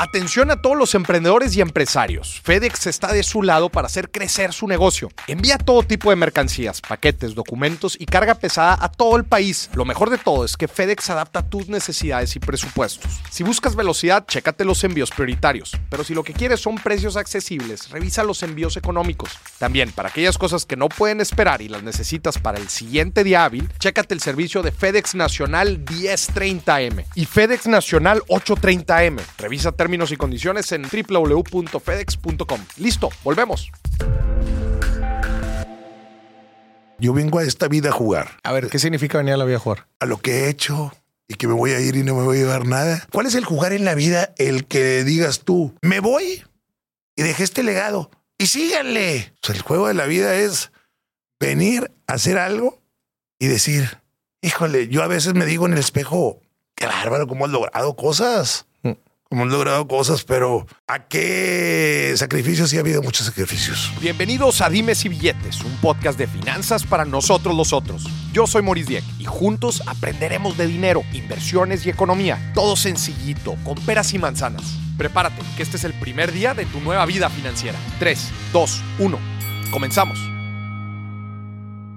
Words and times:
Atención 0.00 0.52
a 0.52 0.62
todos 0.62 0.76
los 0.76 0.94
emprendedores 0.94 1.56
y 1.56 1.60
empresarios. 1.60 2.40
FedEx 2.44 2.86
está 2.86 3.12
de 3.12 3.24
su 3.24 3.42
lado 3.42 3.68
para 3.68 3.86
hacer 3.86 4.12
crecer 4.12 4.52
su 4.52 4.68
negocio. 4.68 5.08
Envía 5.26 5.58
todo 5.58 5.82
tipo 5.82 6.10
de 6.10 6.14
mercancías, 6.14 6.80
paquetes, 6.80 7.34
documentos 7.34 7.96
y 7.98 8.06
carga 8.06 8.36
pesada 8.36 8.78
a 8.80 8.92
todo 8.92 9.16
el 9.16 9.24
país. 9.24 9.68
Lo 9.74 9.84
mejor 9.84 10.10
de 10.10 10.18
todo 10.18 10.44
es 10.44 10.56
que 10.56 10.68
FedEx 10.68 11.10
adapta 11.10 11.42
tus 11.42 11.68
necesidades 11.68 12.36
y 12.36 12.38
presupuestos. 12.38 13.10
Si 13.28 13.42
buscas 13.42 13.74
velocidad, 13.74 14.24
chécate 14.24 14.64
los 14.64 14.84
envíos 14.84 15.10
prioritarios. 15.10 15.76
Pero 15.90 16.04
si 16.04 16.14
lo 16.14 16.22
que 16.22 16.32
quieres 16.32 16.60
son 16.60 16.76
precios 16.76 17.16
accesibles, 17.16 17.90
revisa 17.90 18.22
los 18.22 18.44
envíos 18.44 18.76
económicos. 18.76 19.36
También, 19.58 19.90
para 19.90 20.10
aquellas 20.10 20.38
cosas 20.38 20.64
que 20.64 20.76
no 20.76 20.88
pueden 20.88 21.20
esperar 21.20 21.60
y 21.60 21.68
las 21.68 21.82
necesitas 21.82 22.38
para 22.38 22.58
el 22.58 22.68
siguiente 22.68 23.24
día 23.24 23.44
hábil, 23.44 23.68
chécate 23.80 24.14
el 24.14 24.20
servicio 24.20 24.62
de 24.62 24.70
FedEx 24.70 25.16
Nacional 25.16 25.84
1030M 25.84 27.04
y 27.16 27.24
FedEx 27.24 27.66
Nacional 27.66 28.22
830M. 28.28 29.20
Revisa 29.38 29.72
y 29.88 30.16
condiciones 30.16 30.70
en 30.72 30.82
www.fedex.com. 30.82 32.60
Listo, 32.76 33.08
volvemos. 33.24 33.70
Yo 36.98 37.14
vengo 37.14 37.38
a 37.38 37.44
esta 37.44 37.68
vida 37.68 37.88
a 37.88 37.92
jugar. 37.92 38.38
A 38.42 38.52
ver, 38.52 38.68
¿qué 38.68 38.78
significa 38.78 39.18
venir 39.18 39.34
a 39.34 39.36
la 39.38 39.46
vida 39.46 39.56
a 39.56 39.60
jugar? 39.60 39.86
A 39.98 40.06
lo 40.06 40.18
que 40.18 40.32
he 40.32 40.48
hecho 40.50 40.92
y 41.26 41.34
que 41.34 41.46
me 41.46 41.54
voy 41.54 41.70
a 41.70 41.80
ir 41.80 41.96
y 41.96 42.02
no 42.02 42.14
me 42.16 42.24
voy 42.24 42.36
a 42.36 42.40
llevar 42.40 42.66
nada. 42.66 43.06
¿Cuál 43.12 43.26
es 43.26 43.34
el 43.34 43.46
jugar 43.46 43.72
en 43.72 43.86
la 43.86 43.94
vida? 43.94 44.34
El 44.36 44.66
que 44.66 45.04
digas 45.04 45.40
tú, 45.40 45.74
me 45.80 46.00
voy 46.00 46.44
y 47.16 47.22
dejé 47.22 47.44
este 47.44 47.62
legado 47.62 48.10
y 48.36 48.48
síganle. 48.48 49.32
O 49.42 49.46
sea, 49.46 49.54
el 49.54 49.62
juego 49.62 49.88
de 49.88 49.94
la 49.94 50.04
vida 50.04 50.34
es 50.34 50.70
venir 51.40 51.92
a 52.06 52.14
hacer 52.14 52.36
algo 52.36 52.82
y 53.38 53.46
decir, 53.46 54.02
híjole, 54.42 54.88
yo 54.88 55.02
a 55.02 55.08
veces 55.08 55.34
me 55.34 55.46
digo 55.46 55.64
en 55.66 55.72
el 55.72 55.78
espejo, 55.78 56.42
qué 56.74 56.86
bárbaro, 56.86 57.26
cómo 57.26 57.46
has 57.46 57.52
logrado 57.52 57.96
cosas 57.96 58.67
hemos 59.30 59.48
logrado 59.48 59.86
cosas, 59.86 60.24
pero 60.24 60.66
¿a 60.86 61.06
qué 61.06 62.14
sacrificios? 62.16 62.70
Sí 62.70 62.78
ha 62.78 62.80
habido 62.80 63.02
muchos 63.02 63.26
sacrificios. 63.26 63.92
Bienvenidos 64.00 64.60
a 64.62 64.70
Dimes 64.70 65.04
y 65.04 65.10
Billetes, 65.10 65.62
un 65.62 65.76
podcast 65.76 66.18
de 66.18 66.26
finanzas 66.26 66.86
para 66.86 67.04
nosotros 67.04 67.54
los 67.54 67.72
otros. 67.72 68.04
Yo 68.32 68.46
soy 68.46 68.62
Maurice 68.62 68.88
Dieck 68.88 69.04
y 69.18 69.24
juntos 69.24 69.82
aprenderemos 69.86 70.56
de 70.56 70.66
dinero, 70.66 71.02
inversiones 71.12 71.84
y 71.84 71.90
economía. 71.90 72.52
Todo 72.54 72.74
sencillito, 72.76 73.56
con 73.64 73.74
peras 73.84 74.14
y 74.14 74.18
manzanas. 74.18 74.62
Prepárate, 74.96 75.42
que 75.56 75.62
este 75.62 75.76
es 75.76 75.84
el 75.84 75.92
primer 75.94 76.32
día 76.32 76.54
de 76.54 76.64
tu 76.66 76.80
nueva 76.80 77.04
vida 77.04 77.28
financiera. 77.28 77.78
3, 77.98 78.30
2, 78.52 78.82
1. 78.98 79.18
Comenzamos. 79.70 80.18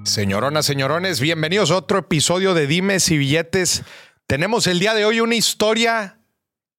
Señoronas, 0.04 0.66
señorones, 0.66 1.22
bienvenidos 1.22 1.72
a 1.72 1.78
otro 1.78 2.00
episodio 2.00 2.54
de 2.54 2.68
Dimes 2.68 3.10
y 3.10 3.18
Billetes. 3.18 3.84
Tenemos 4.28 4.68
el 4.68 4.80
día 4.80 4.94
de 4.94 5.06
hoy 5.06 5.22
una 5.22 5.36
historia 5.36 6.21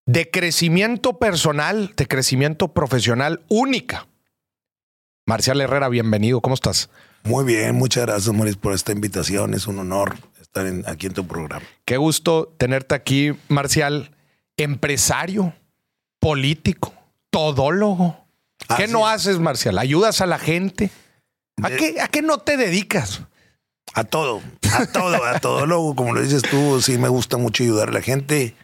de 0.06 0.31
crecimiento 0.31 1.19
personal, 1.19 1.92
de 1.97 2.06
crecimiento 2.06 2.69
profesional 2.69 3.42
única. 3.48 4.06
Marcial 5.27 5.61
Herrera, 5.61 5.89
bienvenido. 5.89 6.41
¿Cómo 6.41 6.55
estás? 6.55 6.91
Muy 7.25 7.45
bien, 7.45 7.77
muchas 7.77 8.06
gracias, 8.06 8.34
Maurice, 8.34 8.58
por 8.58 8.73
esta 8.73 8.92
invitación. 8.92 9.55
Es 9.55 9.67
un 9.67 9.78
honor 9.78 10.17
estar 10.41 10.67
aquí 10.86 11.06
en 11.06 11.14
tu 11.14 11.27
programa. 11.27 11.64
Qué 11.84 11.97
gusto 11.97 12.53
tenerte 12.58 12.95
aquí, 12.95 13.33
Marcial. 13.48 14.11
Empresario, 14.56 15.55
político, 16.20 16.92
todólogo. 17.30 18.27
¿Qué 18.77 18.89
no 18.89 19.06
haces, 19.06 19.39
Marcial? 19.39 19.78
¿Ayudas 19.78 20.20
a 20.20 20.27
la 20.27 20.39
gente? 20.39 20.91
¿A, 21.62 21.70
qué, 21.70 22.00
¿A 22.00 22.08
qué 22.08 22.23
no 22.23 22.39
te 22.39 22.56
dedicas? 22.56 23.23
A 23.95 24.05
todo, 24.05 24.42
a 24.73 24.86
todo, 24.86 25.25
a 25.25 25.39
todo. 25.39 25.95
como 25.95 26.14
lo 26.14 26.20
dices 26.20 26.42
tú, 26.42 26.80
sí 26.80 26.98
me 26.98 27.08
gusta 27.08 27.36
mucho 27.36 27.62
ayudar 27.62 27.91
a 27.91 27.92
la 27.92 28.03
gente 28.03 28.55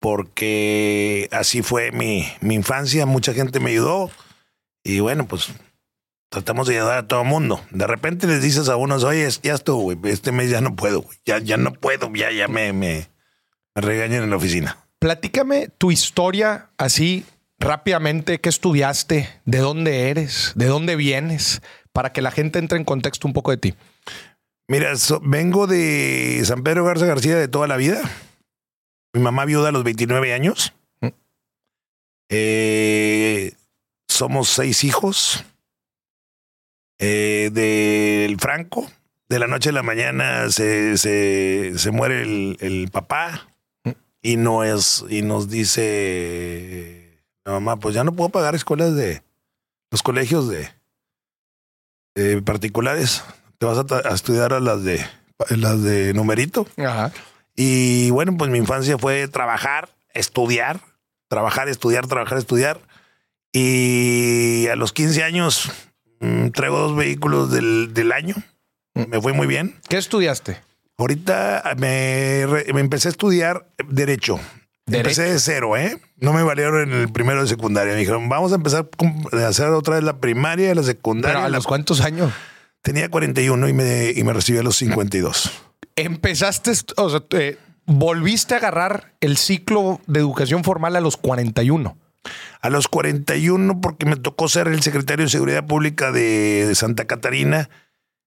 porque 0.00 1.28
así 1.30 1.62
fue 1.62 1.92
mi, 1.92 2.26
mi 2.40 2.54
infancia, 2.54 3.06
mucha 3.06 3.34
gente 3.34 3.60
me 3.60 3.70
ayudó 3.70 4.10
y 4.82 5.00
bueno, 5.00 5.26
pues 5.28 5.48
tratamos 6.30 6.66
de 6.66 6.78
ayudar 6.78 6.98
a 6.98 7.06
todo 7.06 7.22
el 7.22 7.28
mundo. 7.28 7.60
De 7.70 7.86
repente 7.86 8.26
les 8.26 8.42
dices 8.42 8.68
a 8.68 8.76
unos, 8.76 9.04
oye, 9.04 9.28
ya 9.42 9.54
estuvo, 9.54 9.82
güey, 9.82 9.98
este 10.04 10.32
mes 10.32 10.50
ya 10.50 10.60
no 10.60 10.74
puedo, 10.74 11.04
ya, 11.24 11.38
ya 11.38 11.58
no 11.58 11.72
puedo, 11.72 12.10
ya, 12.14 12.32
ya 12.32 12.48
me, 12.48 12.72
me, 12.72 13.08
me 13.74 13.82
regañan 13.82 14.24
en 14.24 14.30
la 14.30 14.36
oficina. 14.36 14.78
Platícame 14.98 15.68
tu 15.68 15.90
historia 15.90 16.70
así 16.78 17.24
rápidamente, 17.58 18.40
¿qué 18.40 18.48
estudiaste? 18.48 19.28
¿De 19.44 19.58
dónde 19.58 20.10
eres? 20.10 20.52
¿De 20.54 20.66
dónde 20.66 20.96
vienes? 20.96 21.60
Para 21.92 22.12
que 22.12 22.22
la 22.22 22.30
gente 22.30 22.58
entre 22.58 22.78
en 22.78 22.84
contexto 22.84 23.28
un 23.28 23.34
poco 23.34 23.50
de 23.50 23.58
ti. 23.58 23.74
Mira, 24.66 24.92
vengo 25.22 25.66
de 25.66 26.40
San 26.44 26.62
Pedro 26.62 26.84
Garza 26.84 27.04
García 27.04 27.36
de 27.36 27.48
toda 27.48 27.66
la 27.66 27.76
vida. 27.76 28.00
Mi 29.12 29.20
mamá 29.20 29.44
viuda 29.44 29.68
a 29.68 29.72
los 29.72 29.84
29 29.84 30.32
años. 30.32 30.72
Mm. 31.00 31.08
Eh, 32.28 33.54
somos 34.08 34.48
seis 34.48 34.84
hijos. 34.84 35.44
Eh, 37.02 37.48
del 37.50 38.38
Franco, 38.38 38.86
de 39.30 39.38
la 39.38 39.46
noche 39.46 39.70
a 39.70 39.72
la 39.72 39.82
mañana 39.82 40.50
se, 40.50 40.98
se, 40.98 41.72
se 41.78 41.90
muere 41.92 42.20
el, 42.20 42.58
el, 42.60 42.90
papá 42.90 43.48
mm. 43.84 43.90
y, 44.20 44.36
no 44.36 44.64
es, 44.64 45.02
y 45.08 45.22
nos 45.22 45.48
dice 45.48 47.00
la 47.46 47.52
mamá, 47.52 47.76
pues 47.76 47.94
ya 47.94 48.04
no 48.04 48.12
puedo 48.12 48.28
pagar 48.28 48.54
escuelas 48.54 48.94
de 48.94 49.22
los 49.90 50.02
colegios 50.02 50.46
de, 50.48 50.68
particulares. 52.42 53.24
Te 53.56 53.64
vas 53.64 53.78
a, 53.78 54.08
a, 54.10 54.14
estudiar 54.14 54.52
a 54.52 54.60
las 54.60 54.84
de 54.84 55.02
las 55.48 55.82
de 55.82 56.12
numerito. 56.12 56.66
Ajá. 56.76 57.12
Y 57.62 58.08
bueno, 58.08 58.38
pues 58.38 58.50
mi 58.50 58.56
infancia 58.56 58.96
fue 58.96 59.28
trabajar, 59.28 59.90
estudiar, 60.14 60.80
trabajar, 61.28 61.68
estudiar, 61.68 62.06
trabajar, 62.06 62.38
estudiar. 62.38 62.80
Y 63.52 64.66
a 64.68 64.76
los 64.76 64.94
15 64.94 65.22
años 65.24 65.70
mm, 66.20 66.52
traigo 66.52 66.78
dos 66.78 66.96
vehículos 66.96 67.52
del, 67.52 67.92
del 67.92 68.12
año. 68.12 68.34
Mm. 68.94 69.10
Me 69.10 69.20
fue 69.20 69.34
muy 69.34 69.46
bien. 69.46 69.78
¿Qué 69.90 69.98
estudiaste? 69.98 70.56
Ahorita 70.96 71.74
me, 71.76 72.46
me 72.72 72.80
empecé 72.80 73.08
a 73.08 73.10
estudiar 73.10 73.66
Derecho. 73.86 74.40
Empecé 74.86 75.24
de 75.24 75.38
cero, 75.38 75.76
¿eh? 75.76 76.00
No 76.16 76.32
me 76.32 76.42
valieron 76.42 76.90
en 76.90 76.98
el 76.98 77.12
primero 77.12 77.42
de 77.42 77.48
secundaria. 77.48 77.92
Me 77.92 77.98
dijeron, 77.98 78.30
vamos 78.30 78.52
a 78.52 78.54
empezar 78.54 78.88
a 79.34 79.46
hacer 79.46 79.66
otra 79.66 79.96
vez 79.96 80.04
la 80.04 80.16
primaria 80.16 80.70
y 80.70 80.74
la 80.74 80.82
secundaria. 80.82 81.44
¿A 81.44 81.50
los 81.50 81.66
cuántos 81.66 82.00
años? 82.00 82.32
Tenía 82.80 83.10
41 83.10 83.68
y 83.68 83.72
me, 83.74 84.12
y 84.16 84.24
me 84.24 84.32
recibí 84.32 84.58
a 84.58 84.62
los 84.62 84.76
52 84.76 85.69
empezaste, 86.02 86.72
o 86.96 87.10
sea, 87.10 87.22
volviste 87.86 88.54
a 88.54 88.58
agarrar 88.58 89.12
el 89.20 89.36
ciclo 89.36 90.00
de 90.06 90.20
educación 90.20 90.64
formal 90.64 90.96
a 90.96 91.00
los 91.00 91.16
41. 91.16 91.96
A 92.60 92.70
los 92.70 92.88
41 92.88 93.80
porque 93.80 94.06
me 94.06 94.16
tocó 94.16 94.48
ser 94.48 94.68
el 94.68 94.82
secretario 94.82 95.24
de 95.24 95.30
Seguridad 95.30 95.66
Pública 95.66 96.12
de, 96.12 96.70
Santa 96.74 97.06
Catarina. 97.06 97.70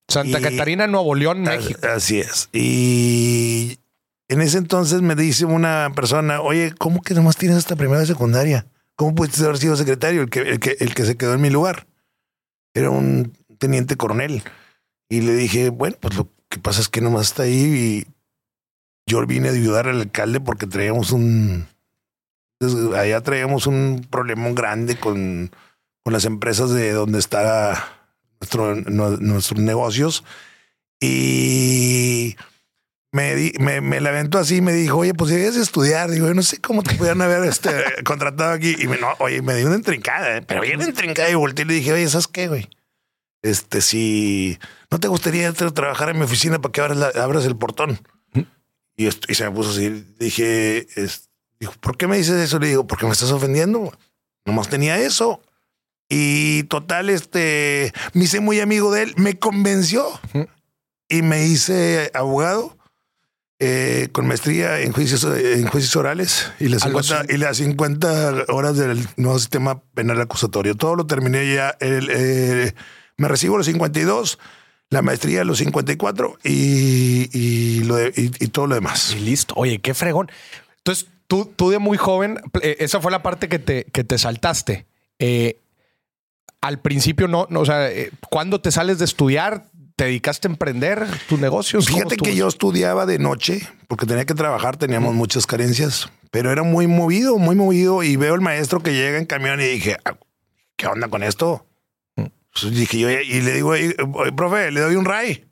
Santa 0.07 0.41
Catarina, 0.41 0.87
Nuevo 0.87 1.15
León, 1.15 1.41
México. 1.41 1.79
Así 1.87 2.19
es. 2.19 2.49
Y 2.51 3.79
en 4.27 4.41
ese 4.41 4.57
entonces 4.57 5.01
me 5.01 5.15
dice 5.15 5.45
una 5.45 5.91
persona, 5.95 6.41
oye, 6.41 6.73
¿cómo 6.77 7.01
que 7.01 7.13
nomás 7.13 7.37
tienes 7.37 7.57
esta 7.57 7.75
primera 7.75 8.05
secundaria? 8.05 8.65
¿Cómo 8.95 9.15
pudiste 9.15 9.43
haber 9.43 9.57
sido 9.57 9.75
secretario, 9.75 10.21
el 10.21 10.29
que, 10.29 10.39
el 10.39 10.59
que, 10.59 10.75
el 10.79 10.93
que 10.93 11.05
se 11.05 11.15
quedó 11.15 11.33
en 11.33 11.41
mi 11.41 11.49
lugar? 11.49 11.87
Era 12.73 12.89
un 12.89 13.33
teniente 13.59 13.95
coronel. 13.95 14.43
Y 15.09 15.21
le 15.21 15.35
dije, 15.35 15.69
bueno, 15.69 15.95
pues 15.99 16.15
lo 16.15 16.29
que 16.53 16.59
pasa 16.59 16.81
es 16.81 16.87
que 16.87 17.01
nomás 17.01 17.27
está 17.27 17.43
ahí 17.43 18.05
y 18.05 18.07
yo 19.07 19.25
vine 19.25 19.49
a 19.49 19.53
ayudar 19.53 19.87
al 19.87 20.01
alcalde 20.01 20.39
porque 20.39 20.67
traíamos 20.67 21.11
un. 21.11 21.67
Allá 22.95 23.21
traíamos 23.21 23.65
un 23.65 24.05
problema 24.07 24.49
grande 24.51 24.95
con, 24.95 25.49
con 26.03 26.13
las 26.13 26.25
empresas 26.25 26.69
de 26.69 26.91
donde 26.91 27.17
está 27.17 27.89
nuestro, 28.39 28.75
nuestros 28.75 29.59
negocios. 29.59 30.23
Y 31.01 32.35
me, 33.11 33.51
me, 33.59 33.81
me 33.81 33.99
la 33.99 34.09
aventó 34.11 34.37
así 34.37 34.61
me 34.61 34.73
dijo, 34.73 34.99
oye, 34.99 35.15
pues 35.15 35.31
debes 35.31 35.55
estudiar. 35.55 36.11
Digo, 36.11 36.27
yo 36.27 36.35
no 36.35 36.43
sé 36.43 36.61
cómo 36.61 36.83
te 36.83 36.93
pudieran 36.93 37.23
haber 37.23 37.43
este, 37.49 37.71
contratado 38.05 38.51
aquí. 38.51 38.75
Y 38.77 38.87
me, 38.87 38.99
no, 38.99 39.09
oye, 39.17 39.41
me 39.41 39.55
dio 39.55 39.65
una 39.65 39.75
entrincada, 39.75 40.37
¿eh? 40.37 40.43
pero 40.43 40.61
bien 40.61 40.79
entrincada. 40.79 41.31
Y 41.31 41.33
volteé 41.33 41.65
y 41.65 41.67
le 41.67 41.73
dije, 41.73 41.93
oye, 41.93 42.07
¿sabes 42.07 42.27
qué, 42.27 42.47
güey? 42.47 42.69
Este, 43.41 43.81
si 43.81 44.57
no 44.93 44.99
te 44.99 45.07
gustaría 45.07 45.51
trabajar 45.51 46.09
en 46.09 46.19
mi 46.19 46.23
oficina 46.23 46.61
para 46.61 46.71
que 46.71 46.79
abras, 47.19 47.45
el 47.45 47.57
portón. 47.57 47.99
Y, 48.95 49.09
se 49.09 49.43
me 49.43 49.49
puso 49.49 49.71
así. 49.71 49.89
Dije, 50.19 50.85
dijo, 51.59 51.73
¿por 51.79 51.97
qué 51.97 52.05
me 52.05 52.15
dices 52.15 52.35
eso? 52.35 52.59
Le 52.59 52.67
digo, 52.67 52.85
porque 52.85 53.07
me 53.07 53.11
estás 53.11 53.31
ofendiendo. 53.31 53.91
Nomás 54.45 54.69
tenía 54.69 54.99
eso. 54.99 55.41
Y 56.09 56.65
total, 56.65 57.09
este, 57.09 57.91
me 58.13 58.25
hice 58.25 58.39
muy 58.39 58.59
amigo 58.59 58.91
de 58.91 59.01
él, 59.01 59.13
me 59.17 59.39
convenció 59.39 60.05
y 61.09 61.23
me 61.23 61.43
hice 61.47 62.11
abogado 62.13 62.77
eh, 63.57 64.09
con 64.11 64.27
maestría 64.27 64.79
en 64.81 64.91
juicios, 64.91 65.23
en 65.23 65.65
juicios 65.65 65.95
orales 65.95 66.51
y 66.59 66.67
las, 66.67 66.83
50, 66.83 67.25
y 67.29 67.37
las 67.37 67.57
50 67.57 68.45
horas 68.49 68.77
del 68.77 69.07
nuevo 69.17 69.39
sistema 69.39 69.81
penal 69.95 70.21
acusatorio. 70.21 70.75
Todo 70.75 70.95
lo 70.95 71.07
terminé 71.07 71.51
ya. 71.51 71.75
El, 71.79 72.09
eh, 72.11 72.75
me 73.17 73.27
recibo 73.27 73.57
los 73.57 73.65
52, 73.65 74.37
la 74.89 75.01
maestría 75.01 75.41
a 75.41 75.43
los 75.43 75.57
54 75.57 76.37
y, 76.43 77.29
y, 77.33 77.83
lo 77.83 77.97
y, 78.07 78.29
todo 78.49 78.67
lo 78.67 78.75
demás. 78.75 79.15
Y 79.17 79.19
listo. 79.19 79.53
Oye, 79.57 79.79
qué 79.79 79.93
fregón. 79.93 80.31
Entonces, 80.77 81.07
tú, 81.27 81.51
tú 81.55 81.71
de 81.71 81.79
muy 81.79 81.97
joven, 81.97 82.39
eh, 82.61 82.77
esa 82.79 83.01
fue 83.01 83.11
la 83.11 83.23
parte 83.23 83.49
que 83.49 83.59
te, 83.59 83.85
que 83.85 84.03
te 84.03 84.17
saltaste. 84.17 84.85
Eh, 85.19 85.59
al 86.61 86.79
principio 86.79 87.27
no, 87.27 87.47
no 87.49 87.61
o 87.61 87.65
sea, 87.65 87.89
eh, 87.89 88.11
¿cuándo 88.29 88.61
te 88.61 88.71
sales 88.71 88.99
de 88.99 89.05
estudiar? 89.05 89.65
¿Te 89.95 90.05
dedicaste 90.05 90.47
a 90.47 90.51
emprender 90.51 91.05
tus 91.27 91.39
negocios? 91.39 91.85
¿Cómo 91.85 91.97
Fíjate 91.97 92.17
que 92.17 92.35
yo 92.35 92.47
estudiaba 92.47 93.05
de 93.05 93.19
noche 93.19 93.67
porque 93.87 94.05
tenía 94.05 94.25
que 94.25 94.33
trabajar, 94.33 94.77
teníamos 94.77 95.13
muchas 95.13 95.45
carencias, 95.45 96.09
pero 96.31 96.51
era 96.51 96.63
muy 96.63 96.87
movido, 96.87 97.37
muy 97.37 97.55
movido. 97.55 98.01
Y 98.01 98.15
veo 98.15 98.33
el 98.33 98.41
maestro 98.41 98.81
que 98.81 98.93
llega 98.93 99.17
en 99.17 99.25
camión 99.25 99.59
y 99.59 99.65
dije, 99.65 99.97
"Ah, 100.05 100.15
¿qué 100.77 100.87
onda 100.87 101.09
con 101.09 101.21
esto? 101.21 101.65
Dije 102.71 102.99
yo, 102.99 103.09
y 103.09 103.41
le 103.41 103.53
digo, 103.53 103.69
"Oye, 103.69 103.95
oye, 104.13 104.31
profe, 104.31 104.71
le 104.71 104.81
doy 104.81 104.95
un 104.95 105.05
ray. 105.05 105.45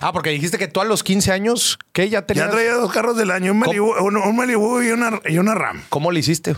Ah, 0.00 0.12
porque 0.12 0.30
dijiste 0.30 0.58
que 0.58 0.68
tú 0.68 0.80
a 0.80 0.84
los 0.84 1.02
15 1.02 1.30
años, 1.32 1.78
¿qué? 1.92 2.08
Ya 2.08 2.22
tenías... 2.26 2.46
Ya 2.46 2.52
traía 2.52 2.72
dos 2.74 2.92
carros 2.92 3.16
del 3.16 3.30
año, 3.30 3.52
un 3.52 3.58
Malibu, 3.60 3.92
un, 4.02 4.16
un 4.16 4.36
Malibu 4.36 4.82
y, 4.82 4.90
una, 4.90 5.20
y 5.26 5.38
una 5.38 5.54
RAM. 5.54 5.82
¿Cómo 5.88 6.10
le 6.10 6.20
hiciste? 6.20 6.56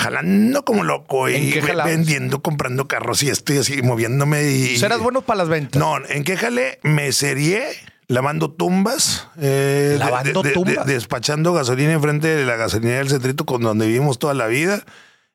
Jalando 0.00 0.64
como 0.64 0.82
loco 0.82 1.28
¿En 1.28 1.44
y 1.44 1.52
vendiendo, 1.84 2.42
comprando 2.42 2.88
carros 2.88 3.22
y 3.22 3.28
estoy 3.30 3.58
así 3.58 3.80
moviéndome. 3.82 4.42
Y, 4.50 4.68
Pues 4.70 4.82
eras 4.82 5.00
bueno 5.00 5.20
para 5.22 5.38
las 5.38 5.48
ventas. 5.48 5.78
No, 5.78 5.96
¿en 6.08 6.24
qué 6.24 6.36
jalé? 6.36 6.80
Me 6.82 7.12
serié 7.12 7.64
lavando 8.08 8.50
tumbas. 8.50 9.28
eh, 9.40 9.96
¿Lavando 9.98 10.42
de- 10.42 10.48
de- 10.48 10.54
tumbas? 10.54 10.86
de- 10.86 10.94
despachando 10.94 11.52
gasolina 11.52 11.92
enfrente 11.92 12.28
de 12.28 12.44
la 12.44 12.56
gasolinera 12.56 12.98
del 12.98 13.08
Centrito 13.10 13.44
con 13.46 13.62
donde 13.62 13.86
vivimos 13.86 14.18
toda 14.18 14.34
la 14.34 14.46
vida. 14.46 14.82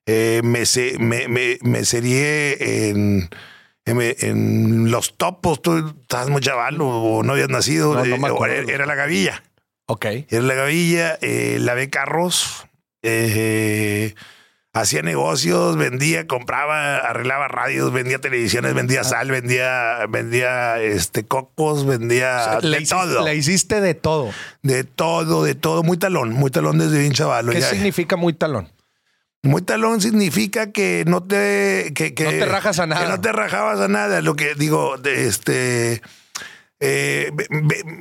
Eh, 0.06 0.42
me, 0.44 0.64
me, 1.00 1.28
me, 1.30 1.60
me 1.62 1.86
serié 1.86 2.90
en, 2.90 3.30
en, 3.90 4.92
los 4.92 5.18
topos. 5.18 5.62
Tú 5.62 5.78
estabas 6.02 6.30
muy 6.30 6.42
chaval 6.42 6.80
o, 6.82 6.88
o 6.88 7.24
no 7.24 7.34
habías 7.34 7.50
nacido. 7.50 7.94
No, 7.94 8.06
no 8.06 8.28
eh, 8.28 8.32
o 8.32 8.46
era, 8.46 8.72
era 8.74 8.86
la 8.86 8.96
gavilla. 8.96 9.44
Ok. 9.88 10.06
Era 10.30 10.42
la 10.44 10.54
gavilla. 10.54 11.18
eh, 11.22 11.58
lavé 11.60 11.90
carros. 11.90 12.68
eh, 13.04 14.14
Hacía 14.72 15.02
negocios, 15.02 15.78
vendía, 15.78 16.28
compraba, 16.28 16.98
arreglaba 16.98 17.48
radios, 17.48 17.92
vendía 17.92 18.20
televisiones, 18.20 18.76
vendía 18.76 19.04
sal, 19.04 19.32
vendía, 19.32 20.06
vendía 20.08 20.80
este 20.80 21.26
cocos, 21.26 21.88
vendía 21.88 22.60
le, 22.62 22.70
de 22.70 22.84
hiciste, 22.84 22.96
todo. 22.96 23.26
le 23.26 23.36
hiciste 23.36 23.82
de 23.82 23.96
todo. 23.96 24.30
De 24.62 24.84
todo, 24.84 25.44
de 25.44 25.56
todo. 25.56 25.82
Muy 25.82 25.98
talón, 25.98 26.34
muy 26.34 26.52
talón 26.52 26.78
desde 26.78 27.00
bien 27.00 27.14
chaval. 27.14 27.50
¿Qué 27.50 27.62
ya. 27.62 27.68
significa 27.68 28.16
muy 28.16 28.34
talón? 28.34 28.70
Muy 29.42 29.62
talón 29.62 30.02
significa 30.02 30.72
que 30.72 31.04
no 31.08 31.24
te... 31.24 31.92
Que, 31.96 32.14
que- 32.14 32.24
No 32.26 32.30
te 32.32 32.46
rajas 32.46 32.80
a 32.80 32.86
nada. 32.88 33.02
Que 33.06 33.10
no 33.10 33.22
te 33.22 33.32
rajabas 33.32 33.80
a 33.80 33.88
nada. 33.88 34.22
Lo 34.22 34.36
que 34.36 34.54
digo, 34.56 34.98
de 34.98 35.28
este... 35.28 36.02
eh, 36.82 37.32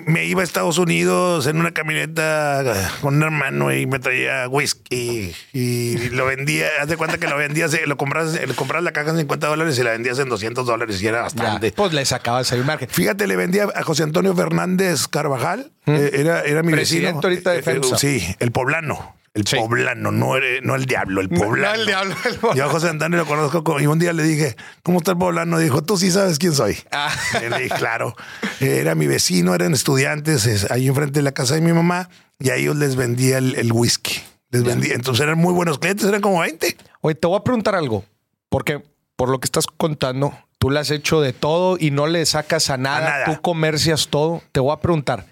me 0.07 0.25
iba 0.25 0.41
a 0.41 0.45
Estados 0.45 0.79
Unidos 0.79 1.47
en 1.47 1.59
una 1.61 1.73
camioneta 1.73 2.91
con 3.01 3.17
un 3.17 3.23
hermano 3.23 3.73
y 3.73 3.87
me 3.87 3.99
traía 4.01 4.49
whisky 4.49 5.33
y 5.53 6.09
lo 6.11 6.27
vendía. 6.27 6.67
Haz 6.81 6.89
de 6.89 6.97
cuenta 6.97 7.19
que 7.19 7.29
lo 7.29 7.37
vendías, 7.37 7.73
eh, 7.75 7.83
lo 7.87 7.97
compras, 7.97 8.39
lo 8.47 8.55
compras 8.57 8.83
la 8.83 8.93
caja 8.93 9.11
en 9.11 9.19
50 9.19 9.47
dólares 9.47 9.79
y 9.79 9.83
la 9.85 9.91
vendías 9.91 10.19
en 10.19 10.29
200 10.29 10.67
dólares 10.67 11.01
y 11.03 11.07
era 11.07 11.19
Ya, 11.19 11.23
bastante. 11.23 11.71
pues 11.73 11.93
le 11.93 12.05
sacabas 12.05 12.51
ahí 12.53 12.59
un 12.61 12.67
margen. 12.67 12.89
Fíjate, 12.89 13.29
le 13.29 13.37
vendía 13.37 13.69
a 13.75 13.83
José 13.85 14.03
Antonio 14.03 14.35
Fernández 14.35 15.07
Carvajal. 15.07 15.71
eh, 15.87 16.11
era, 16.15 16.43
era 16.43 16.63
mi 16.65 16.73
Presidente 16.73 17.07
vecino. 17.15 17.21
ahorita 17.23 17.51
de 17.53 17.57
Eh, 17.59 17.61
eh, 17.61 17.63
FEMSA. 17.63 17.99
sí, 17.99 18.37
el 18.41 18.51
poblano. 18.53 19.15
El 19.35 19.47
Sí. 19.47 19.57
poblano, 19.57 20.11
no, 20.11 20.35
no 20.63 20.75
el 20.75 20.87
diablo, 20.87 21.21
el 21.21 21.29
poblano. 21.29 21.75
el 21.75 21.87
diablo, 21.87 22.15
el 22.25 22.35
poblano. 22.37 22.57
Yo 22.57 22.65
a 22.65 22.69
José 22.71 22.89
Antonio 22.89 23.19
lo 23.19 23.27
conozco 23.27 23.63
co- 23.63 23.79
y 23.81 23.87
un 23.87 23.99
día 23.99 24.13
le 24.13 24.23
dije, 24.25 24.57
¿cómo 24.83 24.99
está 24.99 25.13
el 25.13 25.19
poblano? 25.19 25.59
Dijo, 25.59 25.83
tú 25.83 25.97
sí 25.97 26.11
sabes 26.11 26.39
quién 26.39 26.55
soy. 26.55 26.77
Ah. 26.91 27.11
Y 27.45 27.49
le 27.49 27.59
dije, 27.59 27.75
claro. 27.77 28.17
Era 28.61 28.95
mi 28.95 29.07
vecino, 29.07 29.55
eran 29.55 29.75
estudiantes 29.75 30.47
es, 30.47 30.71
ahí 30.71 30.89
enfrente 30.89 31.19
de 31.21 31.23
la 31.23 31.33
casa 31.33 31.55
de 31.55 31.61
mi 31.61 31.73
mamá 31.73 32.09
y 32.41 32.51
a 32.51 32.57
ellos 32.57 32.77
les 32.77 32.97
vendía 32.97 33.39
el, 33.39 33.55
el 33.57 33.73
whisky. 33.73 34.21
Les 34.51 34.65
vendía. 34.65 34.95
Entonces 34.95 35.23
eran 35.23 35.39
muy 35.39 35.53
buenos 35.53 35.79
clientes, 35.79 36.07
eran 36.07 36.21
como 36.23 36.41
20. 36.41 36.77
Oye, 37.03 37.15
te 37.15 37.27
voy 37.27 37.39
a 37.39 37.45
preguntar 37.45 37.75
algo, 37.75 38.05
porque 38.49 38.83
por 39.15 39.29
lo 39.29 39.39
que 39.41 39.45
estás 39.45 39.67
contando, 39.67 40.33
tú 40.59 40.71
le 40.71 40.81
has 40.81 40.91
hecho 40.91 41.21
de 41.21 41.33
todo 41.35 41.77
y 41.79 41.91
no 41.91 42.07
le 42.07 42.25
sacas 42.25 42.71
a 42.71 42.77
nada, 42.79 43.11
nada. 43.11 43.25
tú 43.27 43.41
comercias 43.43 44.09
todo. 44.09 44.43
Te 44.53 44.61
voy 44.61 44.73
a 44.73 44.81
preguntar, 44.81 45.27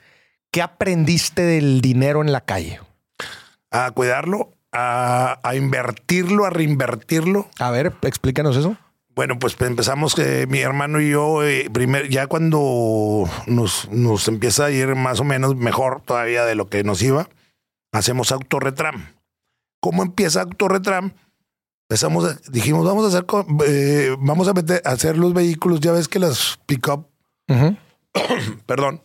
¿qué 0.51 0.61
aprendiste 0.61 1.43
del 1.43 1.81
dinero 1.81 2.21
en 2.23 2.31
la 2.31 2.43
calle? 2.43 2.79
A 3.71 3.91
cuidarlo, 3.91 4.53
a, 4.73 5.39
a 5.43 5.55
invertirlo, 5.57 6.45
a 6.45 6.51
reinvertirlo. 6.51 7.49
A 7.59 7.71
ver, 7.71 7.95
explícanos 8.03 8.57
eso. 8.57 8.77
Bueno, 9.15 9.39
pues 9.39 9.57
empezamos 9.61 10.15
que 10.15 10.47
mi 10.47 10.59
hermano 10.59 11.01
y 11.01 11.11
yo, 11.11 11.43
eh, 11.43 11.71
primer, 11.73 12.09
ya 12.11 12.27
cuando 12.27 13.25
nos, 13.47 13.89
nos 13.91 14.29
empieza 14.29 14.67
a 14.67 14.71
ir 14.71 14.95
más 14.95 15.21
o 15.21 15.25
menos 15.25 15.57
mejor 15.57 16.03
todavía 16.03 16.45
de 16.45 16.55
lo 16.55 16.69
que 16.69 16.85
nos 16.85 17.01
iba, 17.01 17.29
hacemos 17.93 18.31
autorretram. 18.31 19.15
¿Cómo 19.81 20.03
empieza 20.03 20.43
autorretram? 20.43 21.13
Empezamos, 21.89 22.25
a- 22.27 22.39
dijimos, 22.51 22.85
vamos 22.85 23.05
a 23.05 23.09
hacer, 23.09 23.25
eh, 23.67 24.15
vamos 24.19 24.49
a 24.49 24.53
meter, 24.53 24.83
a 24.85 24.91
hacer 24.91 25.17
los 25.17 25.33
vehículos. 25.33 25.81
Ya 25.81 25.93
ves 25.93 26.09
que 26.09 26.19
las 26.19 26.59
pick-up, 26.67 27.07
perdón, 28.67 29.01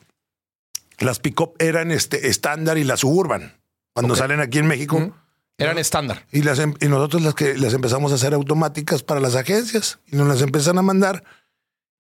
las 0.99 1.19
pick-up 1.19 1.53
eran 1.59 1.91
este 1.91 2.27
estándar 2.27 2.77
y 2.77 2.83
las 2.83 2.99
suburban. 3.01 3.53
Cuando 3.93 4.15
salen 4.15 4.39
aquí 4.39 4.59
en 4.59 4.67
México. 4.67 5.13
Eran 5.57 5.77
estándar. 5.77 6.25
y, 6.31 6.41
las, 6.41 6.57
em- 6.57 6.73
y 6.81 6.87
nosotros 6.87 7.21
las 7.21 7.35
que 7.35 7.55
las 7.55 7.73
empezamos 7.73 8.11
a 8.11 8.15
hacer 8.15 8.33
automáticas 8.33 9.03
para 9.03 9.19
las 9.19 9.35
agencias 9.35 9.99
y 10.07 10.15
nos 10.15 10.27
las 10.27 10.41
empiezan 10.41 10.77
a 10.79 10.81
mandar. 10.81 11.23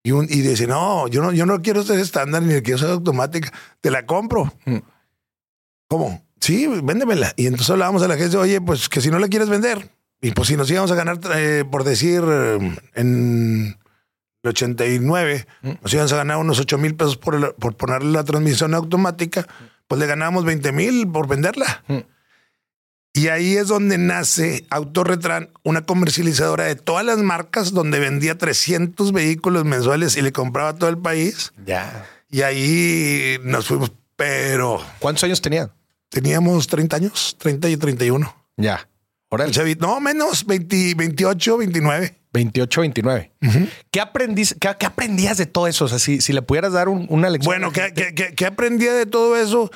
Y, 0.03 0.11
un, 0.13 0.25
y 0.25 0.41
dice, 0.41 0.65
no, 0.65 1.07
yo 1.09 1.21
no, 1.21 1.31
yo 1.31 1.45
no 1.45 1.61
quiero 1.61 1.83
ser 1.83 1.99
estándar 1.99 2.41
ni 2.41 2.59
quiero 2.63 2.79
ser 2.79 2.89
automática. 2.89 3.51
Te 3.81 3.91
la 3.91 4.07
compro. 4.07 4.51
Mm. 4.65 4.77
¿Cómo? 5.87 6.25
Sí, 6.39 6.65
véndemela. 6.81 7.33
Y 7.35 7.45
entonces 7.45 7.69
hablábamos 7.69 8.01
a 8.01 8.07
la 8.07 8.15
agencia, 8.15 8.39
oye, 8.39 8.59
pues 8.61 8.89
que 8.89 8.99
si 8.99 9.11
no 9.11 9.19
la 9.19 9.27
quieres 9.27 9.49
vender. 9.49 9.91
Y 10.21 10.31
pues 10.31 10.47
si 10.47 10.57
nos 10.57 10.69
íbamos 10.71 10.89
a 10.91 10.95
ganar, 10.95 11.19
eh, 11.35 11.63
por 11.69 11.83
decir, 11.83 12.23
eh, 12.27 12.75
en 12.95 13.77
el 14.43 14.49
89, 14.49 15.45
Mm. 15.61 15.69
nos 15.83 15.93
íbamos 15.93 16.13
a 16.13 16.17
ganar 16.17 16.37
unos 16.37 16.59
8 16.59 16.79
mil 16.79 16.95
pesos 16.95 17.17
por, 17.17 17.35
el- 17.35 17.53
por 17.59 17.75
ponerle 17.75 18.11
la 18.11 18.23
transmisión 18.23 18.73
automática, 18.73 19.47
pues 19.91 19.99
le 19.99 20.07
ganábamos 20.07 20.45
20 20.45 20.71
mil 20.71 21.05
por 21.11 21.27
venderla. 21.27 21.83
Mm. 21.89 21.97
Y 23.11 23.27
ahí 23.27 23.57
es 23.57 23.67
donde 23.67 23.97
nace 23.97 24.65
Autorretran, 24.69 25.49
una 25.63 25.81
comercializadora 25.81 26.63
de 26.63 26.75
todas 26.77 27.03
las 27.05 27.17
marcas, 27.17 27.73
donde 27.73 27.99
vendía 27.99 28.37
300 28.37 29.11
vehículos 29.11 29.65
mensuales 29.65 30.15
y 30.15 30.21
le 30.21 30.31
compraba 30.31 30.69
a 30.69 30.75
todo 30.75 30.89
el 30.89 30.97
país. 30.97 31.51
Ya. 31.65 32.07
Y 32.29 32.43
ahí 32.43 33.37
nos 33.43 33.67
fuimos, 33.67 33.91
pero 34.15 34.81
¿Cuántos 34.99 35.25
años 35.25 35.41
tenían? 35.41 35.73
teníamos 36.07 36.67
30 36.67 36.95
años, 36.95 37.35
30 37.37 37.67
y 37.67 37.75
31. 37.75 38.33
Ya. 38.55 38.87
No, 39.81 39.99
menos, 39.99 40.45
20, 40.45 40.95
28, 40.95 41.57
29. 41.57 42.15
28, 42.33 42.81
29. 42.81 43.31
¿Qué, 43.91 43.99
aprendís, 43.99 44.55
qué, 44.59 44.69
qué 44.79 44.85
aprendías 44.85 45.37
de 45.37 45.45
todo 45.45 45.67
eso? 45.67 45.85
O 45.85 45.87
sea, 45.89 45.99
si, 45.99 46.21
si 46.21 46.31
le 46.31 46.41
pudieras 46.41 46.71
dar 46.71 46.87
un- 46.87 47.05
una 47.09 47.29
lección. 47.29 47.51
Bueno, 47.53 47.71
¿qué, 47.73 47.91
qué, 47.93 48.13
qué- 48.15 48.33
qué 48.33 48.45
aprendí 48.45 48.85
de 48.85 49.05
todo 49.05 49.35
eso? 49.35 49.69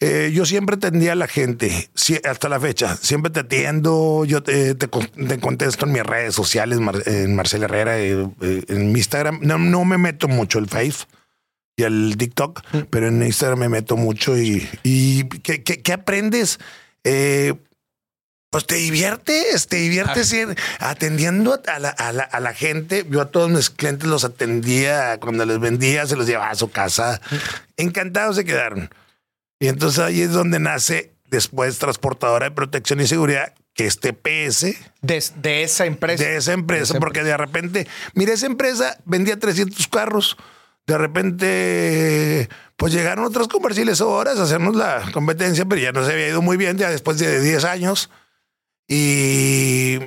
Eh, 0.00 0.30
yo 0.32 0.46
siempre 0.46 0.76
atendía 0.76 1.12
a 1.12 1.16
la 1.16 1.26
gente, 1.28 1.90
hasta 2.24 2.48
la 2.48 2.58
fecha. 2.58 2.96
Siempre 2.96 3.30
te 3.30 3.40
atiendo, 3.40 4.24
yo 4.24 4.42
te, 4.42 4.74
te 4.74 4.88
con- 4.88 5.06
te 5.08 5.38
contesto 5.38 5.84
en 5.84 5.92
mis 5.92 6.02
redes 6.02 6.34
sociales, 6.34 6.80
Mar- 6.80 7.02
en 7.06 7.36
Marcela 7.36 7.66
Herrera, 7.66 7.98
eh, 7.98 8.26
eh, 8.40 8.62
en 8.68 8.92
mi 8.92 8.98
Instagram. 9.00 9.40
No, 9.42 9.58
no 9.58 9.84
me 9.84 9.98
meto 9.98 10.28
mucho 10.28 10.58
el 10.58 10.66
Face 10.68 11.04
y 11.76 11.82
el 11.82 12.16
TikTok, 12.16 12.62
pero 12.90 13.08
en 13.08 13.22
Instagram 13.22 13.58
me 13.58 13.68
meto 13.68 13.96
mucho. 13.98 14.38
¿Y, 14.38 14.66
y 14.82 15.24
¿qué, 15.42 15.62
qué- 15.62 15.82
qué 15.82 15.92
aprendes? 15.92 16.58
Eh, 17.04 17.52
pues 18.50 18.66
te 18.66 18.76
diviertes, 18.76 19.66
te 19.66 19.76
diviertes 19.76 20.32
ir 20.32 20.56
atendiendo 20.78 21.60
a 21.66 21.78
la, 21.78 21.90
a, 21.90 22.12
la, 22.12 22.22
a 22.22 22.40
la 22.40 22.54
gente. 22.54 23.04
Yo 23.10 23.20
a 23.20 23.30
todos 23.30 23.50
mis 23.50 23.70
clientes 23.70 24.08
los 24.08 24.24
atendía 24.24 25.18
cuando 25.20 25.44
les 25.44 25.58
vendía, 25.58 26.06
se 26.06 26.16
los 26.16 26.26
llevaba 26.26 26.50
a 26.50 26.54
su 26.54 26.70
casa. 26.70 27.20
Encantados 27.76 28.36
se 28.36 28.44
quedaron. 28.44 28.90
Y 29.60 29.68
entonces 29.68 29.98
ahí 29.98 30.22
es 30.22 30.32
donde 30.32 30.58
nace 30.60 31.12
después 31.30 31.78
Transportadora 31.78 32.46
de 32.46 32.54
Protección 32.54 33.00
y 33.00 33.06
Seguridad, 33.06 33.52
que 33.74 33.86
es 33.86 34.00
TPS, 34.00 34.62
de, 35.02 35.24
de 35.36 35.62
esa 35.62 35.86
empresa. 35.86 36.24
de 36.24 36.36
esa 36.36 36.52
empresa, 36.52 36.92
esa 36.94 37.00
porque 37.00 37.22
de 37.22 37.36
repente, 37.36 37.86
mira, 38.14 38.32
esa 38.32 38.46
empresa 38.46 38.98
vendía 39.04 39.38
300 39.38 39.86
carros. 39.88 40.36
De 40.86 40.96
repente, 40.96 42.48
pues 42.76 42.94
llegaron 42.94 43.26
otras 43.26 43.46
comercializadoras 43.46 44.38
a 44.38 44.44
hacernos 44.44 44.74
la 44.74 45.02
competencia, 45.12 45.66
pero 45.66 45.82
ya 45.82 45.92
no 45.92 46.04
se 46.04 46.12
había 46.12 46.28
ido 46.28 46.40
muy 46.40 46.56
bien, 46.56 46.78
ya 46.78 46.88
después 46.88 47.18
de 47.18 47.42
10 47.42 47.64
años. 47.64 48.08
Y 48.88 49.98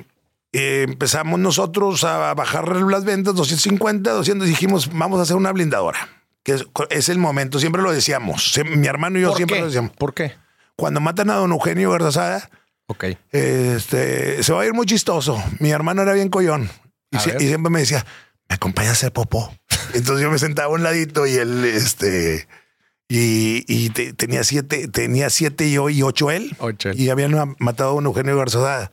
eh, 0.52 0.82
empezamos 0.88 1.38
nosotros 1.38 2.04
a 2.04 2.34
bajar 2.34 2.68
las 2.82 3.04
ventas, 3.04 3.34
250, 3.34 4.10
200, 4.10 4.46
dijimos, 4.46 4.90
vamos 4.92 5.20
a 5.20 5.22
hacer 5.22 5.36
una 5.36 5.52
blindadora, 5.52 6.08
que 6.42 6.54
es, 6.54 6.66
es 6.90 7.08
el 7.08 7.18
momento, 7.18 7.58
siempre 7.60 7.80
lo 7.80 7.92
decíamos. 7.92 8.60
Mi 8.76 8.86
hermano 8.88 9.18
y 9.18 9.22
yo 9.22 9.28
¿Por 9.28 9.36
siempre 9.36 9.56
qué? 9.56 9.60
lo 9.60 9.66
decíamos. 9.68 9.92
¿Por 9.92 10.12
qué? 10.14 10.34
Cuando 10.76 11.00
matan 11.00 11.30
a 11.30 11.34
don 11.34 11.52
Eugenio 11.52 11.90
Garzazada, 11.92 12.50
Ok. 12.86 13.04
este, 13.30 14.42
se 14.42 14.52
va 14.52 14.62
a 14.62 14.66
ir 14.66 14.74
muy 14.74 14.84
chistoso. 14.86 15.42
Mi 15.60 15.70
hermano 15.70 16.02
era 16.02 16.12
bien 16.12 16.28
collón 16.28 16.68
y 17.10 17.18
siempre 17.18 17.70
me 17.70 17.80
decía, 17.80 18.04
¿me 18.48 18.56
acompañas 18.56 18.90
a 18.90 18.92
hacer 18.94 19.12
popó? 19.12 19.54
Entonces 19.94 20.22
yo 20.22 20.30
me 20.30 20.38
sentaba 20.38 20.68
a 20.68 20.72
un 20.74 20.82
ladito 20.82 21.26
y 21.26 21.34
él, 21.36 21.64
este, 21.64 22.48
Y, 23.14 23.64
y 23.68 23.90
te- 23.90 24.12
tenía 24.14 24.42
siete, 24.42 24.88
tenía 24.88 25.28
siete 25.28 25.70
yo 25.70 25.90
y 25.90 26.02
ocho 26.02 26.30
él. 26.30 26.56
Ocho. 26.58 26.92
Y 26.94 27.10
habían 27.10 27.32
ma- 27.32 27.54
matado 27.58 27.90
a 27.90 27.94
un 27.94 28.06
Eugenio 28.06 28.36
Garzazada. 28.38 28.90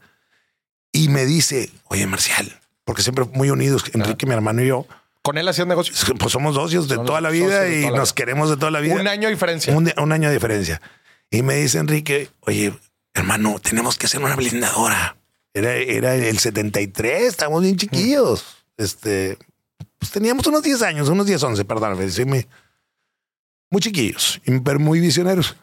Y 0.92 1.08
me 1.08 1.26
dice, 1.26 1.70
oye, 1.86 2.06
Marcial, 2.06 2.60
porque 2.84 3.02
siempre 3.02 3.24
muy 3.32 3.50
unidos, 3.50 3.84
Enrique, 3.94 4.26
mi 4.26 4.34
hermano 4.34 4.62
y 4.64 4.68
yo, 4.68 4.86
Con 5.22 5.38
él 5.38 5.48
hacían 5.48 5.68
negocios. 5.70 6.06
pues 6.18 6.32
somos 6.34 6.56
socios 6.56 6.88
de 6.90 6.96
toda 6.96 7.22
la 7.22 7.30
vida 7.30 7.70
y 7.70 7.86
nos 7.86 7.94
vida. 8.10 8.16
queremos 8.16 8.50
de 8.50 8.58
toda 8.58 8.72
la 8.72 8.80
vida. 8.82 8.96
Un 8.96 9.08
año 9.08 9.28
de 9.30 9.34
diferencia. 9.36 9.74
Un, 9.78 9.90
un 9.98 10.12
año 10.12 10.28
de 10.28 10.34
diferencia. 10.34 10.82
Y 11.32 11.42
me 11.44 11.56
dice 11.56 11.78
Enrique, 11.78 12.30
oye, 12.42 12.74
hermano, 13.14 13.60
tenemos 13.62 13.98
que 13.98 14.08
hacer 14.08 14.22
una 14.22 14.36
blindadora. 14.36 15.16
Era, 15.54 15.76
era 15.76 16.16
el 16.16 16.40
73, 16.40 17.24
estábamos 17.24 17.62
bien 17.64 17.78
chiquillos. 17.78 18.44
Este, 18.78 19.38
pues 19.98 20.12
teníamos 20.12 20.46
unos 20.48 20.64
10 20.64 20.82
años, 20.82 21.08
unos 21.10 21.26
10, 21.26 21.42
11, 21.44 21.66
perdón, 21.66 22.12
sí, 22.12 22.26
muy 23.72 23.82
chiquillos, 23.82 24.42
pero 24.64 24.80
muy 24.80 25.00
visionarios. 25.00 25.56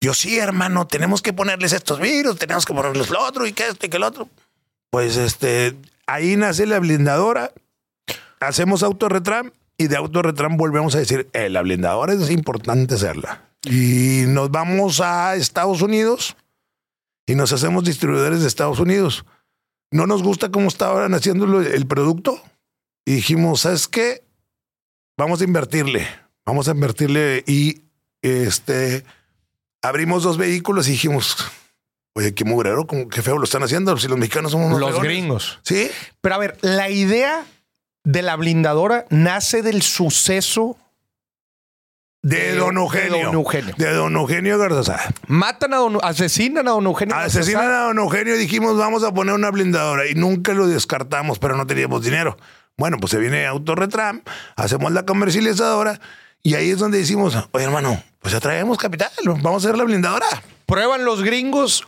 Yo 0.00 0.14
sí, 0.14 0.38
hermano, 0.38 0.86
tenemos 0.86 1.22
que 1.22 1.32
ponerles 1.32 1.72
estos 1.72 1.98
virus, 1.98 2.38
tenemos 2.38 2.64
que 2.64 2.72
ponerles 2.72 3.10
lo 3.10 3.20
otro 3.20 3.46
y 3.46 3.52
que 3.52 3.66
esto 3.66 3.86
y 3.86 3.88
que 3.88 3.96
el 3.96 4.04
otro. 4.04 4.28
Pues 4.90 5.16
este, 5.16 5.76
ahí 6.06 6.36
nace 6.36 6.66
la 6.66 6.78
blindadora, 6.78 7.52
hacemos 8.40 8.82
autorretram 8.82 9.50
y 9.76 9.88
de 9.88 9.96
autorretram 9.96 10.56
volvemos 10.56 10.94
a 10.94 10.98
decir, 10.98 11.28
eh, 11.32 11.48
la 11.48 11.62
blindadora 11.62 12.12
es 12.12 12.30
importante 12.30 12.94
hacerla. 12.94 13.42
Y 13.64 14.24
nos 14.28 14.50
vamos 14.50 15.00
a 15.00 15.34
Estados 15.34 15.82
Unidos 15.82 16.36
y 17.26 17.34
nos 17.34 17.52
hacemos 17.52 17.84
distribuidores 17.84 18.40
de 18.40 18.48
Estados 18.48 18.78
Unidos. 18.78 19.24
No 19.90 20.06
nos 20.06 20.22
gusta 20.22 20.50
cómo 20.50 20.68
estaban 20.68 21.12
haciendo 21.14 21.60
el 21.60 21.86
producto 21.86 22.40
y 23.04 23.16
dijimos, 23.16 23.62
¿sabes 23.62 23.88
qué? 23.88 24.22
Vamos 25.16 25.40
a 25.40 25.44
invertirle, 25.44 26.06
vamos 26.48 26.66
a 26.66 26.70
invertirle 26.70 27.44
y 27.46 27.82
este 28.22 29.04
abrimos 29.82 30.22
dos 30.22 30.38
vehículos 30.38 30.88
y 30.88 30.92
dijimos, 30.92 31.36
oye, 32.14 32.32
qué 32.32 32.46
mugrero, 32.46 32.86
como 32.86 33.08
qué 33.08 33.20
feo 33.20 33.36
lo 33.36 33.44
están 33.44 33.62
haciendo. 33.62 33.94
Si 33.98 34.08
los 34.08 34.16
mexicanos 34.16 34.52
somos 34.52 34.68
unos 34.68 34.80
Los 34.80 34.90
fregones". 34.92 35.12
gringos. 35.12 35.58
Sí, 35.62 35.90
Pero 36.22 36.34
a 36.34 36.38
ver, 36.38 36.56
la 36.62 36.88
idea 36.88 37.44
de 38.04 38.22
la 38.22 38.34
blindadora 38.36 39.04
nace 39.10 39.60
del 39.60 39.82
suceso 39.82 40.78
de 42.22 42.54
Don 42.56 42.78
Eugenio. 42.78 43.12
De 43.18 43.22
don 43.24 43.34
Eugenio. 43.34 43.74
De 43.76 43.92
Don 43.92 44.16
Eugenio 44.16 44.58
Garzazada. 44.58 45.04
Matan 45.26 45.74
a 45.74 45.76
don, 45.76 45.98
asesinan 46.02 46.66
a 46.66 46.70
don 46.70 46.86
Eugenio. 46.86 47.14
Asesinan 47.14 47.60
Garzazada. 47.60 47.84
a 47.84 47.86
Don 47.88 47.98
Eugenio 47.98 48.34
y 48.36 48.38
dijimos, 48.38 48.78
vamos 48.78 49.04
a 49.04 49.12
poner 49.12 49.34
una 49.34 49.50
blindadora. 49.50 50.06
Y 50.06 50.14
nunca 50.14 50.54
lo 50.54 50.66
descartamos, 50.66 51.38
pero 51.38 51.58
no 51.58 51.66
teníamos 51.66 52.02
dinero. 52.02 52.38
Bueno, 52.78 52.96
pues 52.98 53.10
se 53.10 53.18
viene 53.18 53.44
Autorretram, 53.46 54.22
hacemos 54.56 54.92
la 54.92 55.04
comercializadora 55.04 56.00
y 56.42 56.54
ahí 56.54 56.70
es 56.70 56.78
donde 56.78 56.98
decimos, 56.98 57.36
oye 57.52 57.64
hermano, 57.64 58.02
pues 58.20 58.32
ya 58.32 58.40
traemos 58.40 58.78
capital, 58.78 59.10
vamos 59.24 59.64
a 59.64 59.68
hacer 59.68 59.78
la 59.78 59.84
blindadora. 59.84 60.26
Prueban 60.66 61.04
los 61.04 61.22
gringos 61.22 61.86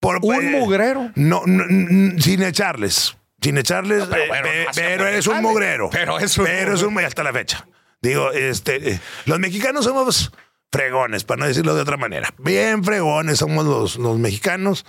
Por, 0.00 0.20
un 0.22 0.52
mugrero. 0.52 1.10
No, 1.14 1.42
no, 1.46 1.64
n- 1.64 2.20
sin 2.20 2.42
echarles. 2.42 3.16
Sin 3.40 3.58
echarles, 3.58 4.04
pero 4.10 4.32
pe- 4.32 4.64
no 4.64 4.70
pero 4.74 5.06
es 5.08 5.26
un 5.26 5.42
mugrero. 5.42 5.90
Pero 5.90 6.18
es 6.18 6.36
un 6.38 6.44
Pero 6.46 6.74
es 6.74 6.82
un 6.82 6.98
hasta 6.98 7.22
la 7.22 7.32
fecha. 7.32 7.66
Digo, 8.00 8.30
este, 8.32 8.92
eh, 8.92 9.00
los 9.26 9.38
mexicanos 9.38 9.84
somos 9.84 10.32
fregones, 10.72 11.24
para 11.24 11.40
no 11.40 11.46
decirlo 11.46 11.74
de 11.74 11.82
otra 11.82 11.96
manera. 11.96 12.32
Bien 12.38 12.82
fregones 12.84 13.38
somos 13.38 13.64
los, 13.66 13.96
los 13.96 14.18
mexicanos. 14.18 14.84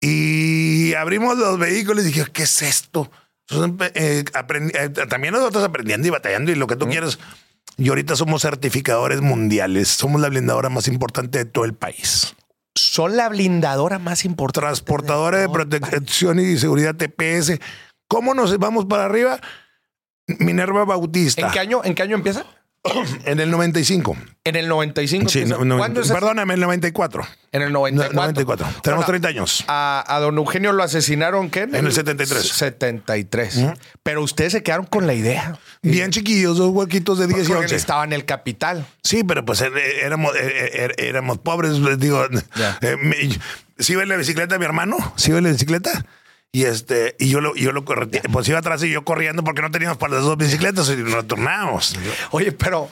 Y 0.00 0.94
abrimos 0.94 1.36
los 1.38 1.58
vehículos 1.58 2.04
y 2.04 2.08
dije, 2.08 2.24
¿qué 2.32 2.44
es 2.44 2.62
esto? 2.62 3.10
Entonces, 3.50 3.90
eh, 3.94 4.24
eh, 4.74 4.88
también 5.08 5.34
nosotros 5.34 5.64
aprendiendo 5.64 6.06
y 6.06 6.10
batallando 6.10 6.52
y 6.52 6.54
lo 6.54 6.66
que 6.66 6.76
tú 6.76 6.88
quieras. 6.88 7.18
Y 7.78 7.88
ahorita 7.88 8.16
somos 8.16 8.42
certificadores 8.42 9.20
mundiales. 9.20 9.88
Somos 9.88 10.20
la 10.20 10.28
blindadora 10.28 10.68
más 10.68 10.88
importante 10.88 11.38
de 11.38 11.44
todo 11.44 11.64
el 11.64 11.74
país. 11.74 12.34
Son 12.74 13.16
la 13.16 13.28
blindadora 13.28 14.00
más 14.00 14.24
importante. 14.24 14.66
Transportadora 14.66 15.38
de 15.38 15.48
protección 15.48 16.40
y 16.40 16.58
seguridad 16.58 16.96
TPS. 16.96 17.60
¿Cómo 18.08 18.34
nos 18.34 18.58
vamos 18.58 18.86
para 18.86 19.04
arriba? 19.04 19.40
Minerva 20.26 20.84
Bautista. 20.84 21.46
¿En 21.46 21.52
qué 21.52 21.60
año, 21.60 21.80
¿En 21.84 21.94
qué 21.94 22.02
año 22.02 22.16
empieza? 22.16 22.44
En 23.24 23.40
el 23.40 23.50
95. 23.50 24.16
En 24.44 24.56
el 24.56 24.68
95. 24.68 25.28
Sí, 25.28 25.40
empieza. 25.40 25.58
no, 25.58 25.64
no, 25.64 25.78
¿Cuándo 25.78 26.00
es 26.00 26.10
perdóname, 26.10 26.54
en 26.54 26.58
el 26.60 26.66
94. 26.66 27.26
En 27.52 27.62
el 27.62 27.72
No, 27.72 27.80
94. 27.80 28.14
94. 28.14 28.66
Tenemos 28.82 29.04
Bueno, 29.04 29.06
30 29.06 29.28
años. 29.28 29.64
A, 29.68 30.04
a 30.06 30.20
don 30.20 30.36
Eugenio 30.38 30.72
lo 30.72 30.82
asesinaron, 30.82 31.50
¿qué? 31.50 31.62
En 31.62 31.74
el 31.74 31.92
73. 31.92 32.42
73. 32.48 33.66
Pero 34.02 34.22
ustedes 34.22 34.52
se 34.52 34.62
quedaron 34.62 34.86
con 34.86 35.06
la 35.06 35.14
idea. 35.14 35.58
Bien 35.82 36.10
chiquillos, 36.10 36.56
dos 36.58 36.70
huequitos 36.70 37.18
de 37.18 37.26
10 37.26 37.44
y 37.44 37.48
Porque 37.48 37.62
11. 37.64 37.76
estaba 37.76 38.04
en 38.04 38.12
el 38.12 38.24
capital. 38.24 38.86
Sí, 39.02 39.22
pero 39.24 39.44
pues 39.44 39.60
eh, 39.60 39.68
éramos, 40.02 40.34
eh, 40.36 40.40
eh, 40.72 40.94
éramos 40.98 41.38
pobres. 41.38 41.72
Digo, 41.98 42.26
Ya. 42.56 42.78
eh, 42.80 42.96
sí 43.78 43.92
iba 43.94 44.02
en 44.02 44.08
la 44.08 44.16
bicicleta 44.16 44.58
mi 44.58 44.64
hermano, 44.64 44.96
sí 45.16 45.30
iba 45.30 45.38
en 45.38 45.44
la 45.44 45.50
bicicleta. 45.50 46.04
Y 46.52 46.64
este, 46.64 47.14
y 47.18 47.28
yo 47.28 47.40
lo, 47.40 47.54
yo 47.54 47.72
lo 47.72 47.84
corrí, 47.84 48.08
pues 48.32 48.48
iba 48.48 48.58
atrás 48.58 48.82
y 48.82 48.90
yo 48.90 49.04
corriendo 49.04 49.44
porque 49.44 49.60
no 49.62 49.70
teníamos 49.70 49.98
para 49.98 50.14
las 50.14 50.24
dos 50.24 50.36
bicicletas 50.38 50.88
y 50.90 50.96
nos 50.96 51.26
turnábamos. 51.26 51.94
Oye, 52.30 52.52
pero, 52.52 52.88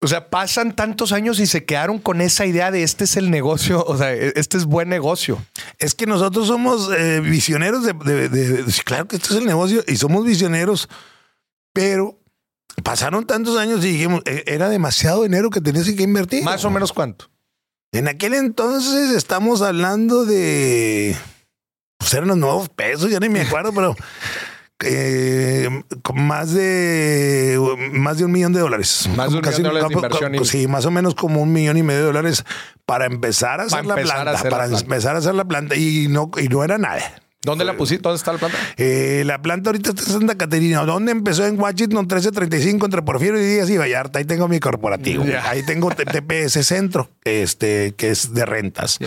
o 0.00 0.06
sea, 0.08 0.28
pasan 0.28 0.76
tantos 0.76 1.10
años 1.12 1.40
y 1.40 1.46
se 1.46 1.64
quedaron 1.64 1.98
con 1.98 2.20
esa 2.20 2.44
idea 2.44 2.70
de 2.70 2.82
este 2.82 3.04
es 3.04 3.16
el 3.16 3.30
negocio, 3.30 3.82
o 3.82 3.96
sea, 3.96 4.12
este 4.12 4.58
es 4.58 4.66
buen 4.66 4.90
negocio. 4.90 5.42
Es 5.78 5.94
que 5.94 6.04
nosotros 6.06 6.46
somos 6.48 6.90
eh, 6.94 7.20
visioneros 7.20 7.82
de, 7.84 7.94
de- 7.94 8.28
de- 8.28 8.62
de- 8.62 8.72
claro 8.84 9.08
que 9.08 9.16
esto 9.16 9.32
es 9.34 9.40
el 9.40 9.46
negocio 9.46 9.82
y 9.88 9.96
somos 9.96 10.26
visioneros, 10.26 10.90
pero 11.72 12.18
pasaron 12.82 13.26
tantos 13.26 13.56
años 13.56 13.82
y 13.84 13.92
dijimos, 13.92 14.20
eh, 14.26 14.44
era 14.46 14.68
demasiado 14.68 15.22
dinero 15.22 15.48
que 15.48 15.62
tenías 15.62 15.86
que 15.90 16.02
invertir. 16.02 16.42
Más 16.44 16.64
o 16.66 16.70
menos 16.70 16.92
cuánto. 16.92 17.30
En 17.92 18.08
aquel 18.08 18.34
entonces 18.34 19.10
estamos 19.16 19.62
hablando 19.62 20.24
de, 20.26 21.16
pues 22.02 22.14
eran 22.14 22.28
los 22.28 22.36
nuevos 22.36 22.68
pesos, 22.68 23.10
ya 23.10 23.18
ni 23.20 23.28
me 23.28 23.40
acuerdo, 23.42 23.72
pero 23.72 23.94
eh, 24.84 25.68
con 26.02 26.20
más 26.26 26.52
de 26.52 27.56
más 27.92 28.18
de 28.18 28.24
un 28.24 28.32
millón 28.32 28.52
de 28.52 28.60
dólares. 28.60 29.08
Más 29.16 29.30
de 29.30 29.36
un 29.38 29.42
millón 29.42 29.62
de 29.62 29.68
dólares 29.68 29.88
de 29.88 29.94
como- 29.94 30.06
inversión 30.06 30.32
como- 30.32 30.42
y- 30.42 30.46
Sí, 30.46 30.66
más 30.66 30.84
o 30.86 30.90
menos 30.90 31.14
como 31.14 31.40
un 31.42 31.52
millón 31.52 31.76
y 31.76 31.82
medio 31.84 32.00
de 32.00 32.06
dólares 32.06 32.44
para 32.84 33.06
empezar 33.06 33.60
a 33.60 33.64
hacer 33.64 33.78
Para 33.84 33.94
la 33.94 33.94
empezar 33.94 34.18
a 34.18 34.22
planta, 34.22 34.38
hacer 34.40 34.50
la 34.52 34.56
para 34.58 34.68
planta. 34.68 34.84
empezar 34.84 35.14
a 35.14 35.18
hacer 35.20 35.34
la 35.34 35.44
planta 35.44 35.76
y 35.76 36.08
no 36.08 36.30
y 36.36 36.48
no 36.48 36.64
era 36.64 36.78
nada. 36.78 37.00
¿Dónde 37.44 37.64
la 37.64 37.76
pusiste? 37.76 38.02
¿Dónde 38.02 38.18
está 38.18 38.32
la 38.32 38.38
planta? 38.38 38.56
Eh, 38.76 39.24
la 39.26 39.42
planta 39.42 39.70
ahorita 39.70 39.90
está 39.90 40.02
en 40.02 40.08
Santa 40.08 40.36
Caterina. 40.36 40.84
¿Dónde 40.84 41.10
empezó? 41.10 41.44
En 41.44 41.58
Washington 41.58 42.02
1335 42.02 42.86
entre 42.86 43.02
Porfirio 43.02 43.40
y 43.40 43.44
Díaz 43.44 43.68
y 43.68 43.78
Vallarta. 43.78 44.20
Ahí 44.20 44.24
tengo 44.24 44.46
mi 44.46 44.60
corporativo. 44.60 45.24
Ahí 45.44 45.64
tengo 45.66 45.90
TPS 45.90 46.64
Centro, 46.64 47.10
este, 47.24 47.94
que 47.96 48.10
es 48.10 48.32
de 48.32 48.46
rentas. 48.46 48.98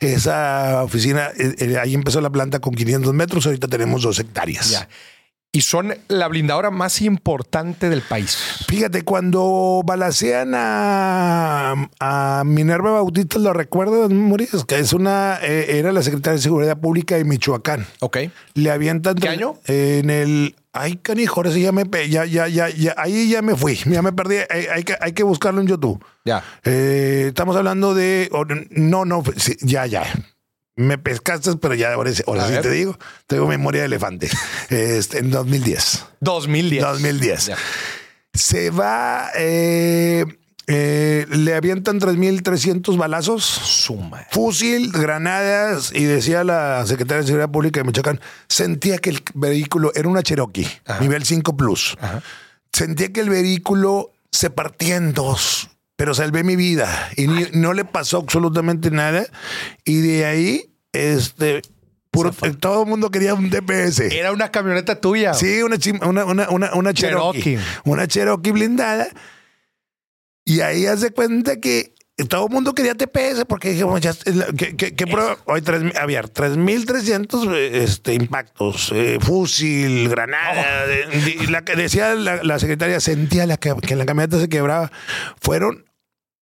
Esa 0.00 0.82
oficina, 0.82 1.30
eh, 1.38 1.54
eh, 1.58 1.78
ahí 1.78 1.94
empezó 1.94 2.20
la 2.20 2.30
planta 2.30 2.58
con 2.58 2.74
500 2.74 3.14
metros. 3.14 3.46
Ahorita 3.46 3.68
tenemos 3.68 4.02
dos 4.02 4.18
hectáreas. 4.18 4.70
Ya. 4.70 4.88
Y 5.54 5.60
son 5.60 5.94
la 6.08 6.26
blindadora 6.26 6.72
más 6.72 7.00
importante 7.00 7.88
del 7.88 8.02
país. 8.02 8.36
Fíjate, 8.66 9.02
cuando 9.02 9.82
balacean 9.86 10.52
a, 10.52 11.88
a 12.00 12.42
Minerva 12.44 12.90
Bautista, 12.90 13.38
lo 13.38 13.52
recuerdo, 13.52 14.08
Moris, 14.08 14.50
que 14.66 14.80
es 14.80 14.92
una, 14.92 15.38
eh, 15.40 15.78
era 15.78 15.92
la 15.92 16.02
secretaria 16.02 16.38
de 16.38 16.42
Seguridad 16.42 16.76
Pública 16.76 17.14
de 17.14 17.24
Michoacán. 17.24 17.86
Ok. 18.00 18.18
Le 18.54 18.70
avientan. 18.72 19.14
¿Qué 19.14 19.28
año? 19.28 19.54
En 19.66 20.10
el. 20.10 20.56
Ay, 20.72 20.96
canijo, 20.96 21.36
ahora 21.36 21.52
sí 21.52 21.60
ya 21.62 21.70
me. 21.70 21.84
Ya, 22.08 22.24
ya, 22.24 22.48
ya, 22.48 22.68
ya, 22.68 22.92
ahí 22.96 23.30
ya 23.30 23.40
me 23.40 23.54
fui. 23.54 23.76
Ya 23.86 24.02
me 24.02 24.12
perdí. 24.12 24.38
Hay, 24.50 24.66
hay 24.66 24.82
que, 24.82 24.96
hay 25.00 25.12
que 25.12 25.22
buscarlo 25.22 25.60
en 25.60 25.68
YouTube. 25.68 26.04
Ya. 26.24 26.42
Eh, 26.64 27.26
estamos 27.28 27.54
hablando 27.54 27.94
de. 27.94 28.28
No, 28.70 29.04
no, 29.04 29.22
sí, 29.36 29.56
ya, 29.60 29.86
ya. 29.86 30.02
Me 30.76 30.98
pescaste, 30.98 31.54
pero 31.56 31.74
ya 31.74 31.92
ahora, 31.92 32.12
sí- 32.12 32.22
ahora 32.26 32.60
te 32.60 32.70
digo. 32.70 32.98
Tengo 33.26 33.46
memoria 33.46 33.82
de 33.82 33.86
elefante. 33.86 34.28
Este, 34.70 35.18
en 35.18 35.30
2010. 35.30 36.04
2010. 36.20 36.82
2010. 36.82 37.46
Ya. 37.46 37.56
Se 38.32 38.70
va. 38.70 39.28
eh, 39.36 40.24
eh, 40.66 41.26
le 41.28 41.54
avientan 41.54 42.00
3.300 42.00 42.96
balazos 42.96 43.44
Suma. 43.44 44.26
fusil, 44.30 44.90
granadas 44.92 45.92
y 45.94 46.04
decía 46.04 46.42
la 46.42 46.84
secretaria 46.86 47.20
de 47.20 47.26
Seguridad 47.26 47.50
Pública 47.50 47.80
de 47.80 47.84
Michoacán, 47.84 48.18
sentía 48.48 48.96
que 48.98 49.10
el 49.10 49.22
vehículo 49.34 49.92
era 49.94 50.08
una 50.08 50.22
Cherokee, 50.22 50.66
Ajá. 50.86 51.00
nivel 51.00 51.24
5 51.24 51.54
plus. 51.56 51.96
Ajá. 52.00 52.22
Sentía 52.72 53.12
que 53.12 53.20
el 53.20 53.28
vehículo 53.28 54.10
se 54.32 54.48
partía 54.50 54.96
en 54.96 55.12
dos, 55.12 55.68
pero 55.96 56.14
salvé 56.14 56.42
mi 56.44 56.56
vida 56.56 57.10
y 57.16 57.26
ni- 57.28 57.46
no 57.52 57.72
le 57.72 57.84
pasó 57.84 58.18
absolutamente 58.18 58.90
nada. 58.90 59.26
Y 59.84 60.00
de 60.00 60.24
ahí, 60.26 60.74
este, 60.92 61.62
puro, 62.10 62.32
todo 62.58 62.82
el 62.82 62.88
mundo 62.88 63.10
quería 63.10 63.34
un 63.34 63.50
DPS. 63.50 64.00
Era 64.12 64.32
una 64.32 64.50
camioneta 64.50 65.00
tuya. 65.00 65.34
Sí, 65.34 65.62
una, 65.62 65.76
una, 66.24 66.48
una, 66.50 66.74
una 66.74 66.92
Cherokee, 66.94 67.42
Cherokee. 67.42 67.58
Una 67.84 68.06
Cherokee 68.08 68.52
blindada. 68.52 69.08
Y 70.44 70.60
ahí 70.60 70.86
hace 70.86 71.10
cuenta 71.10 71.58
que 71.60 71.93
todo 72.28 72.46
el 72.46 72.52
mundo 72.52 72.74
quería 72.74 72.94
TPS 72.94 73.44
porque 73.48 73.70
dijimos, 73.70 74.00
ya, 74.00 74.12
que, 74.56 74.76
que, 74.76 74.94
que 74.94 75.06
prueba, 75.06 75.36
hoy 75.46 75.62
tres, 75.62 75.82
mil- 75.82 75.96
había 75.98 76.22
3.300 76.22 77.52
eh, 77.54 77.82
este, 77.84 78.14
impactos, 78.14 78.92
eh, 78.94 79.18
fusil, 79.20 80.08
granada. 80.08 80.86
de- 80.86 81.06
de- 81.06 81.46
la 81.50 81.62
que 81.64 81.74
decía 81.76 82.14
la, 82.14 82.42
la 82.42 82.58
secretaria, 82.58 83.00
sentía 83.00 83.46
la 83.46 83.56
que, 83.56 83.74
que 83.76 83.96
la 83.96 84.06
camioneta 84.06 84.38
se 84.38 84.48
quebraba. 84.48 84.92
Fueron 85.40 85.84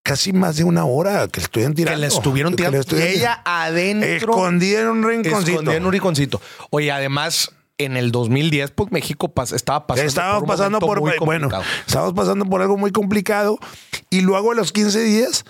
casi 0.03 0.33
más 0.33 0.57
de 0.57 0.63
una 0.65 0.83
hora 0.85 1.27
que 1.29 1.39
estuvieron 1.39 1.73
tirando. 1.73 1.95
Que 1.97 2.01
le 2.01 2.07
estuvieron 2.07 2.51
Que 2.53 2.57
tirando. 2.57 2.77
le 2.77 2.81
estuvieron 2.81 3.13
y 3.13 3.15
ella 3.17 3.41
adentro. 3.45 4.31
Escondida 4.31 4.81
en 4.81 4.87
un 4.87 5.03
rinconcito. 5.07 5.51
escondida 5.51 5.75
en 5.77 5.85
un 5.85 5.91
rinconcito. 5.93 6.41
Oye, 6.71 6.91
además, 6.91 7.51
en 7.85 7.97
el 7.97 8.11
2010, 8.11 8.71
pues 8.71 8.91
México 8.91 9.33
pas- 9.33 9.53
estaba 9.53 9.87
pasando 9.87 10.07
Estábamos 10.07 10.39
por 10.41 10.43
un 10.43 10.47
pasando 10.57 10.79
por 10.79 10.99
muy 11.01 11.11
bueno, 11.25 11.49
estábamos 11.87 12.13
pasando 12.13 12.45
por 12.45 12.61
algo 12.61 12.77
muy 12.77 12.91
complicado 12.91 13.57
y 14.09 14.21
luego 14.21 14.51
a 14.51 14.55
los 14.55 14.71
15 14.71 15.01
días 15.03 15.45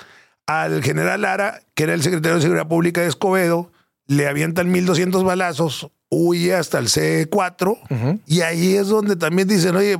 al 0.48 0.84
general 0.84 1.22
Lara, 1.22 1.62
que 1.76 1.84
era 1.84 1.94
el 1.94 2.02
secretario 2.04 2.36
de 2.38 2.42
Seguridad 2.42 2.68
Pública 2.68 3.02
de 3.02 3.08
Escobedo, 3.08 3.72
le 4.08 4.28
avientan 4.28 4.72
1200 4.72 5.24
balazos, 5.24 5.90
huye 6.10 6.54
hasta 6.56 6.80
el 6.80 6.88
C4 6.88 8.22
y 8.26 8.42
ahí 8.42 8.76
es 8.76 8.88
donde 8.90 9.16
también 9.16 9.48
dicen, 9.48 9.76
"Oye, 9.76 9.98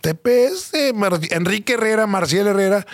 TPS, 0.00 0.92
Mar- 0.94 1.20
Enrique 1.30 1.74
Herrera, 1.74 2.06
Marcial 2.06 2.46
Herrera, 2.46 2.86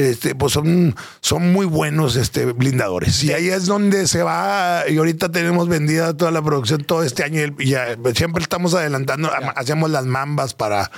este, 0.00 0.34
pues 0.34 0.52
son, 0.52 0.94
son 1.20 1.52
muy 1.52 1.66
buenos 1.66 2.16
este, 2.16 2.46
blindadores. 2.46 3.22
Y 3.22 3.32
ahí 3.32 3.48
es 3.48 3.66
donde 3.66 4.06
se 4.06 4.22
va, 4.22 4.84
y 4.88 4.96
ahorita 4.96 5.30
tenemos 5.30 5.68
vendida 5.68 6.16
toda 6.16 6.30
la 6.30 6.42
producción 6.42 6.84
todo 6.84 7.02
este 7.02 7.24
año. 7.24 7.40
y 7.58 7.70
ya, 7.70 7.96
siempre 8.14 8.42
estamos 8.42 8.74
adelantando, 8.74 9.30
hacemos 9.56 9.90
las 9.90 10.06
mambas 10.06 10.54
para 10.54 10.90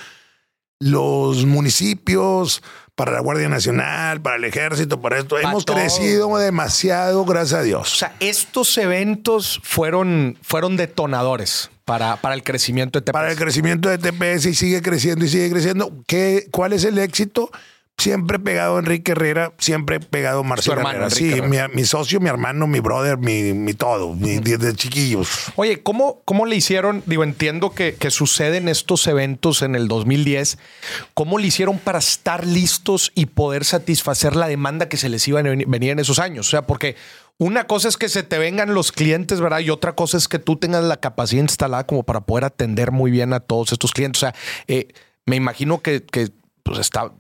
los 0.78 1.46
municipios, 1.46 2.62
para 2.94 3.12
la 3.12 3.20
Guardia 3.20 3.48
Nacional, 3.48 4.20
para 4.20 4.36
el 4.36 4.44
Ejército, 4.44 5.00
para 5.00 5.18
esto. 5.18 5.36
Para 5.36 5.48
Hemos 5.48 5.64
todo. 5.64 5.76
crecido 5.76 6.36
demasiado, 6.38 7.24
gracias 7.24 7.60
a 7.60 7.62
Dios. 7.62 7.92
O 7.92 7.96
sea, 7.96 8.16
estos 8.20 8.76
eventos 8.78 9.60
fueron, 9.62 10.36
fueron 10.42 10.76
detonadores 10.76 11.70
para, 11.84 12.16
para 12.16 12.34
el 12.34 12.42
crecimiento 12.42 12.98
de 12.98 13.04
TPS. 13.04 13.12
para 13.12 13.30
el 13.30 13.36
crecimiento 13.36 13.88
de 13.88 13.98
TPS 13.98 14.46
y 14.46 14.54
sigue 14.54 14.82
creciendo 14.82 15.24
y 15.24 15.28
sigue 15.28 15.50
creciendo. 15.50 15.92
¿Qué, 16.06 16.48
¿Cuál 16.50 16.72
es 16.72 16.84
el 16.84 16.98
éxito? 16.98 17.50
Siempre 18.02 18.40
pegado 18.40 18.76
a 18.76 18.78
Enrique 18.80 19.12
Herrera, 19.12 19.52
siempre 19.58 20.00
pegado 20.00 20.40
a 20.40 20.42
Marcelo 20.42 20.78
hermano, 20.78 21.06
Herrera. 21.06 21.10
Sí, 21.10 21.40
mi, 21.42 21.58
mi 21.72 21.84
socio, 21.84 22.18
mi 22.18 22.28
hermano, 22.28 22.66
mi 22.66 22.80
brother, 22.80 23.16
mi, 23.16 23.52
mi 23.52 23.74
todo, 23.74 24.14
mi, 24.14 24.38
desde 24.38 24.74
chiquillos. 24.74 25.28
Oye, 25.54 25.84
¿cómo, 25.84 26.20
¿cómo 26.24 26.44
le 26.46 26.56
hicieron? 26.56 27.04
Digo, 27.06 27.22
entiendo 27.22 27.70
que, 27.70 27.94
que 27.94 28.10
suceden 28.10 28.66
estos 28.68 29.06
eventos 29.06 29.62
en 29.62 29.76
el 29.76 29.86
2010. 29.86 30.58
¿Cómo 31.14 31.38
le 31.38 31.46
hicieron 31.46 31.78
para 31.78 32.00
estar 32.00 32.44
listos 32.44 33.12
y 33.14 33.26
poder 33.26 33.64
satisfacer 33.64 34.34
la 34.34 34.48
demanda 34.48 34.88
que 34.88 34.96
se 34.96 35.08
les 35.08 35.28
iba 35.28 35.38
a 35.38 35.44
ven- 35.44 35.64
venir 35.68 35.90
en 35.92 36.00
esos 36.00 36.18
años? 36.18 36.48
O 36.48 36.50
sea, 36.50 36.62
porque 36.66 36.96
una 37.38 37.68
cosa 37.68 37.86
es 37.86 37.96
que 37.96 38.08
se 38.08 38.24
te 38.24 38.36
vengan 38.38 38.74
los 38.74 38.90
clientes, 38.90 39.40
¿verdad? 39.40 39.60
Y 39.60 39.70
otra 39.70 39.94
cosa 39.94 40.16
es 40.16 40.26
que 40.26 40.40
tú 40.40 40.56
tengas 40.56 40.82
la 40.82 40.96
capacidad 40.96 41.42
instalada 41.42 41.86
como 41.86 42.02
para 42.02 42.22
poder 42.22 42.46
atender 42.46 42.90
muy 42.90 43.12
bien 43.12 43.32
a 43.32 43.38
todos 43.38 43.70
estos 43.70 43.92
clientes. 43.92 44.22
O 44.22 44.26
sea, 44.26 44.34
eh, 44.66 44.88
me 45.24 45.36
imagino 45.36 45.80
que, 45.82 46.02
que, 46.02 46.30
pues 46.64 46.78
está, 46.80 47.12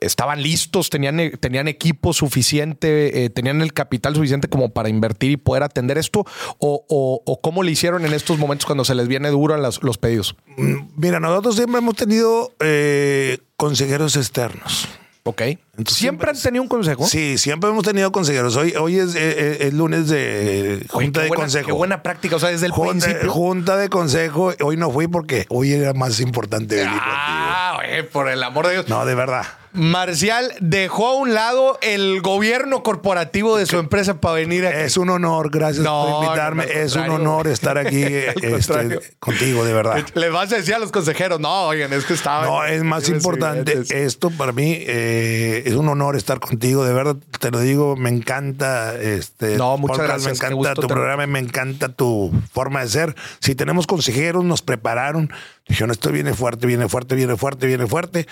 estaban 0.00 0.42
listos, 0.42 0.90
tenían, 0.90 1.32
tenían 1.40 1.68
equipo 1.68 2.12
suficiente, 2.12 3.24
eh, 3.24 3.30
tenían 3.30 3.60
el 3.62 3.72
capital 3.72 4.14
suficiente 4.14 4.48
como 4.48 4.70
para 4.70 4.88
invertir 4.88 5.30
y 5.32 5.36
poder 5.36 5.62
atender 5.62 5.98
esto, 5.98 6.20
o, 6.58 6.84
o- 6.88 7.22
o 7.24 7.40
cómo 7.40 7.62
le 7.62 7.70
hicieron 7.72 8.04
en 8.06 8.12
estos 8.14 8.38
momentos 8.38 8.66
cuando 8.66 8.84
se 8.84 8.94
les 8.94 9.08
viene 9.08 9.28
duro 9.30 9.54
a 9.54 9.58
las- 9.58 9.82
los 9.82 9.98
pedidos. 9.98 10.36
Mm, 10.56 10.76
Mira, 10.96 11.20
nosotros 11.20 11.56
siempre 11.56 11.78
hemos 11.78 11.94
tenido 11.96 12.52
eh, 12.60 13.38
consejeros 13.56 14.16
externos. 14.16 14.88
Ok. 15.28 15.40
Entonces, 15.42 15.96
Siempre 15.96 16.30
han 16.30 16.40
tenido 16.40 16.62
un 16.62 16.68
consejo. 16.68 17.04
Sí, 17.04 17.36
siempre 17.36 17.68
hemos 17.68 17.82
tenido 17.84 18.12
consejeros. 18.12 18.54
Hoy, 18.54 18.74
hoy 18.78 18.98
es, 19.00 19.16
eh, 19.16 19.66
es 19.66 19.74
lunes 19.74 20.08
de 20.08 20.76
Oye, 20.82 20.88
junta 20.88 21.22
de 21.22 21.26
buena, 21.28 21.42
consejo. 21.42 21.66
Qué 21.66 21.72
buena 21.72 22.02
práctica. 22.04 22.36
O 22.36 22.38
sea, 22.38 22.50
desde 22.50 22.66
el 22.66 22.72
Junta, 22.72 23.06
principio. 23.06 23.32
junta 23.32 23.76
de 23.76 23.88
consejo. 23.88 24.52
Hoy 24.62 24.76
no 24.76 24.88
fui 24.92 25.08
porque 25.08 25.44
hoy 25.48 25.72
era 25.72 25.92
más 25.94 26.20
importante 26.20 26.76
venir 26.76 26.90
Ah, 27.02 27.76
oye, 27.80 28.04
por 28.04 28.28
el 28.28 28.40
amor 28.44 28.68
de 28.68 28.74
Dios. 28.74 28.88
No, 28.88 29.04
de 29.04 29.16
verdad. 29.16 29.44
Marcial 29.76 30.52
dejó 30.60 31.08
a 31.08 31.14
un 31.16 31.34
lado 31.34 31.78
el 31.82 32.20
gobierno 32.22 32.82
corporativo 32.82 33.56
de 33.56 33.66
su 33.66 33.78
empresa 33.78 34.20
para 34.20 34.34
venir 34.34 34.66
aquí. 34.66 34.78
Es 34.78 34.96
un 34.96 35.10
honor, 35.10 35.50
gracias 35.50 35.84
No, 35.84 36.06
por 36.06 36.24
invitarme. 36.24 36.66
no, 36.66 36.72
es 36.72 36.96
un 36.96 37.08
honor 37.10 37.46
estar 37.46 37.78
aquí 37.78 38.02
eh, 38.04 38.34
este, 38.42 39.00
contigo, 39.18 39.64
de 39.64 39.72
verdad. 39.72 40.04
Les 40.14 40.32
vas 40.32 40.52
a 40.52 40.56
decir 40.56 40.74
a 40.74 40.78
los 40.78 40.90
consejeros, 40.90 41.40
no, 41.40 41.66
oigan, 41.66 41.92
es 41.92 42.04
que 42.04 42.14
estaba. 42.14 42.46
No, 42.46 42.64
es 42.64 42.82
más 42.82 43.08
importante. 43.08 43.82
Esto 43.90 44.30
para 44.30 44.52
mí 44.52 44.76
eh, 44.80 45.62
es 45.66 45.74
un 45.74 45.88
honor 45.88 46.16
estar 46.16 46.40
contigo, 46.40 46.84
de 46.84 46.92
verdad. 46.92 47.16
Te 47.38 47.50
lo 47.50 47.60
digo, 47.60 47.96
me 47.96 48.10
encanta 48.10 48.94
este. 48.94 49.56
No, 49.56 49.76
muchas 49.76 49.98
podcast, 49.98 50.24
gracias, 50.24 50.50
Me 50.50 50.56
encanta 50.56 50.80
tu 50.80 50.86
programa, 50.88 51.26
me 51.26 51.38
encanta 51.38 51.88
tu 51.90 52.32
forma 52.52 52.80
de 52.80 52.88
ser. 52.88 53.14
Si 53.40 53.54
tenemos 53.54 53.86
consejeros, 53.86 54.44
nos 54.44 54.62
prepararon. 54.62 55.30
Dijeron, 55.68 55.90
esto 55.90 56.10
viene 56.12 56.32
fuerte, 56.32 56.66
viene 56.66 56.88
fuerte, 56.88 57.14
viene 57.14 57.36
fuerte, 57.36 57.66
viene 57.66 57.86
fuerte. 57.86 58.26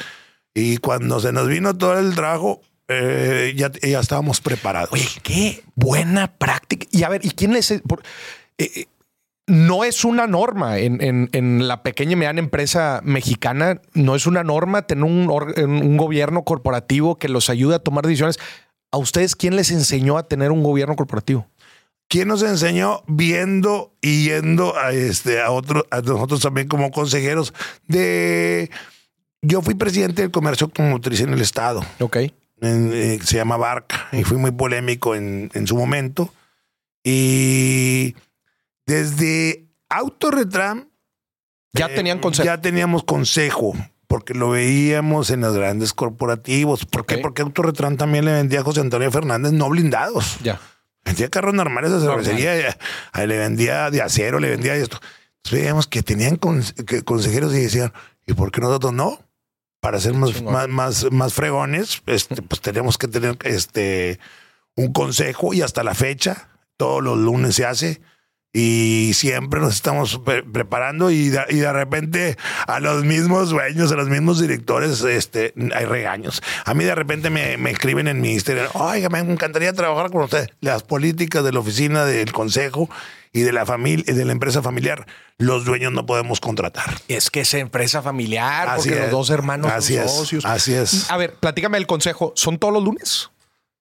Y 0.55 0.77
cuando 0.79 1.19
se 1.21 1.33
nos 1.33 1.49
vino 1.49 1.77
todo 1.77 1.99
el 1.99 2.14
trabajo, 2.14 2.61
eh, 2.88 3.53
ya, 3.57 3.73
ya 3.83 4.01
estábamos 4.01 4.40
preparados. 4.40 4.90
Oye, 4.93 5.07
qué 5.23 5.64
buena 5.75 6.33
práctica. 6.33 6.87
Y 6.90 7.03
a 7.03 7.09
ver, 7.09 7.25
¿y 7.25 7.31
quién 7.31 7.53
les... 7.53 7.73
por- 7.87 8.03
eh, 8.59 8.71
eh, 8.77 8.87
no 9.47 9.85
es 9.85 10.05
una 10.07 10.27
norma 10.27 10.79
en, 10.79 11.03
en- 11.03 11.29
en 11.33 11.69
la 11.69 11.83
pequeña 11.83 12.12
y 12.12 12.17
mediana 12.17 12.38
empresa 12.40 13.01
mexicana, 13.05 13.83
no 13.93 14.14
es 14.14 14.27
una 14.27 14.43
norma 14.43 14.87
tener 14.87 15.05
un, 15.05 15.29
un 15.29 15.97
gobierno 15.99 16.45
corporativo 16.45 17.19
que 17.19 17.29
los 17.29 17.51
ayude 17.51 17.75
a 17.75 17.79
tomar 17.81 18.07
decisiones. 18.07 18.38
¿A 18.90 18.97
ustedes 18.97 19.37
quién 19.37 19.57
les 19.57 19.71
enseñó 19.71 20.17
a 20.17 20.29
tener 20.29 20.51
un 20.51 20.62
gobierno 20.62 20.97
corporativo? 20.97 21.47
¿Quién 22.09 22.29
nos 22.29 22.43
enseñó 22.43 23.03
viendo 23.07 23.93
y 24.01 24.25
yendo 24.29 24.77
a 24.79 24.93
este 24.93 25.43
a 25.43 25.51
otro 25.51 25.85
a 25.90 26.01
nosotros 26.01 26.40
también 26.40 26.69
como 26.69 26.90
consejeros 26.90 27.53
de 27.88 28.71
yo 29.45 29.63
fui 29.63 29.75
presidente 29.75 30.23
del 30.23 30.31
comercio 30.31 30.67
automotriz 30.67 31.21
en 31.21 31.33
el 31.33 31.41
estado 31.41 31.85
Ok. 32.01 32.17
en- 32.17 32.91
eh, 32.93 33.19
se 33.23 33.37
llama 33.37 33.57
Barca 33.57 34.09
y 34.13 34.25
fui 34.25 34.37
muy 34.39 34.51
polémico 34.53 35.15
en, 35.15 35.51
en 35.55 35.67
su 35.67 35.77
momento 35.77 36.33
y 37.03 38.15
desde 38.87 39.67
Autoretram 39.89 40.89
Ya 41.73 41.87
eh, 41.87 41.95
tenían 41.95 42.19
consejo. 42.19 42.45
ya 42.47 42.61
teníamos 42.61 43.05
consejo 43.05 43.75
porque 44.07 44.35
lo 44.35 44.51
veíamos 44.51 45.31
en 45.31 45.41
los 45.41 45.55
grandes 45.57 45.93
corporativos 45.93 46.85
¿por 46.87 47.05
qué? 47.07 47.19
Porque 47.19 47.43
Autoretram 47.43 47.97
también 47.97 48.25
le 48.25 48.33
vendía 48.33 48.61
a 48.61 48.65
José 48.65 48.81
Antonio 48.81 49.11
Fernández 49.11 49.53
no 49.53 49.69
blindados 49.69 50.39
Ya. 50.43 50.61
Vendía 51.05 51.29
carros 51.29 51.53
normales 51.53 51.93
de 51.93 52.01
cervecería, 52.01 52.57
eh, 52.71 53.27
le 53.27 53.37
vendía 53.37 53.91
de 53.91 54.01
acero, 54.01 54.39
le 54.41 54.49
vendía 54.49 54.75
esto. 54.75 54.99
Entonces 55.37 55.61
veíamos 55.61 55.87
que 55.87 56.03
tenían 56.03 56.39
que 56.87 57.03
consejeros 57.03 57.53
y 57.55 57.59
decían, 57.61 57.93
¿y 58.27 58.33
por 58.33 58.51
qué 58.51 58.63
nosotros 58.63 58.95
no? 58.95 59.19
Para 59.85 60.01
ser 60.01 60.14
más, 60.14 60.40
más, 60.42 60.66
más, 60.68 61.12
más 61.12 61.35
fregones, 61.35 62.03
este, 62.07 62.40
pues 62.49 62.62
tenemos 62.62 62.97
que 62.97 63.07
tener 63.07 63.37
este 63.44 64.18
un 64.77 64.92
consejo 64.94 65.53
y 65.53 65.61
hasta 65.61 65.85
la 65.85 65.94
fecha, 65.94 66.49
todos 66.79 67.03
los 67.03 67.18
lunes 67.18 67.55
se 67.55 67.66
hace 67.66 68.01
y 68.51 69.12
siempre 69.14 69.61
nos 69.61 69.75
estamos 69.75 70.18
pre- 70.25 70.42
preparando 70.42 71.11
y 71.11 71.29
de, 71.29 71.44
y 71.51 71.57
de 71.57 71.73
repente 71.73 72.37
a 72.66 72.81
los 72.81 73.05
mismos 73.05 73.51
dueños, 73.51 73.92
a 73.92 73.97
los 73.97 74.09
mismos 74.09 74.40
directores, 74.40 75.03
este, 75.03 75.53
hay 75.75 75.85
regaños. 75.85 76.40
A 76.64 76.73
mí 76.73 76.85
de 76.85 76.94
repente 76.94 77.29
me, 77.29 77.57
me 77.59 77.70
escriben 77.70 78.09
en 78.09 78.20
mi 78.23 78.33
Instagram, 78.33 78.68
oiga, 78.75 79.11
me 79.11 79.18
encantaría 79.18 79.73
trabajar 79.75 80.11
con 80.11 80.23
usted. 80.23 80.49
Las 80.61 80.83
políticas 80.83 81.44
de 81.44 81.53
la 81.53 81.59
oficina, 81.61 82.05
del 82.07 82.33
consejo 82.33 82.88
y 83.35 83.42
de 83.42 83.53
la 83.53 83.66
familia, 83.66 84.14
de 84.14 84.25
la 84.25 84.33
empresa 84.33 84.62
familiar, 84.62 85.07
los 85.37 85.66
dueños 85.66 85.92
no 85.92 86.07
podemos 86.07 86.40
contratar. 86.40 86.87
Es 87.09 87.29
que 87.31 87.40
es 87.40 87.53
empresa 87.53 88.01
familiar, 88.01 88.68
Así 88.70 88.88
porque 88.88 88.94
es. 88.94 89.01
los 89.03 89.11
dos 89.11 89.31
hermanos 89.31 89.70
Así 89.70 89.97
son 89.97 90.05
es, 90.05 90.11
socios. 90.12 90.44
así 90.47 90.73
es. 90.73 91.11
A 91.11 91.16
ver, 91.18 91.35
platícame 91.35 91.77
el 91.77 91.87
consejo. 91.87 92.33
¿Son 92.37 92.59
todos 92.59 92.73
los 92.73 92.83
lunes? 92.85 93.31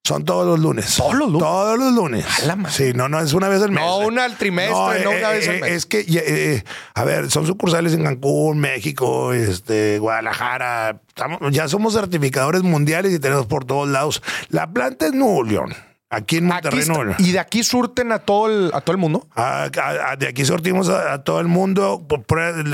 Son 0.06 0.22
todos 0.26 0.44
los 0.46 0.58
lunes. 0.58 0.96
¿Todos 0.96 1.14
los 1.14 1.28
lunes? 1.30 1.40
Todos 1.42 1.78
los 1.78 1.92
lunes. 1.94 2.26
A 2.42 2.46
la 2.46 2.56
madre. 2.56 2.74
Sí, 2.76 2.92
no, 2.94 3.08
no, 3.08 3.20
es 3.20 3.32
una 3.32 3.48
vez 3.48 3.62
al 3.62 3.70
mes. 3.70 3.82
No, 3.82 3.98
una 4.00 4.24
al 4.24 4.36
trimestre, 4.36 5.02
no 5.02 5.10
una 5.12 5.30
vez 5.30 5.48
al 5.48 5.54
eh, 5.54 5.60
mes. 5.62 5.70
Es 5.72 5.86
que, 5.86 6.04
eh, 6.06 6.62
a 6.94 7.04
ver, 7.04 7.30
son 7.30 7.46
sucursales 7.46 7.94
en 7.94 8.04
Cancún, 8.04 8.58
México, 8.58 9.32
este, 9.32 9.98
Guadalajara. 10.00 11.00
Estamos- 11.08 11.38
ya 11.52 11.68
somos 11.68 11.94
certificadores 11.94 12.62
mundiales 12.62 13.14
y 13.14 13.18
tenemos 13.18 13.46
por 13.46 13.64
todos 13.64 13.88
lados. 13.88 14.22
La 14.50 14.70
planta 14.70 15.06
es 15.06 15.12
Nuevo 15.14 15.42
León, 15.42 15.72
aquí 16.14 16.38
en 16.38 16.50
Aquí 16.52 16.68
Monterrey, 16.68 16.80
está- 16.80 17.22
y 17.22 17.32
de 17.32 17.38
aquí 17.38 17.62
surten 17.62 18.12
a 18.12 18.18
todo 18.20 18.46
el, 18.48 18.70
a 18.74 18.80
todo 18.80 18.92
el 18.92 18.98
mundo. 18.98 19.26
A- 19.34 19.64
a- 19.64 20.10
a- 20.12 20.16
de 20.16 20.28
aquí 20.28 20.44
sortimos 20.44 20.88
a, 20.88 21.12
a 21.14 21.24
todo 21.24 21.40
el 21.40 21.46
mundo. 21.48 22.04
Por 22.08 22.24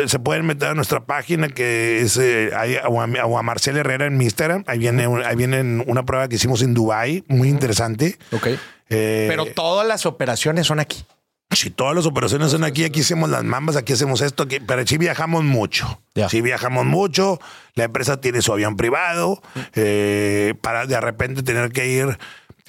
se 0.09 0.19
pueden 0.19 0.47
meter 0.47 0.69
a 0.69 0.75
nuestra 0.75 1.01
página 1.05 1.49
que 1.49 2.01
es 2.01 2.17
eh, 2.17 2.51
ahí, 2.57 2.77
o, 2.89 3.01
a, 3.01 3.43
Marcel 3.43 3.77
Herrera 3.77 4.07
en 4.07 4.17
mi 4.17 4.25
Instagram. 4.25 4.65
Ahí 4.67 4.79
viene, 4.79 5.07
ahí 5.27 5.37
viene 5.37 5.85
una 5.87 6.05
prueba 6.05 6.29
que 6.29 6.37
hicimos 6.37 6.63
en 6.63 6.75
Dubai, 6.75 7.25
muy 7.29 7.49
interesante. 7.49 8.19
Ok. 8.33 8.49
Eh, 8.93 9.27
Pero 9.29 9.47
todas 9.47 9.87
las 9.87 10.05
operaciones 10.07 10.67
son 10.67 10.81
aquí. 10.81 11.05
si 11.53 11.71
todas 11.71 11.95
las 11.97 12.07
operaciones 12.07 12.51
son 12.53 12.65
aquí, 12.65 12.85
aquí 12.85 13.01
hacemos 13.01 13.29
las 13.31 13.43
mambas, 13.45 13.77
aquí 13.77 13.93
hacemos 13.93 14.21
esto, 14.21 14.45
aquí, 14.45 14.59
pero 14.61 14.87
sí 14.87 14.99
viajamos 14.99 15.43
mucho. 15.45 16.01
Sí 16.29 16.41
viajamos 16.43 16.87
mucho. 16.87 17.41
La 17.75 17.85
empresa 17.85 18.21
tiene 18.21 18.43
su 18.43 18.53
avión 18.53 18.77
privado 18.77 19.43
eh, 19.75 20.55
para 20.61 20.87
de 20.87 21.01
repente 21.01 21.43
tener 21.43 21.71
que 21.73 21.89
ir. 21.89 22.19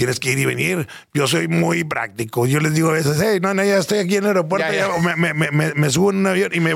Tienes 0.01 0.19
que 0.19 0.31
ir 0.31 0.39
y 0.39 0.45
venir. 0.45 0.87
Yo 1.13 1.27
soy 1.27 1.47
muy 1.47 1.83
práctico. 1.83 2.47
Yo 2.47 2.59
les 2.59 2.73
digo 2.73 2.89
a 2.89 2.93
veces, 2.93 3.21
hey, 3.23 3.37
no, 3.39 3.53
no, 3.53 3.63
ya 3.63 3.77
estoy 3.77 3.99
aquí 3.99 4.15
en 4.15 4.23
el 4.23 4.29
aeropuerto. 4.29 4.65
Ya, 4.67 4.73
ya. 4.75 4.87
ya, 4.95 4.99
me, 4.99 5.15
me- 5.15 5.33
me- 5.35 5.51
me- 5.51 5.73
me 5.75 5.89
subo 5.91 6.09
en 6.09 6.17
un 6.17 6.25
avión 6.25 6.49
y 6.55 6.59
me, 6.59 6.71
y 6.71 6.75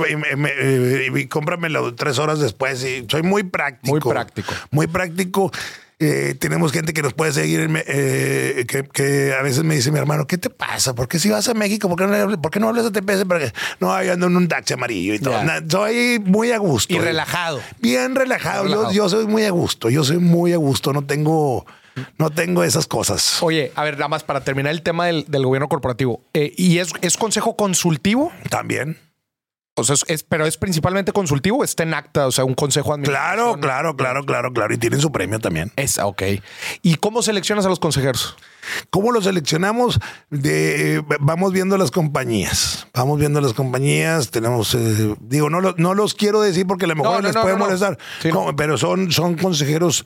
eh, 0.59 1.07
y 1.15 1.25
cómpramelo 1.25 1.95
tres 1.95 2.19
horas 2.19 2.39
después. 2.39 2.83
Y 2.83 3.03
soy 3.09 3.23
muy 3.23 3.41
práctico. 3.41 3.91
Muy 3.95 3.99
práctico. 4.13 4.53
Muy 4.69 4.85
práctico. 4.85 5.51
Eh, 5.97 6.35
tenemos 6.37 6.71
gente 6.71 6.93
que 6.93 7.01
nos 7.01 7.13
puede 7.13 7.31
seguir, 7.31 7.67
eh, 7.87 8.65
que, 8.67 8.83
que 8.83 9.33
a 9.33 9.41
veces 9.41 9.63
me 9.63 9.73
dice 9.75 9.91
mi 9.91 9.97
hermano, 9.97 10.27
¿qué 10.27 10.37
te 10.37 10.51
pasa? 10.51 10.93
¿Por 10.93 11.07
qué 11.07 11.17
si 11.17 11.29
vas 11.29 11.47
a 11.47 11.55
México? 11.55 11.87
¿Por 11.89 11.97
qué 11.97 12.05
no, 12.05 12.39
por 12.41 12.51
qué 12.51 12.59
no 12.59 12.67
hablas 12.69 12.91
de 12.91 13.01
TPS? 13.01 13.23
Porque 13.25 13.51
no, 13.79 14.03
yo 14.03 14.13
ando 14.13 14.27
en 14.27 14.35
un 14.37 14.47
taxi 14.47 14.73
amarillo 14.73 15.15
y 15.15 15.19
todo. 15.19 15.41
Na- 15.43 15.63
Soy 15.67 16.19
muy 16.23 16.51
a 16.51 16.57
gusto. 16.59 16.93
Y 16.93 16.99
relajado. 16.99 17.59
Bien 17.79 18.13
relajado. 18.13 18.65
Yo- 18.65 18.69
Relajado. 18.69 18.91
Yo, 18.93 19.09
soy 19.09 19.25
muy 19.25 19.45
a 19.45 19.51
gusto. 19.51 19.89
Yo 19.89 20.03
soy 20.03 20.17
muy 20.19 20.51
a 20.53 20.57
gusto. 20.57 20.91
No 20.91 21.01
tengo, 21.05 21.65
no 22.17 22.29
tengo 22.29 22.63
esas 22.63 22.87
cosas. 22.87 23.41
Oye, 23.41 23.71
a 23.75 23.83
ver, 23.83 23.95
nada 23.95 24.07
más 24.09 24.23
para 24.23 24.41
terminar 24.41 24.71
el 24.71 24.81
tema 24.81 25.05
del, 25.07 25.25
del 25.27 25.45
gobierno 25.45 25.67
corporativo. 25.69 26.21
Eh, 26.33 26.53
¿Y 26.57 26.79
es, 26.79 26.91
es 27.01 27.17
consejo 27.17 27.55
consultivo? 27.55 28.31
También. 28.49 28.97
O 29.77 29.83
sea, 29.83 29.97
es, 30.07 30.23
pero 30.23 30.45
es 30.45 30.55
principalmente 30.55 31.11
consultivo, 31.11 31.61
está 31.61 31.83
en 31.83 31.93
acta, 31.93 32.27
o 32.27 32.31
sea, 32.31 32.45
un 32.45 32.53
consejo 32.53 32.95
de 32.95 33.03
Claro, 33.03 33.59
claro, 33.59 33.97
claro, 33.97 34.23
claro, 34.23 34.53
claro. 34.53 34.73
Y 34.73 34.77
tienen 34.77 35.01
su 35.01 35.11
premio 35.11 35.39
también. 35.39 35.69
Es, 35.75 35.99
ok. 35.99 36.23
¿Y 36.81 36.95
cómo 36.95 37.21
seleccionas 37.21 37.65
a 37.65 37.69
los 37.69 37.79
consejeros? 37.79 38.37
¿Cómo 38.89 39.11
lo 39.11 39.21
seleccionamos? 39.21 39.99
De, 40.29 41.03
vamos 41.19 41.51
viendo 41.51 41.77
las 41.77 41.91
compañías. 41.91 42.87
Vamos 42.93 43.19
viendo 43.19 43.41
las 43.41 43.51
compañías. 43.51 44.31
Tenemos, 44.31 44.73
eh, 44.75 45.13
digo, 45.19 45.49
no, 45.49 45.59
lo- 45.59 45.75
no 45.77 45.93
los 45.93 46.13
quiero 46.13 46.39
decir 46.39 46.65
porque 46.65 46.85
a 46.85 46.87
lo 46.87 46.95
mejor 46.95 47.11
No, 47.15 47.21
no, 47.23 47.27
les 47.27 47.35
puede 47.35 47.57
molestar. 47.57 47.97
Sí, 48.21 48.29
Pero 48.55 48.77
son, 48.77 49.11
son 49.11 49.35
consejeros 49.35 50.05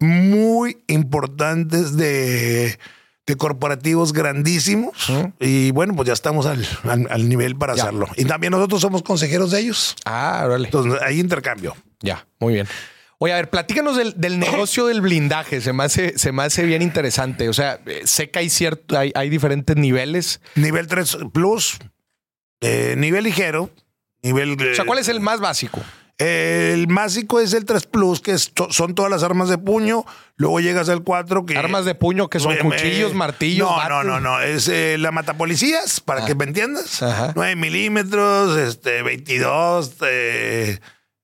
muy 0.00 0.78
importantes 0.86 1.96
de, 1.96 2.78
de 3.26 3.36
corporativos 3.36 4.12
grandísimos. 4.12 4.94
Y 5.40 5.70
bueno, 5.72 5.94
pues 5.96 6.06
ya 6.06 6.12
estamos 6.12 6.46
al, 6.46 6.66
al- 6.84 7.08
al 7.10 7.28
nivel 7.28 7.56
para 7.56 7.74
Ya. 7.74 7.82
hacerlo. 7.84 8.06
Y 8.16 8.24
también 8.24 8.50
nosotros 8.52 8.80
somos 8.80 9.02
consejeros 9.02 9.50
de 9.50 9.60
ellos. 9.60 9.96
Ah, 10.04 10.42
órale. 10.46 10.66
Entonces 10.66 11.00
hay 11.02 11.20
intercambio. 11.20 11.76
Ya, 12.00 12.26
muy 12.38 12.54
bien. 12.54 12.66
Oye, 13.20 13.32
a 13.32 13.36
ver, 13.36 13.50
platícanos 13.50 13.96
del, 13.96 14.14
del 14.16 14.38
negocio 14.38 14.86
del 14.86 15.00
blindaje. 15.00 15.60
Se 15.60 15.72
me 15.72 15.82
hace, 15.84 16.16
se 16.16 16.30
me 16.30 16.44
hace 16.44 16.64
bien 16.64 16.82
interesante. 16.82 17.48
O 17.48 17.52
sea, 17.52 17.80
eh, 17.86 18.02
sé 18.04 18.30
que 18.30 18.38
hay 18.38 18.48
cierto, 18.50 18.96
hay, 18.96 19.10
hay 19.16 19.28
diferentes 19.28 19.76
niveles. 19.76 20.40
Nivel 20.54 20.86
3 20.86 21.18
Plus, 21.32 21.78
eh, 22.60 22.94
nivel 22.96 23.24
ligero. 23.24 23.70
Nivel, 24.22 24.52
O 24.60 24.74
sea, 24.74 24.84
¿cuál 24.84 24.98
es 24.98 25.08
el 25.08 25.20
más 25.20 25.38
básico? 25.40 25.80
El 26.18 26.88
básico 26.88 27.38
es 27.38 27.52
el 27.52 27.64
3 27.64 27.86
Plus, 27.86 28.20
que 28.20 28.32
es 28.32 28.52
to- 28.52 28.72
son 28.72 28.94
todas 28.96 29.08
las 29.10 29.22
armas 29.22 29.48
de 29.48 29.56
puño. 29.56 30.04
Luego 30.36 30.58
llegas 30.58 30.88
al 30.88 31.02
4, 31.04 31.46
que. 31.46 31.56
Armas 31.56 31.84
de 31.84 31.94
puño 31.94 32.28
que 32.28 32.40
son 32.40 32.56
cuchillos, 32.56 33.14
martillos. 33.14 33.68
No, 33.70 33.88
no, 33.88 34.02
no, 34.04 34.18
no. 34.20 34.40
Es 34.40 34.66
eh, 34.68 34.96
la 34.98 35.12
matapolicías, 35.12 36.00
para 36.00 36.26
que 36.26 36.34
me 36.34 36.44
entiendas. 36.44 37.02
Ajá. 37.04 37.32
9 37.36 37.54
milímetros, 37.54 38.56
este, 38.58 39.02
22, 39.02 39.92
eh, 40.08 40.80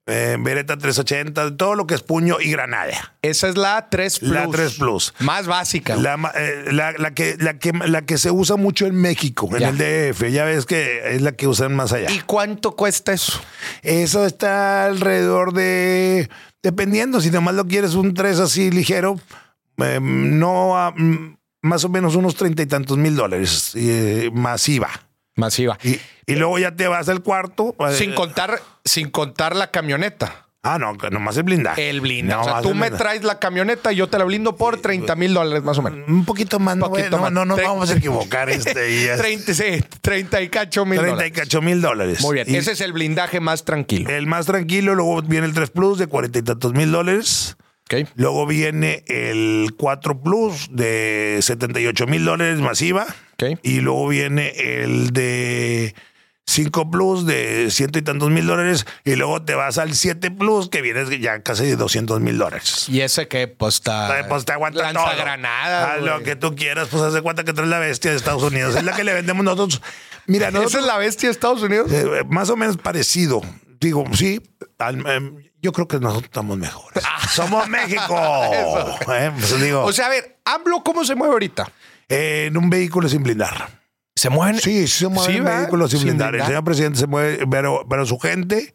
eh, 0.07 0.37
Beretta 0.39 0.77
380, 0.77 1.57
todo 1.57 1.75
lo 1.75 1.87
que 1.87 1.95
es 1.95 2.03
puño 2.03 2.39
y 2.41 2.51
granada. 2.51 3.15
Esa 3.23 3.49
es 3.49 3.57
la 3.57 3.89
3 3.89 4.19
Plus. 4.19 4.31
La 4.33 4.49
3 4.51 4.75
Plus. 4.75 5.15
Más 5.21 5.47
básica. 5.47 5.97
La, 5.97 6.15
eh, 6.37 6.65
la- 6.73 6.93
la 6.93 7.13
que, 7.15 7.37
la, 7.39 7.59
que, 7.59 7.73
la 7.73 8.03
que 8.03 8.19
se 8.19 8.31
usa 8.31 8.57
mucho 8.57 8.87
en 8.87 8.97
México, 8.97 9.49
en 9.57 9.63
el 9.63 9.79
DF. 9.79 10.31
Ya 10.31 10.45
ves 10.45 10.67
que 10.67 11.15
es 11.15 11.23
la 11.23 11.33
que 11.33 11.47
usan 11.49 11.75
más 11.75 11.93
allá. 11.93 12.11
¿Y 12.11 12.21
cuánto 12.21 12.77
cuesta 12.77 13.13
eso? 13.13 13.41
Eso 13.83 14.27
está 14.27 14.85
alrededor 14.87 15.53
de. 15.55 16.29
Dependiendo, 16.63 17.21
si 17.21 17.31
nomás 17.31 17.55
lo 17.55 17.67
quieres 17.67 17.95
un 17.95 18.15
3 18.15 18.39
así 18.41 18.71
ligero, 18.71 19.19
eh, 19.79 19.99
no 20.03 20.77
a- 20.79 20.95
más 21.63 21.83
o 21.85 21.89
menos 21.89 22.15
unos 22.15 22.35
treinta 22.37 22.63
y 22.63 22.67
tantos 22.67 22.99
mil 22.99 23.17
dólares 23.17 23.73
eh, 23.75 24.31
masiva. 24.35 24.91
Masiva. 25.37 25.79
Y, 25.83 25.99
y 26.27 26.37
luego 26.37 26.59
ya 26.59 26.75
te 26.75 26.87
vas 26.89 27.09
al 27.09 27.23
cuarto. 27.23 27.75
eh, 27.81 27.93
Sin 27.95 28.15
contar, 28.15 28.61
sin 28.85 29.11
contar 29.11 29.57
la 29.57 29.71
camioneta. 29.71 30.41
Ah, 30.67 30.79
no, 30.79 30.95
nomás 31.11 31.37
el 31.37 31.43
blindaje. 31.43 31.91
El 31.91 32.01
blindaje. 32.01 32.41
o 32.41 32.45
sea, 32.45 32.53
Nomás 32.55 32.63
tú 32.63 32.75
me 32.75 32.91
traes 32.91 33.23
la 33.23 33.39
camioneta 33.39 33.93
y 33.93 33.97
yo 33.97 34.09
te 34.09 34.17
la 34.17 34.25
blindo 34.25 34.57
por 34.57 34.81
30 34.81 35.15
mil 35.15 35.35
dólares 35.35 35.63
más 35.63 35.77
o 35.77 35.83
menos. 35.83 36.09
Un 36.09 36.25
poquito 36.25 36.59
más, 36.59 36.75
no, 36.79 36.89
Poquito 36.89 37.11
no, 37.11 37.19
más. 37.19 37.33
no 37.33 37.45
nos 37.45 37.61
vamos 37.61 37.91
a 37.91 37.95
equivocar. 37.99 38.49
Este, 38.49 38.91
y 38.91 39.05
es 39.05 39.19
30, 39.21 39.53
sí, 39.53 39.85
30 40.01 40.41
y 40.41 40.49
cacho 40.49 40.87
mil 40.87 40.99
30 41.01 41.07
y 41.07 41.11
dólares. 41.29 41.33
cacho 41.39 41.61
mil 41.61 41.83
dólares. 41.83 42.23
Muy 42.23 42.35
bien. 42.37 42.47
Y 42.49 42.57
Ese 42.57 42.73
es 42.73 42.81
el 42.81 42.95
blindaje 42.95 43.41
más 43.41 43.65
tranquilo. 43.67 44.09
el 44.09 44.27
más 44.27 44.47
tranquilo. 44.47 44.95
Luego 44.95 45.21
viene 45.21 45.47
el 45.47 45.53
3 45.53 45.69
Plus 45.69 45.99
de 45.99 46.07
cuarenta 46.07 46.39
y 46.39 46.43
tantos 46.43 46.73
mil 46.73 46.91
dólares. 46.91 47.59
Ok. 47.83 48.09
Luego 48.15 48.47
viene 48.47 49.05
el 49.09 49.75
4 49.77 50.23
Plus 50.23 50.69
de 50.71 51.41
78 51.43 52.07
mil 52.07 52.25
dólares 52.25 52.59
masiva. 52.61 53.05
Y 53.63 53.81
luego 53.81 54.09
viene 54.09 54.51
el 54.83 55.11
de 55.13 55.95
5 56.47 56.91
Plus 56.91 57.25
de 57.27 57.71
ciento 57.71 57.99
y 57.99 58.03
tantos 58.03 58.31
mil 58.31 58.47
dólares. 58.47 58.87
Y 59.05 59.17
luego 59.17 59.43
te 59.43 59.55
vas 59.55 59.79
al 59.79 59.95
7 59.95 60.31
Plus 60.31 60.69
que 60.69 60.83
viene 60.83 61.19
ya 61.19 61.43
casi 61.43 61.65
de 61.65 61.77
200 61.77 62.21
mil 62.21 62.37
dólares. 62.39 62.87
Y 62.89 63.01
ese 63.01 63.29
que 63.29 63.49
pues 63.49 63.77
está. 63.77 64.21
Eh, 64.21 64.25
Pues 64.29 64.45
te 64.45 64.53
aguanta 64.53 64.83
lanza 64.83 65.05
todo. 65.05 65.17
granada. 65.17 65.93
A 65.95 65.97
lo 65.99 66.23
que 66.23 66.37
tú 66.37 66.55
quieras, 66.55 66.89
pues 66.91 67.03
haz 67.03 67.13
de 67.15 67.23
cuenta 67.23 67.45
que 67.45 67.53
traes 67.53 67.71
la 67.71 67.79
bestia 67.79 68.11
de 68.11 68.17
Estados 68.19 68.43
Unidos. 68.43 68.77
Es 68.77 68.85
la 68.85 68.95
que 68.95 69.05
le 69.05 69.15
vendemos 69.15 69.45
nosotros. 69.45 69.81
Mira, 70.27 70.49
¿Esa 70.49 70.59
nosotros 70.59 70.83
es 70.83 70.87
la 70.87 70.99
bestia 70.99 71.29
de 71.29 71.33
Estados 71.33 71.63
Unidos? 71.63 71.91
eh, 71.93 72.25
más 72.29 72.51
o 72.51 72.57
menos 72.57 72.77
parecido. 72.77 73.41
Digo, 73.81 74.05
sí, 74.15 74.41
al- 74.79 75.07
em, 75.07 75.37
yo 75.61 75.73
creo 75.73 75.87
que 75.89 75.99
nosotros 75.99 76.25
estamos 76.25 76.57
mejores. 76.57 77.05
Somos 77.33 77.69
México. 77.69 78.17
Eh, 79.11 79.31
pues 79.39 79.61
digo, 79.61 79.83
O 79.85 79.93
sea, 79.93 80.07
a 80.07 80.09
ver, 80.11 80.39
AMLO, 80.45 80.83
¿cómo 80.83 81.05
se 81.05 81.15
mueve 81.15 81.33
ahorita? 81.33 81.71
En 82.09 82.57
un 82.57 82.71
vehículo 82.71 83.09
sin 83.09 83.23
blindar. 83.23 83.81
Se 84.17 84.31
mueven. 84.31 84.61
Sí, 84.61 84.87
sí 84.87 84.99
se 85.01 85.09
mueve 85.09 85.33
Sí, 85.33 85.41
vehículos 85.41 85.91
sin 85.91 86.01
Sin 86.01 86.09
blindar. 86.09 86.35
El 86.35 86.45
señor 86.45 86.65
presidente 86.65 86.99
se 86.99 87.07
mueve, 87.07 87.47
pero, 87.51 87.87
pero 87.89 88.07
su 88.07 88.19
gente, 88.19 88.73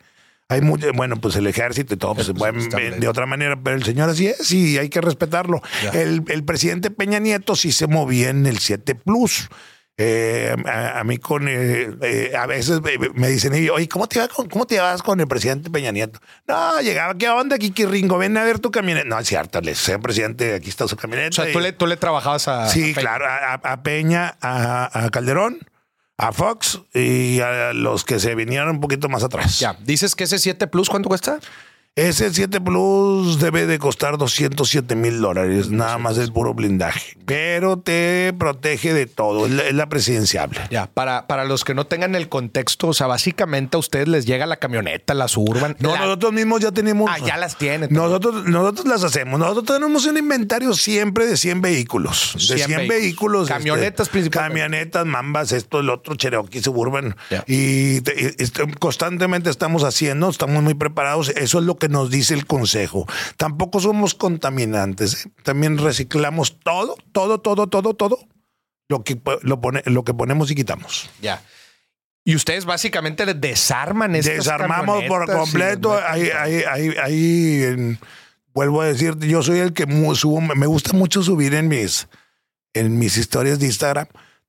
hay 0.49 0.61
mucho, 0.61 0.91
bueno, 0.93 1.15
pues 1.17 1.35
el 1.35 1.47
ejército 1.47 1.93
y 1.93 1.97
todo, 1.97 2.15
pues 2.15 2.27
se 2.27 2.33
mueven 2.33 2.61
está 2.61 2.77
de, 2.77 3.07
otra 3.07 3.25
manera, 3.25 3.59
pero 3.61 3.75
el 3.75 3.83
señor 3.83 4.09
así 4.09 4.27
es 4.27 4.51
y 4.51 4.77
hay 4.77 4.89
que 4.89 5.01
respetarlo. 5.01 5.61
El, 5.93 6.23
el 6.27 6.43
presidente 6.43 6.91
Peña 6.91 7.19
Nieto 7.19 7.55
sí 7.55 7.71
se 7.71 7.87
movía 7.87 8.29
en 8.29 8.45
el 8.45 8.59
7 8.59 8.95
Plus. 8.95 9.49
Eh, 10.01 10.55
a, 10.65 11.01
a 11.01 11.03
mí 11.03 11.17
con 11.17 11.49
eh, 11.49 11.89
eh, 12.01 12.31
a 12.33 12.45
veces 12.45 12.79
me, 12.81 12.97
me 13.15 13.27
dicen 13.27 13.53
y, 13.53 13.67
oye 13.67 13.89
cómo 13.89 14.07
te 14.07 14.17
vas 14.19 14.29
con 14.29 14.47
cómo 14.47 14.65
te 14.65 14.79
vas 14.79 15.03
con 15.03 15.19
el 15.19 15.27
presidente 15.27 15.69
Peña 15.69 15.91
Nieto 15.91 16.21
no 16.47 16.79
llegaba 16.79 17.17
qué 17.17 17.27
onda 17.29 17.57
Kiki 17.57 17.85
Ringo 17.85 18.17
ven 18.17 18.37
a 18.37 18.45
ver 18.45 18.59
tu 18.59 18.71
camioneta 18.71 19.05
no 19.09 19.19
es 19.19 19.27
cierto 19.27 19.59
le 19.59 19.75
señor 19.75 19.99
presidente 20.01 20.55
aquí 20.55 20.69
está 20.69 20.87
su 20.87 20.95
camioneta 20.95 21.29
O 21.29 21.33
sea, 21.43 21.49
y- 21.49 21.51
tú 21.53 21.59
le, 21.59 21.73
tú 21.73 21.85
le 21.85 21.97
trabajabas 21.97 22.47
a. 22.47 22.69
Sí, 22.69 22.79
a 22.91 22.95
Peña. 22.95 23.01
claro, 23.01 23.25
a, 23.27 23.53
a- 23.55 23.83
Peña, 23.83 24.37
a, 24.39 25.05
a 25.05 25.09
Calderón, 25.09 25.59
a 26.17 26.31
Fox 26.31 26.79
y 26.93 27.41
a 27.41 27.73
los 27.73 28.05
que 28.05 28.19
se 28.21 28.35
vinieron 28.35 28.69
un 28.69 28.79
poquito 28.79 29.09
más 29.09 29.23
atrás. 29.25 29.59
Ya. 29.59 29.75
Dices 29.83 30.15
que 30.15 30.23
ese 30.23 30.39
7 30.39 30.67
Plus, 30.67 30.89
¿cuánto 30.89 31.09
cuesta? 31.09 31.39
Ese 31.95 32.33
7 32.33 32.61
Plus 32.61 33.39
debe 33.39 33.65
de 33.65 33.77
costar 33.77 34.17
207 34.17 34.95
mil 34.95 35.19
dólares, 35.19 35.69
nada 35.69 35.97
más 35.97 36.17
el 36.17 36.31
puro 36.31 36.53
blindaje, 36.53 37.17
pero 37.25 37.77
te 37.79 38.33
protege 38.39 38.93
de 38.93 39.05
todo, 39.05 39.47
es 39.47 39.51
la, 39.51 39.63
es 39.63 39.73
la 39.73 39.89
presidenciable. 39.89 40.61
Ya, 40.71 40.85
para, 40.85 41.27
para 41.27 41.43
los 41.43 41.65
que 41.65 41.73
no 41.73 41.87
tengan 41.87 42.15
el 42.15 42.29
contexto, 42.29 42.87
o 42.89 42.93
sea, 42.93 43.07
básicamente 43.07 43.75
a 43.75 43.79
ustedes 43.79 44.07
les 44.07 44.25
llega 44.25 44.45
la 44.45 44.55
camioneta, 44.57 45.13
la 45.13 45.27
suburban. 45.27 45.75
No, 45.79 45.91
la- 45.93 45.99
nosotros 46.05 46.31
mismos 46.31 46.61
ya 46.61 46.71
tenemos. 46.71 47.09
Ah, 47.11 47.17
ya 47.19 47.35
las 47.35 47.57
tienen. 47.57 47.89
Nosotros, 47.91 48.45
nosotros 48.45 48.85
las 48.87 49.03
hacemos. 49.03 49.37
Nosotros 49.37 49.65
tenemos 49.65 50.05
un 50.05 50.17
inventario 50.17 50.73
siempre 50.75 51.25
de 51.25 51.35
100 51.35 51.61
vehículos. 51.61 52.33
De 52.35 52.39
100 52.55 52.57
100, 52.59 52.69
vehículos. 52.87 52.99
vehículos. 53.01 53.47
Camionetas 53.49 54.07
este, 54.07 54.11
principalmente. 54.13 54.61
Camionetas, 54.61 55.05
mambas, 55.05 55.51
esto, 55.51 55.81
el 55.81 55.89
otro, 55.89 56.15
Cherokee, 56.15 56.61
Suburban. 56.61 57.17
Ya. 57.29 57.43
Y, 57.45 57.99
te- 58.01 58.21
y- 58.37 58.41
este, 58.41 58.63
constantemente 58.79 59.49
estamos 59.49 59.83
haciendo, 59.83 60.29
estamos 60.29 60.63
muy 60.63 60.75
preparados. 60.75 61.27
Eso 61.29 61.59
es 61.59 61.65
lo 61.65 61.75
que 61.79 61.89
nos 61.89 62.11
dice 62.11 62.33
el 62.35 62.45
consejo. 62.45 63.07
Tampoco 63.37 63.79
somos 63.79 64.13
contaminantes. 64.15 65.25
¿eh? 65.25 65.31
También 65.43 65.77
reciclamos 65.77 66.59
todo, 66.59 66.95
todo, 67.11 67.39
todo, 67.39 67.67
todo, 67.67 67.93
todo. 67.95 68.19
Lo 68.89 69.03
que, 69.03 69.19
lo, 69.41 69.61
pone, 69.61 69.81
lo 69.85 70.03
que 70.03 70.13
ponemos 70.13 70.49
y 70.51 70.55
quitamos. 70.55 71.09
Ya. 71.21 71.41
Y 72.25 72.35
ustedes 72.35 72.65
básicamente 72.65 73.25
les 73.25 73.39
desarman 73.39 74.15
estas 74.15 74.35
Desarmamos 74.35 75.03
por 75.05 75.25
completo. 75.31 75.97
Ahí, 76.07 76.29
ahí, 76.37 76.63
ahí, 76.69 76.93
ahí, 77.01 77.63
en- 77.63 77.99
vuelvo 78.53 78.81
a 78.81 78.85
decir, 78.87 79.15
yo 79.19 79.41
soy 79.41 79.59
el 79.59 79.73
que 79.73 79.85
subo, 80.15 80.41
me 80.41 80.65
gusta 80.67 80.93
mucho 80.93 81.23
subir 81.23 81.53
en 81.53 81.67
mis, 81.69 82.07
en 82.73 82.99
mis 82.99 83.17
historias 83.17 83.59
de 83.59 83.67
Instagram. 83.67 84.07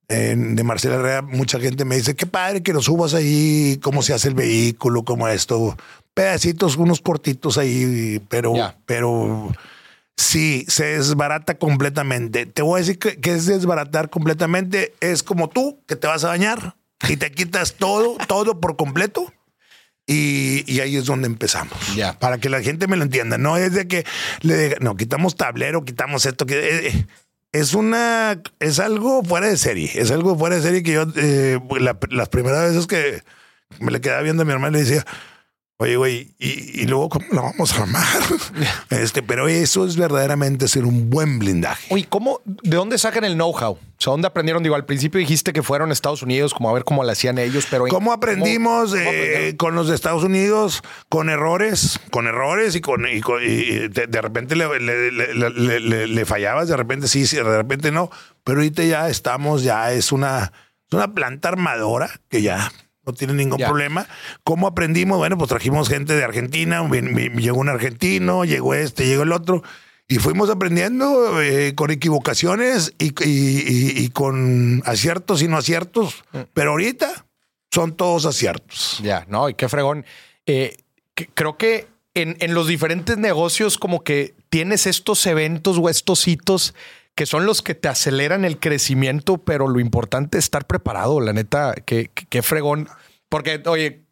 en- 0.09 0.57
de 0.57 0.65
Marcela 0.65 0.97
Herrera, 0.97 1.23
mucha 1.23 1.61
gente 1.61 1.85
me 1.85 1.95
dice, 1.95 2.17
qué 2.17 2.27
padre 2.27 2.65
que 2.65 2.73
lo 2.73 2.83
subas 2.83 3.15
ahí, 3.15 3.79
cómo 3.81 4.03
se 4.03 4.13
hace 4.13 4.27
el 4.27 4.35
vehículo, 4.35 5.05
cómo 5.05 5.29
esto, 5.29 5.77
pedacitos, 6.15 6.77
unos 6.77 7.01
cortitos 7.01 7.59
ahí, 7.59 8.21
pero, 8.29 8.55
Ya. 8.57 8.77
pero 8.87 9.53
sí, 10.17 10.65
se 10.69 10.85
desbarata 10.97 11.55
completamente. 11.59 12.47
Te 12.47 12.63
voy 12.63 12.79
a 12.79 12.81
decir 12.81 12.99
que, 12.99 13.21
que 13.21 13.33
es 13.33 13.47
desbaratar 13.47 14.11
completamente, 14.11 14.95
es 15.01 15.23
como 15.23 15.49
tú, 15.49 15.81
que 15.87 15.97
te 15.97 16.07
vas 16.07 16.25
a 16.25 16.29
bañar 16.29 16.77
y 17.09 17.17
te 17.17 17.31
quitas 17.33 17.75
todo, 17.75 18.17
todo 18.29 18.61
por 18.61 18.77
completo. 18.77 19.33
Y, 20.07 20.65
y 20.67 20.81
ahí 20.81 20.97
es 20.97 21.05
donde 21.05 21.29
empezamos. 21.29 21.73
Ya. 21.95 22.19
Para 22.19 22.39
que 22.39 22.49
la 22.49 22.61
gente 22.63 22.89
me 22.89 22.97
lo 22.97 23.05
entienda. 23.05 23.39
No 23.39 23.57
es 23.57 23.73
de 23.75 23.87
que 23.87 24.05
le 24.41 24.57
diga, 24.57 24.77
no, 24.81 24.97
quitamos 24.97 25.37
tablero, 25.37 25.85
quitamos 25.85 26.27
esto. 26.27 26.47
Que, 26.47 26.89
eh, 26.89 27.07
es 27.53 27.75
una, 27.75 28.43
es 28.59 28.81
algo 28.81 29.23
fuera 29.23 29.47
de 29.47 29.57
serie. 29.57 29.89
Es 29.95 30.11
algo 30.11 30.37
fuera 30.37 30.57
de 30.57 30.63
serie 30.63 30.83
que 30.83 30.93
yo, 30.95 31.05
eh, 31.15 31.61
la- 31.79 31.97
las 32.11 32.29
primeras 32.29 32.71
veces 32.73 32.89
que 32.89 33.23
me 33.79 33.93
le 33.93 34.01
quedaba 34.01 34.23
viendo 34.23 34.43
a 34.43 34.47
mi 34.47 34.53
hermano 34.53 34.73
le 34.79 34.83
decía, 34.85 35.07
Oye, 35.83 35.97
güey, 35.97 36.35
y, 36.39 36.83
y 36.83 36.87
luego, 36.87 37.09
¿cómo 37.09 37.25
la 37.33 37.41
vamos 37.41 37.73
a 37.73 37.83
armar? 37.85 38.07
este, 38.91 39.23
pero 39.23 39.49
eso 39.49 39.87
es 39.87 39.97
verdaderamente 39.97 40.69
ser 40.69 40.85
un 40.85 41.09
buen 41.09 41.39
blindaje. 41.39 41.87
Oye, 41.89 42.05
¿cómo, 42.07 42.43
de 42.45 42.77
dónde 42.77 42.99
sacan 42.99 43.25
el 43.25 43.33
know-how? 43.33 43.73
O 43.73 43.79
sea, 43.97 44.11
¿dónde 44.11 44.27
aprendieron? 44.29 44.63
Digo, 44.63 44.75
al 44.75 44.85
principio 44.85 45.19
dijiste 45.19 45.55
que 45.55 45.63
fueron 45.63 45.89
a 45.89 45.95
Estados 45.95 46.23
Unidos, 46.23 46.53
como 46.53 46.69
a 46.69 46.75
ver 46.75 46.85
cómo 46.85 47.03
lo 47.03 47.11
hacían 47.11 47.39
ellos, 47.39 47.67
pero 47.71 47.87
¿Cómo 47.87 48.13
aprendimos 48.13 48.91
cómo 48.91 49.01
eh, 49.03 49.09
aprendieron? 49.09 49.57
con 49.57 49.75
los 49.75 49.89
de 49.89 49.95
Estados 49.95 50.23
Unidos? 50.23 50.83
Con 51.09 51.31
errores, 51.31 51.99
con 52.11 52.27
errores 52.27 52.75
y 52.77 52.83
con, 52.83 53.07
y 53.07 53.23
y 53.43 53.89
de, 53.89 54.07
de 54.07 54.21
repente 54.21 54.57
le- 54.57 54.81
le- 54.81 55.81
le- 55.81 56.07
le 56.09 56.25
fallabas, 56.27 56.69
de 56.69 56.77
repente 56.77 57.09
sí, 57.09 57.27
sí, 57.27 57.37
de 57.37 57.43
repente 57.43 57.91
no. 57.91 58.11
Pero 58.45 58.59
ahorita 58.59 58.85
ya 58.85 59.09
estamos, 59.09 59.63
ya 59.63 59.93
es 59.93 60.13
una, 60.13 60.53
es 60.89 60.93
una 60.95 61.15
planta 61.15 61.49
armadora 61.49 62.11
que 62.29 62.43
ya 62.43 62.71
no 63.11 63.17
tiene 63.17 63.35
ningún 63.35 63.59
problema. 63.69 64.07
¿Cómo 64.45 64.67
aprendimos? 64.67 65.19
Bueno, 65.19 65.37
pues 65.39 65.49
trajimos 65.49 65.89
gente 65.89 66.15
de 66.15 66.25
Argentina, 66.25 66.87
llegó 67.37 67.59
un 67.59 67.69
argentino, 67.69 68.45
llegó 68.45 68.75
este, 68.75 69.07
llegó 69.07 69.23
el 69.25 69.33
otro. 69.33 69.63
Y 70.09 70.17
fuimos 70.17 70.51
aprendiendo 70.51 71.41
eh, 71.41 71.75
con 71.77 71.91
equivocaciones 71.93 72.93
y, 72.99 73.09
y- 73.25 73.29
y- 73.29 74.05
y 74.05 74.09
con 74.09 74.83
aciertos 74.85 75.41
y 75.43 75.47
no 75.49 75.57
aciertos. 75.57 76.25
Mm. 76.33 76.39
Pero 76.53 76.71
ahorita 76.73 77.27
son 77.71 77.97
todos 77.97 78.27
aciertos. 78.27 78.99
Ya, 79.03 79.25
no, 79.29 79.49
y 79.49 79.55
qué 79.55 79.69
fregón. 79.69 80.05
Eh, 80.47 80.77
que- 81.15 81.29
creo 81.33 81.57
que 81.57 81.87
en, 82.15 82.37
en 82.41 82.55
los 82.55 82.67
diferentes 82.67 83.19
negocios, 83.19 83.79
como 83.79 84.03
que 84.03 84.35
tienes 84.49 84.87
estos 84.89 85.25
eventos 85.27 85.79
o 85.79 85.89
estos 85.89 86.27
hitos 86.27 86.75
que 87.15 87.25
son 87.27 87.47
los 87.47 87.63
que 87.63 87.75
te 87.77 87.87
aceleran 87.89 88.45
el 88.45 88.59
crecimiento, 88.59 89.39
pero 89.39 89.69
lo 89.69 89.79
importante 89.79 90.39
es 90.39 90.45
estar 90.45 90.67
preparado, 90.67 91.21
la 91.21 91.33
neta, 91.33 91.75
que 91.85 92.11
qué 92.15 92.43
fregón. 92.43 92.89
Porque, 93.31 93.63
oye, 93.67 94.05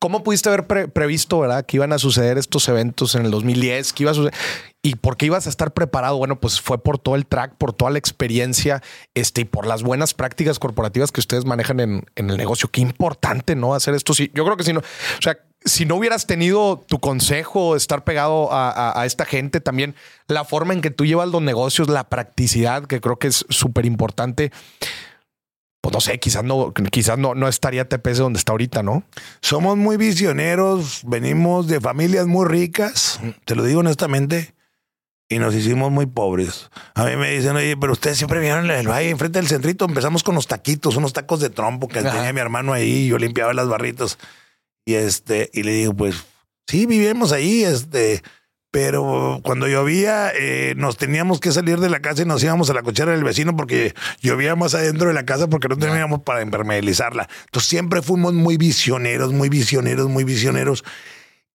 ¿cómo 0.00 0.24
pudiste 0.24 0.48
haber 0.48 0.66
pre- 0.66 0.88
previsto, 0.88 1.38
verdad, 1.38 1.64
que 1.64 1.76
iban 1.76 1.92
a 1.92 1.98
suceder 1.98 2.36
estos 2.38 2.68
eventos 2.68 3.14
en 3.14 3.24
el 3.24 3.30
2010? 3.30 3.92
Que 3.92 4.02
iba 4.02 4.10
a 4.10 4.14
suceder? 4.14 4.34
¿Y 4.82 4.96
por 4.96 5.16
qué 5.16 5.26
ibas 5.26 5.46
a 5.46 5.50
estar 5.50 5.72
preparado? 5.72 6.18
Bueno, 6.18 6.40
pues 6.40 6.60
fue 6.60 6.82
por 6.82 6.98
todo 6.98 7.14
el 7.14 7.24
track, 7.26 7.54
por 7.56 7.72
toda 7.72 7.90
la 7.90 7.98
experiencia 7.98 8.82
este, 9.14 9.42
y 9.42 9.44
por 9.44 9.66
las 9.66 9.82
buenas 9.82 10.12
prácticas 10.12 10.58
corporativas 10.58 11.12
que 11.12 11.20
ustedes 11.20 11.44
manejan 11.46 11.80
en, 11.80 12.04
el 12.16 12.36
negocio. 12.36 12.68
Qué 12.70 12.80
importante, 12.80 13.54
¿no? 13.54 13.74
Hacer 13.74 13.94
esto. 13.94 14.12
Sí, 14.12 14.30
yo 14.34 14.44
creo 14.44 14.56
que 14.58 14.64
si 14.64 14.72
no, 14.74 14.80
o 14.80 15.22
sea, 15.22 15.38
si 15.64 15.86
no 15.86 15.94
hubieras 15.96 16.26
tenido 16.26 16.84
tu 16.86 17.00
consejo, 17.00 17.76
estar 17.76 18.04
pegado 18.04 18.52
a- 18.52 19.00
a 19.00 19.06
esta 19.06 19.24
gente, 19.24 19.62
también 19.62 19.94
la 20.28 20.44
forma 20.44 20.74
en 20.74 20.82
que 20.82 20.90
tú 20.90 21.06
llevas 21.06 21.28
los 21.30 21.40
negocios, 21.40 21.88
la 21.88 22.04
practicidad, 22.10 22.84
que 22.84 23.00
creo 23.00 23.18
que 23.18 23.28
es 23.28 23.46
súper 23.48 23.86
importante. 23.86 24.52
Pues 25.84 25.92
no 25.92 26.00
sé, 26.00 26.18
quizás 26.18 26.42
no, 26.42 26.72
quizás 26.72 27.18
no, 27.18 27.34
no 27.34 27.46
estaría 27.46 27.86
TPS 27.86 28.16
donde 28.16 28.38
está 28.38 28.52
ahorita, 28.52 28.82
¿no? 28.82 29.04
Somos 29.42 29.76
muy 29.76 29.98
visioneros, 29.98 31.02
venimos 31.04 31.66
de 31.66 31.78
familias 31.78 32.26
muy 32.26 32.46
ricas, 32.46 33.20
te 33.44 33.54
lo 33.54 33.64
digo 33.64 33.80
honestamente, 33.80 34.54
y 35.28 35.38
nos 35.38 35.54
hicimos 35.54 35.92
muy 35.92 36.06
pobres. 36.06 36.70
A 36.94 37.04
mí 37.04 37.16
me 37.16 37.32
dicen, 37.32 37.54
oye, 37.54 37.76
pero 37.76 37.92
ustedes 37.92 38.16
siempre 38.16 38.40
vieron 38.40 38.70
el 38.70 38.88
valle 38.88 39.10
enfrente 39.10 39.38
del 39.38 39.46
centrito. 39.46 39.84
Empezamos 39.84 40.22
con 40.22 40.34
los 40.34 40.46
taquitos, 40.46 40.96
unos 40.96 41.12
tacos 41.12 41.40
de 41.40 41.50
trompo 41.50 41.86
que 41.86 41.98
Ajá. 41.98 42.12
tenía 42.12 42.32
mi 42.32 42.40
hermano 42.40 42.72
ahí, 42.72 43.06
yo 43.08 43.18
limpiaba 43.18 43.52
las 43.52 43.68
barritas. 43.68 44.16
Y 44.86 44.94
este, 44.94 45.50
y 45.52 45.64
le 45.64 45.72
digo, 45.72 45.92
pues 45.92 46.24
sí, 46.66 46.86
vivimos 46.86 47.30
ahí, 47.30 47.62
este, 47.62 48.22
pero 48.74 49.38
cuando 49.44 49.68
llovía, 49.68 50.32
eh, 50.34 50.74
nos 50.76 50.96
teníamos 50.96 51.38
que 51.38 51.52
salir 51.52 51.78
de 51.78 51.88
la 51.88 52.00
casa 52.00 52.22
y 52.22 52.24
nos 52.24 52.42
íbamos 52.42 52.68
a 52.70 52.74
la 52.74 52.82
cochera 52.82 53.12
del 53.12 53.22
vecino 53.22 53.54
porque 53.54 53.94
llovía 54.20 54.56
más 54.56 54.74
adentro 54.74 55.06
de 55.06 55.14
la 55.14 55.24
casa 55.24 55.46
porque 55.46 55.68
no 55.68 55.76
teníamos 55.76 56.22
para 56.22 56.42
impermeabilizarla. 56.42 57.28
Entonces 57.44 57.68
siempre 57.68 58.02
fuimos 58.02 58.34
muy 58.34 58.56
visioneros, 58.56 59.32
muy 59.32 59.48
visioneros, 59.48 60.08
muy 60.08 60.24
visioneros. 60.24 60.82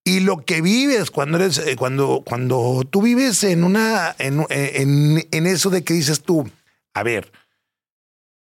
Y 0.06 0.22
lo 0.22 0.46
que 0.46 0.62
vives 0.62 1.12
cuando 1.12 1.36
eres, 1.40 1.58
eh, 1.58 1.76
cuando, 1.76 2.24
cuando 2.26 2.88
tú 2.90 3.02
vives 3.02 3.44
en 3.44 3.66
una, 3.66 4.16
en, 4.18 4.46
en, 4.50 5.28
en 5.30 5.46
eso 5.46 5.70
de 5.70 5.84
que 5.84 5.94
dices 5.94 6.22
tú, 6.22 6.50
a 6.94 7.04
ver, 7.04 7.34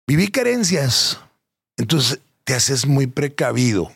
viví 0.05 0.27
carencias, 0.27 1.19
entonces 1.77 2.19
te 2.43 2.53
haces 2.53 2.85
muy 2.85 3.07
precavido. 3.07 3.91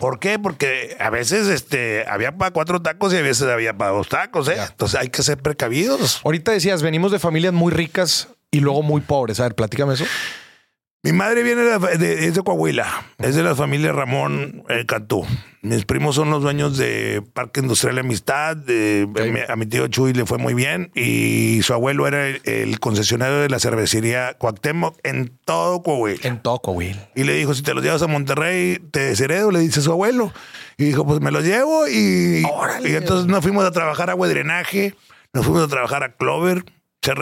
¿Por 0.00 0.18
qué? 0.18 0.38
Porque 0.38 0.96
a 0.98 1.10
veces 1.10 1.48
este, 1.48 2.04
había 2.08 2.36
para 2.36 2.50
cuatro 2.52 2.82
tacos 2.82 3.12
y 3.12 3.16
a 3.16 3.22
veces 3.22 3.48
había 3.48 3.76
para 3.76 3.92
dos 3.92 4.08
tacos, 4.08 4.48
¿eh? 4.48 4.56
Entonces 4.58 4.98
hay 4.98 5.08
que 5.08 5.22
ser 5.22 5.38
precavidos. 5.38 6.20
Ahorita 6.24 6.52
decías, 6.52 6.82
venimos 6.82 7.12
de 7.12 7.18
familias 7.18 7.52
muy 7.52 7.72
ricas 7.72 8.28
y 8.50 8.60
luego 8.60 8.82
muy 8.82 9.00
pobres. 9.00 9.40
A 9.40 9.44
ver, 9.44 9.54
platícame 9.54 9.94
eso. 9.94 10.04
Mi 11.02 11.12
madre 11.12 11.42
viene 11.42 11.62
de, 11.62 12.26
es 12.26 12.34
de 12.34 12.42
Coahuila, 12.42 12.86
es 13.18 13.34
de 13.34 13.42
la 13.42 13.54
familia 13.54 13.90
Ramón 13.90 14.64
eh, 14.68 14.84
Cantú. 14.84 15.24
Mis 15.62 15.86
primos 15.86 16.14
son 16.14 16.28
los 16.28 16.42
dueños 16.42 16.76
de 16.76 17.22
Parque 17.32 17.60
Industrial 17.60 17.98
Amistad. 17.98 18.54
de- 18.54 19.08
mi- 19.32 19.40
a 19.48 19.56
mi 19.56 19.64
tío 19.64 19.88
Chuy 19.88 20.12
le 20.12 20.26
fue 20.26 20.36
muy 20.36 20.52
bien 20.52 20.90
y 20.94 21.60
su 21.62 21.72
abuelo 21.72 22.06
era 22.06 22.26
el, 22.26 22.42
el 22.44 22.78
concesionario 22.80 23.38
de 23.38 23.48
la 23.48 23.58
cervecería 23.58 24.34
Cuauhtémoc 24.34 24.98
en 25.02 25.32
todo 25.46 25.82
Coahuila. 25.82 26.20
En 26.22 26.42
Toco, 26.42 26.72
Will. 26.72 27.00
Y 27.14 27.24
le 27.24 27.32
dijo, 27.34 27.54
si 27.54 27.62
te 27.62 27.72
los 27.72 27.82
llevas 27.82 28.02
a 28.02 28.06
Monterrey, 28.06 28.78
te 28.90 29.00
desheredo, 29.00 29.50
le 29.50 29.60
dice 29.60 29.80
su 29.80 29.92
abuelo. 29.92 30.34
Y 30.76 30.84
dijo, 30.84 31.06
pues 31.06 31.20
me 31.22 31.30
los 31.30 31.44
llevo. 31.44 31.88
Y, 31.88 32.42
Órale. 32.52 32.90
y 32.90 32.94
entonces 32.94 33.26
nos 33.26 33.40
fuimos 33.42 33.64
a 33.64 33.70
trabajar 33.70 34.10
a 34.10 34.12
agua 34.12 34.28
de 34.28 34.34
drenaje, 34.34 34.94
nos 35.32 35.46
fuimos 35.46 35.64
a 35.64 35.68
trabajar 35.68 36.02
a 36.02 36.12
Clover. 36.12 36.62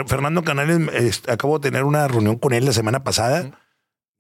Fernando 0.08 0.42
Canales, 0.42 0.80
este, 0.94 1.30
acabo 1.30 1.60
de 1.60 1.68
tener 1.70 1.84
una 1.84 2.08
reunión 2.08 2.36
con 2.38 2.52
él 2.52 2.64
la 2.64 2.72
semana 2.72 3.04
pasada. 3.04 3.52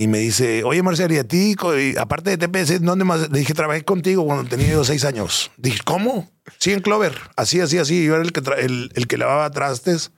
Y 0.00 0.06
me 0.06 0.18
dice, 0.18 0.62
oye 0.62 0.80
Marcelo, 0.80 1.12
¿y 1.12 1.18
a 1.18 1.24
ti? 1.24 1.56
y 1.76 1.98
aparte 1.98 2.36
de 2.36 2.38
TPS, 2.38 2.80
¿dónde 2.80 3.04
más? 3.04 3.30
Le 3.30 3.40
dije, 3.40 3.52
trabajé 3.52 3.84
contigo 3.84 4.24
cuando 4.24 4.48
tenía 4.48 4.68
yo 4.68 4.84
seis 4.84 5.04
años. 5.04 5.50
Dije, 5.56 5.80
¿cómo? 5.84 6.30
Sí, 6.58 6.72
en 6.72 6.80
Clover. 6.80 7.18
Así, 7.34 7.60
así, 7.60 7.78
así. 7.78 8.04
Yo 8.04 8.14
era 8.14 8.22
el 8.22 8.32
que, 8.32 8.40
el, 8.58 8.92
el 8.94 9.08
que 9.08 9.18
lavaba 9.18 9.50
trastes 9.50 10.12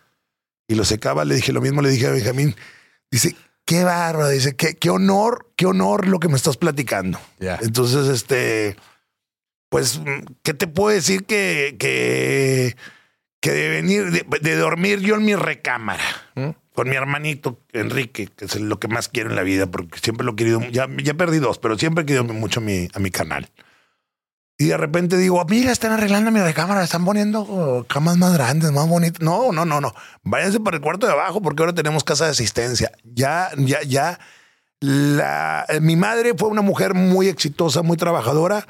y 0.68 0.74
lo 0.74 0.84
secaba. 0.84 1.24
Le 1.24 1.34
dije 1.34 1.54
lo 1.54 1.62
mismo, 1.62 1.80
le 1.80 1.88
dije 1.88 2.08
a 2.08 2.10
Benjamín. 2.10 2.54
Dice, 3.10 3.34
qué 3.64 3.82
bárbaro. 3.82 4.28
Dice, 4.28 4.54
qué, 4.54 4.74
qué 4.74 4.90
honor, 4.90 5.50
qué 5.56 5.64
honor 5.64 6.06
lo 6.06 6.18
que 6.20 6.28
me 6.28 6.36
estás 6.36 6.58
platicando. 6.58 7.18
Entonces, 7.38 8.06
este, 8.08 8.76
pues, 9.70 9.98
¿qué 10.42 10.52
te 10.52 10.66
puedo 10.66 10.94
decir 10.94 11.24
que, 11.24 11.76
que, 11.78 12.76
que 13.40 13.50
de 13.50 13.68
venir, 13.70 14.10
de, 14.10 14.26
de 14.42 14.56
dormir 14.56 15.00
yo 15.00 15.14
en 15.14 15.24
mi 15.24 15.34
recámara? 15.34 16.04
¿Mm? 16.34 16.50
Con 16.80 16.88
mi 16.88 16.96
hermanito 16.96 17.60
Enrique, 17.74 18.28
que 18.34 18.46
es 18.46 18.58
lo 18.58 18.80
que 18.80 18.88
más 18.88 19.10
quiero 19.10 19.28
en 19.28 19.36
la 19.36 19.42
vida, 19.42 19.66
porque 19.66 19.98
siempre 19.98 20.24
lo 20.24 20.32
he 20.32 20.36
querido, 20.36 20.62
ya, 20.72 20.88
ya 21.04 21.12
perdí 21.12 21.38
dos, 21.38 21.58
pero 21.58 21.76
siempre 21.76 22.04
he 22.04 22.06
querido 22.06 22.24
mucho 22.24 22.60
a 22.60 22.62
mi, 22.62 22.88
a 22.94 22.98
mi 22.98 23.10
canal. 23.10 23.50
Y 24.56 24.68
de 24.68 24.78
repente 24.78 25.18
digo, 25.18 25.44
mira, 25.46 25.72
están 25.72 25.92
arreglando 25.92 26.30
mi 26.30 26.40
recámara, 26.40 26.82
están 26.82 27.04
poniendo 27.04 27.42
oh, 27.42 27.84
camas 27.84 28.16
más 28.16 28.32
grandes, 28.32 28.72
más 28.72 28.88
bonitas. 28.88 29.20
No, 29.20 29.52
no, 29.52 29.66
no, 29.66 29.82
no. 29.82 29.94
Váyanse 30.22 30.58
para 30.58 30.78
el 30.78 30.82
cuarto 30.82 31.06
de 31.06 31.12
abajo 31.12 31.42
porque 31.42 31.62
ahora 31.62 31.74
tenemos 31.74 32.02
casa 32.02 32.24
de 32.24 32.30
asistencia. 32.30 32.90
Ya, 33.04 33.50
ya, 33.58 33.82
ya. 33.82 34.18
La, 34.80 35.66
eh, 35.68 35.80
mi 35.80 35.96
madre 35.96 36.32
fue 36.34 36.48
una 36.48 36.62
mujer 36.62 36.94
muy 36.94 37.28
exitosa, 37.28 37.82
muy 37.82 37.98
trabajadora, 37.98 38.66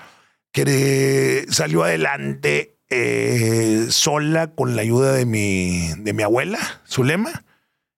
que 0.50 0.64
eh, 0.66 1.46
salió 1.48 1.84
adelante 1.84 2.76
eh, 2.88 3.86
sola 3.90 4.52
con 4.52 4.74
la 4.74 4.82
ayuda 4.82 5.12
de 5.12 5.26
mi, 5.26 5.92
de 5.98 6.12
mi 6.12 6.24
abuela, 6.24 6.58
Zulema. 6.88 7.44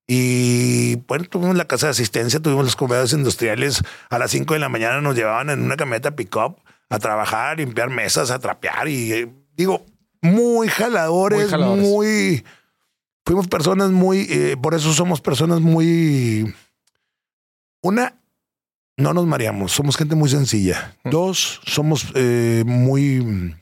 Y 0.06 0.96
bueno, 1.06 1.24
tuvimos 1.24 1.56
la 1.56 1.66
casa 1.66 1.86
de 1.86 1.92
asistencia, 1.92 2.40
tuvimos 2.40 2.64
los 2.64 2.76
comedores 2.76 3.12
industriales. 3.12 3.82
A 4.10 4.18
las 4.18 4.30
5 4.32 4.54
de 4.54 4.60
la 4.60 4.68
mañana 4.68 5.00
nos 5.00 5.14
llevaban 5.14 5.50
en 5.50 5.62
una 5.62 5.76
camioneta 5.76 6.16
pick-up 6.16 6.56
a 6.90 6.98
trabajar, 6.98 7.50
a 7.50 7.54
limpiar 7.54 7.88
mesas, 7.88 8.30
a 8.30 8.38
trapear. 8.38 8.88
Y 8.88 9.12
eh, 9.12 9.32
digo, 9.56 9.86
muy 10.20 10.68
jaladores, 10.68 11.40
Muy 11.42 11.48
jaladores. 11.50 11.84
muy. 11.84 12.44
Fuimos 13.24 13.46
personas 13.48 13.90
muy. 13.90 14.26
eh, 14.28 14.56
por 14.60 14.74
eso 14.74 14.92
somos 14.92 15.20
personas 15.20 15.60
muy. 15.60 16.52
Una, 17.80 18.14
no 18.96 19.14
nos 19.14 19.26
mareamos, 19.26 19.72
somos 19.72 19.96
gente 19.96 20.14
muy 20.14 20.28
sencilla. 20.28 20.96
Mm. 21.04 21.10
Dos, 21.10 21.60
somos 21.64 22.12
eh, 22.14 22.64
muy. 22.66 23.54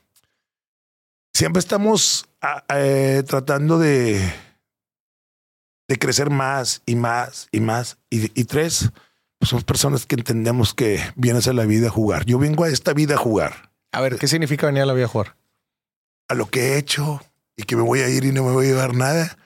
Siempre 1.32 1.60
estamos 1.60 2.26
ah, 2.42 2.64
tratando 3.26 3.78
de 3.78 4.20
de 5.90 5.98
crecer 5.98 6.30
más 6.30 6.82
y 6.86 6.94
más 6.94 7.48
y 7.50 7.58
más. 7.58 7.98
Y, 8.10 8.30
y 8.40 8.44
tres, 8.44 8.90
pues 9.38 9.48
somos 9.48 9.64
personas 9.64 10.06
que 10.06 10.14
entendemos 10.14 10.72
que 10.72 11.00
vienes 11.16 11.48
a 11.48 11.52
la 11.52 11.66
vida 11.66 11.88
a 11.88 11.90
jugar. 11.90 12.24
Yo 12.26 12.38
vengo 12.38 12.62
a 12.62 12.68
esta 12.68 12.92
vida 12.92 13.16
a 13.16 13.18
jugar, 13.18 13.72
A 13.90 14.00
ver, 14.00 14.16
¿qué 14.16 14.28
significa 14.28 14.66
venir 14.66 14.82
a 14.82 14.86
la 14.86 14.94
vida 14.94 15.06
a 15.06 15.08
jugar? 15.08 15.36
a 16.28 16.34
lo 16.34 16.46
que 16.46 16.60
he 16.60 16.78
hecho 16.78 17.20
y 17.56 17.64
que 17.64 17.74
me 17.74 17.82
voy 17.82 18.02
a 18.02 18.08
ir 18.08 18.24
y 18.24 18.30
no 18.30 18.44
me 18.44 18.52
voy 18.52 18.66
a 18.66 18.68
llevar 18.68 18.94
nada. 18.94 19.36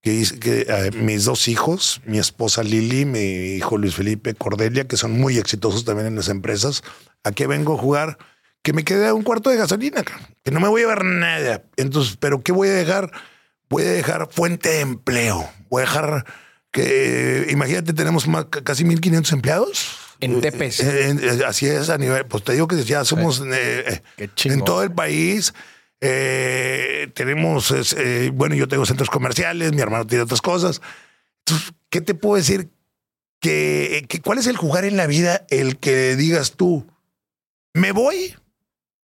Que, 0.00 0.22
eh, 0.22 0.90
mis 0.94 1.26
dos 1.26 1.48
hijos, 1.48 2.00
mi 2.06 2.18
esposa 2.18 2.62
Lili, 2.62 3.04
mi 3.04 3.56
hijo 3.56 3.76
Luis 3.76 3.94
Felipe 3.94 4.32
Cordelia, 4.32 4.88
que 4.88 4.96
son 4.96 5.20
muy 5.20 5.36
exitosos 5.36 5.84
también 5.84 6.06
en 6.06 6.16
las 6.16 6.30
empresas, 6.30 6.82
¿a 7.24 7.32
qué 7.32 7.46
vengo 7.46 7.74
a 7.74 7.78
jugar? 7.78 8.16
Que 8.62 8.72
me 8.72 8.84
quede 8.84 9.12
un 9.12 9.22
cuarto 9.22 9.50
de 9.50 9.58
gasolina, 9.58 10.02
que 10.42 10.50
no 10.50 10.60
me 10.60 10.68
voy 10.68 10.80
a 10.80 10.84
llevar 10.84 11.04
nada. 11.04 11.62
Entonces, 11.76 12.16
¿pero 12.18 12.42
qué 12.42 12.52
voy 12.52 12.68
a 12.68 12.72
dejar? 12.72 13.10
Voy 13.70 13.84
a 13.84 13.92
dejar 13.92 14.28
fuente 14.30 14.68
de 14.68 14.80
empleo. 14.80 15.48
Voy 15.70 15.82
a 15.82 15.86
dejar 15.86 16.26
que, 16.72 17.46
imagínate, 17.50 17.92
tenemos 17.92 18.26
más, 18.28 18.46
ca- 18.46 18.62
casi 18.62 18.84
1500 18.84 19.32
empleados 19.32 19.96
En 20.20 20.40
Tepes. 20.40 20.80
Eh, 20.80 21.10
eh, 21.10 21.16
eh, 21.22 21.44
así 21.46 21.66
es, 21.66 21.88
a 21.88 21.96
nivel, 21.96 22.26
pues 22.26 22.44
te 22.44 22.52
digo 22.52 22.66
que 22.68 22.82
ya 22.84 23.04
somos 23.04 23.40
eh, 23.40 24.02
eh, 24.18 24.28
en 24.44 24.64
todo 24.64 24.82
el 24.82 24.92
país. 24.92 25.54
eh, 26.02 27.10
tenemos, 27.14 27.74
bueno, 28.34 28.54
yo 28.54 28.68
tengo 28.68 28.84
centros 28.86 29.08
comerciales, 29.10 29.72
mi 29.72 29.80
hermano 29.80 30.06
tiene 30.06 30.24
otras 30.24 30.40
cosas. 30.42 30.80
Entonces, 31.46 31.72
¿qué 31.90 32.00
te 32.00 32.14
puedo 32.14 32.36
decir? 32.36 32.68
Que, 33.40 34.04
que- 34.08 34.20
¿Cuál 34.20 34.38
es 34.38 34.46
el 34.46 34.56
jugar 34.56 34.84
en 34.84 34.96
la 34.96 35.06
vida 35.06 35.46
el 35.48 35.78
que 35.78 36.16
digas 36.16 36.52
tú, 36.56 36.86
me 37.72 37.92
voy 37.92 38.34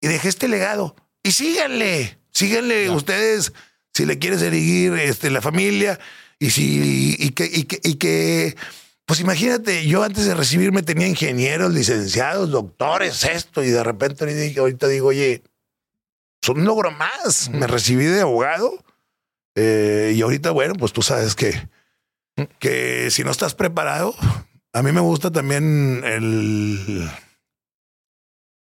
y 0.02 0.08
dejé 0.08 0.30
este 0.30 0.48
legado? 0.48 0.96
Y 1.22 1.32
síganle, 1.34 2.18
síganle 2.32 2.90
ustedes 2.90 3.54
si 3.94 4.06
le 4.06 4.20
quieres 4.20 4.42
erigir 4.42 4.94
este, 4.94 5.30
la 5.30 5.42
familia 5.42 6.00
y 6.40 6.50
si 6.52 7.16
y 7.20 7.30
que, 7.32 7.46
y 7.46 7.64
que, 7.64 7.80
y 7.84 7.96
que 7.96 8.56
pues 9.06 9.20
imagínate, 9.20 9.86
yo 9.86 10.04
antes 10.04 10.26
de 10.26 10.34
recibirme 10.34 10.82
tenía 10.82 11.08
ingenieros, 11.08 11.74
licenciados, 11.74 12.52
doctores, 12.52 13.26
esto, 13.26 13.62
y 13.64 13.70
de 13.70 13.84
repente 13.84 14.24
ahorita- 14.58 14.88
digo, 14.88 15.08
oye, 15.08 15.44
son 16.42 16.60
un 16.60 16.66
logro 16.66 16.90
más. 16.92 17.50
Me 17.50 17.68
recibí 17.68 18.06
de 18.06 18.22
abogado 18.22 18.84
eh, 19.56 20.14
y 20.16 20.22
ahorita, 20.22 20.52
bueno, 20.52 20.74
pues 20.76 20.94
tú 20.94 21.02
sabes 21.02 21.36
que, 21.36 21.68
que 22.60 23.12
si 23.12 23.24
no 23.26 23.32
estás 23.32 23.56
preparado, 23.56 24.16
a 24.72 24.82
mí 24.82 24.92
me 24.92 25.02
gusta 25.02 25.32
también 25.32 26.02
el... 26.06 27.10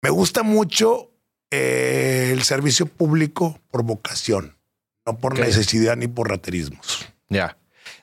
Me 0.02 0.10
gusta 0.10 0.42
mucho 0.42 1.12
eh, 1.52 2.30
el 2.32 2.42
servicio 2.42 2.86
público 2.86 3.60
por 3.70 3.84
vocación, 3.84 4.55
no 5.06 5.16
por 5.18 5.38
necesidad 5.38 5.96
ni 5.96 6.08
por 6.08 6.28
raterismos. 6.28 7.06
Ya. 7.28 7.56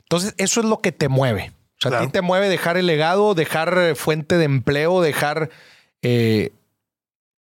Entonces, 0.04 0.34
eso 0.38 0.62
es 0.62 0.66
lo 0.66 0.80
que 0.80 0.92
te 0.92 1.10
mueve. 1.10 1.52
O 1.84 1.90
sea, 1.90 2.00
a 2.00 2.02
ti 2.06 2.12
te 2.12 2.22
mueve 2.22 2.48
dejar 2.48 2.78
el 2.78 2.86
legado, 2.86 3.36
dejar 3.36 3.78
eh, 3.78 3.96
fuente 3.96 4.38
de 4.38 4.46
empleo, 4.46 5.02
dejar 5.02 5.50
eh, 6.02 6.52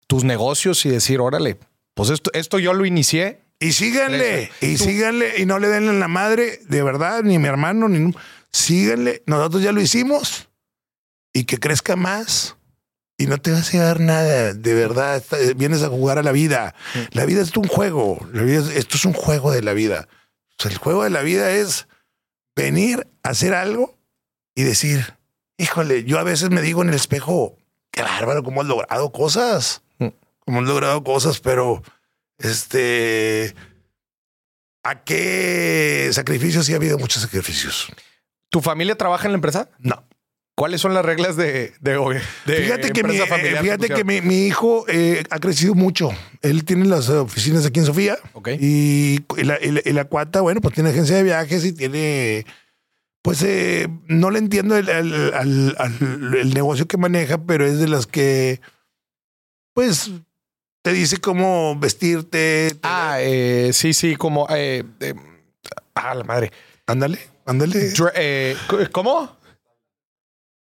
tus 0.08 0.24
negocios 0.24 0.84
y 0.86 0.88
decir, 0.90 1.20
órale, 1.20 1.56
pues 1.94 2.10
esto, 2.10 2.30
esto 2.34 2.58
yo 2.58 2.72
lo 2.74 2.84
inicié. 2.84 3.40
Y 3.60 3.72
síganle, 3.72 4.44
Eso. 4.44 4.52
y 4.60 4.76
Tú- 4.76 4.84
síganle, 4.84 5.38
y 5.38 5.46
no 5.46 5.58
le 5.60 5.68
den 5.68 5.88
en 5.88 6.00
la 6.00 6.08
madre, 6.08 6.58
de 6.68 6.82
verdad, 6.82 7.22
ni 7.22 7.38
mi 7.38 7.46
hermano, 7.46 7.88
ni 7.88 8.12
síganle. 8.50 9.22
Nosotros 9.26 9.62
ya 9.62 9.70
lo 9.70 9.80
hicimos 9.80 10.48
y 11.32 11.44
que 11.44 11.58
crezca 11.58 11.94
más. 11.94 12.56
Y 13.16 13.26
no 13.26 13.38
te 13.38 13.52
vas 13.52 13.68
a 13.68 13.72
llevar 13.72 14.00
nada, 14.00 14.52
de 14.54 14.74
verdad. 14.74 15.16
está- 15.16 15.36
vienes 15.56 15.82
a 15.82 15.88
jugar 15.88 16.18
a 16.18 16.22
la 16.22 16.32
vida. 16.32 16.74
La 17.12 17.24
vida 17.26 17.42
es 17.42 17.56
un 17.56 17.68
juego. 17.68 18.18
La 18.32 18.42
vida 18.42 18.58
es- 18.60 18.76
esto 18.76 18.96
es 18.96 19.04
un 19.04 19.12
juego 19.12 19.52
de 19.52 19.62
la 19.62 19.72
vida. 19.72 20.08
O 20.58 20.62
sea, 20.62 20.70
el 20.72 20.78
juego 20.78 21.04
de 21.04 21.10
la 21.10 21.22
vida 21.22 21.50
es 21.52 21.86
venir 22.56 23.06
a 23.22 23.30
hacer 23.30 23.54
algo 23.54 23.96
y 24.54 24.62
decir, 24.64 25.14
híjole, 25.58 26.04
yo 26.04 26.18
a 26.18 26.24
veces 26.24 26.50
me 26.50 26.60
digo 26.60 26.82
en 26.82 26.88
el 26.88 26.94
espejo, 26.94 27.56
qué 27.92 28.02
bárbaro, 28.02 28.42
cómo 28.42 28.62
has 28.62 28.66
logrado 28.66 29.12
cosas. 29.12 29.82
Mm. 29.98 30.08
Cómo 30.40 30.60
has 30.60 30.66
logrado 30.66 31.02
cosas, 31.04 31.38
pero 31.40 31.82
este, 32.38 33.54
¿a 34.82 35.02
qué 35.04 36.10
sacrificios? 36.12 36.66
Sí 36.66 36.72
ha 36.72 36.76
habido 36.76 36.98
muchos 36.98 37.22
sacrificios. 37.22 37.88
¿Tu 38.50 38.60
familia 38.60 38.96
trabaja 38.96 39.26
en 39.26 39.32
la 39.32 39.36
empresa? 39.36 39.68
No. 39.78 40.04
¿Cuáles 40.56 40.80
son 40.80 40.94
las 40.94 41.04
reglas 41.04 41.36
de, 41.36 41.72
de, 41.80 42.20
de 42.46 42.54
Fíjate 42.62 42.92
que, 42.92 43.02
mi, 43.02 43.16
eh, 43.16 43.26
familiar 43.26 43.62
fíjate 43.62 43.88
que 43.88 44.04
pusieron? 44.04 44.06
mi, 44.06 44.20
mi 44.36 44.46
hijo 44.46 44.84
eh, 44.88 45.24
ha 45.30 45.40
crecido 45.40 45.74
mucho. 45.74 46.10
Él 46.42 46.64
tiene 46.64 46.84
las 46.84 47.08
oficinas 47.08 47.66
aquí 47.66 47.80
en 47.80 47.86
Sofía. 47.86 48.18
Ok. 48.34 48.50
Y, 48.60 49.20
y 49.36 49.42
la, 49.42 49.58
y 49.60 49.72
la- 49.72 49.82
y 49.84 49.92
la 49.92 50.04
cuata, 50.04 50.42
bueno, 50.42 50.60
pues 50.60 50.74
tiene 50.74 50.90
agencia 50.90 51.16
de 51.16 51.24
viajes 51.24 51.64
y 51.64 51.72
tiene. 51.72 52.46
Pues 53.22 53.42
eh, 53.42 53.88
no 54.06 54.30
le 54.30 54.38
entiendo 54.38 54.76
el, 54.76 54.88
al- 54.90 55.34
al- 55.34 55.76
al- 55.78 56.34
el 56.40 56.54
negocio 56.54 56.86
que 56.86 56.98
maneja, 56.98 57.38
pero 57.38 57.66
es 57.66 57.78
de 57.80 57.88
las 57.88 58.06
que. 58.06 58.60
Pues 59.74 60.12
te 60.82 60.92
dice 60.92 61.16
cómo 61.16 61.76
vestirte. 61.76 62.70
te- 62.70 62.78
Ah, 62.84 63.16
eh, 63.18 63.70
sí, 63.72 63.92
sí, 63.92 64.14
como... 64.14 64.46
eh, 64.50 64.84
ah, 65.96 66.14
la 66.14 66.22
madre. 66.22 66.52
ándale, 66.86 67.18
ándale. 67.44 67.92
¿Cómo? 68.92 69.36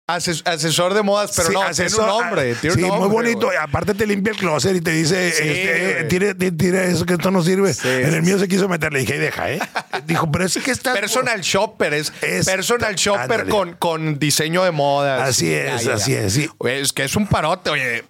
Ases- 0.08 0.42
asesor 0.46 0.94
de 0.94 1.04
modas, 1.04 1.32
pero 1.36 1.48
Sí, 1.50 1.54
no, 1.54 1.62
asesor- 1.64 1.88
tiene 1.88 2.12
un 2.12 2.20
nombre. 2.20 2.56
Tiene 2.56 2.76
sí, 2.76 2.84
un 2.84 3.00
muy 3.00 3.08
bonito. 3.08 3.50
Aparte 3.58 3.94
te 3.94 4.06
limpia 4.06 4.32
el 4.32 4.38
closet 4.38 4.76
y 4.76 4.82
te 4.82 4.92
dice, 4.92 5.32
Sí, 5.32 5.48
este, 5.48 6.52
tire, 6.52 6.92
eso 6.92 7.06
que 7.06 7.14
esto 7.14 7.32
no 7.32 7.42
sirve. 7.44 7.72
En 7.86 8.14
el 8.16 8.22
mío 8.22 8.38
se 8.38 8.48
quiso 8.50 8.68
meter, 8.68 8.92
le 8.92 9.00
dije, 9.00 9.14
"Ay, 9.14 9.20
deja, 9.20 9.52
¿eh? 9.52 9.60
Dijo, 10.08 10.30
pero 10.30 10.44
es 10.46 10.58
que 10.58 10.72
está... 10.72 10.94
Personal 10.94 11.40
shopper 11.42 11.94
es, 11.94 12.12
Es- 12.22 12.46
personal 12.46 12.96
shopper 12.96 13.48
con, 13.48 13.74
con 13.76 14.20
diseño 14.20 14.64
de 14.66 14.72
moda. 14.72 15.24
Así 15.24 15.54
es, 15.54 15.84
ya, 15.86 15.94
así 15.94 16.12
ya. 16.12 16.22
es, 16.24 16.38
Es 16.66 16.92
que 16.94 17.04
es 17.06 17.16
un 17.16 17.28
parote, 17.28 17.70
oye. 17.70 18.04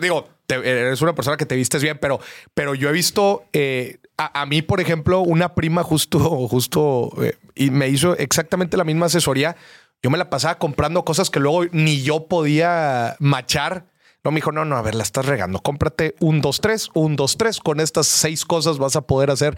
Digo, 0.00 0.28
te- 0.46 0.56
eres 0.56 1.00
una 1.00 1.14
persona 1.14 1.38
que 1.38 1.46
te 1.46 1.56
vistes 1.56 1.82
bien, 1.82 1.96
pero, 1.98 2.20
pero 2.52 2.74
yo 2.74 2.90
he 2.90 2.92
visto 2.92 3.44
eh, 3.54 3.96
a, 4.18 4.42
a 4.42 4.46
mí, 4.46 4.60
por 4.60 4.80
ejemplo, 4.82 5.20
una 5.20 5.54
prima 5.54 5.82
justo, 5.82 6.18
justo 6.48 7.10
eh, 7.22 7.36
y 7.54 7.70
me 7.70 7.88
hizo 7.88 8.14
exactamente 8.18 8.76
la 8.76 8.84
misma 8.84 9.06
asesoría. 9.06 9.56
Yo 10.02 10.10
me 10.10 10.18
la 10.18 10.30
pasaba 10.30 10.58
comprando 10.58 11.04
cosas 11.04 11.30
que 11.30 11.40
luego 11.40 11.64
ni 11.72 12.02
yo 12.02 12.26
podía 12.28 13.16
machar. 13.18 13.86
No 14.24 14.30
me 14.32 14.36
dijo, 14.36 14.50
no, 14.52 14.64
no, 14.64 14.76
a 14.76 14.82
ver, 14.82 14.94
la 14.94 15.02
estás 15.04 15.26
regando. 15.26 15.60
Cómprate 15.60 16.14
un, 16.20 16.40
dos, 16.40 16.60
tres, 16.60 16.90
un, 16.94 17.14
dos, 17.16 17.36
tres. 17.38 17.58
Con 17.60 17.80
estas 17.80 18.06
seis 18.06 18.44
cosas 18.44 18.78
vas 18.78 18.96
a 18.96 19.02
poder 19.02 19.30
hacer 19.30 19.56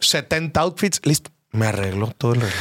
70 0.00 0.60
outfits. 0.60 1.00
Listo. 1.04 1.30
Me 1.52 1.66
arregló 1.66 2.08
todo 2.18 2.34
el 2.34 2.40
reloj. 2.42 2.54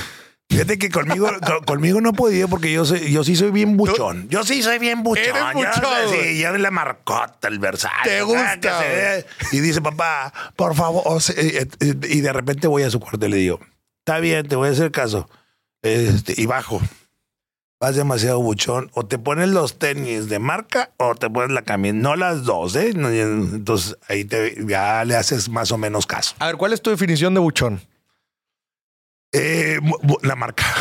Fíjate 0.49 0.77
que 0.77 0.89
conmigo, 0.89 1.29
co- 1.45 1.61
conmigo 1.65 1.99
no 1.99 2.13
podía 2.13 2.47
porque 2.47 2.71
yo 2.71 2.85
soy, 2.85 3.11
yo 3.11 3.23
sí 3.23 3.35
soy 3.35 3.51
bien 3.51 3.75
buchón. 3.75 4.29
Yo 4.29 4.43
sí 4.43 4.63
soy 4.63 4.79
bien 4.79 5.03
buchón. 5.03 5.25
Eres 5.25 5.43
Yo- 5.43 5.53
buchón, 5.53 5.83
sí, 6.09 6.15
güey. 6.15 6.39
yo 6.39 6.57
la 6.57 6.71
marcota, 6.71 7.47
el 7.49 7.59
versario. 7.59 7.97
Te 8.03 8.21
gusta. 8.21 9.19
Y 9.51 9.59
dice, 9.59 9.81
papá, 9.81 10.31
por 10.55 10.73
favor. 10.75 11.03
eh, 11.35 11.67
eh, 11.81 11.93
y 12.09 12.21
de 12.21 12.31
repente 12.33 12.67
voy 12.67 12.83
a 12.83 12.89
su 12.89 12.99
cuarto 12.99 13.25
y 13.25 13.29
le 13.29 13.37
digo, 13.37 13.59
está 13.99 14.19
bien, 14.19 14.47
te 14.47 14.55
voy 14.55 14.69
a 14.69 14.71
hacer 14.71 14.91
caso. 14.91 15.29
Este, 15.81 16.33
y 16.37 16.45
bajo. 16.45 16.81
Vas 17.79 17.95
demasiado 17.95 18.39
buchón. 18.41 18.89
O 18.93 19.05
te 19.05 19.19
pones 19.19 19.49
los 19.49 19.77
tenis 19.77 20.29
de 20.29 20.39
marca 20.39 20.91
o 20.97 21.13
te 21.15 21.29
pones 21.29 21.51
la 21.51 21.61
camisa. 21.61 21.93
No 21.95 22.15
las 22.15 22.43
dos, 22.43 22.75
¿eh? 22.75 22.89
Entonces 22.95 23.97
ahí 24.09 24.25
te, 24.25 24.55
ya 24.67 25.05
le 25.05 25.15
haces 25.15 25.47
más 25.49 25.71
o 25.71 25.77
menos 25.77 26.07
caso. 26.07 26.35
A 26.39 26.47
ver, 26.47 26.57
¿cuál 26.57 26.73
es 26.73 26.81
tu 26.81 26.89
definición 26.89 27.33
de 27.35 27.39
buchón? 27.39 27.81
Eh, 29.33 29.79
la 30.21 30.35
marca. 30.35 30.65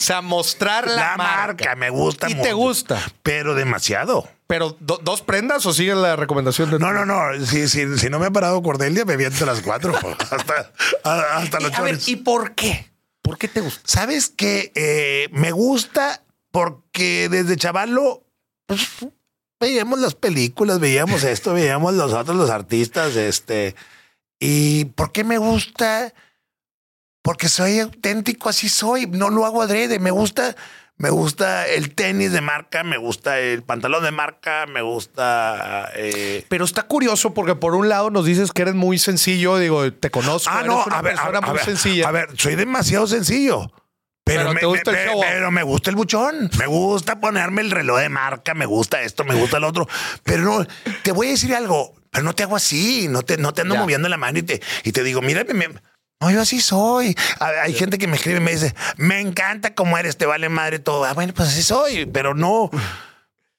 O 0.00 0.02
sea, 0.02 0.22
mostrar 0.22 0.88
la, 0.88 0.96
La, 1.10 1.16
marca. 1.18 1.76
me 1.76 1.90
gusta 1.90 2.30
Y 2.30 2.34
mucho. 2.34 2.48
te 2.48 2.54
gusta. 2.54 2.98
Pero 3.22 3.54
demasiado. 3.54 4.26
Pero 4.46 4.74
do- 4.80 4.98
dos 5.04 5.20
prendas 5.20 5.66
o 5.66 5.74
sigue 5.74 5.94
la 5.94 6.16
recomendación 6.16 6.70
de 6.70 6.78
No, 6.78 6.90
no, 6.90 7.04
no. 7.04 7.22
Si, 7.44 7.68
si, 7.68 7.98
si 7.98 8.08
no 8.08 8.18
me 8.18 8.26
ha 8.26 8.30
parado 8.30 8.62
Cordelia, 8.62 9.04
me 9.04 9.16
viento 9.18 9.44
las 9.44 9.60
cuatro. 9.60 9.92
hasta, 10.30 10.72
hasta 11.04 11.60
los 11.60 11.74
a 11.74 11.82
ver. 11.82 11.98
¿y 12.06 12.16
por 12.16 12.52
qué? 12.54 12.89
¿Por 13.22 13.38
qué 13.38 13.48
te 13.48 13.60
gusta? 13.60 13.80
¿Sabes 13.84 14.28
qué? 14.28 14.72
Eh, 14.74 15.28
me 15.32 15.52
gusta 15.52 16.24
porque 16.50 17.28
desde 17.28 17.56
chavalo 17.56 18.24
pues, 18.66 18.88
veíamos 19.60 20.00
las 20.00 20.14
películas, 20.14 20.80
veíamos 20.80 21.24
esto, 21.24 21.52
veíamos 21.54 21.94
los 21.94 22.12
otros, 22.12 22.36
los 22.36 22.50
artistas, 22.50 23.16
este. 23.16 23.76
¿Y 24.40 24.86
por 24.86 25.12
qué 25.12 25.22
me 25.22 25.38
gusta? 25.38 26.14
Porque 27.22 27.48
soy 27.48 27.80
auténtico, 27.80 28.48
así 28.48 28.68
soy. 28.68 29.06
No 29.06 29.28
lo 29.28 29.44
hago 29.44 29.60
adrede. 29.60 29.98
Me 29.98 30.10
gusta, 30.10 30.56
me 31.00 31.08
gusta 31.08 31.66
el 31.66 31.94
tenis 31.94 32.30
de 32.30 32.42
marca, 32.42 32.84
me 32.84 32.98
gusta 32.98 33.38
el 33.38 33.62
pantalón 33.62 34.04
de 34.04 34.10
marca, 34.10 34.66
me 34.66 34.82
gusta. 34.82 35.90
eh, 35.94 36.44
Pero 36.48 36.66
está 36.66 36.82
curioso 36.82 37.32
porque 37.32 37.54
por 37.54 37.74
un 37.74 37.88
lado 37.88 38.10
nos 38.10 38.26
dices 38.26 38.52
que 38.52 38.60
eres 38.60 38.74
muy 38.74 38.98
sencillo, 38.98 39.56
digo, 39.56 39.90
te 39.94 40.10
conozco, 40.10 40.50
Ah, 40.52 40.58
eres 40.60 40.66
no, 40.72 40.84
una 40.84 40.98
a 40.98 41.02
ver, 41.02 41.12
a, 41.14 41.16
persona 41.16 41.38
a 41.38 41.40
muy 41.40 41.56
ver, 41.56 41.64
sencilla. 41.64 42.06
a 42.08 42.10
ver, 42.12 42.28
soy 42.36 42.54
demasiado 42.54 43.06
sencillo. 43.06 43.72
Pero, 44.24 44.40
Pero 44.42 44.52
me, 44.52 44.60
te 44.60 44.66
gusta 44.66 44.92
me- 44.92 45.06
me- 45.06 45.20
pero 45.22 45.50
me 45.50 45.62
gusta 45.62 45.88
el 45.90 45.96
buchón. 45.96 46.50
Me 46.58 46.66
gusta 46.66 47.18
ponerme 47.18 47.62
el 47.62 47.70
reloj 47.70 47.98
de 47.98 48.10
marca, 48.10 48.52
me 48.52 48.66
gusta 48.66 49.00
esto, 49.00 49.24
me 49.24 49.34
gusta 49.34 49.56
el 49.56 49.64
otro. 49.64 49.88
Pero 50.22 50.42
no, 50.44 50.66
te 51.02 51.12
voy 51.12 51.28
a 51.28 51.30
decir 51.30 51.54
algo, 51.54 51.94
pero 52.10 52.24
no 52.24 52.34
te 52.34 52.42
hago 52.42 52.56
así, 52.56 53.08
no 53.08 53.22
te, 53.22 53.38
no 53.38 53.54
te 53.54 53.62
ando 53.62 53.74
Ya. 53.74 53.80
moviendo 53.80 54.08
la 54.10 54.18
mano 54.18 54.38
y 54.38 54.42
te, 54.42 54.60
y 54.84 54.92
te 54.92 55.02
digo, 55.02 55.22
mírame, 55.22 55.54
me- 55.54 55.68
no, 56.20 56.30
yo 56.30 56.40
así 56.42 56.60
soy. 56.60 57.16
Hay 57.38 57.72
gente 57.74 57.98
que 57.98 58.06
me 58.06 58.16
escribe 58.16 58.38
y 58.38 58.42
me 58.42 58.52
dice, 58.52 58.74
me 58.96 59.20
encanta 59.20 59.74
cómo 59.74 59.96
eres, 59.98 60.16
te 60.16 60.26
vale 60.26 60.48
madre 60.48 60.78
todo. 60.78 61.04
Ah, 61.04 61.12
bueno, 61.14 61.32
pues 61.34 61.48
así 61.48 61.62
soy, 61.62 62.06
pero 62.06 62.34
no. 62.34 62.70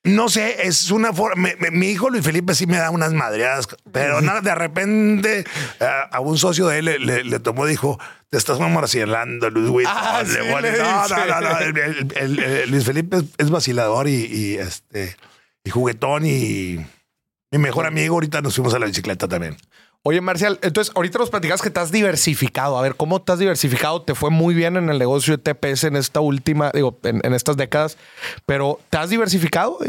No 0.03 0.29
sé, 0.29 0.65
es 0.67 0.89
una 0.89 1.13
forma. 1.13 1.49
mi 1.71 1.87
hijo 1.89 2.09
Luis 2.09 2.23
Felipe 2.23 2.55
sí 2.55 2.65
me 2.65 2.77
da 2.77 2.89
unas 2.89 3.13
madreadas, 3.13 3.67
pero 3.91 4.19
nada, 4.19 4.41
de 4.41 4.55
repente 4.55 5.43
a, 5.79 6.01
a 6.15 6.19
un 6.21 6.39
socio 6.39 6.67
de 6.67 6.79
él 6.79 6.85
le, 6.85 6.97
le- 6.97 7.23
le 7.23 7.39
tomó 7.39 7.67
y 7.67 7.69
dijo: 7.69 7.99
Te 8.31 8.37
estás 8.39 8.59
mamorcielando, 8.59 9.51
Luis 9.51 9.69
Güey. 9.69 9.85
Ah, 9.87 10.23
No, 10.25 10.29
sí, 10.33 10.39
no, 10.39 11.07
no, 11.07 11.25
no, 11.27 11.41
no, 11.41 11.59
el- 11.59 11.77
el- 11.77 12.13
el- 12.17 12.39
el- 12.39 12.71
Luis 12.71 12.83
Felipe 12.83 13.17
es, 13.17 13.23
es 13.37 13.49
vacilador 13.51 14.07
y, 14.07 14.25
y, 14.25 14.55
este 14.57 15.15
y 15.63 15.69
juguetón 15.69 16.25
y 16.25 16.83
mi 17.51 17.57
mejor 17.59 17.85
amigo. 17.85 18.15
Ahorita 18.15 18.41
nos 18.41 18.55
fuimos 18.55 18.73
a 18.73 18.79
la 18.79 18.87
bicicleta 18.87 19.27
también. 19.27 19.55
Oye, 20.03 20.19
Marcial, 20.19 20.57
entonces 20.63 20.91
ahorita 20.95 21.19
nos 21.19 21.29
platicas 21.29 21.61
que 21.61 21.69
te 21.69 21.79
has 21.79 21.91
diversificado. 21.91 22.75
A 22.77 22.81
ver, 22.81 22.95
¿cómo 22.95 23.21
te 23.21 23.33
has 23.33 23.39
diversificado? 23.39 24.01
Te 24.01 24.15
fue 24.15 24.31
muy 24.31 24.55
bien 24.55 24.75
en 24.75 24.89
el 24.89 24.97
negocio 24.97 25.37
de 25.37 25.53
TPS 25.53 25.83
en 25.83 25.95
esta 25.95 26.21
última, 26.21 26.71
digo, 26.73 26.97
en, 27.03 27.33
estas 27.35 27.55
décadas, 27.55 27.97
pero 28.47 28.79
¿te 28.89 28.97
has 28.97 29.11
diversificado? 29.11 29.73
O 29.73 29.83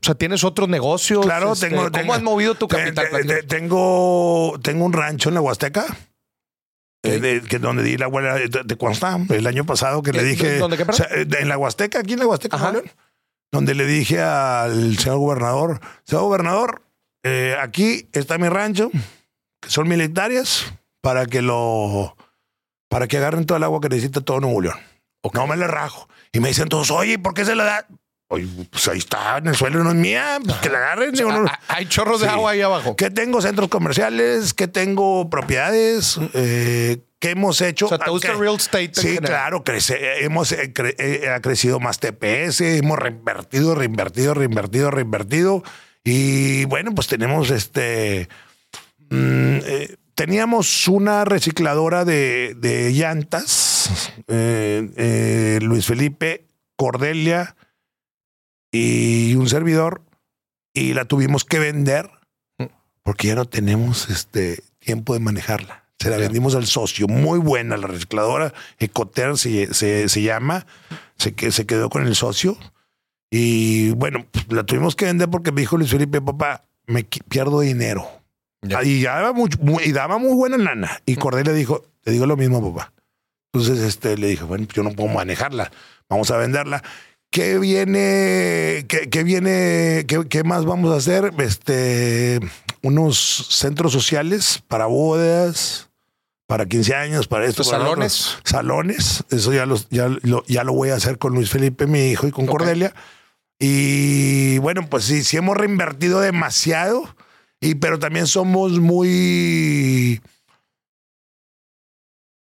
sea, 0.00 0.14
¿tienes 0.14 0.42
otros 0.42 0.70
negocios? 0.70 1.26
Claro, 1.26 1.52
este, 1.52 1.68
tengo. 1.68 1.90
¿Cómo 1.90 2.14
has 2.14 2.22
movido 2.22 2.54
tu 2.54 2.66
capital? 2.66 3.08
tengo, 3.46 4.58
tengo 4.62 4.86
un 4.86 4.94
rancho 4.94 5.28
en 5.28 5.34
la 5.34 5.42
Huasteca. 5.42 5.84
Eh, 7.04 7.42
que 7.46 7.58
donde 7.58 7.82
di 7.82 7.96
la 7.98 8.06
abuela 8.06 8.36
de, 8.36 8.48
de 8.48 9.36
el 9.36 9.46
año 9.46 9.66
pasado 9.66 10.02
que 10.02 10.12
le 10.12 10.22
dije. 10.22 10.58
¿Dónde 10.58 10.78
qué, 10.78 10.84
eh, 10.84 11.26
en 11.40 11.48
la 11.48 11.58
Huasteca, 11.58 11.98
aquí 11.98 12.14
en 12.14 12.20
la 12.20 12.26
Huasteca, 12.26 12.72
donde 13.50 13.74
le 13.74 13.84
dije 13.84 14.22
al 14.22 14.96
señor 14.96 15.18
gobernador, 15.18 15.80
señor 16.04 16.22
gobernador, 16.22 16.82
eh, 17.22 17.56
aquí 17.60 18.08
está 18.12 18.38
mi 18.38 18.48
rancho 18.48 18.90
que 19.62 19.70
son 19.70 19.88
militares 19.88 20.66
para 21.00 21.24
que 21.24 21.40
lo 21.40 22.16
para 22.88 23.08
que 23.08 23.16
agarren 23.16 23.46
todo 23.46 23.56
el 23.56 23.64
agua 23.64 23.80
que 23.80 23.88
necesita 23.88 24.20
todo 24.20 24.40
Nuevo 24.40 24.60
León. 24.60 24.78
No 25.32 25.46
me 25.46 25.56
le 25.56 25.66
rajo. 25.66 26.08
Y 26.32 26.40
me 26.40 26.48
dicen 26.48 26.68
todos, 26.68 26.90
oye, 26.90 27.18
¿por 27.18 27.32
qué 27.32 27.44
se 27.44 27.54
la 27.54 27.64
da? 27.64 27.86
Oye, 28.28 28.46
pues 28.70 28.88
ahí 28.88 28.98
está, 28.98 29.38
en 29.38 29.46
el 29.46 29.54
suelo 29.54 29.84
no 29.84 29.90
es 29.90 29.96
mía, 29.96 30.38
pues 30.42 30.56
que 30.58 30.70
la 30.70 30.78
agarren. 30.78 31.14
Hay 31.68 31.86
chorros 31.86 32.22
de 32.22 32.28
agua 32.28 32.52
ahí 32.52 32.62
abajo. 32.62 32.96
Que 32.96 33.10
tengo 33.10 33.42
centros 33.42 33.68
comerciales, 33.68 34.54
que 34.54 34.68
tengo 34.68 35.28
propiedades, 35.28 36.18
eh, 36.32 36.98
que 37.18 37.30
hemos 37.30 37.60
hecho. 37.60 37.86
O 37.86 37.88
sea, 37.90 37.98
¿te 37.98 38.10
gusta 38.10 38.32
real 38.32 38.56
estate? 38.56 38.92
Sí, 38.94 39.18
claro, 39.18 39.64
crece, 39.64 40.24
hemos 40.24 40.50
eh, 40.52 40.72
eh, 40.98 41.28
ha 41.28 41.40
crecido 41.40 41.78
más 41.78 41.98
TPS, 41.98 42.62
hemos 42.62 42.98
reinvertido, 42.98 43.74
reinvertido, 43.74 44.32
reinvertido, 44.32 44.90
reinvertido. 44.90 45.62
Y 46.02 46.64
bueno, 46.64 46.94
pues 46.94 47.08
tenemos 47.08 47.50
este 47.50 48.30
Mm, 49.12 49.60
eh, 49.66 49.96
teníamos 50.14 50.88
una 50.88 51.26
recicladora 51.26 52.06
de, 52.06 52.90
llantas, 52.94 54.10
eh, 54.26 54.90
eh, 54.96 55.58
Luis 55.60 55.84
Felipe, 55.84 56.46
Cordelia 56.76 57.56
y 58.70 59.34
un 59.34 59.50
servidor, 59.50 60.00
y 60.72 60.94
la 60.94 61.04
tuvimos 61.04 61.44
que 61.44 61.58
vender 61.58 62.10
porque 63.02 63.28
ya 63.28 63.34
no 63.34 63.44
tenemos 63.44 64.08
este 64.08 64.62
tiempo 64.78 65.12
de 65.12 65.20
manejarla. 65.20 65.84
Se 65.98 66.08
la 66.08 66.16
vendimos 66.16 66.54
al 66.54 66.66
socio, 66.66 67.06
muy 67.06 67.38
buena 67.38 67.76
la 67.76 67.88
recicladora, 67.88 68.54
Ecoter 68.78 69.36
se, 69.36 69.74
se, 69.74 70.22
llama, 70.22 70.66
se, 71.18 71.34
se 71.52 71.66
quedó 71.66 71.90
con 71.90 72.06
el 72.06 72.14
socio. 72.14 72.56
Y 73.30 73.90
bueno, 73.90 74.24
pues, 74.30 74.46
la 74.50 74.64
tuvimos 74.64 74.96
que 74.96 75.04
vender 75.04 75.28
porque 75.28 75.52
me 75.52 75.60
dijo 75.60 75.76
Luis 75.76 75.90
Felipe, 75.90 76.22
papá, 76.22 76.64
me 76.86 77.04
pierdo 77.04 77.60
dinero 77.60 78.21
y, 78.62 79.02
daba 79.02 79.32
muy, 79.32 79.50
y 79.84 79.92
daba 79.92 80.18
muy 80.18 80.34
buena 80.34 80.56
lana. 80.56 81.00
Y 81.04 81.16
Cordelia 81.16 81.52
dijo, 81.52 81.84
te 82.02 82.12
digo 82.12 82.26
lo 82.26 82.36
mismo, 82.36 82.72
papá. 82.72 82.92
Entonces 83.52 83.80
este, 83.80 84.16
le 84.16 84.28
dije, 84.28 84.44
bueno, 84.44 84.66
yo 84.72 84.82
no 84.82 84.92
puedo 84.92 85.08
manejarla, 85.08 85.70
vamos 86.08 86.30
a 86.30 86.36
venderla. 86.36 86.82
¿Qué 87.30 87.58
viene? 87.58 88.86
¿Qué, 88.88 89.24
viene? 89.24 90.06
Qué, 90.06 90.44
más 90.44 90.64
vamos 90.66 90.92
a 90.92 90.96
hacer? 90.96 91.32
Este, 91.38 92.40
unos 92.82 93.46
centros 93.50 93.92
sociales 93.92 94.62
para 94.68 94.84
bodas, 94.84 95.88
para 96.46 96.66
15 96.66 96.94
años, 96.94 97.28
para 97.28 97.46
esto. 97.46 97.64
¿Salones? 97.64 98.36
Salones. 98.44 99.24
Eso 99.30 99.52
ya, 99.54 99.64
los, 99.64 99.88
ya, 99.88 100.08
lo, 100.08 100.44
ya 100.46 100.62
lo 100.62 100.74
voy 100.74 100.90
a 100.90 100.96
hacer 100.96 101.16
con 101.16 101.32
Luis 101.32 101.48
Felipe, 101.48 101.86
mi 101.86 102.10
hijo, 102.10 102.26
y 102.26 102.32
con 102.32 102.44
Cordelia. 102.44 102.94
Y 103.58 104.58
bueno, 104.58 104.86
pues 104.90 105.04
sí, 105.04 105.24
sí 105.24 105.38
hemos 105.38 105.56
reinvertido 105.56 106.20
demasiado 106.20 107.16
y, 107.62 107.76
pero 107.76 107.98
también 107.98 108.26
somos 108.26 108.80
muy... 108.80 110.20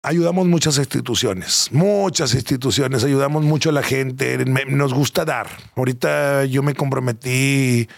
Ayudamos 0.03 0.45
muchas 0.45 0.77
instituciones, 0.77 1.69
muchas 1.71 2.33
instituciones, 2.35 3.03
ayudamos 3.03 3.43
mucho 3.43 3.71
a 3.71 3.73
la 3.73 3.83
gente, 3.83 4.37
nos 4.45 4.93
gusta 4.93 5.25
dar. 5.25 5.47
Ahorita 5.75 6.45
yo 6.45 6.63
me 6.63 6.73
comprometí 6.73 7.89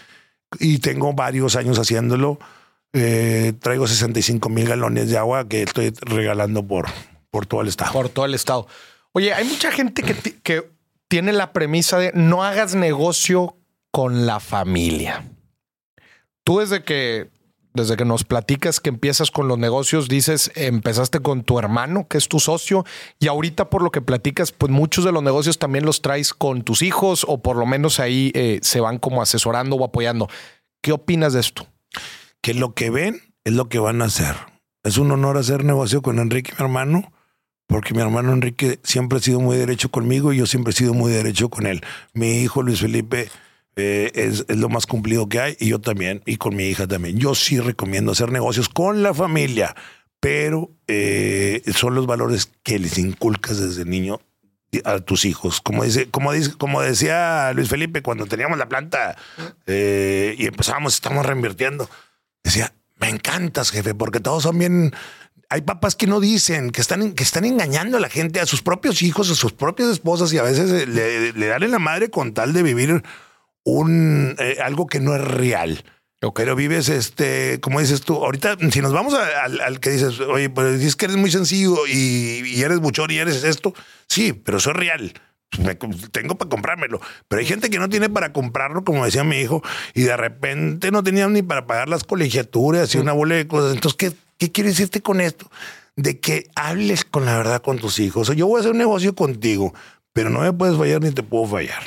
y 0.58 0.78
tengo 0.78 1.12
varios 1.12 1.54
años 1.54 1.78
haciéndolo. 1.78 2.40
Eh, 2.94 3.52
traigo 3.60 3.86
65 3.86 4.48
mil 4.48 4.66
galones 4.66 5.10
de 5.10 5.18
agua 5.18 5.46
que 5.46 5.62
estoy 5.62 5.92
regalando 6.00 6.66
por, 6.66 6.88
por 7.30 7.46
todo 7.46 7.60
el 7.60 7.68
estado. 7.68 7.92
Por 7.92 8.08
todo 8.08 8.24
el 8.24 8.34
estado. 8.34 8.66
Oye, 9.12 9.32
hay 9.32 9.44
mucha 9.44 9.70
gente 9.70 10.02
que, 10.02 10.14
que 10.42 10.70
tiene 11.08 11.32
la 11.32 11.52
premisa 11.52 11.98
de 11.98 12.10
no 12.14 12.42
hagas 12.42 12.74
negocio 12.74 13.58
con 13.90 14.26
la 14.26 14.40
familia. 14.40 15.22
Tú 16.44 16.58
desde 16.58 16.82
que, 16.82 17.30
desde 17.74 17.96
que 17.96 18.04
nos 18.04 18.24
platicas 18.24 18.80
que 18.80 18.88
empiezas 18.88 19.30
con 19.30 19.48
los 19.48 19.58
negocios, 19.58 20.08
dices, 20.08 20.50
empezaste 20.54 21.20
con 21.20 21.44
tu 21.44 21.58
hermano, 21.58 22.06
que 22.08 22.18
es 22.18 22.28
tu 22.28 22.40
socio, 22.40 22.84
y 23.18 23.28
ahorita 23.28 23.70
por 23.70 23.82
lo 23.82 23.90
que 23.90 24.00
platicas, 24.00 24.52
pues 24.52 24.72
muchos 24.72 25.04
de 25.04 25.12
los 25.12 25.22
negocios 25.22 25.58
también 25.58 25.84
los 25.84 26.02
traes 26.02 26.34
con 26.34 26.62
tus 26.62 26.82
hijos 26.82 27.24
o 27.28 27.42
por 27.42 27.56
lo 27.56 27.66
menos 27.66 28.00
ahí 28.00 28.32
eh, 28.34 28.58
se 28.62 28.80
van 28.80 28.98
como 28.98 29.22
asesorando 29.22 29.76
o 29.76 29.84
apoyando. 29.84 30.28
¿Qué 30.80 30.92
opinas 30.92 31.32
de 31.32 31.40
esto? 31.40 31.66
Que 32.40 32.54
lo 32.54 32.74
que 32.74 32.90
ven 32.90 33.20
es 33.44 33.52
lo 33.52 33.68
que 33.68 33.78
van 33.78 34.02
a 34.02 34.06
hacer. 34.06 34.34
Es 34.82 34.98
un 34.98 35.12
honor 35.12 35.38
hacer 35.38 35.64
negocio 35.64 36.02
con 36.02 36.18
Enrique, 36.18 36.52
mi 36.58 36.64
hermano, 36.64 37.12
porque 37.68 37.94
mi 37.94 38.00
hermano 38.00 38.32
Enrique 38.32 38.80
siempre 38.82 39.18
ha 39.18 39.20
sido 39.20 39.38
muy 39.38 39.56
derecho 39.56 39.90
conmigo 39.90 40.32
y 40.32 40.38
yo 40.38 40.46
siempre 40.46 40.72
he 40.72 40.76
sido 40.76 40.92
muy 40.92 41.12
derecho 41.12 41.48
con 41.48 41.66
él. 41.66 41.82
Mi 42.14 42.40
hijo 42.40 42.62
Luis 42.62 42.80
Felipe 42.80 43.30
eh, 43.76 44.10
es, 44.14 44.44
lo 44.48 44.68
más 44.68 44.86
cumplido 44.86 45.28
que 45.28 45.40
hay 45.40 45.56
y 45.58 45.68
yo 45.68 45.80
también, 45.80 46.22
y 46.26 46.36
con 46.36 46.54
mi 46.54 46.64
hija 46.64 46.86
también. 46.86 47.18
Yo 47.18 47.34
sí 47.34 47.58
recomiendo 47.58 48.12
hacer 48.12 48.30
negocios 48.30 48.68
con 48.68 49.02
la 49.02 49.14
familia, 49.14 49.74
pero 50.20 50.70
eh, 50.88 51.62
son 51.74 51.94
los 51.94 52.06
valores 52.06 52.50
que 52.62 52.78
les 52.78 52.98
inculcas 52.98 53.58
desde 53.58 53.84
niño 53.84 54.20
a 54.84 55.00
tus 55.00 55.24
hijos. 55.24 55.60
Como 55.60 55.84
dice, 55.84 56.08
como 56.10 56.32
dice, 56.32 56.52
como 56.56 56.80
decía 56.82 57.52
Luis 57.54 57.68
Felipe 57.68 58.02
cuando 58.02 58.26
teníamos 58.26 58.58
la 58.58 58.68
planta 58.68 59.16
eh, 59.66 60.34
y 60.38 60.46
empezábamos, 60.46 60.94
estamos 60.94 61.24
reinvirtiendo. 61.24 61.88
Decía, 62.42 62.74
me 62.98 63.08
encantas, 63.08 63.70
jefe, 63.70 63.94
porque 63.94 64.20
todos 64.20 64.42
son 64.44 64.58
bien. 64.58 64.94
Hay 65.48 65.62
papás 65.62 65.96
que 65.96 66.06
no 66.06 66.20
dicen, 66.20 66.70
que 66.70 66.80
están, 66.80 67.12
que 67.12 67.22
están 67.22 67.44
engañando 67.44 67.98
a 67.98 68.00
la 68.00 68.08
gente, 68.08 68.40
a 68.40 68.46
sus 68.46 68.62
propios 68.62 69.02
hijos, 69.02 69.30
a 69.30 69.34
sus 69.34 69.52
propias 69.52 69.90
esposas, 69.90 70.32
y 70.32 70.38
a 70.38 70.42
veces 70.42 70.88
le, 70.88 71.32
le 71.32 71.46
dan 71.46 71.62
en 71.62 71.70
la 71.70 71.78
madre 71.78 72.10
con 72.10 72.32
tal 72.32 72.52
de 72.52 72.62
vivir 72.62 73.02
un 73.64 74.36
eh, 74.38 74.58
algo 74.62 74.86
que 74.86 75.00
no 75.00 75.14
es 75.14 75.22
real. 75.22 75.84
Pero 76.34 76.54
vives, 76.54 76.88
este, 76.88 77.58
como 77.60 77.80
dices 77.80 78.02
tú, 78.02 78.14
ahorita, 78.14 78.56
si 78.70 78.80
nos 78.80 78.92
vamos 78.92 79.12
al 79.14 79.80
que 79.80 79.90
dices, 79.90 80.20
oye, 80.20 80.48
pues 80.50 80.78
dices 80.78 80.94
que 80.94 81.06
eres 81.06 81.16
muy 81.16 81.32
sencillo 81.32 81.84
y, 81.88 82.62
eres 82.62 82.78
buchón 82.78 83.10
y 83.10 83.16
eres 83.16 83.42
esto, 83.42 83.74
sí, 84.06 84.32
pero 84.32 84.58
eso 84.58 84.70
es 84.70 84.76
real. 84.76 85.12
tengo 86.12 86.36
para 86.36 86.48
comprármelo. 86.48 87.00
Pero 87.26 87.40
hay 87.40 87.46
gente 87.46 87.70
que 87.70 87.80
no 87.80 87.88
tiene 87.88 88.08
para 88.08 88.32
comprarlo, 88.32 88.84
como 88.84 89.04
decía 89.04 89.24
mi 89.24 89.40
hijo, 89.40 89.62
y 89.94 90.02
de 90.02 90.16
repente 90.16 90.92
no 90.92 91.02
tenían 91.02 91.32
ni 91.32 91.42
para 91.42 91.66
pagar 91.66 91.88
las 91.88 92.04
colegiaturas 92.04 92.94
y 92.94 92.98
una 92.98 93.12
bola 93.12 93.34
de 93.34 93.48
cosas. 93.48 93.74
Entonces, 93.74 93.96
¿qué, 93.98 94.16
qué 94.38 94.52
quiere 94.52 94.70
decirte 94.70 95.02
con 95.02 95.20
esto? 95.20 95.50
De 95.96 96.20
que 96.20 96.46
hables 96.54 97.04
con 97.04 97.24
la 97.24 97.36
verdad 97.36 97.62
con 97.62 97.80
tus 97.80 97.98
hijos. 97.98 98.30
O 98.30 98.32
yo 98.32 98.46
voy 98.46 98.58
a 98.58 98.60
hacer 98.60 98.72
un 98.72 98.78
negocio 98.78 99.12
contigo, 99.16 99.74
pero 100.12 100.30
no 100.30 100.40
me 100.42 100.52
puedes 100.52 100.78
fallar 100.78 101.02
ni 101.02 101.10
te 101.10 101.24
puedo 101.24 101.48
fallar. 101.48 101.82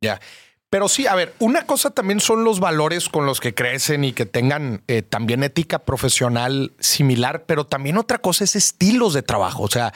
Ya. 0.00 0.20
Pero 0.68 0.88
sí, 0.88 1.06
a 1.06 1.14
ver, 1.14 1.34
una 1.38 1.64
cosa 1.64 1.90
también 1.90 2.18
son 2.20 2.42
los 2.42 2.58
valores 2.58 3.08
con 3.08 3.24
los 3.24 3.40
que 3.40 3.54
crecen 3.54 4.04
y 4.04 4.12
que 4.12 4.26
tengan 4.26 4.82
eh, 4.88 5.02
también 5.02 5.44
ética 5.44 5.80
profesional 5.80 6.74
similar, 6.80 7.44
pero 7.46 7.66
también 7.66 7.98
otra 7.98 8.18
cosa 8.18 8.44
es 8.44 8.56
estilos 8.56 9.14
de 9.14 9.22
trabajo. 9.22 9.62
O 9.62 9.70
sea, 9.70 9.94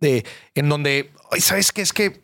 en 0.00 0.68
donde, 0.68 1.12
¿sabes 1.38 1.70
qué? 1.70 1.82
Es 1.82 1.92
que, 1.92 2.22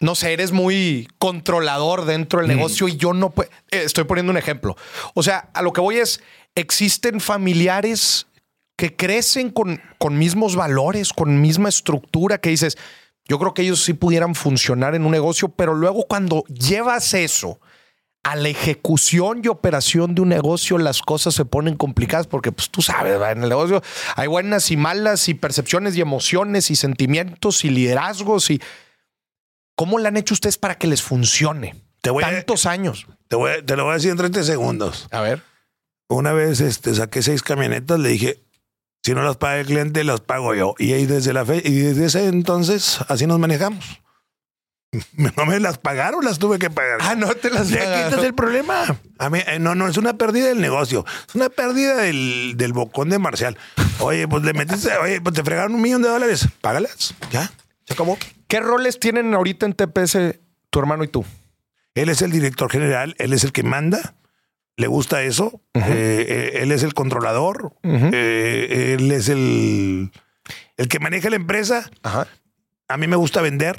no 0.00 0.14
sé, 0.14 0.32
eres 0.32 0.52
muy 0.52 1.08
controlador 1.18 2.06
dentro 2.06 2.40
del 2.40 2.50
mm. 2.50 2.56
negocio 2.56 2.88
y 2.88 2.96
yo 2.96 3.12
no 3.12 3.30
puedo. 3.30 3.50
Eh, 3.70 3.82
estoy 3.84 4.04
poniendo 4.04 4.32
un 4.32 4.38
ejemplo. 4.38 4.76
O 5.12 5.22
sea, 5.22 5.50
a 5.52 5.60
lo 5.60 5.72
que 5.72 5.82
voy 5.82 5.96
es, 5.98 6.22
existen 6.54 7.20
familiares 7.20 8.26
que 8.76 8.96
crecen 8.96 9.50
con, 9.50 9.80
con 9.98 10.18
mismos 10.18 10.56
valores, 10.56 11.12
con 11.12 11.40
misma 11.40 11.68
estructura, 11.68 12.38
que 12.38 12.50
dices, 12.50 12.76
yo 13.26 13.38
creo 13.38 13.54
que 13.54 13.62
ellos 13.62 13.82
sí 13.82 13.94
pudieran 13.94 14.34
funcionar 14.34 14.94
en 14.94 15.04
un 15.04 15.12
negocio, 15.12 15.48
pero 15.48 15.74
luego 15.74 16.06
cuando 16.08 16.44
llevas 16.44 17.14
eso 17.14 17.60
a 18.22 18.36
la 18.36 18.48
ejecución 18.48 19.42
y 19.44 19.48
operación 19.48 20.14
de 20.14 20.22
un 20.22 20.30
negocio, 20.30 20.78
las 20.78 21.02
cosas 21.02 21.34
se 21.34 21.44
ponen 21.44 21.76
complicadas 21.76 22.26
porque 22.26 22.52
pues 22.52 22.70
tú 22.70 22.80
sabes, 22.80 23.20
en 23.20 23.42
el 23.42 23.48
negocio 23.48 23.82
hay 24.16 24.28
buenas 24.28 24.70
y 24.70 24.76
malas 24.76 25.28
y 25.28 25.34
percepciones 25.34 25.96
y 25.96 26.00
emociones 26.00 26.70
y 26.70 26.76
sentimientos 26.76 27.64
y 27.64 27.70
liderazgos 27.70 28.50
y 28.50 28.60
¿cómo 29.76 29.98
le 29.98 30.08
han 30.08 30.16
hecho 30.16 30.34
ustedes 30.34 30.56
para 30.56 30.76
que 30.76 30.86
les 30.86 31.02
funcione? 31.02 31.74
Te 32.00 32.10
voy 32.10 32.22
Tantos 32.22 32.66
años. 32.66 33.06
Te, 33.28 33.36
voy, 33.36 33.62
te 33.64 33.76
lo 33.76 33.84
voy 33.84 33.92
a 33.92 33.94
decir 33.94 34.10
en 34.10 34.18
30 34.18 34.42
segundos. 34.42 35.06
A 35.10 35.20
ver. 35.20 35.42
Una 36.08 36.32
vez 36.32 36.60
este, 36.60 36.94
saqué 36.94 37.22
seis 37.22 37.42
camionetas, 37.42 37.98
le 37.98 38.10
dije, 38.10 38.43
si 39.04 39.12
no 39.12 39.22
las 39.22 39.36
paga 39.36 39.60
el 39.60 39.66
cliente, 39.66 40.02
las 40.02 40.22
pago 40.22 40.54
yo. 40.54 40.74
Y 40.78 40.94
ahí 40.94 41.04
desde 41.04 41.34
la 41.34 41.44
fe, 41.44 41.60
y 41.62 41.76
desde 41.76 42.06
ese 42.06 42.26
entonces 42.26 43.00
así 43.08 43.26
nos 43.26 43.38
manejamos. 43.38 44.00
No 45.16 45.44
me 45.44 45.58
las 45.58 45.78
pagaron, 45.78 46.24
las 46.24 46.38
tuve 46.38 46.60
que 46.60 46.70
pagar. 46.70 47.00
Ah, 47.02 47.16
no 47.16 47.34
te 47.34 47.50
las 47.50 47.68
pagaron. 47.68 48.10
quitas 48.10 48.24
el 48.24 48.32
problema. 48.32 48.96
A 49.18 49.28
mí, 49.28 49.40
eh, 49.44 49.58
no, 49.58 49.74
no, 49.74 49.88
es 49.88 49.96
una 49.96 50.16
pérdida 50.16 50.46
del 50.46 50.60
negocio. 50.60 51.04
Es 51.28 51.34
una 51.34 51.48
pérdida 51.48 51.96
del, 51.96 52.54
del 52.56 52.72
bocón 52.72 53.08
de 53.10 53.18
Marcial. 53.18 53.58
Oye, 53.98 54.28
pues 54.28 54.44
le 54.44 54.52
metiste, 54.52 54.96
oye, 55.02 55.20
pues 55.20 55.34
te 55.34 55.42
fregaron 55.42 55.74
un 55.74 55.82
millón 55.82 56.02
de 56.02 56.08
dólares. 56.08 56.46
Págalas. 56.60 57.12
Ya. 57.32 57.50
Se 57.84 57.94
acabó. 57.94 58.16
¿Qué 58.46 58.60
roles 58.60 59.00
tienen 59.00 59.34
ahorita 59.34 59.66
en 59.66 59.72
TPS 59.72 60.38
tu 60.70 60.78
hermano 60.78 61.02
y 61.02 61.08
tú? 61.08 61.24
Él 61.96 62.08
es 62.08 62.22
el 62.22 62.30
director 62.30 62.70
general, 62.70 63.16
él 63.18 63.32
es 63.32 63.42
el 63.42 63.50
que 63.50 63.64
manda. 63.64 64.14
Le 64.76 64.86
gusta 64.86 65.22
eso. 65.22 65.60
Eh, 65.74 65.80
eh, 65.84 66.50
él 66.62 66.72
es 66.72 66.82
el 66.82 66.94
controlador. 66.94 67.74
Eh, 67.82 68.96
él 68.98 69.10
es 69.12 69.28
el, 69.28 70.10
el 70.76 70.88
que 70.88 70.98
maneja 70.98 71.30
la 71.30 71.36
empresa. 71.36 71.90
Ajá. 72.02 72.26
A 72.88 72.96
mí 72.96 73.06
me 73.06 73.16
gusta 73.16 73.40
vender. 73.40 73.76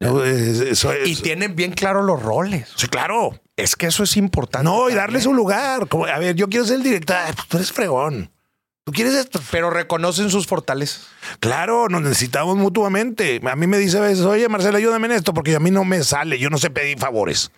Eso 0.00 0.92
Y 1.04 1.16
tienen 1.16 1.56
bien 1.56 1.72
claros 1.72 2.04
los 2.04 2.22
roles. 2.22 2.72
Sí, 2.76 2.88
claro. 2.88 3.40
Es 3.56 3.76
que 3.76 3.86
eso 3.86 4.02
es 4.02 4.16
importante. 4.16 4.64
No, 4.64 4.74
y 4.74 4.78
también. 4.80 4.98
darle 4.98 5.20
su 5.20 5.32
lugar. 5.32 5.88
Como, 5.88 6.06
a 6.06 6.18
ver, 6.18 6.34
yo 6.36 6.48
quiero 6.48 6.64
ser 6.64 6.76
el 6.76 6.82
director. 6.82 7.16
Ah, 7.16 7.32
pues 7.34 7.48
tú 7.48 7.56
eres 7.56 7.72
fregón. 7.72 8.30
Tú 8.84 8.92
quieres 8.92 9.14
esto. 9.14 9.40
Pero 9.50 9.70
reconocen 9.70 10.28
sus 10.30 10.46
fortalezas. 10.46 11.06
Claro, 11.40 11.88
nos 11.88 12.02
necesitamos 12.02 12.56
mutuamente. 12.58 13.40
A 13.50 13.56
mí 13.56 13.66
me 13.66 13.78
dice 13.78 13.96
a 13.96 14.02
veces, 14.02 14.24
oye, 14.26 14.46
Marcela, 14.50 14.76
ayúdame 14.76 15.06
en 15.06 15.12
esto 15.12 15.32
porque 15.32 15.56
a 15.56 15.60
mí 15.60 15.70
no 15.70 15.84
me 15.84 16.04
sale. 16.04 16.38
Yo 16.38 16.50
no 16.50 16.58
sé 16.58 16.68
pedir 16.68 16.98
favores. 16.98 17.50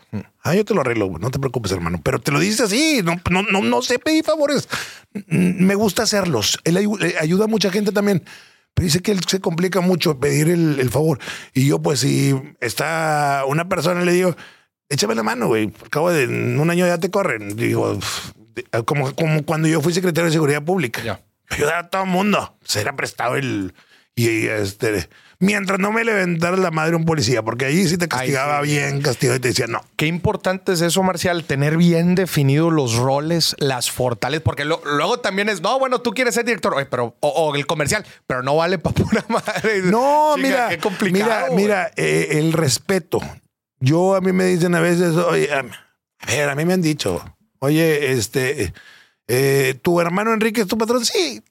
Ah, 0.43 0.55
yo 0.55 0.65
te 0.65 0.73
lo 0.73 0.83
arreglo. 0.83 1.11
No 1.19 1.31
te 1.33 1.41
preocupes, 1.41 1.73
hermano. 1.73 2.01
Pero 2.03 2.21
te 2.21 2.31
lo 2.31 2.39
dice 2.39 2.63
así. 2.63 3.01
No, 3.03 3.17
no, 3.29 3.43
no, 3.43 3.61
no 3.61 3.83
sé 3.83 3.99
pedir 3.99 4.25
favores. 4.25 4.69
Mm, 5.15 5.65
Me 5.67 5.75
gusta 5.75 6.05
hacerlos. 6.05 6.61
Él 6.63 6.77
ayuda 7.21 7.45
a 7.45 7.49
mucha 7.49 7.71
gente 7.73 7.91
también. 7.91 8.23
Pero 8.75 8.85
dice 8.85 9.01
que 9.01 9.11
él 9.11 9.21
se 9.27 9.41
complica 9.41 9.81
mucho 9.81 10.21
pedir 10.21 10.49
el, 10.49 10.79
el 10.79 10.91
favor. 10.91 11.19
Y 11.55 11.67
yo, 11.67 11.81
pues, 11.83 12.01
si 12.01 12.35
está 12.61 13.43
una 13.49 13.69
persona, 13.69 14.03
le 14.03 14.13
digo, 14.13 14.37
échame 14.89 15.17
la 15.17 15.25
mano, 15.25 15.49
güey. 15.49 15.73
Al 15.83 15.91
cabo 15.91 16.13
de 16.13 16.27
un 16.29 16.71
año 16.71 16.87
ya 16.87 16.99
te 16.99 17.11
corren. 17.11 17.57
Digo, 17.57 17.99
como, 18.85 19.15
como 19.15 19.45
cuando 19.45 19.69
yo 19.69 19.81
fui 19.81 19.93
secretario 19.93 20.27
de 20.27 20.33
Seguridad 20.33 20.63
Pública. 20.63 21.03
Ya. 21.03 21.21
Ayudar 21.51 21.75
a 21.77 21.91
todo 21.91 22.03
el 22.05 22.09
mundo. 22.11 22.57
Se 22.65 22.81
era 22.81 22.97
prestado 22.97 23.37
el. 23.37 23.75
Y 24.15 24.47
este. 24.47 25.09
Mientras 25.39 25.79
no 25.79 25.93
me 25.93 26.03
levantara 26.03 26.57
la 26.57 26.71
madre 26.71 26.97
un 26.97 27.05
policía, 27.05 27.43
porque 27.43 27.67
ahí 27.67 27.87
sí 27.87 27.99
te 27.99 28.09
castigaba 28.09 28.63
sí. 28.63 28.71
bien, 28.71 29.03
castigado 29.03 29.37
y 29.37 29.41
te 29.41 29.49
decía 29.49 29.67
no. 29.67 29.83
Qué 29.97 30.07
importante 30.07 30.73
es 30.73 30.81
eso, 30.81 31.03
Marcial, 31.03 31.45
tener 31.45 31.77
bien 31.77 32.15
definidos 32.15 32.73
los 32.73 32.95
roles, 32.95 33.55
las 33.59 33.91
fortalezas, 33.91 34.43
porque 34.45 34.65
lo- 34.65 34.81
luego 34.97 35.21
también 35.21 35.51
es, 35.51 35.61
no, 35.61 35.79
bueno, 35.79 36.01
tú 36.01 36.13
quieres 36.13 36.33
ser 36.35 36.47
director, 36.47 36.73
oye, 36.73 36.87
pero, 36.87 37.17
o, 37.21 37.29
o 37.29 37.55
el 37.55 37.67
comercial, 37.67 38.07
pero 38.27 38.43
no 38.43 38.57
vale 38.57 38.79
para 38.79 38.95
pura 39.05 39.23
madre. 39.29 39.83
No, 39.83 40.33
Chica, 40.37 40.49
mira, 40.49 40.69
qué 40.71 40.79
complicado. 40.79 41.53
mira, 41.55 41.55
mira, 41.55 41.91
eh, 41.97 42.29
el 42.39 42.55
respeto. 42.55 43.21
Yo 43.79 44.15
a 44.15 44.23
mí 44.23 44.33
me 44.33 44.45
dicen 44.47 44.75
a 44.75 44.81
veces, 44.81 45.15
oye, 45.17 45.51
a 45.53 45.63
ver, 46.27 46.49
a 46.49 46.55
mí 46.55 46.65
me 46.65 46.73
han 46.73 46.81
dicho, 46.81 47.23
oye, 47.61 48.13
este, 48.13 48.73
eh, 49.29 49.79
tu 49.83 50.01
hermano 50.01 50.33
Enrique 50.33 50.63
es 50.63 50.67
tu 50.69 50.79
patrón, 50.79 51.05
sí. 51.05 51.43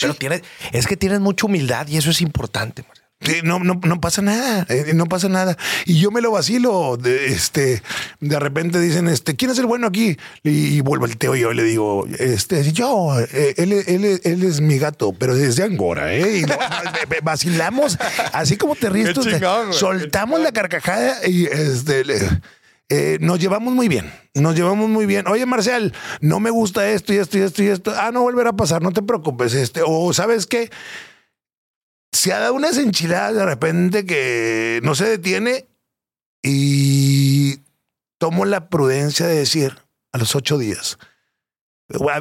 Pero 0.00 0.14
tienes, 0.14 0.42
es 0.72 0.86
que 0.86 0.96
tienes 0.96 1.20
mucha 1.20 1.46
humildad 1.46 1.88
y 1.88 1.96
eso 1.96 2.10
es 2.10 2.20
importante. 2.20 2.84
Sí, 3.20 3.38
no, 3.42 3.58
no, 3.58 3.80
no 3.82 4.00
pasa 4.00 4.22
nada, 4.22 4.64
eh, 4.68 4.92
no 4.94 5.06
pasa 5.06 5.28
nada. 5.28 5.58
Y 5.86 5.98
yo 5.98 6.12
me 6.12 6.20
lo 6.20 6.30
vacilo. 6.30 6.96
De, 6.96 7.26
este, 7.32 7.82
de 8.20 8.38
repente 8.38 8.78
dicen, 8.78 9.08
este, 9.08 9.34
¿quién 9.34 9.50
es 9.50 9.58
el 9.58 9.66
bueno 9.66 9.88
aquí? 9.88 10.16
Y, 10.44 10.76
y 10.76 10.80
vuelvo 10.82 11.04
el 11.06 11.16
teo 11.16 11.34
y 11.34 11.40
yo 11.40 11.52
le 11.52 11.64
digo, 11.64 12.06
este, 12.20 12.70
yo, 12.72 13.18
eh, 13.18 13.54
él, 13.56 13.72
él- 13.72 14.20
él 14.22 14.42
es 14.44 14.60
mi 14.60 14.78
gato, 14.78 15.12
pero 15.14 15.34
desde 15.34 15.64
Angora, 15.64 16.14
¿eh? 16.14 16.38
Y 16.38 16.42
no, 16.42 16.56
vacilamos, 17.24 17.98
así 18.32 18.56
como 18.56 18.76
te 18.76 18.88
ríes 18.88 19.08
tú, 19.14 19.22
te- 19.24 19.40
soltamos 19.72 20.40
la 20.40 20.52
carcajada 20.52 21.26
y 21.26 21.46
este, 21.46 22.04
le- 22.04 22.20
eh, 22.90 23.18
nos 23.20 23.38
llevamos 23.38 23.74
muy 23.74 23.88
bien, 23.88 24.10
nos 24.34 24.54
llevamos 24.54 24.88
muy 24.88 25.04
bien. 25.04 25.26
Oye, 25.28 25.44
Marcial, 25.44 25.92
no 26.20 26.40
me 26.40 26.50
gusta 26.50 26.88
esto 26.90 27.12
y 27.12 27.16
esto 27.16 27.36
y 27.36 27.42
esto 27.42 27.62
y 27.62 27.66
esto. 27.66 27.92
Ah, 27.96 28.10
no 28.12 28.22
volverá 28.22 28.50
a 28.50 28.56
pasar, 28.56 28.82
no 28.82 28.92
te 28.92 29.02
preocupes. 29.02 29.52
Este, 29.54 29.82
o 29.84 30.12
sabes 30.14 30.46
qué, 30.46 30.70
se 32.12 32.32
ha 32.32 32.38
dado 32.38 32.54
unas 32.54 32.78
enchiladas 32.78 33.34
de 33.34 33.44
repente 33.44 34.06
que 34.06 34.80
no 34.82 34.94
se 34.94 35.04
detiene 35.04 35.66
y 36.42 37.60
tomo 38.18 38.44
la 38.44 38.68
prudencia 38.68 39.26
de 39.26 39.36
decir 39.36 39.76
a 40.12 40.18
los 40.18 40.34
ocho 40.34 40.56
días. 40.56 40.98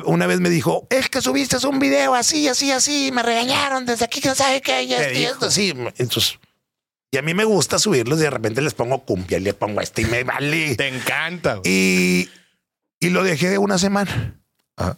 Una 0.05 0.27
vez 0.27 0.39
me 0.39 0.49
dijo, 0.49 0.87
es 0.89 1.09
que 1.09 1.21
subiste 1.21 1.57
un 1.67 1.79
video 1.79 2.15
así, 2.15 2.47
así, 2.47 2.71
así, 2.71 3.11
me 3.11 3.21
regañaron 3.21 3.85
desde 3.85 4.05
aquí, 4.05 4.21
que 4.21 4.33
sabe 4.33 4.61
qué, 4.61 4.83
y 4.83 4.93
esto, 4.93 5.13
y 5.13 5.23
esto, 5.25 5.51
sí. 5.51 5.73
Entonces, 5.97 6.39
y 7.11 7.17
a 7.17 7.21
mí 7.21 7.33
me 7.33 7.45
gusta 7.45 7.79
subirlos 7.79 8.19
y 8.19 8.23
de 8.23 8.29
repente 8.29 8.61
les 8.61 8.73
pongo 8.73 9.03
cumbia, 9.03 9.37
y 9.37 9.41
les 9.41 9.53
pongo 9.53 9.81
este 9.81 10.01
y 10.01 10.05
me 10.05 10.23
vale. 10.23 10.75
Te 10.77 10.87
encanta. 10.87 11.61
Y, 11.63 12.29
y 12.99 13.09
lo 13.09 13.23
dejé 13.23 13.49
de 13.49 13.57
una 13.57 13.77
semana. 13.77 14.39
Ajá. 14.75 14.97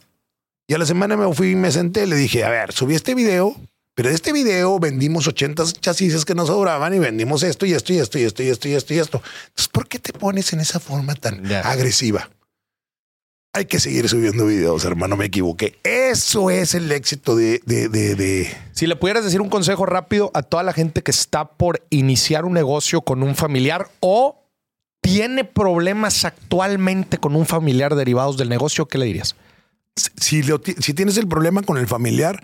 Y 0.70 0.76
a 0.76 0.78
la 0.78 0.86
semana 0.86 1.18
me 1.18 1.34
fui 1.34 1.51
y 1.51 1.55
me 1.55 1.72
senté. 1.72 2.05
Le 2.05 2.16
dije, 2.16 2.43
a 2.43 2.49
ver, 2.49 2.72
subí 2.74 2.93
este 2.93 3.16
video, 3.16 3.55
pero 3.95 4.10
de 4.10 4.16
este 4.16 4.32
video 4.32 4.80
vendimos 4.80 5.28
80 5.28 5.66
chasis 5.82 6.26
que 6.26 6.36
nos 6.36 6.45
sobraban 6.47 6.93
y 6.93 6.99
vendimos 6.99 7.41
esto 7.41 7.66
y 7.66 7.74
esto 7.74 7.91
y 7.91 7.97
esto 7.97 8.20
y 8.20 8.22
esto 8.22 8.43
y 8.43 8.49
esto 8.49 8.68
y 8.68 8.74
esto 8.74 8.93
y 8.93 8.99
esto. 8.99 9.24
Entonces, 9.47 9.68
¿por 9.68 9.88
qué 9.88 9.97
te 9.97 10.14
pones 10.14 10.53
en 10.53 10.60
esa 10.60 10.80
forma 10.80 11.16
tan 11.16 11.43
agresiva? 11.51 12.30
Hay 13.60 13.66
que 13.66 13.82
seguir 13.82 14.07
subiendo 14.07 14.45
videos, 14.45 14.86
hermano. 14.86 15.18
Me 15.18 15.26
equivoqué. 15.26 15.78
Eso 15.84 16.49
es 16.49 16.76
el 16.76 16.89
éxito 16.93 17.36
de, 17.36 17.62
de, 17.66 17.89
de, 17.89 18.16
de- 18.16 18.57
Si 18.72 18.88
le 18.88 18.95
pudieras 18.95 19.26
decir 19.26 19.41
un 19.41 19.49
consejo 19.49 19.86
rápido 19.86 20.32
a 20.34 20.43
toda 20.43 20.64
la 20.64 20.72
gente 20.72 21.03
que 21.03 21.12
está 21.12 21.43
por 21.43 21.86
iniciar 21.89 22.45
un 22.45 22.53
negocio 22.53 23.01
con 23.01 23.22
un 23.22 23.36
familiar 23.36 23.89
o 23.99 24.41
tiene 25.01 25.43
problemas 25.43 26.24
actualmente 26.24 27.18
con 27.18 27.36
un 27.36 27.45
familiar 27.45 27.95
derivados 27.95 28.38
del 28.38 28.47
negocio, 28.47 28.86
¿qué 28.88 28.97
le 28.97 29.05
dirías? 29.07 29.36
si, 30.16 30.41
lo 30.43 30.62
si 30.80 30.93
tienes 30.93 31.18
el 31.18 31.28
problema 31.28 31.62
con 31.62 31.78
el 31.78 31.88
familiar 31.88 32.41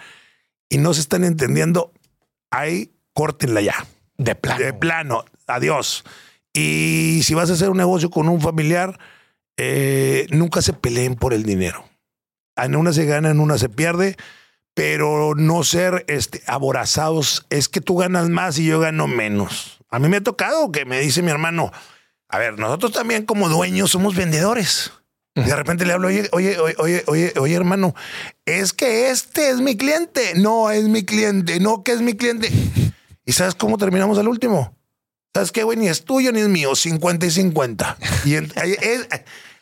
y 0.67 0.79
no 0.79 0.93
se 0.93 0.99
están 0.99 1.23
entendiendo, 1.23 1.93
ahí 2.51 2.91
córtenla 3.13 3.61
ya. 3.61 3.87
De 4.17 4.35
plano. 4.35 4.65
De 4.65 4.73
plano, 4.73 5.25
adiós. 5.47 6.03
Y 6.53 7.21
si 7.23 7.33
vas 7.35 7.49
a 7.49 7.53
hacer 7.53 7.69
un 7.69 7.77
negocio 7.77 8.09
con 8.09 8.27
un 8.27 8.41
familiar, 8.41 8.99
eh, 9.57 10.27
nunca 10.31 10.61
se 10.61 10.73
peleen 10.73 11.15
por 11.15 11.33
el 11.33 11.43
dinero. 11.43 11.85
En 12.55 12.75
una 12.75 12.93
se 12.93 13.05
gana, 13.05 13.29
en 13.29 13.39
una 13.39 13.57
se 13.57 13.69
pierde, 13.69 14.15
pero 14.73 15.35
no 15.35 15.63
ser 15.63 16.05
este, 16.07 16.41
aborazados. 16.47 17.45
Es 17.49 17.69
que 17.69 17.81
tú 17.81 17.97
ganas 17.97 18.29
más 18.29 18.57
y 18.59 18.65
yo 18.65 18.79
gano 18.79 19.07
menos. 19.07 19.79
A 19.89 19.99
mí 19.99 20.07
me 20.09 20.17
ha 20.17 20.23
tocado 20.23 20.71
que 20.71 20.85
me 20.85 20.99
dice 20.99 21.21
mi 21.21 21.31
hermano, 21.31 21.71
a 22.27 22.37
ver, 22.37 22.59
nosotros 22.59 22.91
también 22.91 23.25
como 23.25 23.49
dueños 23.49 23.91
somos 23.91 24.15
vendedores. 24.15 24.91
De 25.35 25.53
repente 25.53 25.85
le 25.85 25.91
hablo, 25.91 26.07
oye, 26.07 26.29
oye, 26.31 26.57
oye, 26.59 27.03
oye, 27.07 27.33
oye, 27.37 27.55
hermano, 27.55 27.93
es 28.45 28.71
que 28.71 29.09
este 29.09 29.49
es 29.49 29.59
mi 29.59 29.75
cliente. 29.75 30.33
No, 30.35 30.71
es 30.71 30.85
mi 30.87 31.03
cliente. 31.03 31.59
No, 31.59 31.83
que 31.83 31.91
es 31.91 32.01
mi 32.01 32.15
cliente. 32.15 32.49
¿Y 33.25 33.33
sabes 33.33 33.53
cómo 33.53 33.77
terminamos 33.77 34.17
al 34.17 34.29
último? 34.29 34.74
¿Sabes 35.35 35.51
qué, 35.51 35.63
güey? 35.63 35.77
Ni 35.77 35.89
es 35.89 36.05
tuyo 36.05 36.31
ni 36.31 36.39
es 36.39 36.47
mío, 36.47 36.73
50 36.75 37.25
y 37.25 37.29
50. 37.31 37.97
Y 38.23 38.35
en- 38.35 38.45
es, 38.55 39.07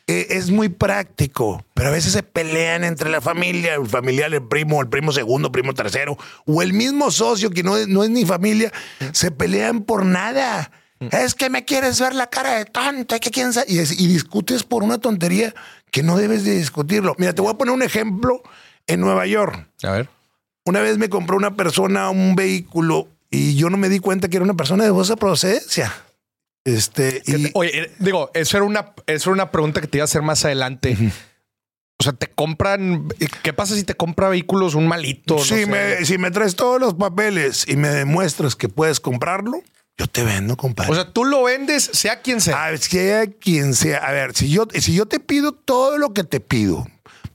eh, 0.06 0.28
es 0.30 0.52
muy 0.52 0.70
práctico, 0.70 1.66
pero 1.74 1.90
a 1.90 1.92
veces 1.92 2.14
se 2.14 2.22
pelean 2.22 2.84
entre 2.84 3.10
la 3.10 3.22
familia, 3.22 3.74
el 3.74 3.88
familiar, 3.88 4.32
el 4.32 4.44
primo, 4.48 4.80
el 4.82 4.88
primo 4.88 5.12
segundo, 5.12 5.52
primo 5.52 5.74
tercero, 5.74 6.16
o 6.46 6.62
el 6.62 6.74
mismo 6.74 7.10
socio 7.10 7.50
que 7.50 7.64
no 7.64 7.76
es, 7.76 7.88
no 7.88 8.04
es 8.04 8.12
ni 8.12 8.24
familia, 8.24 8.72
se 9.14 9.32
pelean 9.32 9.82
por 9.82 10.06
nada. 10.06 10.70
Es 11.12 11.34
que 11.34 11.50
me 11.50 11.66
quieres 11.66 12.00
ver 12.00 12.14
la 12.14 12.28
cara 12.30 12.54
de 12.60 12.66
tonta, 12.66 13.20
que 13.20 13.32
quién 13.32 13.52
sabe. 13.52 13.66
Y, 13.68 13.80
es- 13.80 14.00
y 14.00 14.06
discutes 14.08 14.62
por 14.62 14.84
una 14.84 15.00
tontería 15.00 15.56
que 15.90 16.04
no 16.04 16.18
debes 16.18 16.44
de 16.46 16.56
discutirlo. 16.56 17.16
Mira, 17.18 17.34
te 17.34 17.42
voy 17.42 17.52
a 17.52 17.58
poner 17.58 17.74
un 17.74 17.82
ejemplo 17.82 18.44
en 18.86 19.02
Nueva 19.02 19.26
York. 19.26 19.68
A 19.82 19.92
ver. 19.92 20.08
Una 20.66 20.82
vez 20.82 21.00
me 21.00 21.10
compró 21.10 21.36
una 21.36 21.56
persona 21.56 22.12
un 22.12 22.36
vehículo 22.36 23.08
y 23.34 23.56
yo 23.56 23.72
no 23.72 23.78
me 23.78 23.90
di 23.90 23.98
cuenta 23.98 24.30
que 24.30 24.38
era 24.38 24.44
una 24.44 24.54
persona 24.54 24.84
de 24.84 24.92
dudosa 24.92 25.16
procedencia. 25.16 25.92
Este, 26.64 27.24
y 27.26 27.50
Oye, 27.56 27.72
eh, 27.74 27.92
digo, 27.98 28.30
eso 28.36 28.58
era 28.58 28.66
una, 28.66 28.94
eso 29.08 29.32
era 29.32 29.34
una 29.34 29.52
pregunta 29.52 29.82
que 29.82 29.88
te 29.88 29.98
iba 29.98 30.04
a 30.04 30.06
hacer 30.06 30.22
más 30.22 30.46
adelante. 30.46 30.96
O 32.00 32.04
sea, 32.04 32.14
te 32.14 32.28
compran. 32.28 33.08
¿Qué 33.42 33.52
pasa 33.52 33.76
si 33.76 33.84
te 33.84 33.96
compra 33.96 34.30
vehículos 34.30 34.76
un 34.76 34.88
malito? 34.88 35.38
No 35.38 35.44
si, 35.44 35.56
sé. 35.56 35.66
me, 35.66 36.06
si 36.06 36.20
me 36.20 36.30
traes 36.30 36.56
todos 36.56 36.80
los 36.80 36.94
papeles 36.94 37.66
y 37.68 37.76
me 37.76 37.90
demuestras 37.90 38.56
que 38.56 38.70
puedes 38.70 39.00
comprarlo, 39.00 39.64
yo 39.98 40.06
te 40.06 40.24
vendo, 40.24 40.56
compadre. 40.56 40.92
O 40.92 40.96
sea, 40.96 41.12
tú 41.12 41.26
lo 41.26 41.44
vendes, 41.44 41.90
sea 41.92 42.22
quien 42.22 42.40
sea. 42.40 42.66
a 42.66 42.78
sea 42.78 43.26
quien 43.26 43.74
sea. 43.74 43.98
A 43.98 44.12
ver, 44.12 44.36
si 44.36 44.50
yo, 44.50 44.68
si 44.74 44.94
yo 44.94 45.08
te 45.08 45.20
pido 45.20 45.54
todo 45.54 45.98
lo 45.98 46.14
que 46.14 46.24
te 46.24 46.40
pido, 46.40 46.86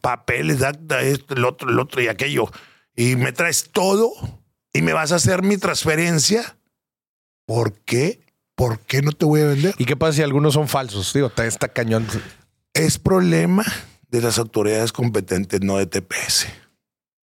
papeles, 0.01 0.61
esto, 1.03 1.35
el 1.35 1.45
otro, 1.45 1.71
el 1.71 1.79
otro 1.81 2.01
y 2.01 2.07
aquello, 2.07 2.51
y 2.95 3.17
me 3.17 3.33
traes 3.33 3.71
todo 3.73 4.13
y 4.73 4.83
me 4.83 4.93
vas 4.93 5.13
a 5.13 5.17
hacer 5.17 5.43
mi 5.43 5.57
transferencia, 5.59 6.57
¿por 7.47 7.73
qué? 7.81 8.21
¿Por 8.55 8.81
qué 8.81 9.03
no 9.03 9.13
te 9.13 9.25
voy 9.25 9.41
a 9.41 9.47
vender? 9.47 9.75
¿Y 9.79 9.85
qué 9.85 9.97
pasa 9.97 10.15
si 10.15 10.23
algunos 10.23 10.55
son 10.55 10.69
falsos? 10.69 11.13
Digo, 11.13 11.31
está, 11.37 11.69
cañón. 11.69 12.07
Es 12.75 12.99
problema 12.99 13.65
de 14.09 14.21
las 14.21 14.39
autoridades 14.39 14.93
competentes, 14.93 15.61
no 15.61 15.77
de 15.79 15.87
TPS. 15.87 16.47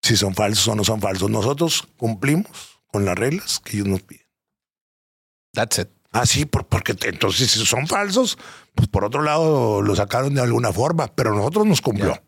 Si 0.03 0.17
son 0.17 0.35
falsos 0.35 0.69
o 0.69 0.75
no 0.77 0.85
son 0.85 1.01
falsos. 1.01 1.29
Nosotros 1.31 1.89
cumplimos 1.97 2.47
con 2.87 3.05
las 3.05 3.17
reglas 3.17 3.61
que 3.61 3.77
ellos 3.79 3.89
nos 3.89 4.03
piden. 4.03 4.25
That's 5.53 5.79
it. 5.81 5.89
Ah, 6.13 6.25
sí, 6.27 6.45
por- 6.47 6.67
porque 6.67 6.95
te- 6.95 7.09
entonces 7.09 7.51
si 7.51 7.67
son 7.67 7.87
falsos, 7.89 8.39
pues 8.75 8.89
por 8.89 9.05
otro 9.05 9.23
lado 9.23 9.83
lo 9.83 9.97
sacaron 9.97 10.35
de 10.35 10.41
alguna 10.43 10.73
forma, 10.73 11.09
pero 11.09 11.35
nosotros 11.35 11.67
nos 11.67 11.81
cumplió. 11.81 12.23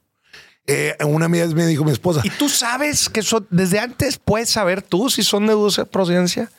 Eh, 0.71 0.95
una 1.05 1.29
vez 1.29 1.55
me 1.55 1.67
dijo 1.67 1.83
mi 1.83 1.93
esposa, 1.93 2.21
¿Y 2.23 2.31
tú 2.31 2.49
sabes 2.49 3.09
que 3.09 3.23
son, 3.23 3.47
desde 3.51 3.81
antes 3.81 4.19
puedes 4.19 4.51
saber 4.51 4.83
tú 4.83 5.09
si 5.09 5.23
son 5.23 5.47
de 5.47 5.55
dulce 5.55 5.87
procedencia? 5.87 6.51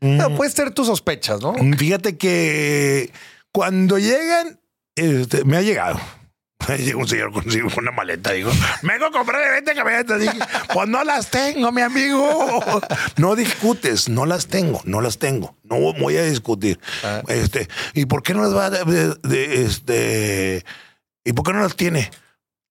No, 0.00 0.34
puedes 0.34 0.52
tener 0.54 0.74
tus 0.74 0.88
sospechas, 0.88 1.40
¿no? 1.40 1.54
fíjate 1.78 2.16
que 2.18 3.12
cuando 3.52 3.98
llegan, 3.98 4.58
este, 4.96 5.44
me 5.44 5.56
ha 5.56 5.62
llegado. 5.62 6.00
Llega 6.78 6.96
un 6.96 7.08
señor 7.08 7.32
con, 7.32 7.42
con 7.44 7.78
una 7.84 7.90
maleta, 7.92 8.32
digo, 8.32 8.50
vengo 8.82 9.06
a 9.06 9.10
comprar 9.10 9.40
20 9.52 9.74
camionetas. 9.74 10.20
Dije, 10.20 10.38
pues 10.72 10.88
no 10.88 11.02
las 11.04 11.30
tengo, 11.30 11.70
mi 11.72 11.82
amigo. 11.82 12.80
No 13.16 13.34
discutes, 13.36 14.08
no 14.08 14.26
las 14.26 14.46
tengo, 14.46 14.80
no 14.84 15.00
las 15.00 15.18
tengo. 15.18 15.56
No 15.64 15.76
voy 15.92 16.16
a 16.16 16.24
discutir. 16.24 16.80
Ah. 17.04 17.22
Este, 17.28 17.68
¿y 17.94 18.06
por 18.06 18.22
qué 18.22 18.34
no 18.34 18.42
las 18.42 18.54
va 18.54 18.70
de, 18.70 19.14
de- 19.22 19.62
este? 19.64 20.64
¿Y 21.24 21.32
por 21.32 21.44
qué 21.44 21.52
no 21.52 21.60
las 21.62 21.76
tiene? 21.76 22.10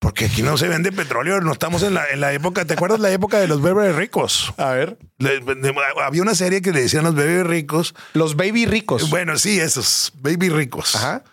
Porque 0.02 0.26
aquí 0.26 0.42
no 0.42 0.58
se 0.58 0.68
vende 0.68 0.92
petróleo, 0.92 1.42
no 1.42 1.52
estamos 1.52 1.84
en 1.84 1.94
la, 1.94 2.10
en 2.10 2.22
la 2.22 2.34
época, 2.34 2.66
¿te 2.66 2.74
acuerdas 2.74 3.00
la 3.00 3.12
época 3.12 3.38
de 3.40 3.48
los 3.48 3.62
bebés 3.62 3.96
ricos? 3.96 4.52
A 4.58 4.72
ver. 4.72 4.98
Le- 5.20 5.40
de- 5.42 5.76
había 6.04 6.24
una 6.24 6.34
serie 6.34 6.64
que 6.64 6.72
le 6.72 6.82
decían 6.82 7.04
los 7.04 7.14
bebés 7.14 7.46
ricos. 7.46 7.94
Los 8.14 8.36
baby 8.36 8.66
ricos. 8.66 9.12
Bueno, 9.12 9.38
sí, 9.38 9.60
esos 9.60 10.12
baby 10.16 10.50
ricos. 10.50 10.96
Ajá. 10.96 11.24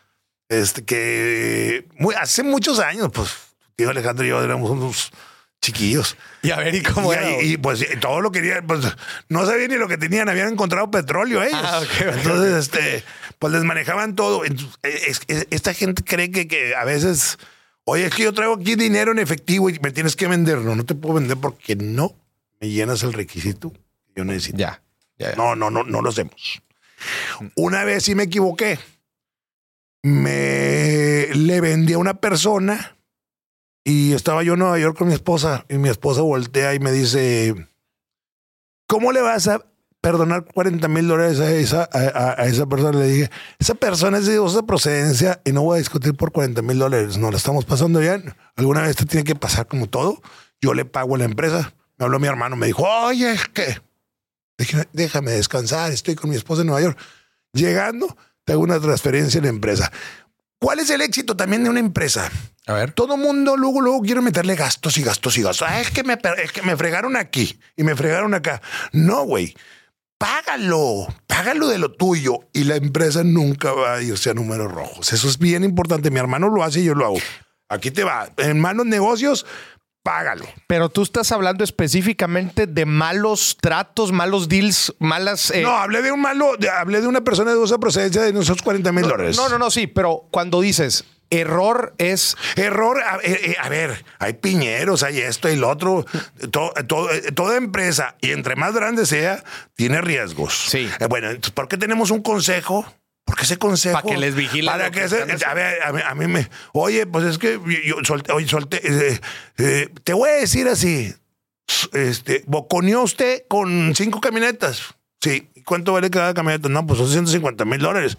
Este 0.50 0.84
que 0.84 1.86
muy, 1.98 2.14
hace 2.14 2.42
muchos 2.42 2.78
años, 2.78 3.08
pues, 3.12 3.30
tío 3.74 3.88
Alejandro 3.88 4.26
y 4.26 4.28
yo 4.28 4.42
éramos 4.44 4.70
unos 4.70 5.12
chiquillos. 5.62 6.18
Y 6.42 6.50
a 6.50 6.56
ver, 6.58 6.74
¿y 6.74 6.82
cómo 6.82 7.12
y, 7.14 7.16
era? 7.16 7.42
y, 7.42 7.56
pues 7.56 7.86
todo 8.00 8.20
lo 8.20 8.30
querían, 8.30 8.66
pues 8.66 8.80
no 9.30 9.46
sabían 9.46 9.70
ni 9.70 9.76
lo 9.76 9.88
que 9.88 9.96
tenían, 9.96 10.28
habían 10.28 10.48
encontrado 10.52 10.90
petróleo 10.90 11.42
ellos. 11.42 11.58
Ah, 11.62 11.80
ok, 11.82 11.88
ok, 12.06 12.14
Entonces, 12.18 12.52
este, 12.54 13.02
pues 13.38 13.50
les 13.54 13.64
manejaban 13.64 14.14
todo. 14.14 14.42
Es- 14.44 15.22
es- 15.26 15.46
esta 15.50 15.72
gente 15.72 16.04
cree 16.04 16.30
que, 16.30 16.46
que 16.48 16.74
a 16.74 16.84
veces, 16.84 17.38
oye, 17.88 18.06
es 18.06 18.14
que 18.14 18.24
yo 18.24 18.32
traigo 18.32 18.54
aquí 18.54 18.74
dinero 18.74 19.12
en 19.12 19.18
efectivo 19.18 19.70
y 19.70 19.78
me 19.80 19.90
tienes 19.90 20.14
que 20.14 20.28
vender. 20.28 20.58
No, 20.58 20.74
no 20.74 20.84
te 20.84 20.94
puedo 20.94 21.14
vender 21.14 21.38
porque 21.38 21.74
no 21.74 22.14
me 22.60 22.68
llenas 22.68 23.02
el 23.02 23.12
requisito 23.12 23.72
que 23.72 24.12
yo 24.16 24.24
necesito. 24.24 24.58
ya. 24.58 24.82
ya, 25.18 25.30
ya. 25.30 25.36
No, 25.36 25.56
no, 25.56 25.70
no, 25.70 25.84
no 25.84 26.02
lo 26.02 26.10
hacemos. 26.10 26.62
Una 27.56 27.84
vez 27.84 28.04
sí 28.04 28.14
me 28.14 28.24
equivoqué. 28.24 28.78
Me 30.02 31.28
le 31.34 31.60
vendí 31.60 31.94
a 31.94 31.98
una 31.98 32.14
persona 32.14 32.96
y 33.84 34.12
estaba 34.12 34.42
yo 34.42 34.52
en 34.52 34.60
Nueva 34.60 34.78
York 34.78 34.96
con 34.96 35.08
mi 35.08 35.14
esposa 35.14 35.64
y 35.68 35.78
mi 35.78 35.88
esposa 35.88 36.20
voltea 36.20 36.74
y 36.74 36.78
me 36.78 36.92
dice, 36.92 37.54
¿cómo 38.86 39.12
le 39.12 39.22
vas 39.22 39.48
a 39.48 39.64
perdonar 40.00 40.44
40 40.44 40.86
mil 40.88 41.08
dólares 41.08 41.40
a 41.40 41.50
esa, 41.50 41.88
a, 41.92 42.42
a- 42.42 42.46
esa 42.46 42.66
persona? 42.66 42.98
Le 42.98 43.06
dije, 43.06 43.30
esa 43.58 43.74
persona 43.74 44.18
es 44.18 44.26
de 44.26 44.36
dudosa 44.36 44.62
procedencia 44.64 45.40
y 45.44 45.52
no 45.52 45.62
voy 45.62 45.76
a 45.76 45.78
discutir 45.78 46.14
por 46.14 46.32
40 46.32 46.62
mil 46.62 46.78
dólares. 46.78 47.18
No 47.18 47.30
la 47.30 47.36
estamos 47.36 47.64
pasando 47.64 47.98
bien. 48.00 48.34
Alguna 48.56 48.82
vez 48.82 48.96
te 48.96 49.04
tiene 49.06 49.24
que 49.24 49.34
pasar 49.34 49.66
como 49.66 49.86
todo. 49.88 50.20
Yo 50.60 50.74
le 50.74 50.84
pago 50.84 51.14
a 51.14 51.18
la 51.18 51.24
empresa. 51.24 51.72
Me 51.98 52.04
habló 52.04 52.18
mi 52.20 52.28
hermano, 52.28 52.56
me 52.56 52.66
dijo, 52.66 52.84
oye, 52.84 53.32
es 53.32 53.46
que 53.48 53.80
Déjame, 54.56 54.88
déjame 54.92 55.30
descansar, 55.30 55.92
estoy 55.92 56.16
con 56.16 56.30
mi 56.30 56.36
esposa 56.36 56.62
en 56.62 56.66
Nueva 56.66 56.82
York. 56.82 56.98
Llegando, 57.52 58.16
te 58.44 58.54
hago 58.54 58.62
una 58.62 58.80
transferencia 58.80 59.38
en 59.38 59.44
la 59.44 59.50
empresa. 59.50 59.92
¿Cuál 60.58 60.80
es 60.80 60.90
el 60.90 61.00
éxito 61.00 61.36
también 61.36 61.62
de 61.62 61.70
una 61.70 61.78
empresa? 61.78 62.28
A 62.66 62.72
ver. 62.72 62.90
Todo 62.90 63.16
mundo 63.16 63.56
luego, 63.56 63.80
luego 63.80 64.00
quiere 64.02 64.20
meterle 64.20 64.56
gastos 64.56 64.98
y 64.98 65.02
gastos 65.04 65.38
y 65.38 65.42
gastos. 65.42 65.68
Ah, 65.70 65.80
es 65.80 65.90
que 65.92 66.02
me, 66.02 66.18
es 66.42 66.50
que 66.50 66.62
me 66.62 66.76
fregaron 66.76 67.16
aquí 67.16 67.58
y 67.76 67.84
me 67.84 67.94
fregaron 67.94 68.34
acá. 68.34 68.60
No, 68.92 69.22
güey. 69.22 69.56
Págalo, 70.18 71.06
págalo 71.28 71.68
de 71.68 71.78
lo 71.78 71.92
tuyo 71.92 72.40
y 72.52 72.64
la 72.64 72.74
empresa 72.76 73.22
nunca 73.22 73.72
va 73.72 73.94
a 73.94 74.02
irse 74.02 74.30
a 74.30 74.34
números 74.34 74.70
rojos. 74.72 75.12
Eso 75.12 75.28
es 75.28 75.38
bien 75.38 75.62
importante. 75.62 76.10
Mi 76.10 76.18
hermano 76.18 76.48
lo 76.48 76.64
hace 76.64 76.80
y 76.80 76.84
yo 76.84 76.94
lo 76.94 77.06
hago. 77.06 77.18
Aquí 77.68 77.92
te 77.92 78.02
va. 78.02 78.28
En 78.36 78.58
malos 78.58 78.84
negocios, 78.86 79.46
págalo. 80.02 80.44
Pero 80.66 80.88
tú 80.88 81.02
estás 81.02 81.30
hablando 81.30 81.62
específicamente 81.62 82.66
de 82.66 82.84
malos 82.84 83.56
tratos, 83.60 84.10
malos 84.10 84.48
deals, 84.48 84.92
malas. 84.98 85.52
eh, 85.52 85.62
no, 85.62 85.76
hablé 85.76 86.02
de 86.02 86.10
un 86.10 86.20
malo, 86.20 86.56
de- 86.58 86.68
hablé 86.68 87.00
de 87.00 87.06
una 87.06 87.20
persona 87.20 87.50
de 87.50 87.56
dudosa 87.56 87.78
procedencia 87.78 88.22
de 88.22 88.32
nosotros 88.32 88.62
40 88.62 88.90
mil 88.90 89.04
dólares. 89.06 89.36
no, 89.36 89.48
no, 89.48 89.56
no, 89.58 89.70
sí, 89.70 89.86
pero 89.86 90.26
cuando 90.32 90.60
dices 90.60 91.04
error 91.30 91.94
es. 91.98 92.36
Error, 92.56 93.02
a, 93.02 93.16
eh, 93.22 93.50
eh, 93.50 93.56
a 93.60 93.68
ver, 93.68 94.04
hay 94.18 94.34
piñeros, 94.34 95.02
hay 95.02 95.18
esto 95.20 95.48
y 95.48 95.56
lo 95.56 95.68
otro. 95.68 96.04
Eh, 96.40 96.48
toda 96.48 97.56
empresa, 97.56 98.16
y 98.20 98.30
entre 98.32 98.56
más 98.56 98.74
grande 98.74 99.06
sea, 99.06 99.42
tiene 99.74 100.00
riesgos. 100.00 100.54
Sí. 100.68 100.88
Bueno, 101.08 101.28
entonces, 101.28 101.52
¿por 101.52 101.68
qué 101.68 101.76
tenemos 101.76 102.10
un 102.10 102.22
consejo? 102.22 102.84
Porque 103.24 103.42
ese 103.44 103.58
consejo. 103.58 104.00
Pa' 104.00 104.08
que 104.08 104.16
les 104.16 104.34
vigilen 104.34 104.72
Para 104.72 104.90
que 104.90 105.00
que 105.02 105.08
se- 105.08 105.44
a, 105.44 105.54
ver, 105.54 105.82
a, 105.82 105.92
mí, 105.92 106.00
a 106.04 106.14
mí 106.14 106.26
me. 106.26 106.48
Oye, 106.72 107.04
pues 107.06 107.26
es 107.26 107.36
que 107.38 107.60
yo 107.84 107.96
solté. 108.04 108.32
Oye, 108.32 108.48
solté. 108.48 108.80
eh, 108.82 109.20
eh, 109.58 109.88
te 110.02 110.14
voy 110.14 110.30
a 110.30 110.32
decir 110.34 110.66
así. 110.66 111.14
Este, 111.92 112.42
boconeó 112.46 113.02
usted 113.02 113.42
con 113.48 113.94
cinco 113.94 114.20
camionetas. 114.20 114.94
Sí. 115.20 115.50
¿Y 115.54 115.62
¿Cuánto 115.62 115.92
vale 115.92 116.08
cada 116.08 116.32
camioneta? 116.32 116.70
No, 116.70 116.86
pues 116.86 116.98
son 116.98 117.10
150 117.10 117.66
mil 117.66 117.78
dólares. 117.80 118.16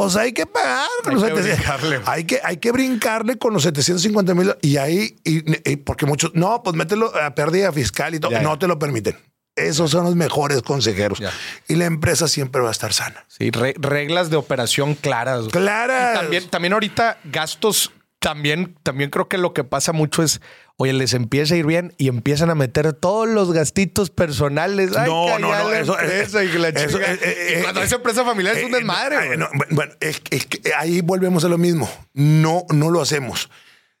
Pues 0.00 0.14
hay 0.16 0.32
que 0.32 0.46
pagar 0.46 0.86
con 1.02 1.14
Hay 1.14 1.20
los 1.20 1.24
que 1.30 1.42
700. 1.42 1.58
brincarle. 1.80 2.00
Hay 2.06 2.24
que, 2.24 2.40
hay 2.44 2.56
que 2.58 2.70
brincarle 2.70 3.36
con 3.36 3.52
los 3.52 3.64
750 3.64 4.32
mil. 4.34 4.54
Y 4.62 4.76
ahí, 4.76 5.16
y, 5.24 5.70
y 5.70 5.76
porque 5.76 6.06
muchos, 6.06 6.30
no, 6.34 6.62
pues 6.62 6.76
mételo 6.76 7.12
a 7.20 7.34
pérdida 7.34 7.72
fiscal 7.72 8.14
y 8.14 8.20
todo. 8.20 8.30
Ya, 8.30 8.38
ya. 8.38 8.42
no 8.44 8.56
te 8.58 8.68
lo 8.68 8.78
permiten. 8.78 9.18
Esos 9.56 9.90
son 9.90 10.04
los 10.04 10.14
mejores 10.14 10.62
consejeros. 10.62 11.18
Ya. 11.18 11.32
Y 11.66 11.74
la 11.74 11.86
empresa 11.86 12.28
siempre 12.28 12.62
va 12.62 12.68
a 12.68 12.70
estar 12.70 12.92
sana. 12.92 13.24
Sí, 13.26 13.50
re- 13.50 13.74
reglas 13.76 14.30
de 14.30 14.36
operación 14.36 14.94
claras. 14.94 15.40
güey. 15.40 15.50
Clara. 15.50 16.12
Y 16.14 16.18
También, 16.20 16.48
también 16.48 16.72
ahorita 16.74 17.18
gastos, 17.24 17.90
también, 18.20 18.76
también 18.82 19.10
creo 19.10 19.28
que 19.28 19.38
lo 19.38 19.52
que 19.54 19.64
pasa 19.64 19.92
mucho 19.92 20.22
es, 20.22 20.40
oye, 20.76 20.92
les 20.92 21.14
empieza 21.14 21.54
a 21.54 21.56
ir 21.56 21.66
bien 21.66 21.94
y 21.98 22.08
empiezan 22.08 22.50
a 22.50 22.54
meter 22.54 22.92
todos 22.92 23.28
los 23.28 23.52
gastitos 23.52 24.10
personales. 24.10 24.96
Ay, 24.96 25.08
No, 25.08 25.38
no, 25.38 25.48
no, 25.52 25.72
eso- 25.72 25.96
y 26.42 26.48
la 26.58 26.68
eso- 26.68 26.98
eh, 27.00 27.18
eh, 27.22 27.56
Y 27.58 27.62
cuando 27.62 27.80
eh, 27.80 27.84
es 27.84 27.92
empresa 27.92 28.24
familiar 28.24 28.56
es 28.56 28.64
un 28.64 28.72
Eh, 28.74 28.76
desmadre. 28.78 29.36
no, 29.36 29.46
eh, 29.46 29.50
bueno, 29.70 29.92
es, 30.00 30.20
es 30.30 30.46
que 30.46 30.72
ahí 30.74 31.00
volvemos 31.00 31.44
a 31.44 31.48
lo 31.48 31.58
mismo. 31.58 31.88
No, 32.12 32.64
no 32.70 32.90
lo 32.90 33.00
hacemos. 33.00 33.50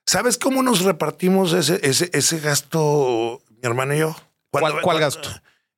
¿Sabes 0.06 0.38
cómo 0.38 0.62
nos 0.62 0.82
repartimos 0.82 1.52
ese, 1.52 1.80
ese, 1.82 2.10
ese 2.12 2.40
gasto, 2.40 3.42
mi 3.50 3.60
hermano 3.62 3.94
y 3.94 3.98
yo? 3.98 4.16
¿Cuál- 4.50 4.80
cuál 4.82 4.98
gasto? 5.00 5.28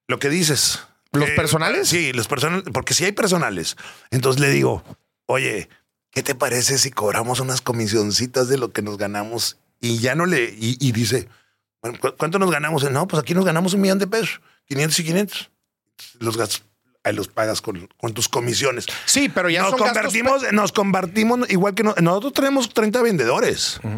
Lo 0.09 0.19
que 0.19 0.29
dices. 0.31 0.81
¿Los 1.13 1.29
Eh, 1.29 1.33
personales? 1.35 1.89
Sí, 1.89 2.13
los 2.13 2.29
personales, 2.29 2.65
porque 2.73 2.95
si 2.95 3.05
hay 3.05 3.13
personales. 3.13 3.77
Entonces 4.13 4.41
le 4.41 4.49
digo, 4.51 4.85
oye, 5.27 5.69
¿qué 6.11 6.23
te 6.23 6.35
parece 6.35 6.79
si 6.79 6.91
cobramos 6.91 7.41
unas 7.41 7.61
comisioncitas 7.61 8.49
de 8.49 8.59
lo 8.59 8.73
que 8.73 8.83
nos 8.83 8.97
ganamos? 8.99 9.59
Y 9.81 9.99
ya 9.99 10.15
no 10.15 10.27
le, 10.27 10.45
y, 10.59 10.77
y 10.81 10.93
dice, 10.93 11.29
bueno, 11.83 11.99
¿cu- 12.01 12.15
¿cuánto 12.19 12.39
nos 12.39 12.51
ganamos? 12.51 12.89
No, 12.91 13.07
pues 13.09 13.23
aquí 13.23 13.35
nos 13.35 13.45
ganamos 13.45 13.75
un 13.75 13.81
millón 13.81 13.99
de 13.99 14.07
pesos, 14.07 14.41
500 14.67 14.99
y 15.01 15.05
500. 15.05 15.51
Los 16.19 16.37
gastos, 16.37 16.63
ahí 17.05 17.15
los 17.15 17.29
pagas 17.29 17.61
con, 17.63 17.89
con 17.99 18.13
tus 18.13 18.29
comisiones. 18.29 18.87
Sí, 19.07 19.29
pero 19.29 19.49
ya 19.51 19.63
nos 19.63 19.71
son 19.71 19.79
gastos 19.81 19.97
convertimos, 19.97 20.53
nos 20.53 20.73
convertimos 20.73 21.51
igual 21.51 21.75
que 21.75 21.83
no- 21.83 21.95
nosotros 22.01 22.33
tenemos 22.35 22.69
30 22.75 23.01
vendedores. 23.03 23.81
Y- 23.83 23.89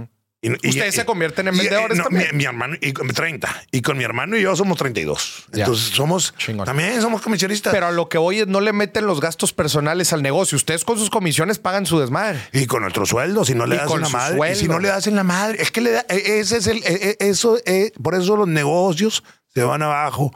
y- 0.45 0.51
Ustedes 0.55 0.95
y- 0.95 0.99
se 0.99 1.05
convierten 1.05 1.47
en 1.49 1.55
y- 1.55 1.59
vendedores 1.59 1.97
no, 1.99 2.05
también. 2.05 2.29
Mi, 2.33 2.39
mi 2.39 2.45
hermano 2.45 2.77
y 2.81 2.93
con 2.93 3.07
30 3.09 3.65
y 3.71 3.81
con 3.81 3.97
mi 3.97 4.03
hermano 4.05 4.37
y 4.37 4.43
yo 4.43 4.57
somos 4.57 4.77
32. 4.77 5.45
Ya. 5.53 5.61
Entonces 5.61 5.95
somos 5.95 6.35
Chingón. 6.37 6.67
también 6.67 7.01
somos 7.01 7.23
comisionistas. 7.23 7.73
Pero 7.73 7.87
a 7.87 7.91
lo 7.93 8.09
que 8.09 8.19
voy 8.19 8.41
es 8.41 8.49
no 8.49 8.61
le 8.61 8.73
meten 8.73 9.07
los 9.07 9.21
gastos 9.21 9.53
personales 9.53 10.13
al 10.13 10.21
negocio. 10.23 10.57
Ustedes 10.57 10.85
con 10.85 10.99
sus 10.99 11.11
comisiones 11.11 11.59
pagan 11.61 11.87
su 11.87 12.01
desmadre. 12.01 12.41
y 12.53 12.67
con 12.67 12.83
nuestro 12.83 13.07
sueldo, 13.07 13.45
si 13.45 13.55
no 13.55 13.67
le 13.67 13.77
Y 13.77 13.79
das 13.79 13.87
con 13.87 14.01
la 14.01 14.09
madre, 14.09 14.37
y 14.51 14.55
si 14.55 14.61
sueldo. 14.67 14.75
no 14.75 14.81
le 14.81 14.89
das 14.89 15.07
en 15.07 15.15
la 15.17 15.23
madre, 15.25 15.63
es 15.63 15.71
que 15.71 15.81
le 15.81 15.93
da, 15.93 16.05
e- 16.09 16.41
ese 16.41 16.57
es 16.57 16.67
el, 16.67 16.79
e- 16.85 17.17
e- 17.21 17.29
eso, 17.29 17.59
eh, 17.65 17.93
por 18.03 18.15
eso 18.17 18.37
los 18.37 18.49
negocios 18.49 19.23
se 19.55 19.63
van 19.63 19.83
abajo, 19.83 20.35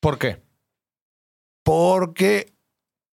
¿Por 0.00 0.18
qué? 0.18 0.42
porque 1.62 2.52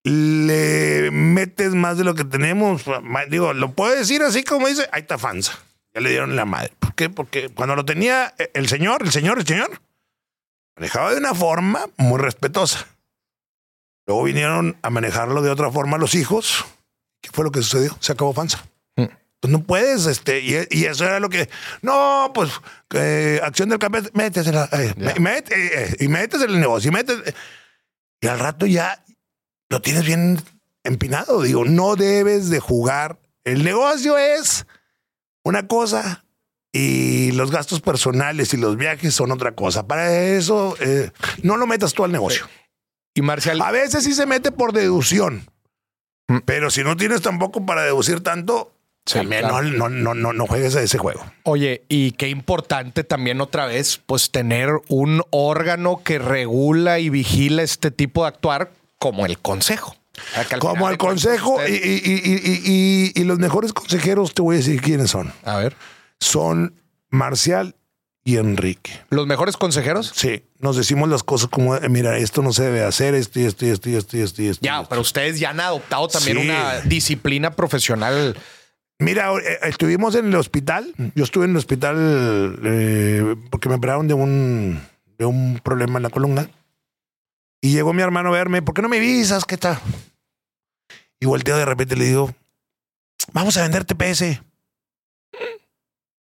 le 0.04 1.10
metes 1.12 1.74
más 1.76 1.98
de 1.98 2.04
lo 2.04 2.16
que 2.16 2.24
tenemos. 2.24 2.84
Digo, 3.30 3.54
lo 3.54 3.74
puedo 3.74 3.96
decir 3.96 4.22
así 4.24 4.44
como 4.44 4.68
dice, 4.68 4.88
ahí 4.92 5.02
está 5.02 5.18
Fanza. 5.18 5.54
Ya 5.94 6.02
le 6.02 6.10
dieron 6.10 6.36
la 6.36 6.46
madre. 6.46 6.72
¿Por 6.80 6.96
qué? 6.96 7.10
Porque 7.10 7.50
cuando 7.50 7.76
lo 7.76 7.86
tenía 7.86 8.34
eh, 8.38 8.50
el 8.54 8.68
señor, 8.70 9.04
el 9.04 9.12
señor, 9.12 9.40
el 9.40 9.46
señor, 9.48 9.82
manejaba 10.78 11.12
de 11.12 11.18
una 11.18 11.34
forma 11.36 11.88
muy 11.98 12.20
respetuosa. 12.20 12.88
Luego 14.08 14.24
vinieron 14.24 14.78
a 14.82 14.90
manejarlo 14.90 15.42
de 15.42 15.50
otra 15.52 15.70
forma 15.72 15.98
los 15.98 16.16
hijos. 16.16 16.66
¿Qué 17.22 17.30
fue 17.32 17.44
lo 17.44 17.52
que 17.52 17.62
sucedió? 17.62 17.96
Se 18.00 18.14
acabó 18.14 18.34
Fanza. 18.34 18.66
Mm. 18.96 19.06
Pues 19.40 19.52
no 19.52 19.64
puedes, 19.64 20.06
este, 20.06 20.40
y, 20.42 20.56
y 20.70 20.86
eso 20.86 21.04
era 21.06 21.20
lo 21.20 21.30
que, 21.30 21.50
no, 21.82 22.32
pues, 22.34 22.52
eh, 22.94 23.40
acción 23.44 23.70
del 23.70 23.80
cambio, 23.80 24.02
métesela, 24.14 24.70
eh, 24.72 24.94
Ya. 24.98 25.06
me- 25.06 25.16
met- 25.16 25.52
eh, 25.52 25.72
eh, 25.74 25.96
y 26.00 26.08
metes 26.08 26.42
en 26.42 26.50
el 26.52 26.60
negocio, 26.60 26.90
y 26.90 26.94
metes, 26.94 27.18
y 28.22 28.28
al 28.28 28.40
rato 28.40 28.66
ya 28.66 29.04
lo 29.70 29.82
tienes 29.82 30.06
bien 30.06 30.42
empinado. 30.84 31.42
Digo, 31.42 31.66
no 31.66 31.96
debes 31.96 32.50
de 32.50 32.60
jugar. 32.60 33.20
El 33.44 33.64
negocio 33.64 34.18
es 34.18 34.66
una 35.44 35.68
cosa 35.68 36.24
y 36.74 37.32
los 37.34 37.52
gastos 37.52 37.82
personales 37.82 38.54
y 38.54 38.58
los 38.58 38.78
viajes 38.78 39.14
son 39.14 39.32
otra 39.32 39.54
cosa. 39.54 39.88
Para 39.88 40.16
eso, 40.18 40.76
eh, 40.80 41.12
no 41.44 41.58
lo 41.58 41.68
metas 41.68 41.94
tú 41.94 42.04
al 42.04 42.12
negocio. 42.12 42.48
Y 43.14 43.22
Marcial, 43.22 43.62
A 43.62 43.72
veces 43.72 44.04
sí 44.04 44.14
se 44.14 44.26
mete 44.26 44.52
por 44.52 44.72
deducción. 44.72 45.46
Pero 46.46 46.70
si 46.70 46.84
no 46.84 46.96
tienes 46.96 47.22
tampoco 47.22 47.66
para 47.66 47.84
deducir 47.84 48.22
tanto, 48.22 48.74
Sí, 49.06 49.18
también 49.18 49.42
claro. 49.42 49.64
no, 49.64 49.90
no, 49.90 50.14
no, 50.14 50.32
no 50.32 50.48
juegues 50.48 50.76
a 50.76 50.82
ese 50.82 50.98
juego. 50.98 51.26
Oye, 51.44 51.84
y 51.90 52.12
qué 52.12 52.30
importante 52.30 53.04
también 53.04 53.42
otra 53.42 53.66
vez, 53.66 54.00
pues 54.06 54.30
tener 54.32 54.70
un 54.90 55.24
órgano 55.32 56.02
que 56.04 56.20
regula 56.20 57.00
y 57.00 57.10
vigila 57.10 57.64
este 57.64 57.90
tipo 57.90 58.22
de 58.22 58.28
actuar 58.30 58.72
como 59.00 59.26
el 59.26 59.40
consejo. 59.40 59.96
Como 60.60 60.88
al 60.88 60.98
consejo 60.98 61.60
y, 61.68 61.72
y- 61.72 62.02
y- 62.06 63.12
y- 63.16 63.24
los 63.24 63.40
mejores 63.40 63.74
consejeros, 63.74 64.34
te 64.34 64.42
voy 64.42 64.56
a 64.56 64.58
decir 64.60 64.82
quiénes 64.82 65.12
son. 65.12 65.32
A 65.44 65.58
ver. 65.58 65.76
Son 66.20 66.74
Marcial 67.10 67.76
y 68.24 68.38
Enrique. 68.38 68.92
¿Los 69.10 69.26
mejores 69.26 69.58
consejeros? 69.58 70.12
Sí, 70.16 70.44
nos 70.60 70.76
decimos 70.78 71.10
las 71.10 71.24
cosas 71.24 71.48
como, 71.50 71.76
eh, 71.76 71.90
mira, 71.90 72.18
esto 72.18 72.42
no 72.42 72.54
se 72.54 72.64
debe 72.64 72.84
hacer, 72.84 73.16
esto 73.16 73.40
y 73.40 73.44
esto 73.46 73.66
y 73.66 73.70
esto 73.70 73.90
y 73.90 73.96
esto 73.96 74.18
y 74.44 74.48
esto. 74.48 74.66
Ya, 74.66 74.84
pero 74.88 75.02
ustedes 75.02 75.40
ya 75.40 75.50
han 75.52 75.60
adoptado 75.60 76.08
también 76.08 76.38
Sí. 76.38 76.44
una 76.44 76.82
disciplina 76.82 77.52
profesional. 77.52 78.38
Mira, 79.00 79.32
eh, 79.34 79.60
estuvimos 79.64 80.14
en 80.16 80.28
el 80.28 80.36
hospital. 80.36 80.94
Yo 81.16 81.24
estuve 81.24 81.46
en 81.46 81.52
el 81.52 81.58
hospital 81.58 82.60
eh, 82.64 83.36
porque 83.50 83.70
me 83.70 83.76
operaron 83.76 84.08
de 84.08 84.14
un, 84.14 84.80
de 85.18 85.26
un 85.26 85.60
problema 85.64 85.98
en 85.98 86.04
la 86.04 86.10
columna. 86.12 86.48
Y 87.62 87.72
llegó 87.72 87.94
mi 87.94 88.02
hermano 88.02 88.30
a 88.30 88.32
verme. 88.32 88.62
¿Por 88.62 88.74
qué 88.74 88.82
no 88.82 88.90
me 88.90 88.98
avisas? 88.98 89.46
¿Qué 89.46 89.58
tal? 89.58 89.80
Y 91.20 91.28
volteo 91.28 91.56
de 91.58 91.66
repente 91.66 91.94
y 91.96 92.00
le 92.00 92.06
digo, 92.06 92.34
vamos 93.32 93.56
a 93.58 93.62
vender 93.62 93.86
TPS. 93.86 94.42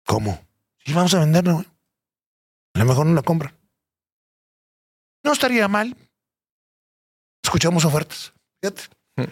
¿Cómo? 0.06 0.40
Sí, 0.84 0.94
vamos 0.94 1.12
a 1.14 1.20
venderla. 1.20 1.52
güey. 1.52 1.66
A 2.74 2.78
lo 2.78 2.84
mejor 2.86 3.06
no 3.06 3.14
la 3.14 3.22
compran. 3.22 3.54
No 5.22 5.32
estaría 5.32 5.68
mal. 5.68 5.96
Escuchamos 7.42 7.84
ofertas. 7.84 8.32
Fíjate. 8.62 8.82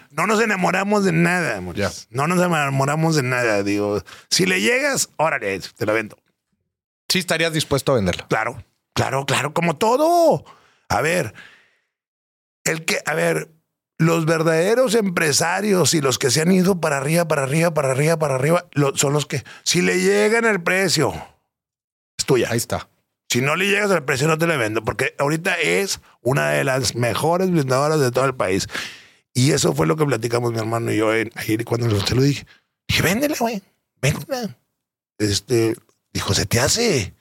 No 0.09 0.25
nos 0.25 0.41
enamoramos 0.41 1.05
de 1.05 1.11
nada, 1.11 1.61
Moris. 1.61 2.07
No 2.09 2.27
nos 2.27 2.43
enamoramos 2.43 3.15
de 3.15 3.23
nada. 3.23 3.61
Digo, 3.63 4.01
si 4.29 4.45
le 4.45 4.59
llegas, 4.61 5.09
órale, 5.17 5.59
te 5.59 5.85
la 5.85 5.93
vendo. 5.93 6.17
Sí 7.07 7.19
estarías 7.19 7.53
dispuesto 7.53 7.91
a 7.91 7.95
venderlo. 7.95 8.27
Claro, 8.27 8.63
claro, 8.93 9.25
claro, 9.25 9.53
como 9.53 9.77
todo. 9.77 10.43
A 10.89 11.01
ver, 11.01 11.33
el 12.65 12.83
que, 12.85 12.99
a 13.05 13.13
ver, 13.13 13.49
los 13.97 14.25
verdaderos 14.25 14.93
empresarios 14.95 15.93
y 15.93 16.01
los 16.01 16.19
que 16.19 16.29
se 16.29 16.41
han 16.41 16.51
ido 16.51 16.81
para 16.81 16.97
arriba, 16.97 17.27
para 17.27 17.43
arriba, 17.43 17.73
para 17.73 17.91
arriba, 17.91 18.17
para 18.19 18.35
arriba, 18.35 18.67
lo- 18.73 18.95
son 18.97 19.13
los 19.13 19.25
que, 19.25 19.43
si 19.63 19.81
le 19.81 19.99
llegan 20.01 20.43
el 20.45 20.61
precio, 20.61 21.13
es 22.17 22.25
tuya. 22.25 22.49
Ahí 22.51 22.57
está. 22.57 22.89
Si 23.29 23.41
no 23.41 23.55
le 23.55 23.67
llegas 23.67 23.89
al 23.91 24.03
precio, 24.05 24.27
no 24.27 24.37
te 24.37 24.47
la 24.47 24.55
vendo, 24.57 24.83
porque 24.83 25.15
ahorita 25.17 25.55
es 25.59 25.99
una 26.21 26.49
de 26.51 26.63
las 26.63 26.95
mejores 26.95 27.49
blindadoras 27.49 27.99
de 27.99 28.11
todo 28.11 28.25
el 28.25 28.35
país. 28.35 28.67
Y 29.33 29.51
eso 29.51 29.73
fue 29.73 29.87
lo 29.87 29.95
que 29.97 30.05
platicamos 30.05 30.51
mi 30.53 30.59
hermano 30.59 30.91
y 30.91 30.97
yo 30.97 31.13
en- 31.13 31.31
ayer 31.35 31.65
cuando 31.65 31.87
te 32.03 32.15
lo 32.15 32.21
dije. 32.21 32.45
Dije, 32.87 33.01
véndela, 33.01 33.35
güey, 33.39 33.61
véndela. 34.01 34.57
Este, 35.17 35.75
dijo, 36.13 36.33
se 36.33 36.45
te 36.45 36.59
hace. 36.59 37.14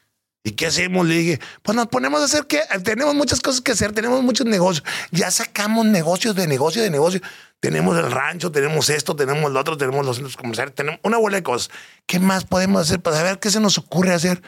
¿Y 0.47 0.53
qué 0.53 0.67
hacemos? 0.67 1.07
Le 1.07 1.15
dije, 1.15 1.41
pues 1.63 1.75
nos 1.75 1.89
ponemos 1.89 2.21
a 2.21 2.25
hacer 2.25 2.47
que 2.47 2.61
tenemos 2.85 3.15
muchas 3.15 3.41
cosas 3.41 3.63
que 3.63 3.73
hacer, 3.73 3.93
tenemos 3.93 4.23
muchos 4.23 4.47
negocios. 4.47 4.85
Ya 5.11 5.31
sacamos 5.31 5.87
negocios 5.87 6.37
de 6.37 6.47
negocio 6.47 6.83
de 6.83 6.91
negocio. 6.91 7.23
Tenemos 7.61 7.97
el 7.97 8.13
rancho, 8.13 8.53
tenemos 8.53 8.91
esto, 8.91 9.17
tenemos 9.17 9.51
lo 9.51 9.59
otro, 9.59 9.79
tenemos 9.79 10.05
los 10.05 10.17
centros 10.17 10.37
comerciales, 10.37 10.75
tenemos 10.75 11.01
una 11.03 11.17
bola 11.17 11.39
de 11.39 11.43
cosas. 11.43 11.71
¿Qué 12.05 12.21
más 12.21 12.45
podemos 12.45 12.83
hacer 12.83 13.01
para 13.01 13.17
saber 13.17 13.39
qué 13.39 13.51
se 13.51 13.59
nos 13.59 13.79
ocurre 13.79 14.13
hacer? 14.13 14.43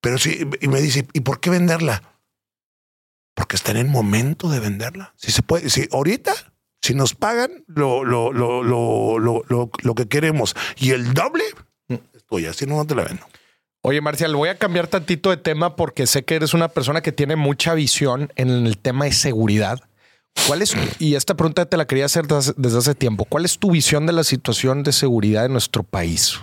Pero 0.00 0.16
sí, 0.16 0.48
y 0.62 0.68
me 0.68 0.80
dice, 0.80 1.06
¿y 1.12 1.20
por 1.20 1.38
qué 1.38 1.50
venderla? 1.50 2.02
Porque 3.34 3.56
está 3.56 3.72
en 3.72 3.76
el 3.76 3.88
momento 3.88 4.48
de 4.48 4.58
venderla. 4.58 5.12
Si 5.18 5.32
se 5.32 5.42
puede, 5.42 5.68
si 5.68 5.86
ahorita, 5.92 6.32
si 6.80 6.94
nos 6.94 7.14
pagan 7.14 7.62
lo, 7.66 8.04
lo, 8.04 8.32
lo, 8.32 8.62
lo, 8.62 9.18
lo, 9.18 9.44
lo, 9.46 9.70
lo 9.82 9.94
que 9.94 10.08
queremos 10.08 10.56
y 10.78 10.92
el 10.92 11.12
doble, 11.12 11.44
es 11.88 12.24
tuya. 12.24 12.54
Si 12.54 12.64
no, 12.64 12.76
no 12.76 12.86
te 12.86 12.94
la 12.94 13.04
vendo. 13.04 13.26
Oye, 13.84 14.00
Marcial, 14.00 14.36
voy 14.36 14.48
a 14.48 14.58
cambiar 14.58 14.86
tantito 14.86 15.30
de 15.30 15.36
tema 15.36 15.74
porque 15.74 16.06
sé 16.06 16.24
que 16.24 16.36
eres 16.36 16.54
una 16.54 16.68
persona 16.68 17.00
que 17.00 17.10
tiene 17.10 17.34
mucha 17.34 17.74
visión 17.74 18.32
en 18.36 18.48
el 18.48 18.78
tema 18.78 19.06
de 19.06 19.12
seguridad. 19.12 19.80
¿Cuál 20.46 20.62
es, 20.62 20.76
y 21.00 21.16
esta 21.16 21.34
pregunta 21.34 21.66
te 21.66 21.76
la 21.76 21.86
quería 21.86 22.06
hacer 22.06 22.26
desde 22.28 22.78
hace 22.78 22.94
tiempo, 22.94 23.24
¿cuál 23.24 23.44
es 23.44 23.58
tu 23.58 23.72
visión 23.72 24.06
de 24.06 24.12
la 24.12 24.22
situación 24.22 24.84
de 24.84 24.92
seguridad 24.92 25.46
en 25.46 25.52
nuestro 25.52 25.82
país? 25.82 26.38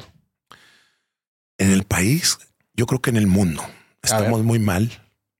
En 1.57 1.71
el 1.71 1.83
país, 1.83 2.37
yo 2.73 2.85
creo 2.85 3.01
que 3.01 3.09
en 3.09 3.17
el 3.17 3.27
mundo, 3.27 3.63
estamos 4.03 4.43
muy 4.43 4.59
mal. 4.59 4.91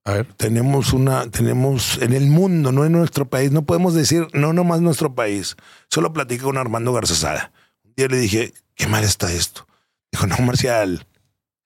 A 0.06 0.14
ver. 0.14 0.34
Tenemos 0.38 0.94
una, 0.94 1.30
tenemos 1.30 2.00
en 2.02 2.14
el 2.14 2.28
mundo, 2.28 2.72
no 2.72 2.86
en 2.86 2.94
nuestro 2.94 3.30
país. 3.30 3.52
No 3.52 3.66
podemos 3.66 3.94
decir, 3.94 4.28
no 4.34 4.54
nomás 4.54 4.82
nuestro 4.82 5.14
país. 5.14 5.58
Solo 5.90 6.14
platicé 6.14 6.42
con 6.42 6.58
Armando 6.58 6.94
Garzazada. 6.94 7.52
Un 7.84 7.94
día 7.96 8.08
le 8.08 8.18
dije, 8.18 8.54
qué 8.76 8.88
mal 8.88 9.04
está 9.04 9.32
esto. 9.32 9.68
Dijo, 10.12 10.26
no, 10.26 10.38
Marcial, 10.40 11.06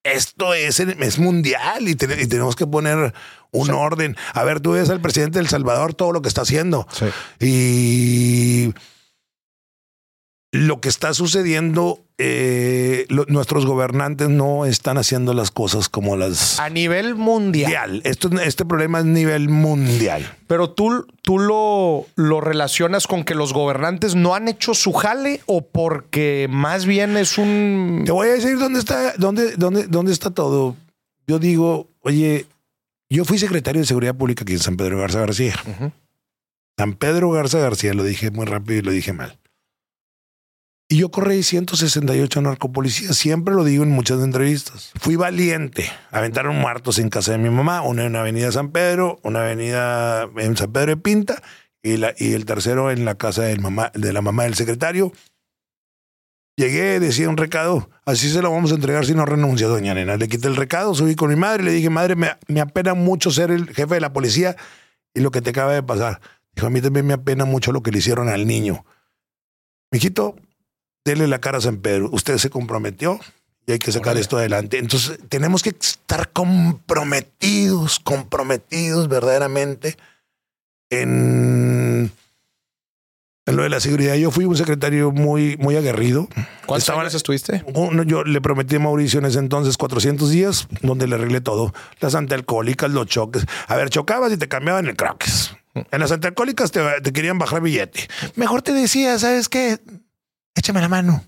esto 0.03 0.53
es, 0.53 0.79
es 0.79 1.19
mundial 1.19 1.87
y, 1.87 1.95
te- 1.95 2.21
y 2.21 2.27
tenemos 2.27 2.55
que 2.55 2.67
poner 2.67 3.13
un 3.51 3.69
orden. 3.71 4.17
A 4.33 4.43
ver, 4.43 4.59
tú 4.59 4.71
ves 4.73 4.89
al 4.89 4.99
presidente 5.01 5.39
del 5.39 5.47
Salvador 5.47 5.93
todo 5.93 6.11
lo 6.11 6.21
que 6.21 6.27
está 6.27 6.41
haciendo. 6.41 6.87
Sí. 6.91 7.05
Y 7.39 8.73
lo 10.55 10.79
que 10.79 10.87
está 10.87 11.15
sucediendo, 11.15 11.99
eh, 12.19 13.07
lo- 13.09 13.25
nuestros 13.25 13.65
gobernantes 13.65 14.29
no 14.29 14.65
están 14.67 14.99
haciendo 14.99 15.33
las 15.33 15.49
cosas 15.49 15.89
como 15.89 16.15
las 16.15 16.59
A 16.59 16.69
nivel 16.69 17.15
mundial. 17.15 17.71
mundial. 17.71 18.01
Esto, 18.05 18.29
este 18.39 18.63
problema 18.63 18.99
es 18.99 19.05
nivel 19.05 19.49
mundial. 19.49 20.31
Pero 20.45 20.69
tú, 20.69 21.07
tú 21.23 21.39
lo, 21.39 22.05
lo 22.15 22.39
relacionas 22.39 23.07
con 23.07 23.23
que 23.23 23.33
los 23.33 23.51
gobernantes 23.51 24.13
no 24.13 24.35
han 24.35 24.47
hecho 24.47 24.75
su 24.75 24.93
jale 24.93 25.41
o 25.47 25.65
porque 25.65 26.45
más 26.51 26.85
bien 26.85 27.17
es 27.17 27.39
un... 27.39 28.03
Te 28.05 28.11
voy 28.11 28.27
a 28.27 28.33
decir 28.33 28.59
dónde 28.59 28.77
está, 28.77 29.13
dónde, 29.17 29.55
dónde, 29.57 29.87
dónde 29.87 30.11
está 30.13 30.29
todo. 30.29 30.75
Yo 31.25 31.39
digo, 31.39 31.87
oye, 32.01 32.45
yo 33.09 33.25
fui 33.25 33.39
secretario 33.39 33.81
de 33.81 33.87
Seguridad 33.87 34.13
Pública 34.13 34.43
aquí 34.43 34.53
en 34.53 34.59
San 34.59 34.77
Pedro 34.77 34.99
Garza 34.99 35.19
García. 35.19 35.55
San 36.77 36.93
Pedro 36.93 37.31
Garza 37.31 37.57
García, 37.57 37.95
lo 37.95 38.03
dije 38.03 38.29
muy 38.29 38.45
rápido 38.45 38.77
y 38.77 38.81
lo 38.83 38.91
dije 38.91 39.13
mal. 39.13 39.39
Y 40.93 40.97
yo 40.97 41.09
corrí 41.09 41.41
168 41.41 42.39
narcopolicías, 42.43 43.17
siempre 43.17 43.55
lo 43.55 43.63
digo 43.63 43.83
en 43.83 43.89
muchas 43.89 44.21
entrevistas. 44.21 44.91
Fui 45.01 45.15
valiente. 45.15 45.89
Aventaron 46.11 46.55
muertos 46.57 46.99
en 46.99 47.09
casa 47.09 47.31
de 47.31 47.39
mi 47.39 47.49
mamá, 47.49 47.81
una 47.81 48.05
en 48.05 48.15
Avenida 48.15 48.51
San 48.51 48.69
Pedro, 48.69 49.19
una 49.23 49.39
avenida 49.39 50.29
en 50.37 50.55
San 50.55 50.71
Pedro 50.71 50.91
de 50.91 50.97
Pinta 50.97 51.41
y, 51.81 51.97
la, 51.97 52.13
y 52.15 52.33
el 52.33 52.45
tercero 52.45 52.91
en 52.91 53.05
la 53.05 53.15
casa 53.15 53.41
del 53.41 53.59
mamá, 53.59 53.91
de 53.95 54.13
la 54.13 54.21
mamá 54.21 54.43
del 54.43 54.53
secretario. 54.53 55.11
Llegué, 56.57 56.99
decía 56.99 57.27
un 57.27 57.37
recado, 57.37 57.89
así 58.05 58.29
se 58.29 58.43
lo 58.43 58.51
vamos 58.51 58.71
a 58.71 58.75
entregar 58.75 59.03
si 59.03 59.15
no 59.15 59.25
renuncia, 59.25 59.65
doña 59.65 59.95
Nena. 59.95 60.15
Le 60.17 60.27
quité 60.27 60.47
el 60.47 60.55
recado, 60.55 60.93
subí 60.93 61.15
con 61.15 61.29
mi 61.29 61.35
madre, 61.35 61.63
le 61.63 61.71
dije, 61.71 61.89
madre, 61.89 62.15
me, 62.15 62.37
me 62.47 62.61
apena 62.61 62.93
mucho 62.93 63.31
ser 63.31 63.49
el 63.49 63.65
jefe 63.65 63.95
de 63.95 63.99
la 63.99 64.13
policía 64.13 64.55
y 65.11 65.21
lo 65.21 65.31
que 65.31 65.41
te 65.41 65.49
acaba 65.49 65.73
de 65.73 65.81
pasar. 65.81 66.21
Dijo, 66.53 66.67
a 66.67 66.69
mí 66.69 66.81
también 66.81 67.07
me 67.07 67.15
apena 67.15 67.45
mucho 67.45 67.71
lo 67.71 67.81
que 67.81 67.89
le 67.89 67.97
hicieron 67.97 68.29
al 68.29 68.45
niño. 68.45 68.85
Mijito, 69.89 70.35
dele 71.05 71.27
la 71.27 71.39
cara 71.39 71.57
a 71.57 71.61
San 71.61 71.77
Pedro. 71.77 72.09
Usted 72.11 72.37
se 72.37 72.49
comprometió 72.49 73.19
y 73.65 73.71
hay 73.73 73.79
que 73.79 73.91
sacar 73.91 74.17
esto 74.17 74.37
adelante. 74.37 74.77
Entonces, 74.77 75.19
tenemos 75.29 75.63
que 75.63 75.69
estar 75.69 76.29
comprometidos, 76.31 77.99
comprometidos 77.99 79.07
verdaderamente 79.07 79.97
en, 80.89 82.11
en 83.45 83.55
lo 83.55 83.63
de 83.63 83.69
la 83.69 83.79
seguridad. 83.79 84.15
Yo 84.15 84.31
fui 84.31 84.45
un 84.45 84.55
secretario 84.57 85.11
muy, 85.11 85.57
muy 85.57 85.75
aguerrido. 85.75 86.27
¿Cuántos 86.65 86.83
Estaba- 86.83 87.01
años 87.01 87.13
estuviste? 87.13 87.63
Uno, 87.73 88.03
yo 88.03 88.23
le 88.23 88.41
prometí 88.41 88.75
a 88.75 88.79
Mauricio 88.79 89.19
en 89.19 89.25
ese 89.25 89.39
entonces 89.39 89.77
400 89.77 90.29
días 90.29 90.67
donde 90.81 91.07
le 91.07 91.15
arreglé 91.15 91.41
todo. 91.41 91.73
Las 91.99 92.15
antialcohólicas, 92.15 92.91
los 92.91 93.07
choques. 93.07 93.45
A 93.67 93.75
ver, 93.75 93.89
chocabas 93.89 94.31
y 94.33 94.37
te 94.37 94.47
cambiaban 94.47 94.85
el 94.87 94.95
croques. 94.95 95.55
En 95.73 95.99
las 95.99 96.11
antialcohólicas 96.11 96.71
te, 96.71 96.81
te 97.01 97.11
querían 97.13 97.39
bajar 97.39 97.61
billete. 97.61 98.07
Mejor 98.35 98.61
te 98.61 98.73
decía, 98.73 99.17
¿sabes 99.17 99.49
qué? 99.49 99.79
Échame 100.63 100.79
la 100.79 100.87
mano. 100.87 101.21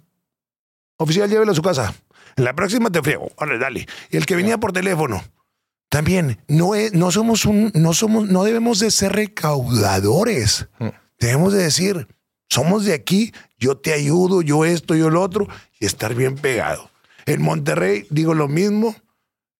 Oficial, 0.95 1.29
llévelo 1.29 1.51
a 1.51 1.55
su 1.55 1.61
casa. 1.61 1.93
En 2.37 2.45
la 2.45 2.55
próxima 2.55 2.89
te 2.89 3.01
friego. 3.01 3.29
Órale, 3.35 3.59
dale. 3.59 3.85
Y 4.09 4.15
el 4.15 4.25
que 4.25 4.37
venía 4.37 4.57
por 4.57 4.71
teléfono. 4.71 5.21
También, 5.89 6.39
no, 6.47 6.73
es, 6.73 6.93
no 6.93 7.11
somos 7.11 7.43
un, 7.43 7.69
no 7.75 7.93
somos, 7.93 8.29
no 8.29 8.45
debemos 8.45 8.79
de 8.79 8.91
ser 8.91 9.11
recaudadores. 9.11 10.69
Mm. 10.79 10.87
Debemos 11.19 11.51
de 11.51 11.63
decir, 11.63 12.07
somos 12.47 12.85
de 12.85 12.93
aquí, 12.93 13.33
yo 13.59 13.75
te 13.75 13.91
ayudo, 13.91 14.41
yo 14.41 14.63
esto, 14.63 14.95
yo 14.95 15.09
lo 15.09 15.21
otro, 15.21 15.49
y 15.81 15.85
estar 15.85 16.15
bien 16.15 16.35
pegado. 16.35 16.89
En 17.25 17.41
Monterrey 17.41 18.07
digo 18.11 18.33
lo 18.35 18.47
mismo, 18.47 18.95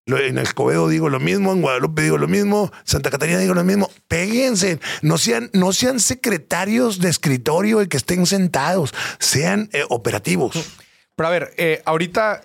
en 0.08 0.38
Escobedo 0.38 0.88
digo 0.88 1.10
lo 1.10 1.20
mismo, 1.20 1.52
en 1.52 1.62
Guadalupe 1.62 2.04
digo 2.04 2.20
lo 2.20 2.28
mismo, 2.28 2.72
Santa 2.84 3.10
Catarina 3.10 3.40
digo 3.40 3.56
lo 3.56 3.64
mismo. 3.64 3.90
Péguense, 4.08 4.80
no 5.02 5.18
sean, 5.18 5.50
no 5.54 5.74
sean 5.74 6.00
secretarios 6.00 7.00
de 7.00 7.10
escritorio 7.10 7.82
y 7.82 7.88
que 7.88 7.98
estén 7.98 8.26
sentados, 8.28 8.94
sean 9.18 9.70
eh, 9.74 9.84
operativos. 9.90 10.56
Pero 11.16 11.28
a 11.28 11.32
ver, 11.32 11.54
eh, 11.58 11.82
ahorita 11.86 12.42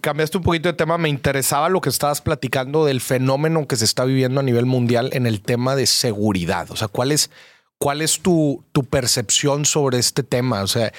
cambiaste 0.00 0.38
un 0.38 0.44
poquito 0.44 0.68
de 0.68 0.74
tema. 0.74 0.98
Me 0.98 1.08
interesaba 1.08 1.68
lo 1.68 1.80
que 1.80 1.88
estabas 1.88 2.20
platicando 2.20 2.84
del 2.84 3.00
fenómeno 3.00 3.66
que 3.66 3.76
se 3.76 3.86
está 3.86 4.04
viviendo 4.04 4.38
a 4.40 4.44
nivel 4.44 4.66
mundial 4.66 5.10
en 5.12 5.26
el 5.26 5.40
tema 5.40 5.74
de 5.74 5.86
seguridad. 5.86 6.70
O 6.70 6.76
sea, 6.76 6.86
¿cuál 6.86 7.10
es, 7.10 7.30
cuál 7.78 8.02
es 8.02 8.20
tu, 8.20 8.64
tu 8.70 8.84
percepción 8.84 9.64
sobre 9.64 9.98
este 9.98 10.22
tema? 10.22 10.62
O 10.62 10.68
sea, 10.68 10.92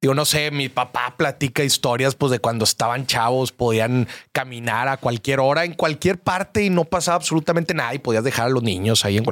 Digo, 0.00 0.14
no 0.14 0.24
sé, 0.24 0.50
mi 0.50 0.68
papá 0.68 1.14
platica 1.16 1.64
historias 1.64 2.14
pues 2.14 2.30
de 2.30 2.38
cuando 2.38 2.64
estaban 2.64 3.06
chavos, 3.06 3.50
podían 3.50 4.06
caminar 4.32 4.86
a 4.86 4.96
cualquier 4.96 5.40
hora, 5.40 5.64
en 5.64 5.74
cualquier 5.74 6.20
parte 6.20 6.62
y 6.62 6.70
no 6.70 6.84
pasaba 6.84 7.16
absolutamente 7.16 7.74
nada 7.74 7.94
y 7.94 7.98
podías 7.98 8.22
dejar 8.22 8.46
a 8.46 8.50
los 8.50 8.62
niños 8.62 9.04
ahí 9.04 9.16
en 9.16 9.24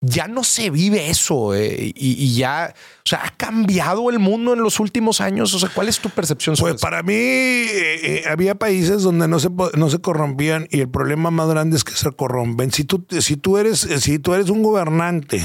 ya 0.00 0.28
no 0.28 0.44
se 0.44 0.70
vive 0.70 1.10
eso 1.10 1.54
eh, 1.54 1.92
y, 1.94 2.36
ya, 2.36 2.72
o 2.98 3.08
sea, 3.08 3.24
ha 3.24 3.30
cambiado 3.30 4.10
el 4.10 4.20
mundo 4.20 4.52
en 4.52 4.62
los 4.62 4.78
últimos 4.78 5.20
años. 5.20 5.52
O 5.54 5.58
sea, 5.58 5.70
¿cuál 5.74 5.88
es 5.88 5.98
tu 5.98 6.08
percepción 6.08 6.56
sobre 6.56 6.74
pues 6.74 6.82
para 6.82 7.02
mí 7.02 7.14
eh, 7.14 7.66
eh, 8.04 8.24
había 8.28 8.54
países 8.54 9.02
donde 9.02 9.26
no 9.26 9.40
se, 9.40 9.48
no 9.50 9.90
se 9.90 9.98
corrompían 9.98 10.68
y 10.70 10.80
el 10.80 10.88
problema 10.88 11.30
más 11.30 11.48
grande 11.48 11.76
es 11.76 11.84
que 11.84 11.92
se 11.92 12.10
corrompen. 12.12 12.70
Si 12.70 12.84
tú, 12.84 13.04
si 13.20 13.36
tú 13.36 13.58
eres, 13.58 13.80
si 13.80 14.18
tú 14.20 14.34
eres 14.34 14.50
un 14.50 14.62
gobernante, 14.62 15.42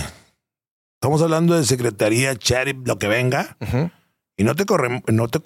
estamos 1.02 1.22
hablando 1.24 1.56
de 1.56 1.66
secretaría, 1.66 2.34
sheriff, 2.34 2.78
lo 2.86 3.00
que 3.00 3.08
venga, 3.08 3.58
y 4.38 4.44
no 4.44 4.56
te 4.56 4.66
no 5.12 5.28
te 5.28 5.42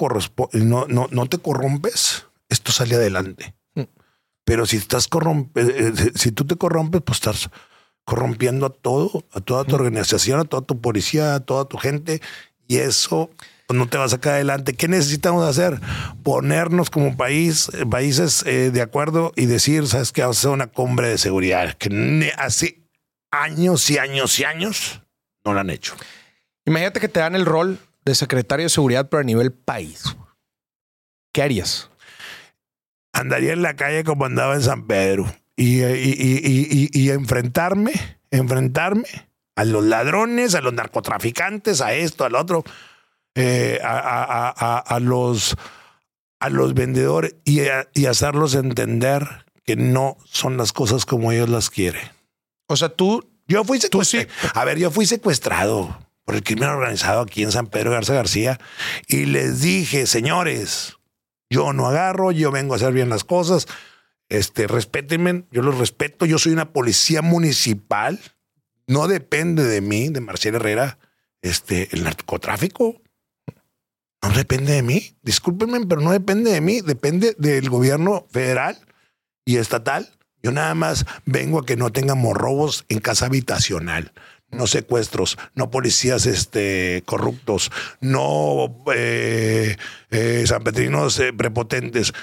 no, 0.54 0.86
no, 0.88 1.08
no 1.12 1.26
te 1.28 1.38
corrompes, 1.38 2.26
esto 2.50 2.72
sale 2.72 2.96
adelante. 2.96 3.56
Mm. 3.76 3.84
Pero 4.46 4.66
si 4.66 4.78
estás 4.78 5.08
corrompe, 5.08 5.94
si 6.16 6.32
tú 6.32 6.46
te 6.46 6.56
corrompes, 6.56 7.02
pues 7.02 7.18
estás 7.18 7.50
corrompiendo 8.06 8.66
a 8.66 8.70
todo, 8.70 9.26
a 9.34 9.42
toda 9.42 9.66
tu 9.66 9.76
organización, 9.76 10.40
a 10.40 10.46
toda 10.46 10.62
tu 10.62 10.80
policía, 10.80 11.36
a 11.36 11.40
toda 11.42 11.66
tu 11.66 11.78
gente, 11.78 12.22
y 12.66 12.78
eso 12.78 13.30
pues, 13.68 13.78
no 13.78 13.90
te 13.90 13.98
va 13.98 14.06
a 14.06 14.10
sacar 14.10 14.36
adelante. 14.36 14.74
¿Qué 14.74 14.88
necesitamos 14.88 15.46
hacer? 15.46 15.82
Ponernos 16.24 16.90
como 16.90 17.18
país, 17.18 17.70
eh, 17.74 17.86
países 17.86 18.44
eh, 18.46 18.72
de 18.72 18.82
acuerdo 18.82 19.34
y 19.36 19.46
decir, 19.46 19.86
sabes 19.88 20.14
que 20.14 20.22
vamos 20.22 20.38
a 20.38 20.40
hacer 20.40 20.52
una 20.52 20.68
cumbre 20.68 21.10
de 21.10 21.18
seguridad, 21.18 21.74
que 21.74 22.32
hace 22.38 22.88
años 23.32 23.90
y 23.90 23.98
años 23.98 24.40
y 24.40 24.46
años 24.46 25.02
no 25.44 25.54
lo 25.54 25.60
han 25.60 25.70
hecho. 25.70 25.96
Imagínate 26.66 27.02
que 27.02 27.10
te 27.10 27.20
dan 27.20 27.36
el 27.36 27.46
rol 27.46 27.78
de 28.08 28.16
secretario 28.16 28.66
de 28.66 28.70
seguridad, 28.70 29.10
pero 29.10 29.22
a 29.22 29.24
nivel 29.24 29.52
país. 29.52 30.16
¿Qué 31.34 31.42
harías? 31.42 31.90
Andaría 33.14 33.54
en 33.54 33.62
la 33.62 33.76
calle 33.76 34.04
como 34.04 34.26
andaba 34.26 34.56
en 34.56 34.64
San 34.64 34.88
Pedro 34.88 35.26
y, 35.56 35.84
y, 35.84 36.90
y, 36.92 37.10
enfrentarme, 37.10 37.94
enfrentarme 38.32 39.08
a 39.56 39.66
los 39.66 39.84
ladrones, 39.84 40.56
a 40.56 40.62
los 40.62 40.74
narcotraficantes, 40.74 41.82
a 41.82 41.94
esto, 41.94 42.26
al 42.26 42.36
otro, 42.36 42.64
eh, 43.36 43.80
a, 43.84 44.54
a, 44.56 44.78
a, 44.80 45.00
los, 45.00 45.56
a 46.40 46.50
los 46.50 46.74
vendedores 46.74 47.36
y, 47.44 47.62
y 47.94 48.06
hacerlos 48.06 48.54
entender 48.56 49.46
que 49.64 49.76
no 49.76 50.18
son 50.26 50.58
las 50.58 50.74
cosas 50.74 51.06
como 51.06 51.32
ellos 51.32 51.50
las 51.50 51.70
quieren. 51.70 52.08
O 52.68 52.76
sea, 52.76 52.90
tú... 52.90 53.28
Yo 53.48 53.64
fui 53.64 53.80
secuestrado. 53.80 54.28
A 54.54 54.66
ver, 54.66 54.78
yo 54.78 54.92
fui 54.92 55.06
secuestrado 55.06 55.98
por 56.28 56.36
el 56.36 56.44
crimen 56.44 56.68
organizado 56.68 57.22
aquí 57.22 57.42
en 57.44 57.54
San 57.54 57.68
Pedro 57.68 57.92
Garza 57.92 58.14
García 58.14 58.60
y 59.08 59.28
les 59.28 59.62
dije, 59.62 60.06
señores, 60.06 60.98
yo 61.50 61.72
no 61.72 61.88
agarro, 61.88 62.34
yo 62.34 62.52
vengo 62.52 62.74
a 62.74 62.76
hacer 62.76 62.92
bien 62.92 63.08
las 63.08 63.24
cosas. 63.24 63.66
Este, 64.28 64.68
respétenme, 64.68 65.46
yo 65.52 65.62
los 65.62 65.78
respeto, 65.78 66.26
yo 66.26 66.38
soy 66.38 66.52
una 66.52 66.74
policía 66.74 67.22
municipal, 67.22 68.20
no 68.88 69.08
depende 69.08 69.64
de 69.64 69.80
mí, 69.80 70.10
de 70.10 70.20
Marcial 70.20 70.56
Herrera, 70.56 71.00
este, 71.42 71.96
el 71.96 72.04
narcotráfico. 72.04 73.02
No 74.22 74.30
depende 74.32 74.74
de 74.74 74.84
mí, 74.84 75.16
discúlpenme, 75.22 75.86
pero 75.86 76.02
no 76.02 76.12
depende 76.12 76.52
de 76.52 76.60
mí, 76.60 76.82
depende 76.82 77.38
del 77.38 77.70
gobierno 77.70 78.28
federal 78.32 78.78
y 79.46 79.56
estatal. 79.56 80.12
Yo 80.44 80.52
nada 80.52 80.76
más 80.76 81.06
vengo 81.26 81.60
a 81.60 81.66
que 81.66 81.78
no 81.78 81.94
tengamos 81.94 82.36
robos 82.36 82.84
en 82.90 83.00
casa 83.00 83.28
habitacional, 83.28 84.12
no 84.50 84.68
secuestros, 84.68 85.38
no 85.56 85.70
policías 85.70 86.26
este, 86.26 87.04
corruptos, 87.06 87.72
no 88.00 88.84
eh, 88.94 89.78
eh, 90.10 90.44
sanpetrinos 90.46 91.20
eh, 91.20 91.34
prepotentes. 91.34 92.14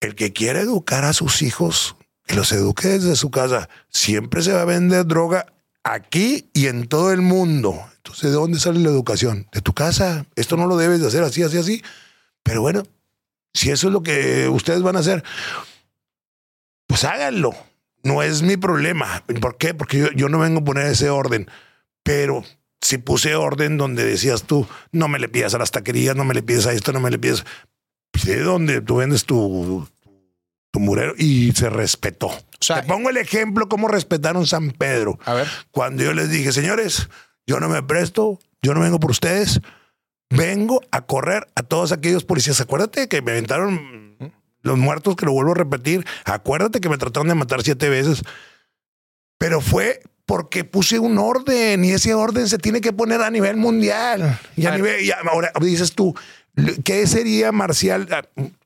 El 0.00 0.14
que 0.14 0.32
quiere 0.32 0.60
educar 0.60 1.04
a 1.04 1.12
sus 1.12 1.42
hijos, 1.42 1.96
que 2.26 2.34
los 2.34 2.52
eduque 2.52 2.88
desde 2.88 3.16
su 3.16 3.30
casa. 3.30 3.68
Siempre 3.88 4.42
se 4.42 4.52
va 4.52 4.62
a 4.62 4.66
vender 4.66 5.06
droga 5.06 5.46
aquí 5.84 6.48
y 6.54 6.66
en 6.66 6.86
todo 6.88 7.12
el 7.12 7.20
mundo. 7.20 7.78
Entonces, 7.96 8.30
¿de 8.30 8.36
dónde 8.36 8.58
sale 8.58 8.80
la 8.80 8.88
educación? 8.88 9.46
De 9.52 9.60
tu 9.60 9.74
casa. 9.74 10.26
Esto 10.36 10.56
no 10.56 10.66
lo 10.66 10.78
debes 10.78 11.00
de 11.00 11.08
hacer 11.08 11.22
así, 11.22 11.42
así, 11.42 11.58
así. 11.58 11.82
Pero 12.42 12.62
bueno, 12.62 12.84
si 13.52 13.70
eso 13.70 13.88
es 13.88 13.92
lo 13.92 14.02
que 14.02 14.48
ustedes 14.48 14.80
van 14.82 14.96
a 14.96 15.00
hacer, 15.00 15.22
pues 16.86 17.04
háganlo. 17.04 17.54
No 18.02 18.22
es 18.22 18.42
mi 18.42 18.56
problema. 18.56 19.24
¿Por 19.40 19.56
qué? 19.56 19.74
Porque 19.74 19.98
yo, 19.98 20.10
yo 20.12 20.28
no 20.28 20.38
vengo 20.38 20.60
a 20.60 20.64
poner 20.64 20.86
ese 20.86 21.10
orden. 21.10 21.48
Pero 22.02 22.44
si 22.80 22.98
puse 22.98 23.34
orden 23.34 23.76
donde 23.76 24.04
decías 24.04 24.44
tú, 24.44 24.66
no 24.92 25.08
me 25.08 25.18
le 25.18 25.28
pidas 25.28 25.54
a 25.54 25.58
las 25.58 25.70
taquerías, 25.70 26.16
no 26.16 26.24
me 26.24 26.34
le 26.34 26.42
pides 26.42 26.66
a 26.66 26.72
esto, 26.72 26.92
no 26.92 27.00
me 27.00 27.10
le 27.10 27.18
pides 27.18 27.44
de 28.24 28.40
donde 28.40 28.80
tú 28.80 28.96
vendes 28.96 29.24
tu, 29.24 29.86
tu 30.70 30.80
murero 30.80 31.14
y 31.16 31.52
se 31.52 31.70
respetó. 31.70 32.28
O 32.28 32.62
sea, 32.62 32.82
Te 32.82 32.88
pongo 32.88 33.10
el 33.10 33.16
ejemplo 33.16 33.68
cómo 33.68 33.88
respetaron 33.88 34.46
San 34.46 34.70
Pedro. 34.72 35.18
A 35.24 35.34
ver. 35.34 35.48
Cuando 35.70 36.02
yo 36.02 36.12
les 36.12 36.30
dije, 36.30 36.52
señores, 36.52 37.08
yo 37.46 37.60
no 37.60 37.68
me 37.68 37.82
presto, 37.82 38.38
yo 38.62 38.74
no 38.74 38.80
vengo 38.80 39.00
por 39.00 39.10
ustedes, 39.10 39.60
vengo 40.28 40.80
a 40.90 41.02
correr 41.02 41.48
a 41.54 41.62
todos 41.62 41.92
aquellos 41.92 42.24
policías. 42.24 42.60
Acuérdate 42.60 43.08
que 43.08 43.22
me 43.22 43.32
aventaron 43.32 44.32
los 44.62 44.78
muertos, 44.78 45.16
que 45.16 45.26
lo 45.26 45.32
vuelvo 45.32 45.52
a 45.52 45.56
repetir. 45.56 46.04
Acuérdate 46.24 46.80
que 46.80 46.88
me 46.88 46.98
trataron 46.98 47.28
de 47.28 47.34
matar 47.34 47.62
siete 47.62 47.88
veces. 47.88 48.22
Pero 49.38 49.60
fue 49.60 50.02
porque 50.26 50.64
puse 50.64 50.98
un 50.98 51.18
orden 51.18 51.84
y 51.84 51.92
ese 51.92 52.14
orden 52.14 52.48
se 52.48 52.58
tiene 52.58 52.80
que 52.80 52.92
poner 52.92 53.20
a 53.20 53.30
nivel 53.30 53.56
mundial. 53.56 54.38
Y 54.56 54.66
a 54.66 54.76
nivel, 54.76 55.04
y 55.04 55.10
ahora 55.10 55.50
dices 55.60 55.92
tú, 55.92 56.14
¿Qué 56.84 57.06
sería 57.06 57.52
Marcial? 57.52 58.06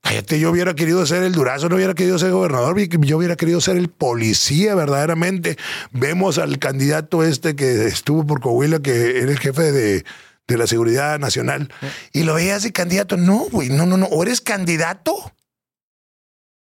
Cállate, 0.02 0.40
yo 0.40 0.50
hubiera 0.50 0.74
querido 0.74 1.04
ser 1.06 1.22
el 1.22 1.32
Durazo, 1.32 1.68
no 1.68 1.76
hubiera 1.76 1.94
querido 1.94 2.18
ser 2.18 2.32
gobernador, 2.32 2.76
yo 2.78 3.18
hubiera 3.18 3.36
querido 3.36 3.60
ser 3.60 3.76
el 3.76 3.88
policía 3.88 4.74
verdaderamente. 4.74 5.56
Vemos 5.92 6.38
al 6.38 6.58
candidato 6.58 7.22
este 7.22 7.54
que 7.54 7.86
estuvo 7.86 8.26
por 8.26 8.40
Coahuila, 8.40 8.80
que 8.80 9.18
era 9.18 9.30
el 9.30 9.38
jefe 9.38 9.70
de, 9.70 10.04
la 10.48 10.66
seguridad 10.66 11.18
nacional, 11.18 11.72
y 12.12 12.22
lo 12.22 12.34
veías 12.34 12.62
de 12.62 12.72
candidato. 12.72 13.16
No, 13.16 13.46
güey, 13.50 13.68
no, 13.68 13.86
no, 13.86 13.96
no. 13.96 14.06
O 14.06 14.22
eres 14.22 14.40
candidato, 14.40 15.32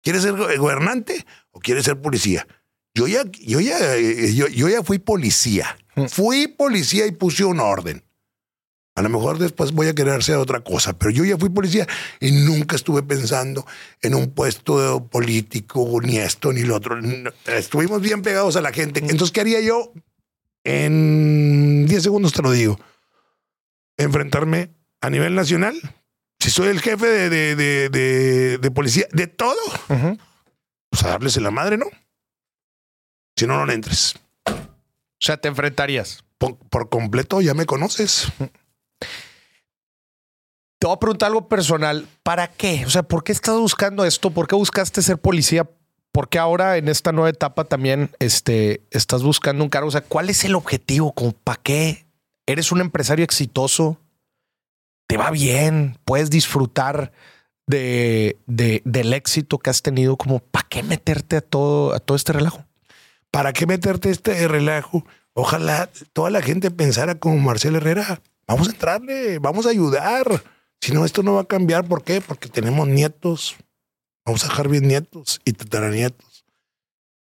quieres 0.01 0.23
ser 0.23 0.33
gobernante 0.57 1.25
o 1.51 1.59
quieres 1.59 1.85
ser 1.85 1.99
policía. 1.99 2.47
Yo 2.93 3.07
ya, 3.07 3.23
yo 3.39 3.59
ya, 3.59 3.97
yo, 3.97 4.47
yo 4.47 4.69
ya 4.69 4.83
fui 4.83 4.99
policía. 4.99 5.77
Fui 6.09 6.47
policía 6.47 7.05
y 7.05 7.11
puse 7.11 7.43
un 7.45 7.59
orden. 7.59 8.03
A 8.95 9.01
lo 9.01 9.09
mejor 9.09 9.37
después 9.37 9.71
voy 9.71 9.87
a 9.87 9.95
querer 9.95 10.15
hacer 10.15 10.35
otra 10.35 10.61
cosa, 10.61 10.97
pero 10.97 11.11
yo 11.11 11.23
ya 11.23 11.37
fui 11.37 11.49
policía 11.49 11.87
y 12.19 12.31
nunca 12.31 12.75
estuve 12.75 13.03
pensando 13.03 13.65
en 14.01 14.15
un 14.15 14.31
puesto 14.31 15.07
político, 15.07 16.01
ni 16.01 16.17
esto, 16.17 16.51
ni 16.51 16.63
lo 16.63 16.75
otro. 16.75 16.99
Estuvimos 17.45 18.01
bien 18.01 18.21
pegados 18.21 18.57
a 18.57 18.61
la 18.61 18.73
gente. 18.73 18.99
Entonces, 18.99 19.31
¿qué 19.31 19.41
haría 19.41 19.61
yo? 19.61 19.93
En 20.65 21.85
10 21.87 22.03
segundos 22.03 22.33
te 22.33 22.41
lo 22.41 22.51
digo. 22.51 22.79
Enfrentarme 23.95 24.71
a 24.99 25.09
nivel 25.09 25.35
nacional. 25.35 25.75
Si 26.41 26.49
soy 26.49 26.69
el 26.69 26.81
jefe 26.81 27.05
de, 27.05 27.55
de, 28.59 28.71
policía, 28.71 29.05
de 29.11 29.27
todo, 29.27 29.59
pues 29.87 31.03
a 31.03 31.09
darles 31.09 31.37
en 31.37 31.43
la 31.43 31.51
madre, 31.51 31.77
¿no? 31.77 31.85
Si 33.37 33.45
no, 33.45 33.57
no 33.57 33.67
le 33.67 33.75
entres. 33.75 34.15
O 34.47 34.53
sea, 35.19 35.37
te 35.37 35.49
enfrentarías. 35.49 36.23
por 36.39 36.89
completo, 36.89 37.41
ya 37.41 37.53
me 37.53 37.67
conoces. 37.67 38.27
Te 40.79 40.87
voy 40.87 40.95
a 40.95 40.99
preguntar 40.99 41.27
algo 41.27 41.47
personal. 41.47 42.07
¿Para 42.23 42.47
qué? 42.47 42.87
O 42.87 42.89
sea, 42.89 43.03
¿por 43.03 43.23
qué 43.23 43.33
estás 43.33 43.55
buscando 43.55 44.03
esto? 44.03 44.31
¿Por 44.31 44.47
qué 44.47 44.55
buscaste 44.55 45.03
ser 45.03 45.19
policía? 45.19 45.69
¿Por 46.11 46.27
qué 46.27 46.39
ahora 46.39 46.77
en 46.77 46.87
esta 46.87 47.11
nueva 47.11 47.29
etapa 47.29 47.65
también 47.65 48.09
este, 48.17 48.81
estás 48.89 49.21
buscando 49.21 49.63
un 49.63 49.69
cargo? 49.69 49.89
O 49.89 49.91
sea, 49.91 50.01
¿cuál 50.01 50.31
es 50.31 50.43
el 50.43 50.55
objetivo? 50.55 51.13
¿Para 51.43 51.61
qué? 51.61 52.07
¿Eres 52.47 52.71
un 52.71 52.81
empresario 52.81 53.23
exitoso? 53.23 53.99
¿Te 55.11 55.17
va 55.17 55.29
bien? 55.29 55.97
¿Puedes 56.05 56.29
disfrutar 56.29 57.11
de, 57.67 58.39
del 58.47 59.11
éxito 59.11 59.59
que 59.59 59.69
has 59.69 59.81
tenido? 59.81 60.15
Como, 60.15 60.39
¿Para 60.39 60.65
qué 60.69 60.83
meterte 60.83 61.35
a 61.35 61.41
todo, 61.41 61.93
a 61.93 61.99
todo 61.99 62.15
este 62.15 62.31
relajo? 62.31 62.63
¿Para 63.29 63.51
qué 63.51 63.65
meterte 63.65 64.09
este 64.09 64.47
relajo? 64.47 65.05
Ojalá 65.33 65.89
toda 66.13 66.29
la 66.29 66.41
gente 66.41 66.71
pensara 66.71 67.15
como 67.15 67.35
Marcelo 67.39 67.79
Herrera. 67.79 68.21
Vamos 68.47 68.69
a 68.69 68.71
entrarle, 68.71 69.39
vamos 69.39 69.65
a 69.65 69.71
ayudar. 69.71 70.45
Si 70.79 70.93
no, 70.93 71.03
esto 71.03 71.23
no 71.23 71.33
va 71.33 71.41
a 71.41 71.45
cambiar. 71.45 71.85
¿Por 71.85 72.05
qué? 72.05 72.21
Porque 72.21 72.47
tenemos 72.47 72.87
nietos. 72.87 73.57
Vamos 74.25 74.45
a 74.45 74.47
dejar 74.47 74.69
bien 74.69 74.87
nietos 74.87 75.41
y 75.43 75.51
nietos. 75.91 76.45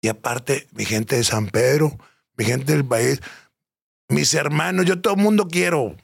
Y 0.00 0.06
aparte, 0.06 0.68
mi 0.76 0.84
gente 0.84 1.16
de 1.16 1.24
San 1.24 1.48
Pedro, 1.48 1.98
mi 2.36 2.44
gente 2.44 2.70
del 2.72 2.84
país, 2.84 3.20
mis 4.08 4.32
hermanos, 4.34 4.86
yo 4.86 5.00
todo 5.00 5.14
el 5.14 5.20
mundo 5.20 5.48
quiero. 5.48 5.96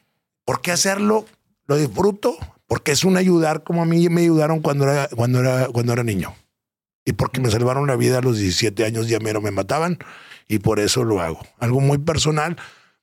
¿Por 0.45 0.61
qué 0.62 0.72
hacerlo? 0.72 1.26
Lo 1.66 1.76
disfruto 1.76 2.36
porque 2.66 2.92
es 2.92 3.04
un 3.04 3.16
ayudar 3.16 3.64
como 3.64 3.82
a 3.82 3.86
mí 3.86 4.08
me 4.08 4.22
ayudaron 4.22 4.60
cuando 4.60 4.84
era, 4.84 5.08
cuando 5.08 5.40
era, 5.40 5.68
cuando 5.68 5.92
era 5.92 6.02
niño. 6.04 6.34
Y 7.04 7.12
porque 7.12 7.40
me 7.40 7.50
salvaron 7.50 7.86
la 7.86 7.96
vida 7.96 8.18
a 8.18 8.22
los 8.22 8.38
17 8.38 8.84
años, 8.84 9.08
ya 9.08 9.20
mero 9.20 9.40
me 9.40 9.50
mataban 9.52 9.98
y 10.48 10.58
por 10.58 10.80
eso 10.80 11.04
lo 11.04 11.20
hago. 11.20 11.40
Algo 11.58 11.80
muy 11.80 11.98
personal. 11.98 12.56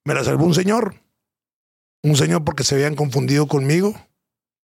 Me 0.04 0.14
la 0.14 0.24
salvó 0.24 0.46
un 0.46 0.54
señor. 0.54 0.96
Un 2.04 2.18
señor 2.18 2.44
porque 2.44 2.64
se 2.66 2.76
habían 2.76 2.96
confundido 2.96 3.48
conmigo 3.48 3.96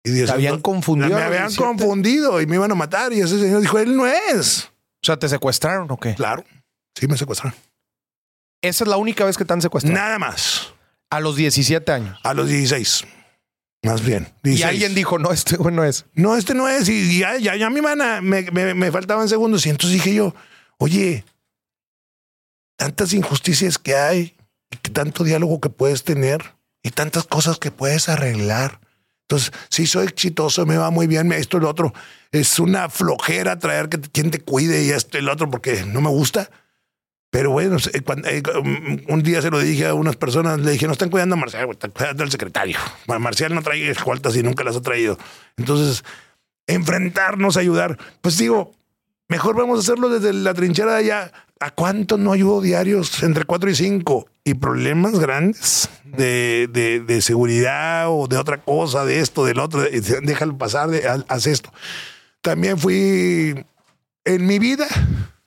Y 0.04 0.12
dije, 0.12 0.26
Te 0.28 0.32
habían 0.34 0.58
"No, 0.58 0.62
confundido 0.62 1.16
Me 1.18 1.24
habían 1.24 1.48
17". 1.48 1.64
confundido 1.64 2.40
y 2.40 2.46
me 2.46 2.58
iban 2.58 2.72
a 2.72 2.76
matar. 2.76 3.12
Y 3.14 3.22
ese 3.22 3.40
señor 3.40 3.62
dijo, 3.62 3.80
él 3.80 3.96
no 3.98 4.06
es. 4.06 4.66
O 5.02 5.06
sea, 5.06 5.18
¿te 5.18 5.28
secuestraron 5.28 5.90
o 5.90 5.98
qué? 5.98 6.14
Claro. 6.14 6.44
Sí, 6.94 7.08
me 7.08 7.18
secuestraron. 7.18 7.58
Esa 8.62 8.84
es 8.84 8.88
la 8.88 8.98
única 8.98 9.26
vez 9.26 9.36
que 9.38 9.46
te 9.46 9.54
han 9.54 9.62
secuestrado. 9.64 9.98
Nada 9.98 10.20
más. 10.20 10.74
A 11.10 11.20
los 11.20 11.36
17 11.36 11.92
años. 11.92 12.20
A 12.24 12.36
los 12.36 12.48
16. 12.48 13.06
Más 13.86 14.04
bien. 14.06 14.28
Y 14.44 14.50
16. 14.50 14.66
alguien 14.66 14.96
dijo, 14.96 15.20
no, 15.20 15.32
este 15.32 15.58
güey 15.58 15.74
no 15.74 15.84
es. 15.84 16.06
No, 16.14 16.36
este 16.36 16.54
no 16.54 16.68
es. 16.68 16.90
Y 16.90 17.20
ya, 17.20 17.38
ya, 17.38 17.56
ya 17.56 17.70
mi 17.70 17.82
mana 17.82 18.22
me, 18.22 18.44
me, 18.52 18.74
me 18.74 18.92
faltaban 18.92 19.30
segundos. 19.30 19.66
Y 19.66 19.70
entonces 19.70 19.94
dije 19.94 20.14
yo, 20.16 20.34
oye, 20.78 21.24
tantas 22.78 23.14
injusticias 23.14 23.78
que 23.78 23.96
hay, 23.96 24.36
y 24.72 24.78
que 24.78 24.92
tanto 24.92 25.24
diálogo 25.24 25.62
que 25.62 25.70
puedes 25.70 26.04
tener 26.04 26.56
y 26.84 26.90
tantas 26.92 27.24
cosas 27.26 27.58
que 27.60 27.72
puedes 27.72 28.10
arreglar. 28.10 28.80
Entonces, 29.28 29.52
si 29.70 29.88
soy 29.88 30.06
exitoso, 30.08 30.66
me 30.66 30.78
va 30.78 30.92
muy 30.92 31.08
bien, 31.08 31.28
me- 31.28 31.38
esto 31.38 31.58
y 31.58 31.62
lo 31.62 31.70
otro. 31.70 31.94
Es 32.32 32.60
una 32.60 32.90
flojera 32.90 33.58
traer 33.60 33.90
que 33.90 34.00
quien 34.00 34.30
te 34.32 34.40
cuide 34.40 34.84
y 34.84 34.92
esto 34.92 35.18
y 35.18 35.22
lo 35.22 35.32
otro 35.34 35.50
porque 35.50 35.84
no 35.86 36.02
me 36.02 36.10
gusta. 36.10 36.50
Pero 37.36 37.52
bueno, 37.52 37.76
cuando- 38.06 38.30
eh, 38.30 38.42
um, 38.58 38.98
un 39.14 39.22
día 39.22 39.42
se 39.42 39.50
lo 39.50 39.60
dije 39.60 39.88
a 39.88 39.94
unas 39.94 40.16
personas, 40.16 40.58
le 40.62 40.72
dije, 40.72 40.86
no 40.88 40.94
están 40.94 41.10
cuidando 41.10 41.36
a 41.36 41.38
Marcial, 41.38 41.68
están 41.70 41.92
cuidando 41.92 42.24
al 42.24 42.32
secretario. 42.32 42.78
Mar- 43.08 43.20
Marcial 43.20 43.54
no 43.54 43.62
trae 43.62 43.90
escoltas 43.90 44.38
y 44.38 44.42
nunca 44.42 44.64
las 44.64 44.78
ha 44.78 44.82
traído. 44.82 45.18
Entonces, 45.58 46.06
enfrentarnos, 46.66 47.58
ayudar. 47.58 47.98
Pues 48.22 48.38
digo, 48.38 48.72
mejor 49.28 49.58
vamos 49.58 49.80
a 49.80 49.82
hacerlo 49.82 50.08
desde 50.08 50.32
la 50.32 50.54
trinchera 50.54 50.94
de 50.94 50.98
allá. 51.00 51.32
¿A 51.60 51.72
cuánto 51.72 52.18
no 52.18 52.32
ayudo 52.32 52.62
diarios 52.62 53.22
entre 53.22 53.44
cuatro 53.44 53.70
y 53.70 53.76
cinco? 53.76 54.28
Y 54.46 54.54
problemas 54.54 55.20
grandes 55.20 55.90
de, 56.06 56.70
de, 56.72 57.02
de 57.02 57.22
seguridad 57.22 58.06
o 58.12 58.28
de 58.30 58.38
otra 58.38 58.62
cosa, 58.62 59.04
de 59.04 59.20
esto, 59.20 59.44
del 59.44 59.60
otro, 59.60 59.82
déjalo 59.82 60.58
pasar, 60.58 60.90
de, 60.90 61.06
haz 61.28 61.48
esto. 61.48 61.74
También 62.40 62.78
fui 62.78 63.66
en 64.24 64.46
mi 64.48 64.58
vida, 64.58 64.88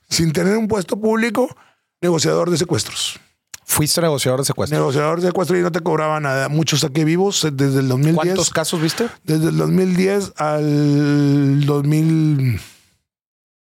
sin 0.07 0.33
tener 0.33 0.55
un 0.55 0.67
puesto 0.67 0.99
público, 0.99 1.55
negociador 2.01 2.49
de 2.49 2.57
secuestros. 2.57 3.19
Fuiste 3.65 4.01
negociador 4.01 4.39
de 4.39 4.45
secuestro. 4.45 4.79
Negociador 4.79 5.21
de 5.21 5.27
secuestros 5.27 5.59
y 5.59 5.61
no 5.61 5.71
te 5.71 5.81
cobraba 5.81 6.19
nada. 6.19 6.49
Muchos 6.49 6.79
saqué 6.79 7.05
vivos 7.05 7.43
eh, 7.43 7.51
desde 7.51 7.81
el 7.81 7.87
2010. 7.87 8.15
¿Cuántos 8.15 8.49
casos 8.49 8.81
viste? 8.81 9.07
Desde 9.23 9.49
el 9.49 9.57
2010 9.57 10.33
al 10.37 11.65
2000, 11.65 12.59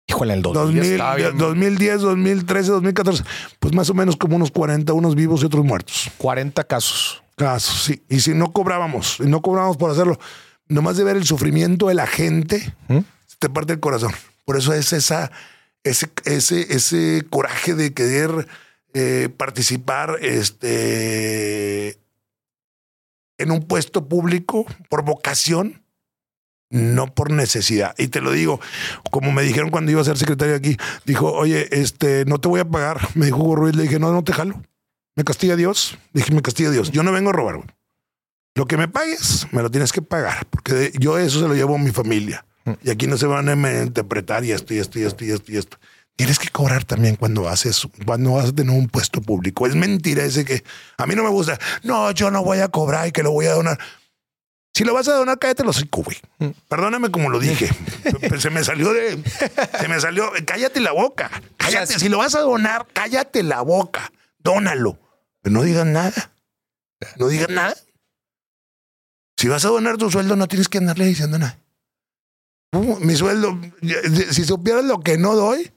Híjole, 0.09 0.33
el 0.33 0.41
2000, 0.41 0.63
2000, 0.63 0.91
estaba 0.91 1.15
bien. 1.15 1.37
2010, 1.37 2.01
2013, 2.01 2.71
2014. 2.71 3.23
Pues 3.59 3.75
más 3.75 3.89
o 3.91 3.93
menos 3.93 4.17
como 4.17 4.37
unos 4.37 4.49
40, 4.51 4.91
unos 4.93 5.13
vivos 5.13 5.43
y 5.43 5.45
otros 5.45 5.63
muertos. 5.63 6.09
40 6.17 6.63
casos. 6.63 7.21
Casos, 7.35 7.83
sí. 7.83 8.01
Y 8.09 8.19
si 8.21 8.33
no 8.33 8.51
cobrábamos, 8.51 9.19
y 9.19 9.27
no 9.27 9.41
cobrábamos 9.41 9.77
por 9.77 9.91
hacerlo, 9.91 10.19
nomás 10.67 10.97
de 10.97 11.03
ver 11.03 11.15
el 11.15 11.25
sufrimiento 11.25 11.89
de 11.89 11.93
la 11.93 12.07
gente, 12.07 12.73
¿Mm? 12.87 12.99
te 13.37 13.49
parte 13.49 13.73
el 13.73 13.79
corazón. 13.79 14.11
Por 14.45 14.57
eso 14.57 14.73
es 14.73 14.93
esa, 14.93 15.31
ese, 15.83 16.09
ese, 16.25 16.73
ese 16.73 17.25
coraje 17.29 17.73
de 17.73 17.93
querer 17.93 18.47
eh, 18.93 19.29
participar 19.35 20.17
este, 20.21 21.99
en 23.37 23.51
un 23.51 23.61
puesto 23.67 24.07
público 24.07 24.65
por 24.89 25.03
vocación, 25.03 25.83
no 26.69 27.13
por 27.13 27.31
necesidad. 27.31 27.95
Y 27.97 28.07
te 28.07 28.21
lo 28.21 28.31
digo, 28.31 28.59
como 29.11 29.31
me 29.31 29.43
dijeron 29.43 29.69
cuando 29.69 29.91
iba 29.91 30.01
a 30.01 30.05
ser 30.05 30.17
secretario 30.17 30.55
aquí, 30.55 30.77
dijo, 31.05 31.31
oye, 31.31 31.67
este, 31.71 32.25
no 32.25 32.39
te 32.39 32.47
voy 32.47 32.59
a 32.59 32.65
pagar. 32.65 32.99
Me 33.15 33.27
dijo 33.27 33.37
Hugo 33.37 33.55
Ruiz, 33.55 33.75
le 33.75 33.83
dije, 33.83 33.99
no, 33.99 34.11
no 34.11 34.23
te 34.23 34.33
jalo. 34.33 34.61
Me 35.15 35.23
castiga 35.23 35.55
Dios. 35.55 35.97
Dije, 36.13 36.33
me 36.33 36.41
castiga 36.41 36.71
Dios. 36.71 36.91
Yo 36.91 37.03
no 37.03 37.11
vengo 37.11 37.29
a 37.29 37.33
robar. 37.33 37.75
Lo 38.55 38.65
que 38.65 38.77
me 38.77 38.87
pagues, 38.87 39.47
me 39.51 39.61
lo 39.61 39.71
tienes 39.71 39.91
que 39.91 40.01
pagar, 40.01 40.45
porque 40.49 40.91
yo 40.99 41.17
eso 41.17 41.39
se 41.39 41.47
lo 41.47 41.53
llevo 41.53 41.75
a 41.75 41.79
mi 41.79 41.91
familia. 41.91 42.45
Y 42.83 42.89
aquí 42.89 43.07
no 43.07 43.17
se 43.17 43.25
van 43.27 43.49
a 43.49 43.83
interpretar 43.83 44.45
y 44.45 44.51
esto 44.51 44.73
y 44.73 44.79
esto 44.79 44.99
y 44.99 45.03
esto 45.03 45.25
y 45.25 45.31
esto 45.31 45.51
y 45.51 45.57
esto. 45.57 45.77
Tienes 46.15 46.37
que 46.37 46.49
cobrar 46.49 46.83
también 46.83 47.15
cuando 47.15 47.47
haces, 47.47 47.87
cuando 48.05 48.33
vas 48.33 48.49
a 48.49 48.51
tener 48.51 48.75
un 48.75 48.89
puesto 48.89 49.21
público. 49.21 49.65
Es 49.67 49.75
mentira 49.75 50.23
ese 50.23 50.43
que 50.43 50.63
a 50.97 51.05
mí 51.07 51.15
no 51.15 51.23
me 51.23 51.29
gusta. 51.29 51.57
No, 51.83 52.11
yo 52.11 52.29
no 52.29 52.43
voy 52.43 52.59
a 52.59 52.67
cobrar 52.67 53.07
y 53.07 53.11
que 53.11 53.23
lo 53.23 53.31
voy 53.31 53.45
a 53.45 53.53
donar. 53.53 53.79
Si 54.73 54.83
lo 54.83 54.93
vas 54.93 55.07
a 55.07 55.13
donar, 55.13 55.39
cállate 55.39 55.63
los 55.63 55.77
hocico, 55.77 56.03
güey. 56.03 56.17
Perdóname 56.67 57.09
como 57.09 57.29
lo 57.29 57.39
dije. 57.39 57.69
Se 58.39 58.49
me 58.49 58.63
salió 58.63 58.93
de. 58.93 59.21
Se 59.79 59.87
me 59.87 59.99
salió. 59.99 60.31
Cállate 60.45 60.79
la 60.79 60.91
boca. 60.91 61.29
Cállate. 61.57 61.99
Si 61.99 62.09
lo 62.09 62.17
vas 62.17 62.35
a 62.35 62.41
donar, 62.41 62.85
cállate 62.93 63.43
la 63.43 63.61
boca. 63.61 64.11
Dónalo. 64.39 64.99
Pero 65.41 65.53
no 65.53 65.63
digas 65.63 65.85
nada. 65.85 66.31
No 67.17 67.27
digas 67.27 67.49
nada. 67.49 67.75
Si 69.37 69.47
vas 69.47 69.63
a 69.63 69.69
donar 69.69 69.97
tu 69.97 70.11
sueldo, 70.11 70.35
no 70.35 70.47
tienes 70.47 70.67
que 70.67 70.79
andarle 70.79 71.05
diciendo 71.05 71.39
nada. 71.39 71.57
Mi 72.71 73.15
sueldo, 73.15 73.59
si 74.31 74.43
supieras 74.45 74.85
lo 74.85 74.99
que 74.99 75.17
no 75.17 75.35
doy, 75.35 75.71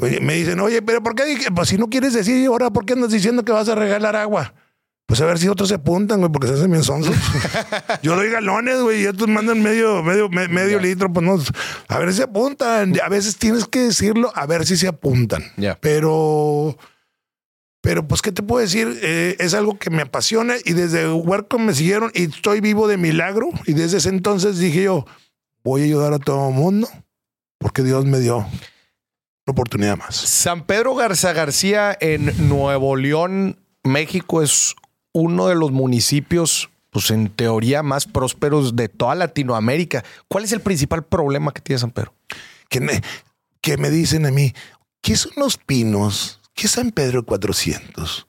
oye, 0.00 0.20
me 0.20 0.34
dicen, 0.34 0.60
oye, 0.60 0.80
pero 0.80 1.02
¿por 1.02 1.14
qué? 1.14 1.24
dije? 1.26 1.50
Pues 1.50 1.68
si 1.68 1.76
no 1.76 1.88
quieres 1.90 2.14
decir, 2.14 2.46
ahora, 2.46 2.70
¿por 2.70 2.86
qué 2.86 2.94
andas 2.94 3.10
diciendo 3.10 3.44
que 3.44 3.52
vas 3.52 3.68
a 3.68 3.74
regalar 3.74 4.16
agua? 4.16 4.54
Pues 5.06 5.20
a 5.20 5.26
ver 5.26 5.38
si 5.38 5.46
otros 5.46 5.68
se 5.68 5.76
apuntan, 5.76 6.18
güey, 6.20 6.32
porque 6.32 6.48
se 6.48 6.54
hacen 6.54 6.70
bien 6.70 6.82
sonsos. 6.82 7.14
Yo 8.02 8.16
doy 8.16 8.28
galones, 8.30 8.80
güey, 8.80 9.02
y 9.02 9.06
estos 9.06 9.28
mandan 9.28 9.62
medio, 9.62 10.02
medio, 10.02 10.28
me- 10.30 10.48
medio 10.48 10.80
litro, 10.80 11.12
pues 11.12 11.24
no. 11.24 11.38
A 11.88 11.98
ver 11.98 12.10
si 12.10 12.16
se 12.16 12.22
apuntan. 12.24 12.98
A 13.00 13.08
veces 13.08 13.36
tienes 13.36 13.66
que 13.66 13.80
decirlo, 13.82 14.32
a 14.34 14.46
ver 14.46 14.66
si 14.66 14.76
se 14.76 14.88
apuntan. 14.88 15.44
Ya. 15.58 15.78
Pero, 15.80 16.76
pero 17.82 18.08
pues, 18.08 18.20
¿qué 18.20 18.32
te 18.32 18.42
puedo 18.42 18.60
decir? 18.62 18.98
Eh, 19.00 19.36
es 19.38 19.54
algo 19.54 19.78
que 19.78 19.90
me 19.90 20.02
apasiona 20.02 20.54
y 20.64 20.72
desde 20.72 21.08
Huerco 21.12 21.58
me 21.60 21.72
siguieron 21.72 22.10
y 22.12 22.24
estoy 22.24 22.60
vivo 22.60 22.88
de 22.88 22.96
milagro. 22.96 23.50
Y 23.66 23.74
desde 23.74 23.98
ese 23.98 24.08
entonces 24.08 24.58
dije 24.58 24.82
yo, 24.84 25.06
voy 25.66 25.82
a 25.82 25.84
ayudar 25.86 26.12
a 26.12 26.20
todo 26.20 26.50
el 26.50 26.54
mundo 26.54 26.88
porque 27.58 27.82
Dios 27.82 28.04
me 28.04 28.20
dio 28.20 28.36
una 28.36 28.46
oportunidad 29.48 29.98
más. 29.98 30.14
San 30.14 30.64
Pedro 30.64 30.94
Garza 30.94 31.32
García 31.32 31.96
en 32.00 32.48
Nuevo 32.48 32.94
León, 32.94 33.58
México, 33.82 34.42
es 34.42 34.76
uno 35.12 35.48
de 35.48 35.56
los 35.56 35.72
municipios, 35.72 36.70
pues 36.90 37.10
en 37.10 37.30
teoría, 37.30 37.82
más 37.82 38.06
prósperos 38.06 38.76
de 38.76 38.88
toda 38.88 39.16
Latinoamérica. 39.16 40.04
¿Cuál 40.28 40.44
es 40.44 40.52
el 40.52 40.60
principal 40.60 41.04
problema 41.04 41.52
que 41.52 41.62
tiene 41.62 41.80
San 41.80 41.90
Pedro? 41.90 42.14
Que 42.68 42.78
me, 42.78 43.02
que 43.60 43.76
me 43.76 43.90
dicen 43.90 44.24
a 44.24 44.30
mí, 44.30 44.54
¿qué 45.02 45.16
son 45.16 45.32
los 45.34 45.56
pinos? 45.56 46.40
¿Qué 46.54 46.68
es 46.68 46.72
San 46.72 46.92
Pedro 46.92 47.26
400? 47.26 48.28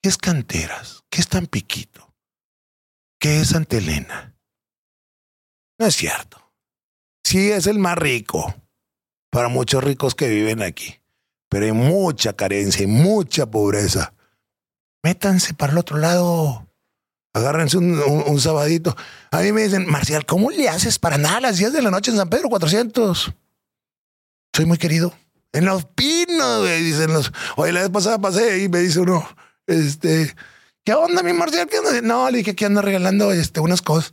¿Qué 0.00 0.08
es 0.08 0.16
Canteras? 0.16 1.02
¿Qué 1.10 1.20
es 1.20 1.28
Tampiquito? 1.28 2.14
¿Qué 3.18 3.42
es 3.42 3.48
Santa 3.48 3.76
Elena? 3.76 4.34
No 5.78 5.86
es 5.86 5.96
cierto. 5.96 6.41
Sí 7.24 7.50
es 7.50 7.66
el 7.66 7.78
más 7.78 7.96
rico 7.96 8.54
para 9.30 9.48
muchos 9.48 9.82
ricos 9.82 10.14
que 10.14 10.28
viven 10.28 10.62
aquí, 10.62 11.00
pero 11.48 11.64
hay 11.66 11.72
mucha 11.72 12.34
carencia 12.34 12.82
y 12.82 12.86
mucha 12.86 13.46
pobreza. 13.50 14.14
Métanse 15.02 15.54
para 15.54 15.72
el 15.72 15.78
otro 15.78 15.98
lado. 15.98 16.68
Agárrense 17.34 17.78
un, 17.78 17.98
un- 17.98 18.40
sabadito. 18.40 18.94
A 19.30 19.40
mí 19.40 19.52
me 19.52 19.62
dicen, 19.62 19.86
Marcial, 19.90 20.26
¿cómo 20.26 20.50
le 20.50 20.68
haces 20.68 20.98
para 20.98 21.16
nada 21.16 21.38
a 21.38 21.40
las 21.40 21.56
10 21.56 21.72
de 21.72 21.80
la 21.82 21.90
noche 21.90 22.10
en 22.10 22.18
San 22.18 22.28
Pedro 22.28 22.50
400? 22.50 23.32
Soy 24.54 24.66
muy 24.66 24.76
querido. 24.76 25.14
En 25.52 25.64
los 25.64 25.86
pinos, 25.86 26.60
güey, 26.60 26.82
dicen 26.82 27.12
los. 27.12 27.32
Oye, 27.56 27.72
la 27.72 27.80
vez 27.80 27.90
pasada 27.90 28.18
pasé 28.20 28.62
y 28.62 28.68
me 28.68 28.80
dice 28.80 29.00
uno, 29.00 29.26
este, 29.66 30.34
¿qué 30.84 30.92
onda, 30.94 31.22
mi 31.22 31.32
Marcial? 31.32 31.68
¿Qué 31.68 31.78
onda? 31.78 32.00
No, 32.02 32.30
le 32.30 32.38
dije 32.38 32.54
que 32.54 32.66
ando 32.66 32.82
regalando 32.82 33.32
este, 33.32 33.60
unas 33.60 33.80
cosas. 33.80 34.12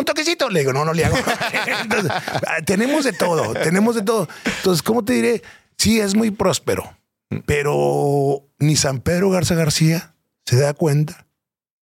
Un 0.00 0.04
toquecito. 0.06 0.48
Le 0.48 0.60
digo, 0.60 0.72
no, 0.72 0.84
no 0.84 0.94
le 0.94 1.04
hago. 1.04 1.16
Entonces, 1.82 2.10
ah, 2.10 2.62
tenemos 2.64 3.04
de 3.04 3.12
todo, 3.12 3.52
tenemos 3.52 3.94
de 3.94 4.02
todo. 4.02 4.28
Entonces, 4.44 4.82
¿cómo 4.82 5.04
te 5.04 5.12
diré? 5.12 5.42
Sí, 5.76 6.00
es 6.00 6.14
muy 6.14 6.30
próspero, 6.30 6.96
pero 7.44 8.48
ni 8.58 8.76
San 8.76 9.00
Pedro 9.00 9.30
Garza 9.30 9.54
García 9.54 10.14
se 10.46 10.56
da 10.58 10.72
cuenta 10.72 11.26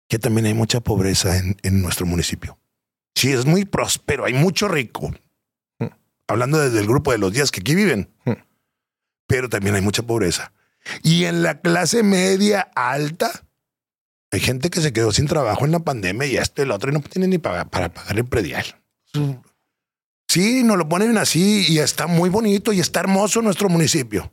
que 0.10 0.20
también 0.20 0.46
hay 0.46 0.54
mucha 0.54 0.82
pobreza 0.82 1.38
en, 1.38 1.58
en 1.64 1.82
nuestro 1.82 2.06
municipio. 2.06 2.60
Sí, 3.16 3.32
es 3.32 3.46
muy 3.46 3.64
próspero, 3.64 4.26
hay 4.26 4.34
mucho 4.34 4.68
rico. 4.68 5.14
Hablando 6.28 6.60
desde 6.60 6.80
el 6.80 6.88
grupo 6.88 7.12
de 7.14 7.18
los 7.20 7.32
días 7.32 7.52
que 7.52 7.62
aquí 7.62 7.76
viven, 7.76 8.10
pero 9.28 9.48
también 9.50 9.76
hay 9.76 9.82
mucha 9.82 10.04
pobreza. 10.04 10.52
Y 11.04 11.24
en 11.26 11.42
la 11.42 11.62
clase 11.62 12.04
media 12.04 12.70
alta, 12.76 13.46
hay 14.34 14.40
gente 14.40 14.72
que 14.72 14.82
se 14.82 14.92
quedó 14.92 15.12
sin 15.12 15.28
trabajo 15.28 15.64
en 15.64 15.72
la 15.72 15.80
pandemia 15.80 16.26
y 16.28 16.38
esto 16.38 16.62
y 16.62 16.66
el 16.66 16.72
otro 16.72 16.90
y 16.90 16.94
no 16.94 17.02
tiene 17.02 17.28
ni 17.28 17.38
para, 17.38 17.66
para 17.66 17.90
pagar 17.94 18.18
el 18.18 18.26
predial. 18.26 18.66
Sí, 20.28 20.64
nos 20.64 20.78
lo 20.78 20.90
ponen 20.90 21.18
así 21.20 21.66
y 21.70 21.78
está 21.78 22.08
muy 22.08 22.30
bonito 22.32 22.74
y 22.74 22.80
está 22.80 23.02
hermoso 23.02 23.44
nuestro 23.44 23.70
municipio. 23.70 24.32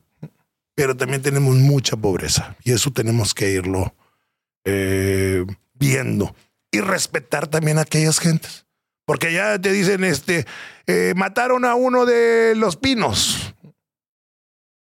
Pero 0.75 0.97
también 0.97 1.21
tenemos 1.21 1.55
mucha 1.57 1.97
pobreza 1.99 2.57
y 2.65 2.73
eso 2.73 2.91
tenemos 2.91 3.35
que 3.35 3.51
irlo 3.51 3.95
eh, 4.65 5.45
viendo 5.75 6.35
y 6.71 6.81
respetar 6.81 7.49
también 7.49 7.77
a 7.77 7.83
aquellas 7.83 8.21
gentes. 8.21 8.65
Porque 9.05 9.35
ya 9.35 9.59
te 9.61 9.71
dicen, 9.71 10.03
este, 10.05 10.47
eh, 10.87 11.13
mataron 11.15 11.67
a 11.67 11.75
uno 11.75 12.07
de 12.07 12.55
los 12.57 12.77
pinos. 12.77 13.55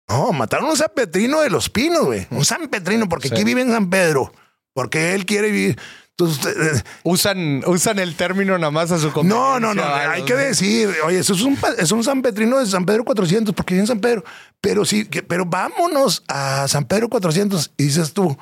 No, 0.08 0.32
mataron 0.32 0.68
a 0.68 0.70
un 0.72 0.78
San 0.78 0.92
Petrino 0.96 1.42
de 1.42 1.50
los 1.50 1.70
Pinos, 1.70 2.06
güey. 2.06 2.26
Un 2.32 2.46
San 2.46 2.68
Petrino, 2.70 3.10
porque 3.10 3.28
Sí. 3.28 3.34
aquí 3.34 3.44
vive 3.44 3.62
en 3.62 3.72
San 3.72 3.90
Pedro. 3.90 4.32
Porque 4.74 5.14
él 5.16 5.26
quiere 5.26 5.52
vivir. 5.52 5.80
Entonces, 6.12 6.54
eh, 6.78 6.84
Usan, 7.04 7.64
usan 7.66 7.98
el 7.98 8.16
término 8.16 8.58
nada 8.58 8.72
más 8.72 8.92
a 8.92 9.00
su 9.00 9.08
no, 9.24 9.58
no, 9.60 9.74
no, 9.74 9.84
hay 9.86 10.24
que 10.24 10.36
decir, 10.36 10.90
oye, 11.06 11.20
eso 11.20 11.34
es 11.34 11.42
un, 11.42 11.58
es 11.78 11.92
un 11.94 12.04
San 12.04 12.22
Petrino 12.22 12.60
de 12.60 12.66
San 12.66 12.86
Pedro 12.86 13.06
400, 13.06 13.56
porque 13.56 13.74
vive 13.74 13.84
en 13.84 13.88
San 13.88 14.02
Pedro, 14.02 14.26
pero 14.60 14.84
sí, 14.84 15.06
que- 15.06 15.24
pero 15.24 15.46
vámonos 15.46 16.24
a 16.28 16.68
San 16.68 16.84
Pedro 16.86 17.08
400 17.08 17.72
y 17.78 17.84
dices 17.86 18.12
tú, 18.14 18.38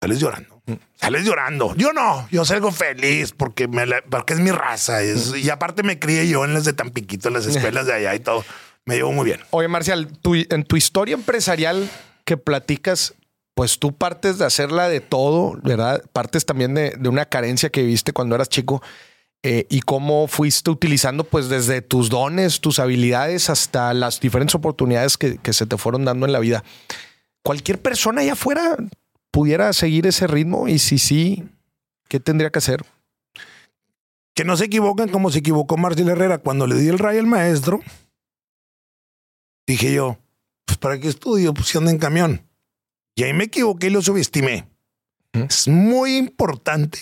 sales 0.00 0.20
llorando, 0.20 0.62
sales 1.00 1.24
llorando. 1.24 1.74
Yo 1.76 1.92
no, 1.94 2.28
yo 2.30 2.44
salgo 2.44 2.70
feliz 2.70 3.32
porque, 3.32 3.66
me 3.66 3.86
la- 3.86 4.02
porque 4.08 4.34
es 4.34 4.40
mi 4.40 4.50
raza 4.50 5.02
es- 5.02 5.34
y 5.36 5.48
aparte 5.50 5.82
me 5.82 5.98
crié 5.98 6.28
yo 6.28 6.44
en 6.44 6.54
las 6.54 6.64
de 6.64 6.72
Tampiquito, 6.74 7.28
en 7.28 7.34
las 7.34 7.46
escuelas 7.72 7.86
de 7.86 7.94
allá 7.94 8.14
y 8.14 8.20
todo. 8.20 8.44
Me 8.84 8.96
llevo 8.96 9.12
muy 9.12 9.24
bien. 9.24 9.40
Oye, 9.50 9.68
Marcial, 9.68 10.06
tu- 10.22 10.34
en 10.34 10.64
tu 10.64 10.76
historia 10.76 11.14
empresarial 11.14 11.88
que 12.24 12.36
platicas, 12.36 13.14
pues 13.58 13.80
tú 13.80 13.92
partes 13.92 14.38
de 14.38 14.44
hacerla 14.44 14.88
de 14.88 15.00
todo, 15.00 15.58
¿verdad? 15.64 16.00
Partes 16.12 16.46
también 16.46 16.74
de, 16.74 16.96
una 17.08 17.24
carencia 17.24 17.70
que 17.70 17.82
viviste 17.82 18.12
cuando 18.12 18.36
eras 18.36 18.48
chico 18.48 18.80
eh, 19.42 19.66
y 19.68 19.80
cómo 19.80 20.28
fuiste 20.28 20.70
utilizando, 20.70 21.24
pues 21.24 21.48
desde 21.48 21.82
tus 21.82 22.08
dones, 22.08 22.60
tus 22.60 22.78
habilidades 22.78 23.50
hasta 23.50 23.92
las 23.94 24.20
diferentes 24.20 24.54
oportunidades 24.54 25.18
que, 25.18 25.40
se 25.52 25.66
te 25.66 25.76
fueron 25.76 26.04
dando 26.04 26.24
en 26.24 26.30
la 26.30 26.38
vida. 26.38 26.62
Cualquier 27.42 27.82
persona 27.82 28.20
allá 28.20 28.34
afuera 28.34 28.76
pudiera 29.32 29.72
seguir 29.72 30.06
ese 30.06 30.28
ritmo 30.28 30.68
y 30.68 30.78
si 30.78 31.00
sí, 31.00 31.42
¿qué 32.06 32.20
tendría 32.20 32.50
que 32.50 32.60
hacer? 32.60 32.84
Que 34.34 34.44
no 34.44 34.56
se 34.56 34.66
equivoquen 34.66 35.08
como 35.08 35.32
se 35.32 35.40
equivocó 35.40 35.76
Marcel 35.76 36.10
Herrera 36.10 36.38
cuando 36.38 36.68
le 36.68 36.76
di 36.76 36.86
el 36.86 37.00
rayo 37.00 37.18
al 37.18 37.26
maestro. 37.26 37.80
Dije 39.66 39.92
yo, 39.92 40.16
pues 40.64 40.78
para 40.78 41.00
qué 41.00 41.08
estudio, 41.08 41.52
pues 41.52 41.66
si 41.66 41.78
en 41.78 41.98
camión. 41.98 42.47
Y 43.18 43.24
ahí 43.24 43.32
me 43.32 43.44
equivoqué 43.44 43.88
y 43.88 43.90
lo 43.90 44.00
subestimé. 44.00 44.68
¿Mm? 45.32 45.42
Es 45.48 45.66
muy 45.66 46.16
importante 46.16 47.00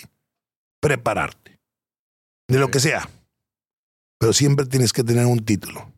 prepararte 0.80 1.58
de 2.48 2.58
lo 2.58 2.70
que 2.70 2.80
sea, 2.80 3.08
pero 4.18 4.32
siempre 4.32 4.64
tienes 4.64 4.92
que 4.94 5.04
tener 5.04 5.26
un 5.26 5.44
título. 5.44 5.92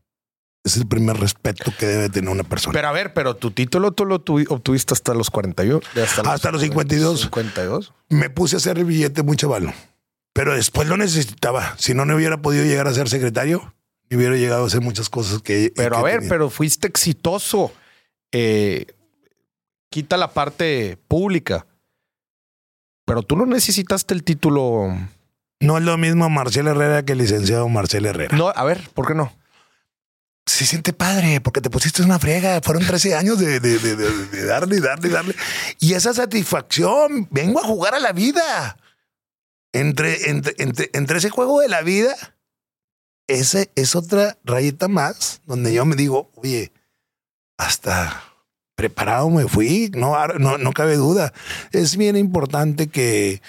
Es 0.64 0.76
el 0.76 0.88
primer 0.88 1.16
respeto 1.18 1.72
que 1.78 1.86
debe 1.86 2.08
tener 2.08 2.30
una 2.30 2.42
persona. 2.42 2.72
Pero 2.72 2.88
a 2.88 2.92
ver, 2.92 3.14
pero 3.14 3.36
tu 3.36 3.52
título 3.52 3.92
tú 3.92 4.04
lo 4.04 4.24
tuvi- 4.24 4.46
obtuviste 4.50 4.92
hasta 4.92 5.14
los 5.14 5.30
41. 5.30 5.80
Hasta, 6.02 6.22
Hasta 6.32 6.50
los 6.50 6.62
52. 6.62 7.20
52. 7.22 7.94
me 8.08 8.28
puse 8.28 8.56
a 8.56 8.58
hacer 8.58 8.76
el 8.78 8.84
billete 8.86 9.22
muy 9.22 9.36
chavalo, 9.36 9.72
pero 10.32 10.54
después 10.54 10.88
lo 10.88 10.96
necesitaba. 10.96 11.76
Si 11.78 11.94
no, 11.94 12.04
no 12.04 12.16
hubiera 12.16 12.42
podido 12.42 12.64
llegar 12.64 12.88
a 12.88 12.92
ser 12.92 13.08
secretario, 13.08 13.72
ni 14.10 14.16
hubiera 14.16 14.34
llegado 14.36 14.64
a 14.64 14.66
hacer 14.66 14.80
muchas 14.80 15.08
cosas 15.08 15.40
que. 15.42 15.72
Pero 15.76 15.90
que 15.92 15.96
a 16.00 16.02
ver, 16.02 16.14
tenía. 16.16 16.28
pero 16.28 16.50
fuiste 16.50 16.88
exitoso. 16.88 17.72
Eh, 18.32 18.86
quita 19.98 20.16
la 20.16 20.32
parte 20.32 20.96
pública. 21.08 21.66
Pero 23.04 23.22
tú 23.22 23.36
no 23.36 23.46
necesitaste 23.46 24.14
el 24.14 24.22
título. 24.22 24.96
No 25.60 25.76
es 25.78 25.82
lo 25.84 25.96
mismo 25.98 26.28
Marcel 26.30 26.68
Herrera 26.68 27.04
que 27.04 27.12
el 27.12 27.18
licenciado 27.18 27.68
Marcel 27.68 28.06
Herrera. 28.06 28.36
No, 28.36 28.50
a 28.54 28.64
ver, 28.64 28.88
¿por 28.94 29.08
qué 29.08 29.14
no? 29.14 29.32
Se 30.46 30.64
siente 30.64 30.92
padre 30.92 31.40
porque 31.40 31.60
te 31.60 31.68
pusiste 31.68 32.02
una 32.02 32.18
friega. 32.20 32.60
Fueron 32.62 32.86
13 32.86 33.16
años 33.16 33.38
de, 33.40 33.58
de- 33.60 33.78
de- 33.78 34.44
darle 34.46 34.76
y 34.76 34.80
darle 34.80 35.08
y 35.08 35.10
darle. 35.10 35.34
Y 35.80 35.94
esa 35.94 36.14
satisfacción, 36.14 37.26
vengo 37.30 37.58
a 37.60 37.64
jugar 37.66 37.94
a 37.94 37.98
la 38.00 38.12
vida. 38.12 38.76
Entre, 39.72 40.30
entre, 40.30 40.54
entre, 40.58 40.90
entre 40.94 41.18
ese 41.18 41.28
juego 41.30 41.60
de 41.60 41.68
la 41.68 41.82
vida, 41.82 42.14
ese 43.26 43.70
es 43.74 43.96
otra 43.96 44.38
rayita 44.44 44.86
más 44.88 45.42
donde 45.44 45.74
yo 45.74 45.84
me 45.84 45.96
digo, 45.96 46.30
oye, 46.36 46.72
hasta 47.58 48.22
preparado 48.82 49.28
me 49.28 49.48
fui, 49.48 49.90
no, 49.94 50.14
no, 50.38 50.56
no 50.56 50.72
cabe 50.72 50.94
duda. 50.94 51.32
Es 51.72 51.96
bien 51.96 52.16
importante 52.16 52.86
que 52.86 53.42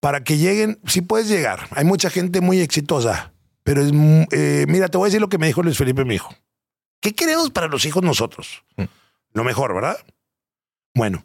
para 0.00 0.22
que 0.22 0.36
lleguen, 0.36 0.78
sí 0.86 1.00
puedes 1.00 1.28
llegar. 1.28 1.66
Hay 1.70 1.86
mucha 1.86 2.10
gente 2.10 2.42
muy 2.42 2.60
exitosa, 2.60 3.32
pero 3.64 3.80
es, 3.82 3.90
eh, 4.32 4.66
mira, 4.68 4.88
te 4.88 4.98
voy 4.98 5.06
a 5.06 5.08
decir 5.08 5.22
lo 5.22 5.30
que 5.30 5.38
me 5.38 5.46
dijo 5.46 5.62
Luis 5.62 5.78
Felipe, 5.78 6.04
mi 6.04 6.16
hijo. 6.16 6.34
¿Qué 7.00 7.14
queremos 7.14 7.50
para 7.50 7.68
los 7.68 7.86
hijos 7.86 8.02
nosotros? 8.02 8.64
Mm. 8.76 8.82
Lo 9.32 9.44
mejor, 9.44 9.74
¿verdad? 9.74 9.96
Bueno, 10.94 11.24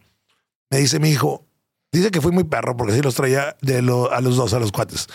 me 0.69 0.77
dice 0.77 0.99
mi 1.01 1.09
hijo, 1.09 1.45
dice 1.91 2.09
que 2.09 2.21
fui 2.21 2.31
muy 2.31 2.45
perro 2.45 2.77
porque 2.77 2.93
sí 2.93 3.01
los 3.01 3.15
traía 3.15 3.57
de 3.61 3.81
lo- 3.81 4.11
a 4.13 4.21
los 4.21 4.37
dos, 4.37 4.53
a 4.53 4.59
los 4.59 4.71
cuates. 4.71 5.07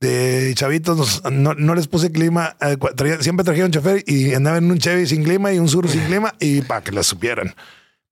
De 0.00 0.50
chavitos 0.56 1.22
no, 1.30 1.52
no 1.52 1.74
les 1.74 1.88
puse 1.88 2.10
clima, 2.10 2.56
eh, 2.62 2.78
traía- 2.96 3.20
siempre 3.22 3.44
trajeron 3.44 3.70
chofer 3.70 4.02
y 4.06 4.32
andaba 4.32 4.56
en 4.56 4.70
un 4.70 4.78
Chevy 4.78 5.06
sin 5.06 5.22
clima 5.24 5.52
y 5.52 5.58
un 5.58 5.68
Sur 5.68 5.88
sin 5.90 6.00
clima 6.06 6.34
y 6.40 6.62
para 6.62 6.80
que 6.82 6.90
la 6.92 7.02
supieran. 7.02 7.54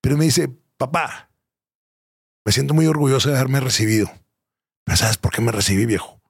Pero 0.02 0.16
me 0.16 0.24
dice, 0.24 0.48
papá, 0.76 1.30
me 2.44 2.52
siento 2.52 2.74
muy 2.74 2.86
orgulloso 2.86 3.28
de 3.30 3.36
haberme 3.36 3.60
recibido. 3.60 4.10
Pero 4.84 4.96
¿sabes 4.96 5.18
por 5.18 5.30
qué 5.32 5.40
me 5.42 5.52
recibí, 5.52 5.86
viejo? 5.86 6.20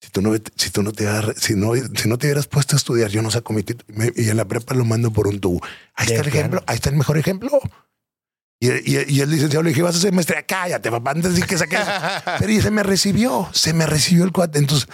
Si 0.00 0.10
tú 0.10 0.20
no, 0.20 0.32
si 0.56 0.70
tú 0.70 0.82
no 0.82 0.92
te 0.92 1.06
si 1.36 1.54
no, 1.54 1.74
si 1.74 2.08
no 2.08 2.18
te 2.18 2.26
hubieras 2.26 2.48
puesto 2.48 2.74
a 2.74 2.78
estudiar, 2.78 3.10
yo 3.10 3.22
no 3.22 3.30
saco 3.30 3.52
mi 3.52 3.62
título 3.62 4.04
y 4.16 4.28
en 4.28 4.36
la 4.36 4.44
prepa 4.46 4.74
lo 4.74 4.84
mando 4.84 5.12
por 5.12 5.28
un 5.28 5.40
tubo. 5.40 5.60
Ahí 5.94 6.06
está 6.08 6.22
el 6.22 6.28
ejemplo, 6.28 6.62
ahí 6.66 6.74
está 6.76 6.90
el 6.90 6.96
mejor 6.96 7.18
ejemplo. 7.18 7.60
Y, 8.60 8.68
y- 8.70 9.04
y 9.08 9.20
el 9.20 9.30
licenciado 9.30 9.62
le 9.62 9.70
dije, 9.70 9.82
vas 9.82 9.94
a 9.94 9.98
hacer 9.98 10.12
maestría, 10.12 10.44
cállate, 10.44 10.90
papá, 10.90 11.12
antes 11.12 11.34
de 11.36 11.42
que 11.42 11.56
saques. 11.58 11.78
Pero 12.38 12.52
y 12.52 12.60
se 12.60 12.70
me 12.70 12.82
recibió, 12.82 13.48
se 13.52 13.72
me 13.72 13.86
recibió 13.86 14.24
el 14.24 14.32
cuate. 14.32 14.58
Entonces, 14.58 14.88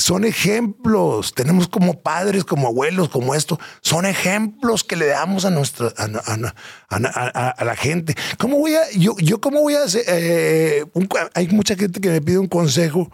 son 0.00 0.24
ejemplos. 0.24 1.34
Tenemos 1.34 1.68
como 1.68 2.00
padres, 2.02 2.44
como 2.44 2.68
abuelos, 2.68 3.08
como 3.08 3.34
esto. 3.34 3.58
Son 3.80 4.06
ejemplos 4.06 4.82
que 4.84 4.96
le 4.96 5.06
damos 5.06 5.44
a 5.44 5.50
nuestra, 5.50 5.92
a, 5.96 6.04
a- 6.04 6.52
a- 6.90 7.48
a- 7.50 7.64
la 7.64 7.76
gente. 7.76 8.16
¿Cómo 8.38 8.58
voy 8.58 8.74
a, 8.74 8.90
yo, 8.92 9.14
yo 9.18 9.40
cómo 9.40 9.60
voy 9.60 9.74
a 9.74 9.84
hacer? 9.84 10.02
eh, 10.08 10.84
un- 10.94 11.08
hay 11.34 11.48
mucha 11.48 11.76
gente 11.76 12.00
que 12.00 12.08
me 12.10 12.20
pide 12.20 12.38
un 12.38 12.48
consejo. 12.48 13.10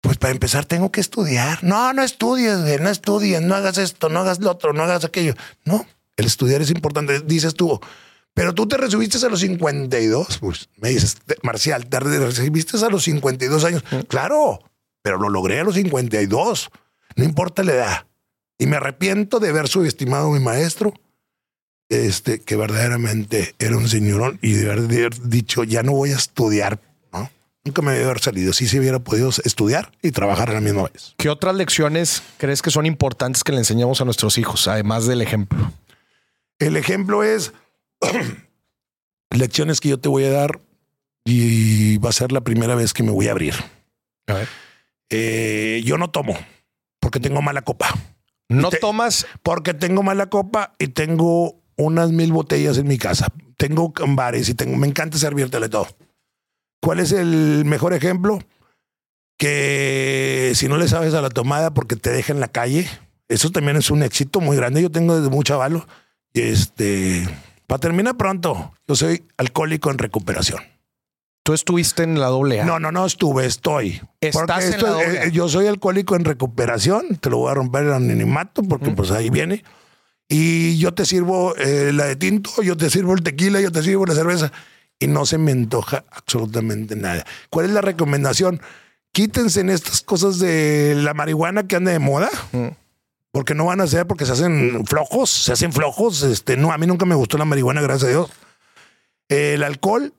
Pues 0.00 0.18
para 0.18 0.32
empezar 0.32 0.66
tengo 0.66 0.92
que 0.92 1.00
estudiar. 1.00 1.64
No, 1.64 1.92
no 1.94 2.02
estudies, 2.02 2.58
no 2.80 2.90
estudies, 2.90 3.40
no 3.40 3.54
hagas 3.54 3.78
esto, 3.78 4.08
no 4.10 4.20
hagas 4.20 4.38
lo 4.40 4.50
otro, 4.50 4.72
no 4.74 4.82
hagas 4.82 5.04
aquello. 5.04 5.34
No, 5.64 5.86
el 6.16 6.26
estudiar 6.26 6.60
es 6.60 6.70
importante. 6.70 7.20
Dices 7.20 7.54
tú, 7.54 7.80
pero 8.34 8.52
tú 8.54 8.68
te 8.68 8.76
recibiste 8.76 9.24
a 9.24 9.30
los 9.30 9.40
52. 9.40 10.38
Pues 10.38 10.68
me 10.76 10.90
dices, 10.90 11.16
"Te- 11.24 11.38
Marcial, 11.42 11.86
te 11.86 12.00
recibiste 12.00 12.76
a 12.84 12.90
los 12.90 13.04
52 13.04 13.64
años. 13.64 13.82
Claro, 14.08 14.60
pero 15.04 15.18
lo 15.18 15.28
logré 15.28 15.60
a 15.60 15.64
los 15.64 15.74
52. 15.74 16.70
No 17.16 17.24
importa 17.24 17.62
la 17.62 17.72
edad. 17.74 18.06
Y 18.58 18.66
me 18.66 18.76
arrepiento 18.76 19.38
de 19.38 19.50
haber 19.50 19.68
subestimado 19.68 20.28
a 20.28 20.32
mi 20.32 20.42
maestro, 20.42 20.94
este, 21.90 22.40
que 22.40 22.56
verdaderamente 22.56 23.54
era 23.58 23.76
un 23.76 23.86
señorón 23.86 24.38
y 24.40 24.52
de 24.52 24.72
haber 24.72 25.20
dicho, 25.20 25.62
ya 25.62 25.82
no 25.82 25.92
voy 25.92 26.12
a 26.12 26.16
estudiar. 26.16 26.80
¿no? 27.12 27.30
Nunca 27.64 27.82
me 27.82 27.92
debe 27.92 28.06
haber 28.06 28.20
salido. 28.20 28.54
Sí, 28.54 28.66
se 28.66 28.80
hubiera 28.80 28.98
podido 28.98 29.28
estudiar 29.28 29.92
y 30.00 30.10
trabajar 30.10 30.48
a 30.48 30.54
la 30.54 30.62
misma 30.62 30.84
vez. 30.84 31.14
¿Qué 31.18 31.28
otras 31.28 31.54
lecciones 31.54 32.22
crees 32.38 32.62
que 32.62 32.70
son 32.70 32.86
importantes 32.86 33.44
que 33.44 33.52
le 33.52 33.58
enseñamos 33.58 34.00
a 34.00 34.06
nuestros 34.06 34.38
hijos, 34.38 34.66
además 34.68 35.06
del 35.06 35.20
ejemplo? 35.20 35.70
El 36.58 36.78
ejemplo 36.78 37.22
es 37.22 37.52
lecciones 39.30 39.80
que 39.80 39.90
yo 39.90 40.00
te 40.00 40.08
voy 40.08 40.24
a 40.24 40.30
dar 40.30 40.62
y 41.26 41.98
va 41.98 42.08
a 42.08 42.12
ser 42.12 42.32
la 42.32 42.40
primera 42.40 42.74
vez 42.74 42.94
que 42.94 43.02
me 43.02 43.10
voy 43.10 43.28
a 43.28 43.32
abrir. 43.32 43.54
A 44.28 44.34
ver. 44.34 44.63
Eh, 45.10 45.82
yo 45.84 45.98
no 45.98 46.10
tomo 46.10 46.36
porque 47.00 47.20
tengo 47.20 47.42
mala 47.42 47.62
copa. 47.62 47.88
No 48.48 48.68
Te- 48.70 48.78
tomas 48.78 49.26
Porque 49.42 49.74
tengo 49.74 50.02
mala 50.02 50.26
copa 50.26 50.72
y 50.78 50.88
tengo 50.88 51.60
unas 51.76 52.10
mil 52.10 52.32
botellas 52.32 52.78
en 52.78 52.86
mi 52.88 52.98
casa. 52.98 53.28
Tengo 53.56 53.92
bares 54.08 54.48
y 54.48 54.54
tengo, 54.54 54.76
me 54.76 54.86
encanta 54.86 55.18
servírtele 55.18 55.68
todo. 55.68 55.88
¿Cuál 56.80 57.00
es 57.00 57.12
el 57.12 57.64
mejor 57.64 57.94
ejemplo? 57.94 58.40
Que 59.38 60.52
si 60.54 60.68
no 60.68 60.76
le 60.76 60.88
sabes 60.88 61.14
a 61.14 61.22
la 61.22 61.30
tomada 61.30 61.72
porque 61.72 61.96
te 61.96 62.10
deja 62.10 62.32
en 62.32 62.40
la 62.40 62.48
calle, 62.48 62.88
eso 63.28 63.50
también 63.50 63.76
es 63.76 63.90
un 63.90 64.02
éxito 64.02 64.40
muy 64.40 64.56
grande. 64.56 64.82
Yo 64.82 64.90
tengo 64.90 65.16
desde 65.16 65.30
mucho 65.34 65.54
avalo. 65.54 65.86
Este, 66.34 67.26
para 67.66 67.80
terminar 67.80 68.16
pronto, 68.16 68.72
yo 68.86 68.94
soy 68.94 69.24
alcohólico 69.36 69.90
en 69.90 69.98
recuperación. 69.98 70.62
Tú 71.44 71.52
estuviste 71.52 72.02
en 72.02 72.18
la 72.18 72.28
doble 72.28 72.62
A. 72.62 72.64
No, 72.64 72.80
no, 72.80 72.90
no 72.90 73.04
estuve, 73.04 73.44
estoy. 73.44 74.00
Estás 74.22 74.32
Porque 74.46 74.66
en 74.66 74.72
esto 74.72 74.86
la 74.86 74.92
doble 74.92 75.18
A. 75.18 75.24
eh, 75.24 75.30
yo 75.30 75.46
soy 75.50 75.66
alcohólico 75.66 76.16
en 76.16 76.24
recuperación, 76.24 77.18
te 77.18 77.28
lo 77.28 77.36
voy 77.36 77.50
a 77.50 77.54
romper 77.54 77.84
el 77.84 77.92
anonimato 77.92 78.62
porque 78.62 78.90
pues 78.92 79.10
ahí 79.10 79.28
viene. 79.28 79.62
Y 80.26 80.78
yo 80.78 80.94
te 80.94 81.04
sirvo 81.04 81.54
eh, 81.56 81.92
la 81.92 82.06
de 82.06 82.16
tinto, 82.16 82.62
yo 82.62 82.78
te 82.78 82.88
sirvo 82.88 83.12
el 83.12 83.22
tequila, 83.22 83.60
yo 83.60 83.70
te 83.70 83.82
sirvo 83.82 84.06
la 84.06 84.14
cerveza 84.14 84.52
y 84.98 85.06
no 85.06 85.26
se 85.26 85.36
me 85.36 85.52
antoja 85.52 86.06
absolutamente 86.10 86.96
nada. 86.96 87.26
¿Cuál 87.50 87.66
es 87.66 87.72
la 87.72 87.82
recomendación? 87.82 88.62
Quítense 89.12 89.60
en 89.60 89.68
estas 89.68 90.00
cosas 90.00 90.38
de 90.38 90.94
la 90.96 91.12
marihuana 91.12 91.68
que 91.68 91.76
anda 91.76 91.92
de 91.92 91.98
moda. 91.98 92.30
Mm. 92.52 92.68
Porque 93.32 93.54
no 93.54 93.66
van 93.66 93.82
a 93.82 93.86
ser 93.86 94.06
porque 94.06 94.24
se 94.24 94.32
hacen 94.32 94.86
flojos, 94.86 95.28
se 95.28 95.52
hacen 95.52 95.74
flojos. 95.74 96.22
Este, 96.22 96.56
no, 96.56 96.72
a 96.72 96.78
mí 96.78 96.86
nunca 96.86 97.04
me 97.04 97.16
gustó 97.16 97.36
la 97.36 97.44
marihuana, 97.44 97.82
gracias 97.82 98.08
a 98.08 98.12
Dios. 98.12 98.30
El 99.28 99.62
alcohol 99.62 100.14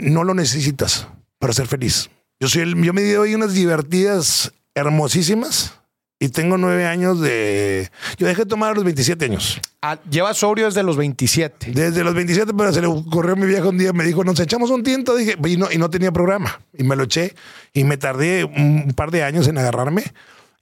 no 0.00 0.24
lo 0.24 0.34
necesitas 0.34 1.08
para 1.38 1.52
ser 1.52 1.66
feliz. 1.66 2.10
Yo 2.40 2.48
soy 2.48 2.62
el, 2.62 2.82
yo 2.82 2.92
me 2.92 3.02
doy 3.12 3.34
unas 3.34 3.54
divertidas 3.54 4.52
hermosísimas 4.74 5.74
y 6.22 6.28
tengo 6.28 6.56
nueve 6.56 6.86
años 6.86 7.20
de. 7.20 7.90
Yo 8.16 8.28
dejé 8.28 8.42
de 8.42 8.46
tomar 8.46 8.70
a 8.70 8.74
los 8.74 8.84
27 8.84 9.24
años. 9.24 9.60
Ah, 9.82 9.98
llevas 10.08 10.36
sobrio 10.36 10.66
desde 10.66 10.84
los 10.84 10.96
27. 10.96 11.72
Desde 11.72 12.04
los 12.04 12.14
27, 12.14 12.52
pero 12.56 12.72
se 12.72 12.80
le 12.80 12.86
ocurrió 12.86 13.32
a 13.32 13.36
mi 13.36 13.46
viejo 13.46 13.70
un 13.70 13.78
día, 13.78 13.92
me 13.92 14.04
dijo, 14.04 14.22
nos 14.22 14.38
echamos 14.38 14.70
un 14.70 14.84
tinto, 14.84 15.16
dije, 15.16 15.36
y 15.44 15.56
no, 15.56 15.72
y 15.72 15.78
no 15.78 15.90
tenía 15.90 16.12
programa. 16.12 16.60
Y 16.78 16.84
me 16.84 16.94
lo 16.94 17.02
eché 17.04 17.34
y 17.72 17.82
me 17.82 17.96
tardé 17.96 18.44
un 18.44 18.92
par 18.94 19.10
de 19.10 19.24
años 19.24 19.48
en 19.48 19.58
agarrarme. 19.58 20.04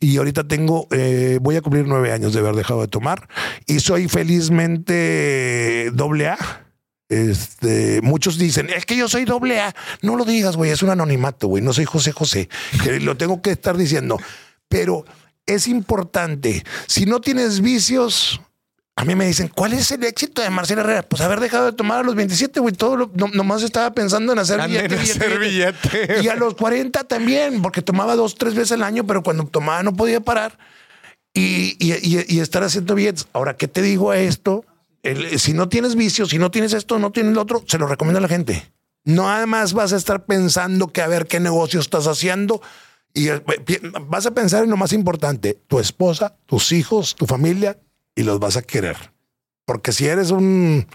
Y 0.00 0.16
ahorita 0.16 0.48
tengo, 0.48 0.88
eh, 0.92 1.38
voy 1.42 1.56
a 1.56 1.60
cumplir 1.60 1.86
nueve 1.86 2.10
años 2.10 2.32
de 2.32 2.40
haber 2.40 2.54
dejado 2.54 2.80
de 2.80 2.88
tomar 2.88 3.28
y 3.66 3.80
soy 3.80 4.08
felizmente 4.08 5.90
doble 5.92 6.28
A. 6.28 6.38
Este, 7.10 8.00
muchos 8.02 8.38
dicen, 8.38 8.70
es 8.70 8.86
que 8.86 8.96
yo 8.96 9.08
soy 9.08 9.24
doble 9.24 9.60
A. 9.60 9.74
No 10.00 10.16
lo 10.16 10.24
digas, 10.24 10.56
güey, 10.56 10.70
es 10.70 10.82
un 10.82 10.90
anonimato, 10.90 11.48
güey. 11.48 11.62
No 11.62 11.72
soy 11.72 11.84
José 11.84 12.12
José. 12.12 12.48
Que 12.84 13.00
lo 13.00 13.16
tengo 13.16 13.42
que 13.42 13.50
estar 13.50 13.76
diciendo. 13.76 14.16
Pero 14.68 15.04
es 15.44 15.66
importante. 15.66 16.64
Si 16.86 17.06
no 17.06 17.20
tienes 17.20 17.60
vicios, 17.60 18.40
a 18.94 19.04
mí 19.04 19.16
me 19.16 19.26
dicen, 19.26 19.48
¿cuál 19.48 19.72
es 19.72 19.90
el 19.90 20.04
éxito 20.04 20.40
de 20.40 20.50
Marcelo 20.50 20.82
Herrera? 20.82 21.02
Pues 21.02 21.20
haber 21.20 21.40
dejado 21.40 21.66
de 21.66 21.72
tomar 21.72 21.98
a 21.98 22.02
los 22.04 22.14
27, 22.14 22.60
güey. 22.60 22.74
Todo 22.74 22.96
lo, 22.96 23.10
no, 23.14 23.26
nomás 23.26 23.64
estaba 23.64 23.92
pensando 23.92 24.32
en 24.32 24.38
hacer 24.38 24.64
billete, 24.68 24.94
hacer 24.94 25.38
billete, 25.40 26.22
Y 26.22 26.28
a 26.28 26.36
los 26.36 26.54
40 26.54 27.02
también, 27.04 27.60
porque 27.60 27.82
tomaba 27.82 28.14
dos, 28.14 28.36
tres 28.36 28.54
veces 28.54 28.72
al 28.72 28.84
año, 28.84 29.04
pero 29.04 29.24
cuando 29.24 29.44
tomaba 29.46 29.82
no 29.82 29.96
podía 29.96 30.20
parar 30.20 30.56
y, 31.34 31.76
y, 31.84 32.24
y 32.28 32.38
estar 32.38 32.62
haciendo 32.62 32.94
billetes. 32.94 33.26
Ahora, 33.32 33.56
¿qué 33.56 33.66
te 33.66 33.82
digo 33.82 34.12
a 34.12 34.18
esto? 34.18 34.64
Si 35.38 35.52
no 35.52 35.68
tienes 35.68 35.94
vicios, 35.94 36.30
si 36.30 36.38
no 36.38 36.50
tienes 36.50 36.72
esto, 36.72 36.98
no 36.98 37.10
tienes 37.10 37.34
lo 37.34 37.42
otro, 37.42 37.64
se 37.66 37.78
lo 37.78 37.86
recomiendo 37.86 38.18
a 38.18 38.22
la 38.22 38.28
gente. 38.28 38.70
No 39.04 39.30
además 39.30 39.72
vas 39.72 39.92
a 39.92 39.96
estar 39.96 40.26
pensando 40.26 40.88
que 40.88 41.00
a 41.00 41.08
ver 41.08 41.26
qué 41.26 41.40
negocio 41.40 41.80
estás 41.80 42.06
haciendo 42.06 42.60
y 43.14 43.28
eh, 43.28 43.42
vas 44.02 44.26
a 44.26 44.32
pensar 44.32 44.64
en 44.64 44.70
lo 44.70 44.76
más 44.76 44.92
importante, 44.92 45.58
tu 45.66 45.80
esposa, 45.80 46.36
tus 46.46 46.72
hijos, 46.72 47.16
tu 47.16 47.26
familia, 47.26 47.78
y 48.14 48.22
los 48.22 48.38
vas 48.38 48.56
a 48.56 48.62
querer. 48.62 48.96
Porque 49.64 49.92
si 49.92 50.06
eres 50.06 50.30
un, 50.30 50.86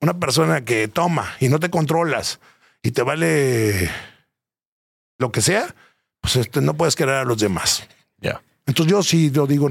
una 0.00 0.18
persona 0.18 0.64
que 0.64 0.88
toma 0.88 1.34
y 1.40 1.48
no 1.48 1.60
te 1.60 1.70
controlas 1.70 2.40
y 2.82 2.92
te 2.92 3.02
vale 3.02 3.90
lo 5.18 5.30
que 5.30 5.42
sea, 5.42 5.74
pues 6.20 6.36
este, 6.36 6.60
no 6.60 6.74
puedes 6.74 6.96
querer 6.96 7.16
a 7.16 7.24
los 7.24 7.38
demás. 7.38 7.86
Ya. 8.18 8.42
Entonces 8.70 8.92
yo 8.92 9.02
sí 9.02 9.30
lo 9.30 9.48
digo, 9.48 9.68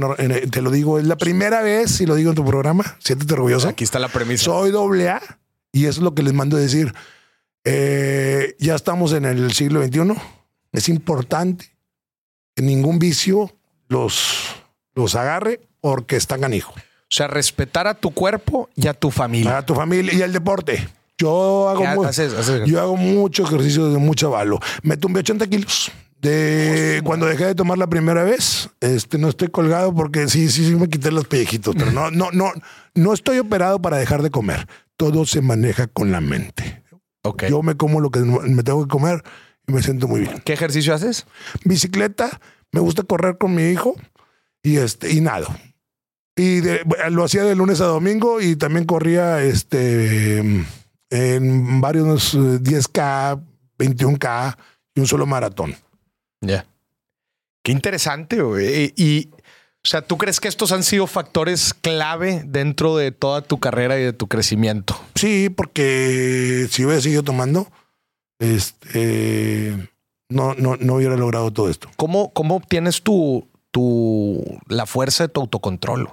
te 0.51 0.61
lo 0.61 0.71
digo, 0.71 0.99
es 0.99 1.05
la 1.05 1.15
primera 1.15 1.61
vez 1.61 2.01
y 2.01 2.05
lo 2.05 2.15
digo 2.15 2.31
en 2.31 2.35
tu 2.35 2.43
programa, 2.43 2.97
siéntete 2.99 3.33
orgulloso. 3.33 3.69
Aquí 3.69 3.85
está 3.85 3.97
la 3.97 4.09
premisa. 4.09 4.43
Soy 4.43 4.71
doble 4.71 5.07
A 5.07 5.21
y 5.71 5.85
eso 5.85 6.01
es 6.01 6.03
lo 6.03 6.13
que 6.13 6.21
les 6.21 6.33
mando 6.33 6.57
a 6.57 6.59
decir. 6.59 6.93
Eh, 7.63 8.57
ya 8.59 8.75
estamos 8.75 9.13
en 9.13 9.23
el 9.23 9.53
siglo 9.53 9.81
XXI. 9.81 10.15
Es 10.73 10.89
importante 10.89 11.73
ningún 12.57 12.99
vicio 12.99 13.49
los, 13.87 14.53
los 14.95 15.15
agarre 15.15 15.61
porque 15.79 16.17
están 16.17 16.41
canijo. 16.41 16.73
O 16.73 16.81
sea, 17.15 17.27
respetar 17.27 17.87
a 17.87 17.93
tu 17.93 18.11
cuerpo 18.11 18.69
y 18.75 18.87
a 18.87 18.93
tu 18.93 19.11
familia. 19.11 19.59
A 19.59 19.65
tu 19.65 19.75
familia 19.75 20.13
y 20.13 20.21
al 20.23 20.33
deporte. 20.33 20.89
Yo 21.17 21.69
hago, 21.69 22.11
yo 22.65 22.81
hago 22.81 22.97
mucho 22.97 23.43
ejercicio 23.43 23.89
de 23.91 23.97
mucho 23.97 24.29
valo. 24.29 24.59
Me 24.83 24.97
tumbé 24.97 25.21
80 25.21 25.47
kilos. 25.47 25.89
De 26.21 27.01
cuando 27.03 27.27
dejé 27.27 27.45
de 27.45 27.55
tomar 27.55 27.77
la 27.77 27.87
primera 27.87 28.23
vez, 28.23 28.69
este 28.81 29.17
no 29.17 29.29
estoy 29.29 29.47
colgado 29.47 29.93
porque 29.95 30.27
sí, 30.27 30.49
sí, 30.49 30.65
sí 30.65 30.75
me 30.75 30.89
quité 30.89 31.11
los 31.11 31.27
pellejitos, 31.27 31.75
pero 31.77 31.91
no, 31.91 32.11
no, 32.11 32.29
no, 32.31 32.51
no 32.93 33.13
estoy 33.13 33.39
operado 33.39 33.81
para 33.81 33.97
dejar 33.97 34.21
de 34.21 34.29
comer. 34.29 34.67
Todo 34.97 35.25
se 35.25 35.41
maneja 35.41 35.87
con 35.87 36.11
la 36.11 36.19
mente. 36.19 36.83
Okay. 37.21 37.49
Yo 37.49 37.63
me 37.63 37.75
como 37.75 38.01
lo 38.01 38.11
que 38.11 38.19
me 38.19 38.63
tengo 38.63 38.83
que 38.83 38.89
comer 38.89 39.23
me 39.69 39.81
siento 39.83 40.07
muy 40.07 40.21
bien. 40.21 40.41
¿Qué 40.43 40.53
ejercicio 40.53 40.93
haces? 40.93 41.25
Bicicleta, 41.63 42.39
me 42.71 42.79
gusta 42.79 43.03
correr 43.03 43.37
con 43.37 43.55
mi 43.55 43.63
hijo 43.69 43.95
y 44.63 44.77
este 44.77 45.11
y 45.11 45.21
nado. 45.21 45.47
Y 46.35 46.61
lo 47.11 47.23
hacía 47.23 47.43
de 47.43 47.55
lunes 47.55 47.81
a 47.81 47.85
domingo 47.85 48.41
y 48.41 48.55
también 48.55 48.85
corría 48.85 49.43
este 49.43 50.39
en 51.09 51.81
varios 51.81 52.35
10K, 52.35 53.37
eh, 53.37 53.85
21K 53.85 54.57
y 54.95 54.99
un 55.01 55.07
solo 55.07 55.25
maratón. 55.25 55.75
Ya. 56.41 56.65
Qué 57.63 57.71
interesante, 57.71 58.41
güey. 58.41 58.93
Y, 58.95 59.29
o 59.83 59.87
sea, 59.87 60.01
¿tú 60.01 60.17
crees 60.17 60.39
que 60.39 60.47
estos 60.47 60.71
han 60.71 60.83
sido 60.83 61.07
factores 61.07 61.73
clave 61.73 62.43
dentro 62.45 62.97
de 62.97 63.11
toda 63.11 63.41
tu 63.41 63.59
carrera 63.59 63.99
y 63.99 64.03
de 64.03 64.13
tu 64.13 64.27
crecimiento? 64.27 64.99
Sí, 65.15 65.49
porque 65.49 66.67
si 66.69 66.85
hubiera 66.85 67.01
seguido 67.01 67.23
tomando, 67.23 67.67
este, 68.39 69.89
no, 70.29 70.53
no, 70.55 70.77
no 70.77 70.95
hubiera 70.95 71.15
logrado 71.15 71.51
todo 71.51 71.69
esto. 71.69 71.89
¿Cómo, 71.97 72.33
cómo 72.33 72.55
obtienes 72.55 73.01
tu, 73.01 73.47
tu, 73.71 74.43
la 74.67 74.85
fuerza 74.85 75.25
de 75.25 75.29
tu 75.29 75.41
autocontrol? 75.41 76.09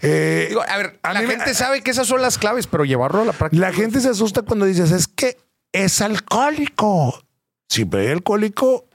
Eh, 0.00 0.54
a 0.68 0.76
ver, 0.78 0.98
la 1.02 1.20
gente 1.20 1.54
sabe 1.54 1.82
que 1.82 1.90
esas 1.90 2.06
son 2.06 2.22
las 2.22 2.38
claves, 2.38 2.66
pero 2.66 2.84
llevarlo 2.84 3.22
a 3.22 3.24
la 3.26 3.32
práctica. 3.32 3.60
La 3.60 3.72
gente 3.72 4.00
se 4.00 4.08
asusta 4.08 4.42
cuando 4.42 4.64
dices, 4.64 4.90
es 4.90 5.06
que 5.06 5.36
es 5.72 6.00
alcohólico. 6.00 7.22
Si 7.68 7.84
pero 7.84 8.02
hay 8.02 8.08
alcohólico 8.10 8.86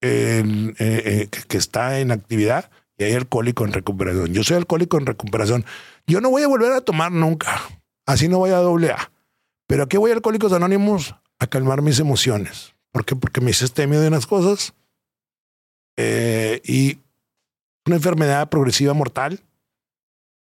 eh, 0.00 0.74
eh, 0.78 1.28
que 1.48 1.56
está 1.56 2.00
en 2.00 2.10
actividad 2.10 2.70
y 2.96 3.04
hay 3.04 3.14
alcohólico 3.14 3.64
en 3.64 3.72
recuperación. 3.72 4.32
Yo 4.32 4.42
soy 4.42 4.56
alcohólico 4.56 4.98
en 4.98 5.06
recuperación. 5.06 5.64
Yo 6.06 6.20
no 6.20 6.30
voy 6.30 6.42
a 6.42 6.48
volver 6.48 6.72
a 6.72 6.80
tomar 6.80 7.12
nunca. 7.12 7.60
Así 8.06 8.28
no 8.28 8.38
voy 8.38 8.50
a 8.50 8.56
doble 8.56 8.90
A. 8.90 9.12
Pero 9.68 9.84
aquí 9.84 9.98
voy 9.98 10.10
a 10.10 10.14
Alcohólicos 10.14 10.52
Anónimos 10.52 11.14
a 11.38 11.46
calmar 11.46 11.82
mis 11.82 12.00
emociones. 12.00 12.74
¿Por 12.90 13.04
qué? 13.04 13.14
Porque 13.14 13.40
me 13.40 13.50
hice 13.50 13.66
este 13.66 13.86
miedo 13.86 14.02
de 14.02 14.08
unas 14.08 14.26
cosas 14.26 14.74
eh, 15.96 16.60
y 16.64 16.98
una 17.86 17.96
enfermedad 17.96 18.48
progresiva 18.48 18.94
mortal 18.94 19.40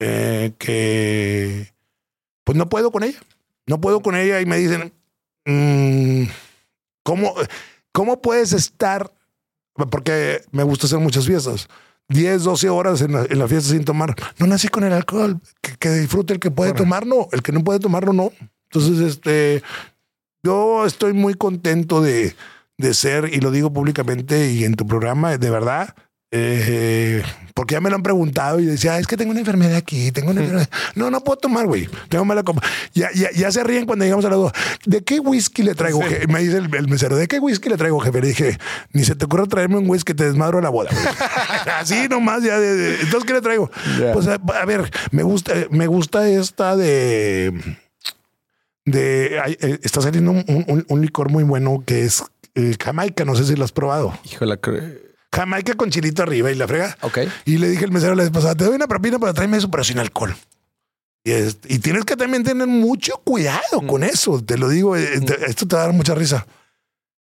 eh, 0.01 0.53
que 0.59 1.73
pues 2.45 2.59
no 2.59 2.69
puedo 2.69 2.93
con 2.93 3.03
ella. 3.05 3.19
No 3.67 3.81
puedo 3.81 4.01
con 4.01 4.15
ella 4.15 4.41
y 4.41 4.47
me 4.47 4.59
dicen, 4.59 4.93
mm, 5.47 6.29
¿cómo, 7.03 7.35
¿cómo 7.91 8.21
puedes 8.21 8.53
estar? 8.53 9.16
Porque 9.77 10.43
me 10.53 10.63
gusta 10.63 10.87
hacer 10.87 10.99
muchas 10.99 11.27
fiestas. 11.27 11.69
10, 12.09 12.45
12 12.45 12.69
horas 12.69 13.01
en 13.01 13.13
la, 13.13 13.49
fiesta 13.49 13.71
sin 13.71 13.85
tomar. 13.85 14.15
No 14.39 14.47
nací 14.47 14.69
con 14.69 14.85
el 14.85 14.93
alcohol. 14.93 15.41
Que, 15.81 15.91
disfrute 15.91 16.35
el 16.35 16.41
que 16.41 16.51
puede 16.51 16.73
tomarlo. 16.73 17.29
El 17.33 17.43
que 17.43 17.53
no 17.53 17.65
puede 17.65 17.81
tomarlo, 17.81 18.13
no. 18.13 18.31
Entonces, 18.71 19.01
este, 19.01 19.63
yo 20.43 20.87
estoy 20.87 21.13
muy 21.13 21.35
contento 21.35 22.01
de, 22.01 22.37
de 22.79 22.95
ser, 22.95 23.31
y 23.33 23.41
lo 23.41 23.51
digo 23.51 23.73
públicamente 23.73 24.53
y 24.53 24.65
en 24.65 24.75
tu 24.75 24.87
programa, 24.87 25.37
de 25.37 25.51
verdad, 25.51 25.95
eh, 26.31 27.23
porque 27.55 27.75
ya 27.75 27.81
me 27.81 27.89
lo 27.89 27.97
han 27.97 28.03
preguntado 28.03 28.61
y 28.61 28.67
decía, 28.67 28.99
es 28.99 29.07
que 29.07 29.17
tengo 29.17 29.31
una 29.31 29.41
enfermedad 29.41 29.77
aquí, 29.77 30.11
tengo 30.13 30.31
una 30.31 30.41
enfermedad. 30.41 30.69
No, 30.95 31.11
no 31.11 31.23
puedo 31.23 31.39
tomar, 31.39 31.67
güey. 31.67 31.89
Tengo 32.09 32.25
mala 32.25 32.43
copa. 32.43 32.63
Ya, 32.93 33.11
ya, 33.15 33.31
ya, 33.33 33.51
se 33.51 33.63
ríen 33.65 33.87
cuando 33.87 34.05
llegamos 34.05 34.25
a 34.25 34.31
la 34.31 34.37
duda. 34.37 34.53
¿De 34.85 35.03
qué 35.03 35.21
whisky 35.21 35.63
le 35.63 35.75
traigo? 35.75 36.01
Me 36.29 36.41
dice 36.41 36.59
el, 36.59 36.89
mesero, 36.89 37.17
¿de 37.17 37.29
qué 37.29 37.39
whisky 37.39 37.69
le 37.69 37.77
traigo, 37.77 38.01
jefe? 38.01 38.21
Le 38.21 38.29
dije, 38.29 38.59
ni 38.93 39.05
se 39.05 39.15
te 39.15 39.25
ocurra 39.25 39.47
traerme 39.47 39.79
un 39.79 39.89
whisky 39.89 40.15
te 40.15 40.25
desmadro 40.25 40.61
la 40.61 40.69
boda. 40.69 40.91
Así 41.79 42.09
nomás, 42.09 42.43
ya. 42.43 42.59
De, 42.59 43.01
entonces, 43.01 43.25
¿qué 43.25 43.33
le 43.33 43.41
traigo? 43.41 43.71
Pues 44.13 44.27
a, 44.27 44.35
a, 44.35 44.65
ver, 44.65 44.91
me 45.13 45.23
gusta, 45.23 45.55
me 45.71 45.87
gusta 45.87 46.29
esta 46.29 46.77
de 46.77 47.79
de 48.87 49.37
eh, 49.37 49.79
está 49.83 50.01
saliendo 50.01 50.31
un, 50.31 51.01
licor 51.03 51.31
muy 51.31 51.45
bueno 51.45 51.83
que 51.85 52.05
es 52.05 52.23
eh, 52.55 52.77
Jamaica. 52.83 53.25
No 53.25 53.35
sé 53.35 53.45
si 53.45 53.57
lo 53.57 53.65
has 53.65 53.73
probado. 53.73 54.17
Híjole, 54.25 54.59
Jamaica 55.37 55.75
con 55.75 55.91
chilito 55.91 56.23
arriba 56.23 56.51
y 56.51 56.55
la 56.55 56.67
frega. 56.67 56.97
Ok. 57.03 57.19
Y 57.45 57.59
le 57.59 57.69
dije 57.69 57.85
al 57.85 57.93
mesero 57.93 58.15
la 58.15 58.23
vez 58.23 58.33
pasada, 58.33 58.55
te 58.55 58.65
doy 58.65 58.75
una 58.75 58.89
propina 58.89 59.19
para 59.19 59.35
traerme 59.35 59.59
eso, 59.59 59.71
pero 59.71 59.85
sin 59.85 59.99
alcohol. 59.99 60.35
Y, 61.25 61.33
y 61.33 61.79
tienes 61.81 62.05
que 62.05 62.17
también 62.17 62.43
tener 62.43 62.67
mucho 62.67 63.21
cuidado 63.25 63.87
con 63.87 64.01
mm. 64.01 64.05
eso. 64.05 64.43
Te 64.43 64.57
lo 64.57 64.69
digo, 64.69 64.97
eh, 64.97 65.21
mm. 65.21 65.45
esto 65.47 65.69
te 65.69 65.77
va 65.77 65.83
a 65.83 65.87
dar 65.87 65.95
mucha 65.95 66.15
risa. 66.15 66.47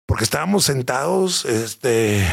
Porque 0.05 0.23
estábamos 0.23 0.65
sentados, 0.65 1.45
este, 1.45 2.25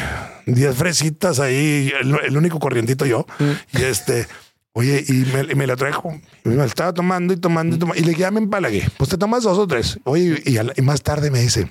diez 0.46 0.76
fresitas 0.76 1.40
ahí, 1.40 1.90
el, 2.00 2.36
único 2.36 2.58
corrientito 2.58 3.06
yo. 3.06 3.26
Mm. 3.38 3.78
Y 3.78 3.82
este, 3.82 4.28
Oye, 4.74 5.04
y 5.06 5.54
me, 5.54 5.66
la 5.66 5.76
trajo. 5.76 6.18
Me 6.44 6.64
estaba 6.64 6.94
tomando 6.94 7.34
y 7.34 7.36
tomando 7.36 7.76
y 7.76 7.78
tomando. 7.78 8.00
Y 8.00 8.04
le 8.04 8.10
dije, 8.10 8.22
ya 8.22 8.30
me 8.30 8.40
empalagué. 8.40 8.88
Pues 8.96 9.10
te 9.10 9.18
tomas 9.18 9.42
dos 9.42 9.58
o 9.58 9.66
tres. 9.66 9.98
Oye, 10.04 10.42
y, 10.46 10.82
más 10.82 11.02
tarde 11.02 11.30
me 11.30 11.40
dice, 11.40 11.70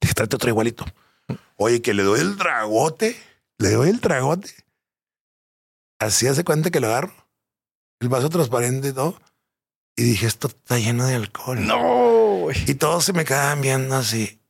dije, 0.00 0.14
trate 0.14 0.36
otro 0.36 0.50
igualito. 0.50 0.84
Oye, 1.56 1.82
que 1.82 1.94
le 1.94 2.02
doy 2.02 2.20
el 2.20 2.36
dragote. 2.36 3.16
Le 3.58 3.70
doy 3.70 3.90
el 3.90 4.00
dragote. 4.00 4.50
Así 5.98 6.26
hace 6.26 6.44
cuenta 6.44 6.70
que 6.70 6.80
lo 6.80 6.88
agarro. 6.88 7.12
El 8.00 8.08
vaso 8.08 8.28
transparente 8.28 8.88
y 8.88 8.92
todo. 8.92 9.20
Y 9.96 10.02
dije, 10.02 10.26
esto 10.26 10.48
está 10.48 10.78
lleno 10.78 11.06
de 11.06 11.14
alcohol. 11.14 11.64
No. 11.66 12.48
Y 12.66 12.74
todos 12.74 13.04
se 13.04 13.12
me 13.12 13.24
quedaban 13.24 13.60
viendo 13.60 13.94
así. 13.94 14.40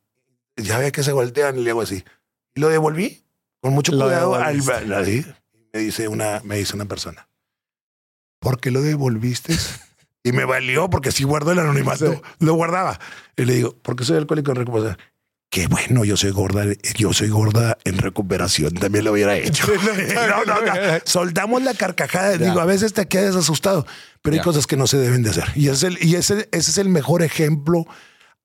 Ya 0.56 0.78
veía 0.78 0.92
que 0.92 1.02
se 1.02 1.12
voltean 1.12 1.58
y 1.58 1.62
le 1.62 1.70
hago 1.70 1.82
así. 1.82 2.04
Y 2.54 2.60
lo 2.60 2.68
devolví 2.68 3.24
con 3.60 3.72
mucho 3.72 3.92
cuidado 3.92 4.34
al, 4.34 4.60
así 4.94 5.24
me 5.74 5.80
dice 5.80 6.06
una, 6.06 6.40
me 6.44 6.56
dice 6.56 6.76
una 6.76 6.84
persona, 6.84 7.28
¿por 8.38 8.60
qué 8.60 8.70
lo 8.70 8.80
devolviste? 8.80 9.54
Y 10.26 10.32
me 10.32 10.46
valió 10.46 10.88
porque 10.88 11.12
si 11.12 11.22
guardo 11.24 11.52
el 11.52 11.58
anonimato, 11.58 12.22
lo 12.38 12.54
guardaba. 12.54 12.98
Y 13.36 13.44
le 13.44 13.56
digo, 13.56 13.76
porque 13.82 14.04
soy 14.04 14.16
alcohólico 14.16 14.52
en 14.52 14.56
recuperación. 14.56 14.96
Que 15.50 15.66
bueno, 15.68 16.04
yo 16.04 16.16
soy 16.16 16.30
gorda, 16.30 16.64
yo 16.96 17.12
soy 17.12 17.28
gorda 17.28 17.78
en 17.84 17.98
recuperación, 17.98 18.74
también 18.74 19.04
lo 19.04 19.12
hubiera 19.12 19.36
hecho. 19.36 19.66
no, 20.14 20.44
no, 20.44 20.60
no, 20.60 20.72
soltamos 21.04 21.62
la 21.62 21.74
carcajada, 21.74 22.36
digo, 22.36 22.60
a 22.60 22.64
veces 22.64 22.92
te 22.92 23.06
quedas 23.06 23.36
asustado, 23.36 23.86
pero 24.20 24.34
hay 24.36 24.42
cosas 24.42 24.66
que 24.66 24.76
no 24.76 24.86
se 24.86 24.98
deben 24.98 25.22
de 25.22 25.30
hacer. 25.30 25.44
Y, 25.54 25.68
es 25.68 25.82
el, 25.82 25.98
y 26.04 26.16
ese, 26.16 26.48
ese 26.50 26.70
es 26.70 26.78
el 26.78 26.88
mejor 26.88 27.22
ejemplo 27.22 27.86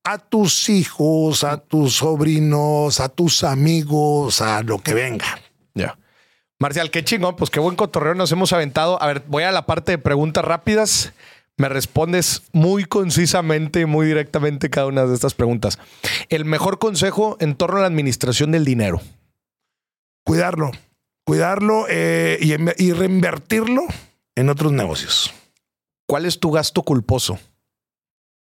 a 0.04 0.18
tus 0.18 0.70
hijos, 0.70 1.44
a 1.44 1.58
tus 1.58 1.96
sobrinos, 1.96 3.00
a 3.00 3.10
tus 3.10 3.44
amigos, 3.44 4.42
a 4.42 4.62
lo 4.62 4.80
que 4.80 4.94
venga. 4.94 5.40
Ya. 5.74 5.98
Marcial, 6.60 6.92
qué 6.92 7.04
chingón, 7.04 7.36
pues 7.36 7.50
qué 7.50 7.60
buen 7.60 7.76
cotorreo 7.76 8.16
nos 8.16 8.32
hemos 8.32 8.54
aventado. 8.54 9.02
A 9.02 9.08
ver, 9.08 9.24
voy 9.28 9.44
a 9.44 9.52
la 9.52 9.66
parte 9.66 9.94
de 9.94 9.98
preguntas 9.98 10.44
rápidas 10.44 11.14
me 11.60 11.70
respondes 11.70 12.44
muy 12.54 12.86
concisamente, 12.86 13.86
muy 13.86 14.08
directamente 14.08 14.70
cada 14.70 14.88
una 14.88 15.06
de 15.06 15.14
estas 15.14 15.34
preguntas. 15.34 15.78
El 16.30 16.46
mejor 16.46 16.80
consejo 16.80 17.36
en 17.42 17.56
torno 17.56 17.78
a 17.78 17.82
la 17.82 17.88
administración 17.88 18.52
del 18.52 18.64
dinero. 18.64 19.02
Cuidarlo, 20.24 20.72
cuidarlo 21.26 21.86
eh, 21.90 22.40
y, 22.42 22.54
y 22.84 22.94
reinvertirlo 22.94 23.84
en 24.36 24.50
otros 24.50 24.72
negocios. 24.72 25.34
¿Cuál 26.08 26.26
es 26.26 26.40
tu 26.40 26.50
gasto 26.50 26.84
culposo? 26.84 27.40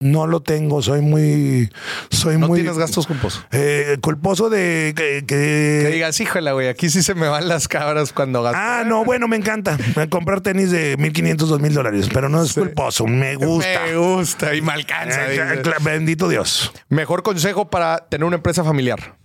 No 0.02 0.26
lo 0.26 0.42
tengo, 0.42 0.82
soy 0.82 1.02
muy. 1.02 1.72
Soy 2.10 2.40
¿No 2.40 2.48
muy. 2.48 2.62
tienes 2.62 2.76
gastos 2.76 3.06
culposos? 3.06 3.46
Eh, 3.52 4.00
culposo 4.02 4.50
de 4.50 4.94
que, 4.98 5.24
que, 5.28 5.90
digas, 5.94 6.20
híjole, 6.20 6.52
güey, 6.54 6.70
aquí 6.70 6.90
sí 6.90 7.04
se 7.04 7.14
me 7.14 7.28
van 7.28 7.48
las 7.48 7.68
cabras 7.68 8.12
cuando 8.12 8.42
gasto. 8.42 8.58
Ah, 8.60 8.84
no, 8.84 9.06
bueno, 9.06 9.28
me 9.28 9.36
encanta. 9.36 9.78
Comprar 10.10 10.42
tenis 10.42 10.72
de 10.72 10.98
1500, 10.98 11.48
2000 11.50 11.74
dólares, 11.76 12.10
pero 12.12 12.30
no 12.30 12.42
es 12.42 12.54
culposo, 12.54 13.06
me 13.06 13.36
gusta. 13.36 13.84
Me 13.86 13.96
gusta 13.96 14.56
y 14.56 14.62
me 14.62 14.72
alcanza. 14.72 15.32
Eh, 15.32 15.62
bendito 15.82 16.28
Dios. 16.28 16.74
Mejor 16.90 17.22
consejo 17.22 17.70
para 17.70 18.08
tener 18.10 18.26
una 18.26 18.38
empresa 18.38 18.64
familiar. 18.64 19.20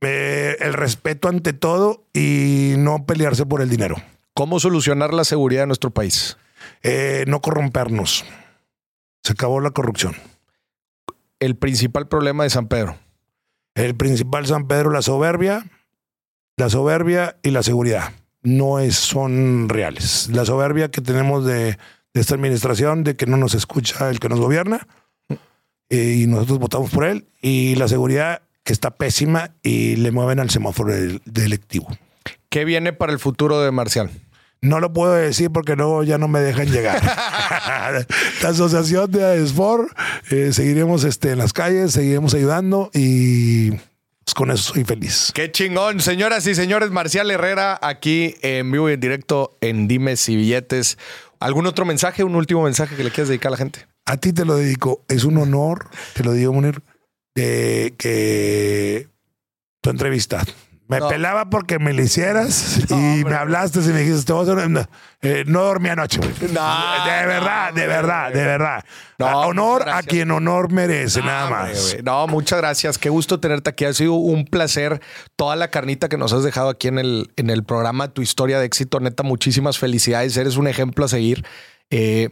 Eh, 0.00 0.56
el 0.60 0.74
respeto 0.74 1.28
ante 1.28 1.52
todo 1.54 2.06
y 2.14 2.74
no 2.78 3.04
pelearse 3.04 3.46
por 3.46 3.62
el 3.62 3.68
dinero. 3.68 3.96
¿Cómo 4.32 4.60
solucionar 4.60 5.12
la 5.12 5.24
seguridad 5.24 5.62
de 5.62 5.66
nuestro 5.66 5.90
país? 5.90 6.36
no 7.26 7.40
corrompernos. 7.40 8.24
Se 9.22 9.32
acabó 9.32 9.60
la 9.60 9.70
corrupción. 9.70 10.14
El 11.38 11.56
principal 11.56 12.08
problema 12.08 12.44
de 12.44 12.50
San 12.50 12.68
Pedro. 12.68 12.96
El 13.74 13.94
principal 13.94 14.46
San 14.46 14.66
Pedro, 14.66 14.90
la 14.90 15.02
soberbia, 15.02 15.64
la 16.56 16.68
soberbia 16.68 17.36
y 17.42 17.50
la 17.50 17.62
seguridad. 17.62 18.12
No 18.42 18.78
es, 18.78 18.96
son 18.96 19.68
reales. 19.68 20.28
La 20.32 20.44
soberbia 20.44 20.90
que 20.90 21.00
tenemos 21.00 21.44
de, 21.44 21.78
esta 22.14 22.34
administración, 22.34 23.04
de 23.04 23.16
que 23.16 23.26
no 23.26 23.36
nos 23.36 23.54
escucha 23.54 24.10
el 24.10 24.20
que 24.20 24.28
nos 24.28 24.40
gobierna, 24.40 24.86
eh, 25.88 26.18
y 26.18 26.26
nosotros 26.26 26.58
votamos 26.58 26.90
por 26.90 27.04
él, 27.04 27.26
y 27.40 27.74
la 27.76 27.88
seguridad 27.88 28.42
que 28.64 28.72
está 28.72 28.96
pésima 28.96 29.54
y 29.62 29.96
le 29.96 30.10
mueven 30.12 30.40
al 30.40 30.50
semáforo 30.50 30.92
electivo. 30.94 31.88
¿Qué 32.48 32.64
viene 32.64 32.92
para 32.92 33.12
el 33.12 33.18
futuro 33.18 33.60
de 33.60 33.70
Marcial? 33.70 34.10
No 34.62 34.78
lo 34.78 34.92
puedo 34.92 35.14
decir 35.14 35.50
porque 35.50 35.74
luego 35.74 36.04
ya 36.04 36.18
no 36.18 36.28
me 36.28 36.40
dejan 36.40 36.70
llegar. 36.70 37.02
la 38.42 38.48
asociación 38.48 39.10
de 39.10 39.24
AESFOR, 39.24 39.88
eh, 40.30 40.52
seguiremos 40.52 41.04
este, 41.04 41.30
en 41.30 41.38
las 41.38 41.54
calles, 41.54 41.92
seguiremos 41.92 42.34
ayudando 42.34 42.90
y 42.92 43.70
pues, 43.70 44.34
con 44.34 44.50
eso 44.50 44.74
soy 44.74 44.84
feliz. 44.84 45.32
Qué 45.34 45.50
chingón, 45.50 46.00
señoras 46.00 46.46
y 46.46 46.54
señores. 46.54 46.90
Marcial 46.90 47.30
Herrera, 47.30 47.78
aquí 47.80 48.34
en 48.42 48.70
vivo 48.70 48.90
y 48.90 48.92
en 48.92 49.00
directo 49.00 49.56
en 49.62 49.88
Dimes 49.88 50.28
y 50.28 50.36
Billetes. 50.36 50.98
¿Algún 51.40 51.66
otro 51.66 51.86
mensaje, 51.86 52.22
un 52.22 52.36
último 52.36 52.62
mensaje 52.62 52.96
que 52.96 53.02
le 53.02 53.10
quieras 53.10 53.28
dedicar 53.28 53.48
a 53.48 53.52
la 53.52 53.56
gente? 53.56 53.86
A 54.04 54.18
ti 54.18 54.34
te 54.34 54.44
lo 54.44 54.56
dedico. 54.56 55.02
Es 55.08 55.24
un 55.24 55.38
honor, 55.38 55.88
te 56.14 56.22
lo 56.22 56.32
digo, 56.32 56.52
Munir, 56.52 56.82
de 57.34 57.94
que 57.96 59.08
tu 59.80 59.88
entrevista 59.88 60.44
me 60.90 61.00
pelaba 61.08 61.48
porque 61.50 61.78
me 61.78 61.92
lo 61.92 62.02
hicieras 62.02 62.80
y 62.90 63.24
me 63.24 63.34
hablaste 63.34 63.78
y 63.78 63.88
me 63.88 64.00
dijiste, 64.00 64.32
eh, 65.22 65.44
no 65.46 65.62
dormí 65.62 65.88
anoche. 65.88 66.18
No, 66.20 67.04
de 67.04 67.26
verdad, 67.26 67.72
de 67.72 67.86
verdad, 67.86 68.32
de 68.32 68.44
verdad. 68.44 68.84
honor 69.18 69.88
a 69.88 70.02
quien 70.02 70.30
honor 70.32 70.72
merece, 70.72 71.20
nada 71.20 71.48
más. 71.48 71.96
No, 72.02 72.26
muchas 72.26 72.58
gracias. 72.58 72.98
Qué 72.98 73.08
gusto 73.08 73.38
tenerte 73.38 73.70
aquí. 73.70 73.84
Ha 73.84 73.94
sido 73.94 74.14
un 74.14 74.44
placer 74.44 75.00
toda 75.36 75.54
la 75.54 75.70
carnita 75.70 76.08
que 76.08 76.16
nos 76.16 76.32
has 76.32 76.42
dejado 76.42 76.68
aquí 76.68 76.88
en 76.88 76.98
el, 76.98 77.30
en 77.36 77.50
el 77.50 77.62
programa, 77.62 78.08
tu 78.08 78.22
historia 78.22 78.58
de 78.58 78.66
éxito. 78.66 78.98
Neta, 78.98 79.22
muchísimas 79.22 79.78
felicidades. 79.78 80.36
Eres 80.36 80.56
un 80.56 80.66
ejemplo 80.66 81.04
a 81.04 81.08
seguir. 81.08 81.44
Eh, 81.90 82.30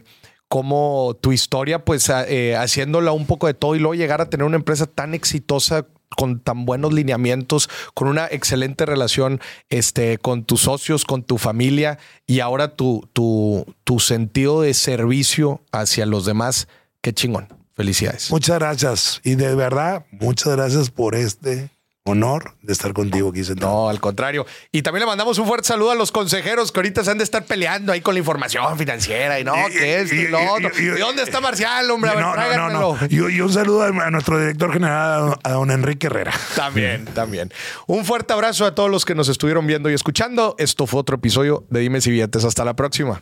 como 0.49 1.15
tu 1.21 1.31
historia, 1.31 1.85
pues 1.85 2.11
eh, 2.27 2.55
haciéndola 2.57 3.11
un 3.11 3.27
poco 3.27 3.47
de 3.47 3.53
todo 3.53 3.75
y 3.75 3.79
luego 3.79 3.93
llegar 3.93 4.19
a 4.19 4.29
tener 4.29 4.45
una 4.45 4.57
empresa 4.57 4.87
tan 4.87 5.13
exitosa 5.13 5.85
con 6.15 6.39
tan 6.39 6.65
buenos 6.65 6.93
lineamientos, 6.93 7.69
con 7.93 8.07
una 8.07 8.27
excelente 8.27 8.85
relación 8.85 9.39
este, 9.69 10.17
con 10.17 10.43
tus 10.43 10.61
socios, 10.61 11.05
con 11.05 11.23
tu 11.23 11.37
familia 11.37 11.99
y 12.27 12.39
ahora 12.39 12.75
tu, 12.75 13.07
tu, 13.13 13.65
tu 13.83 13.99
sentido 13.99 14.61
de 14.61 14.73
servicio 14.73 15.61
hacia 15.71 16.05
los 16.05 16.25
demás. 16.25 16.67
Qué 17.01 17.13
chingón. 17.13 17.47
Felicidades. 17.73 18.29
Muchas 18.29 18.59
gracias. 18.59 19.21
Y 19.23 19.35
de 19.35 19.55
verdad, 19.55 20.05
muchas 20.11 20.53
gracias 20.53 20.89
por 20.89 21.15
este 21.15 21.69
honor 22.05 22.55
de 22.61 22.73
estar 22.73 22.93
contigo 22.93 23.29
aquí 23.29 23.43
sentado. 23.43 23.71
No, 23.71 23.89
al 23.89 23.99
contrario. 23.99 24.45
Y 24.71 24.81
también 24.81 25.01
le 25.01 25.07
mandamos 25.07 25.37
un 25.37 25.47
fuerte 25.47 25.67
saludo 25.67 25.91
a 25.91 25.95
los 25.95 26.11
consejeros 26.11 26.71
que 26.71 26.79
ahorita 26.79 27.03
se 27.03 27.11
han 27.11 27.17
de 27.17 27.23
estar 27.23 27.45
peleando 27.45 27.91
ahí 27.91 28.01
con 28.01 28.13
la 28.15 28.19
información 28.19 28.77
financiera 28.77 29.39
y 29.39 29.43
no, 29.43 29.53
¿qué 29.71 30.01
es? 30.01 30.11
Y, 30.11 30.25
dónde 30.25 31.23
está 31.23 31.41
Marcial, 31.41 31.89
hombre? 31.91 32.11
A 32.11 32.15
ver, 32.15 32.57
no, 32.57 32.69
no, 32.69 32.95
no, 32.95 32.97
Y, 33.09 33.41
un 33.41 33.53
saludo 33.53 33.83
a 33.83 34.11
nuestro 34.11 34.39
director 34.39 34.73
general, 34.73 35.37
a 35.43 35.51
don 35.51 35.71
Enrique 35.71 36.07
Herrera. 36.07 36.33
También, 36.55 37.05
también. 37.05 37.51
Un 37.87 38.05
fuerte 38.05 38.33
abrazo 38.33 38.65
a 38.65 38.75
todos 38.75 38.89
los 38.89 39.05
que 39.05 39.15
nos 39.15 39.29
estuvieron 39.29 39.65
viendo 39.67 39.89
y 39.89 39.93
escuchando. 39.93 40.55
Esto 40.57 40.87
fue 40.87 40.99
otro 40.99 41.17
episodio 41.17 41.65
de 41.69 41.79
Dime 41.81 42.01
si 42.01 42.11
Billetes. 42.11 42.43
Hasta 42.43 42.65
la 42.65 42.75
próxima. 42.75 43.21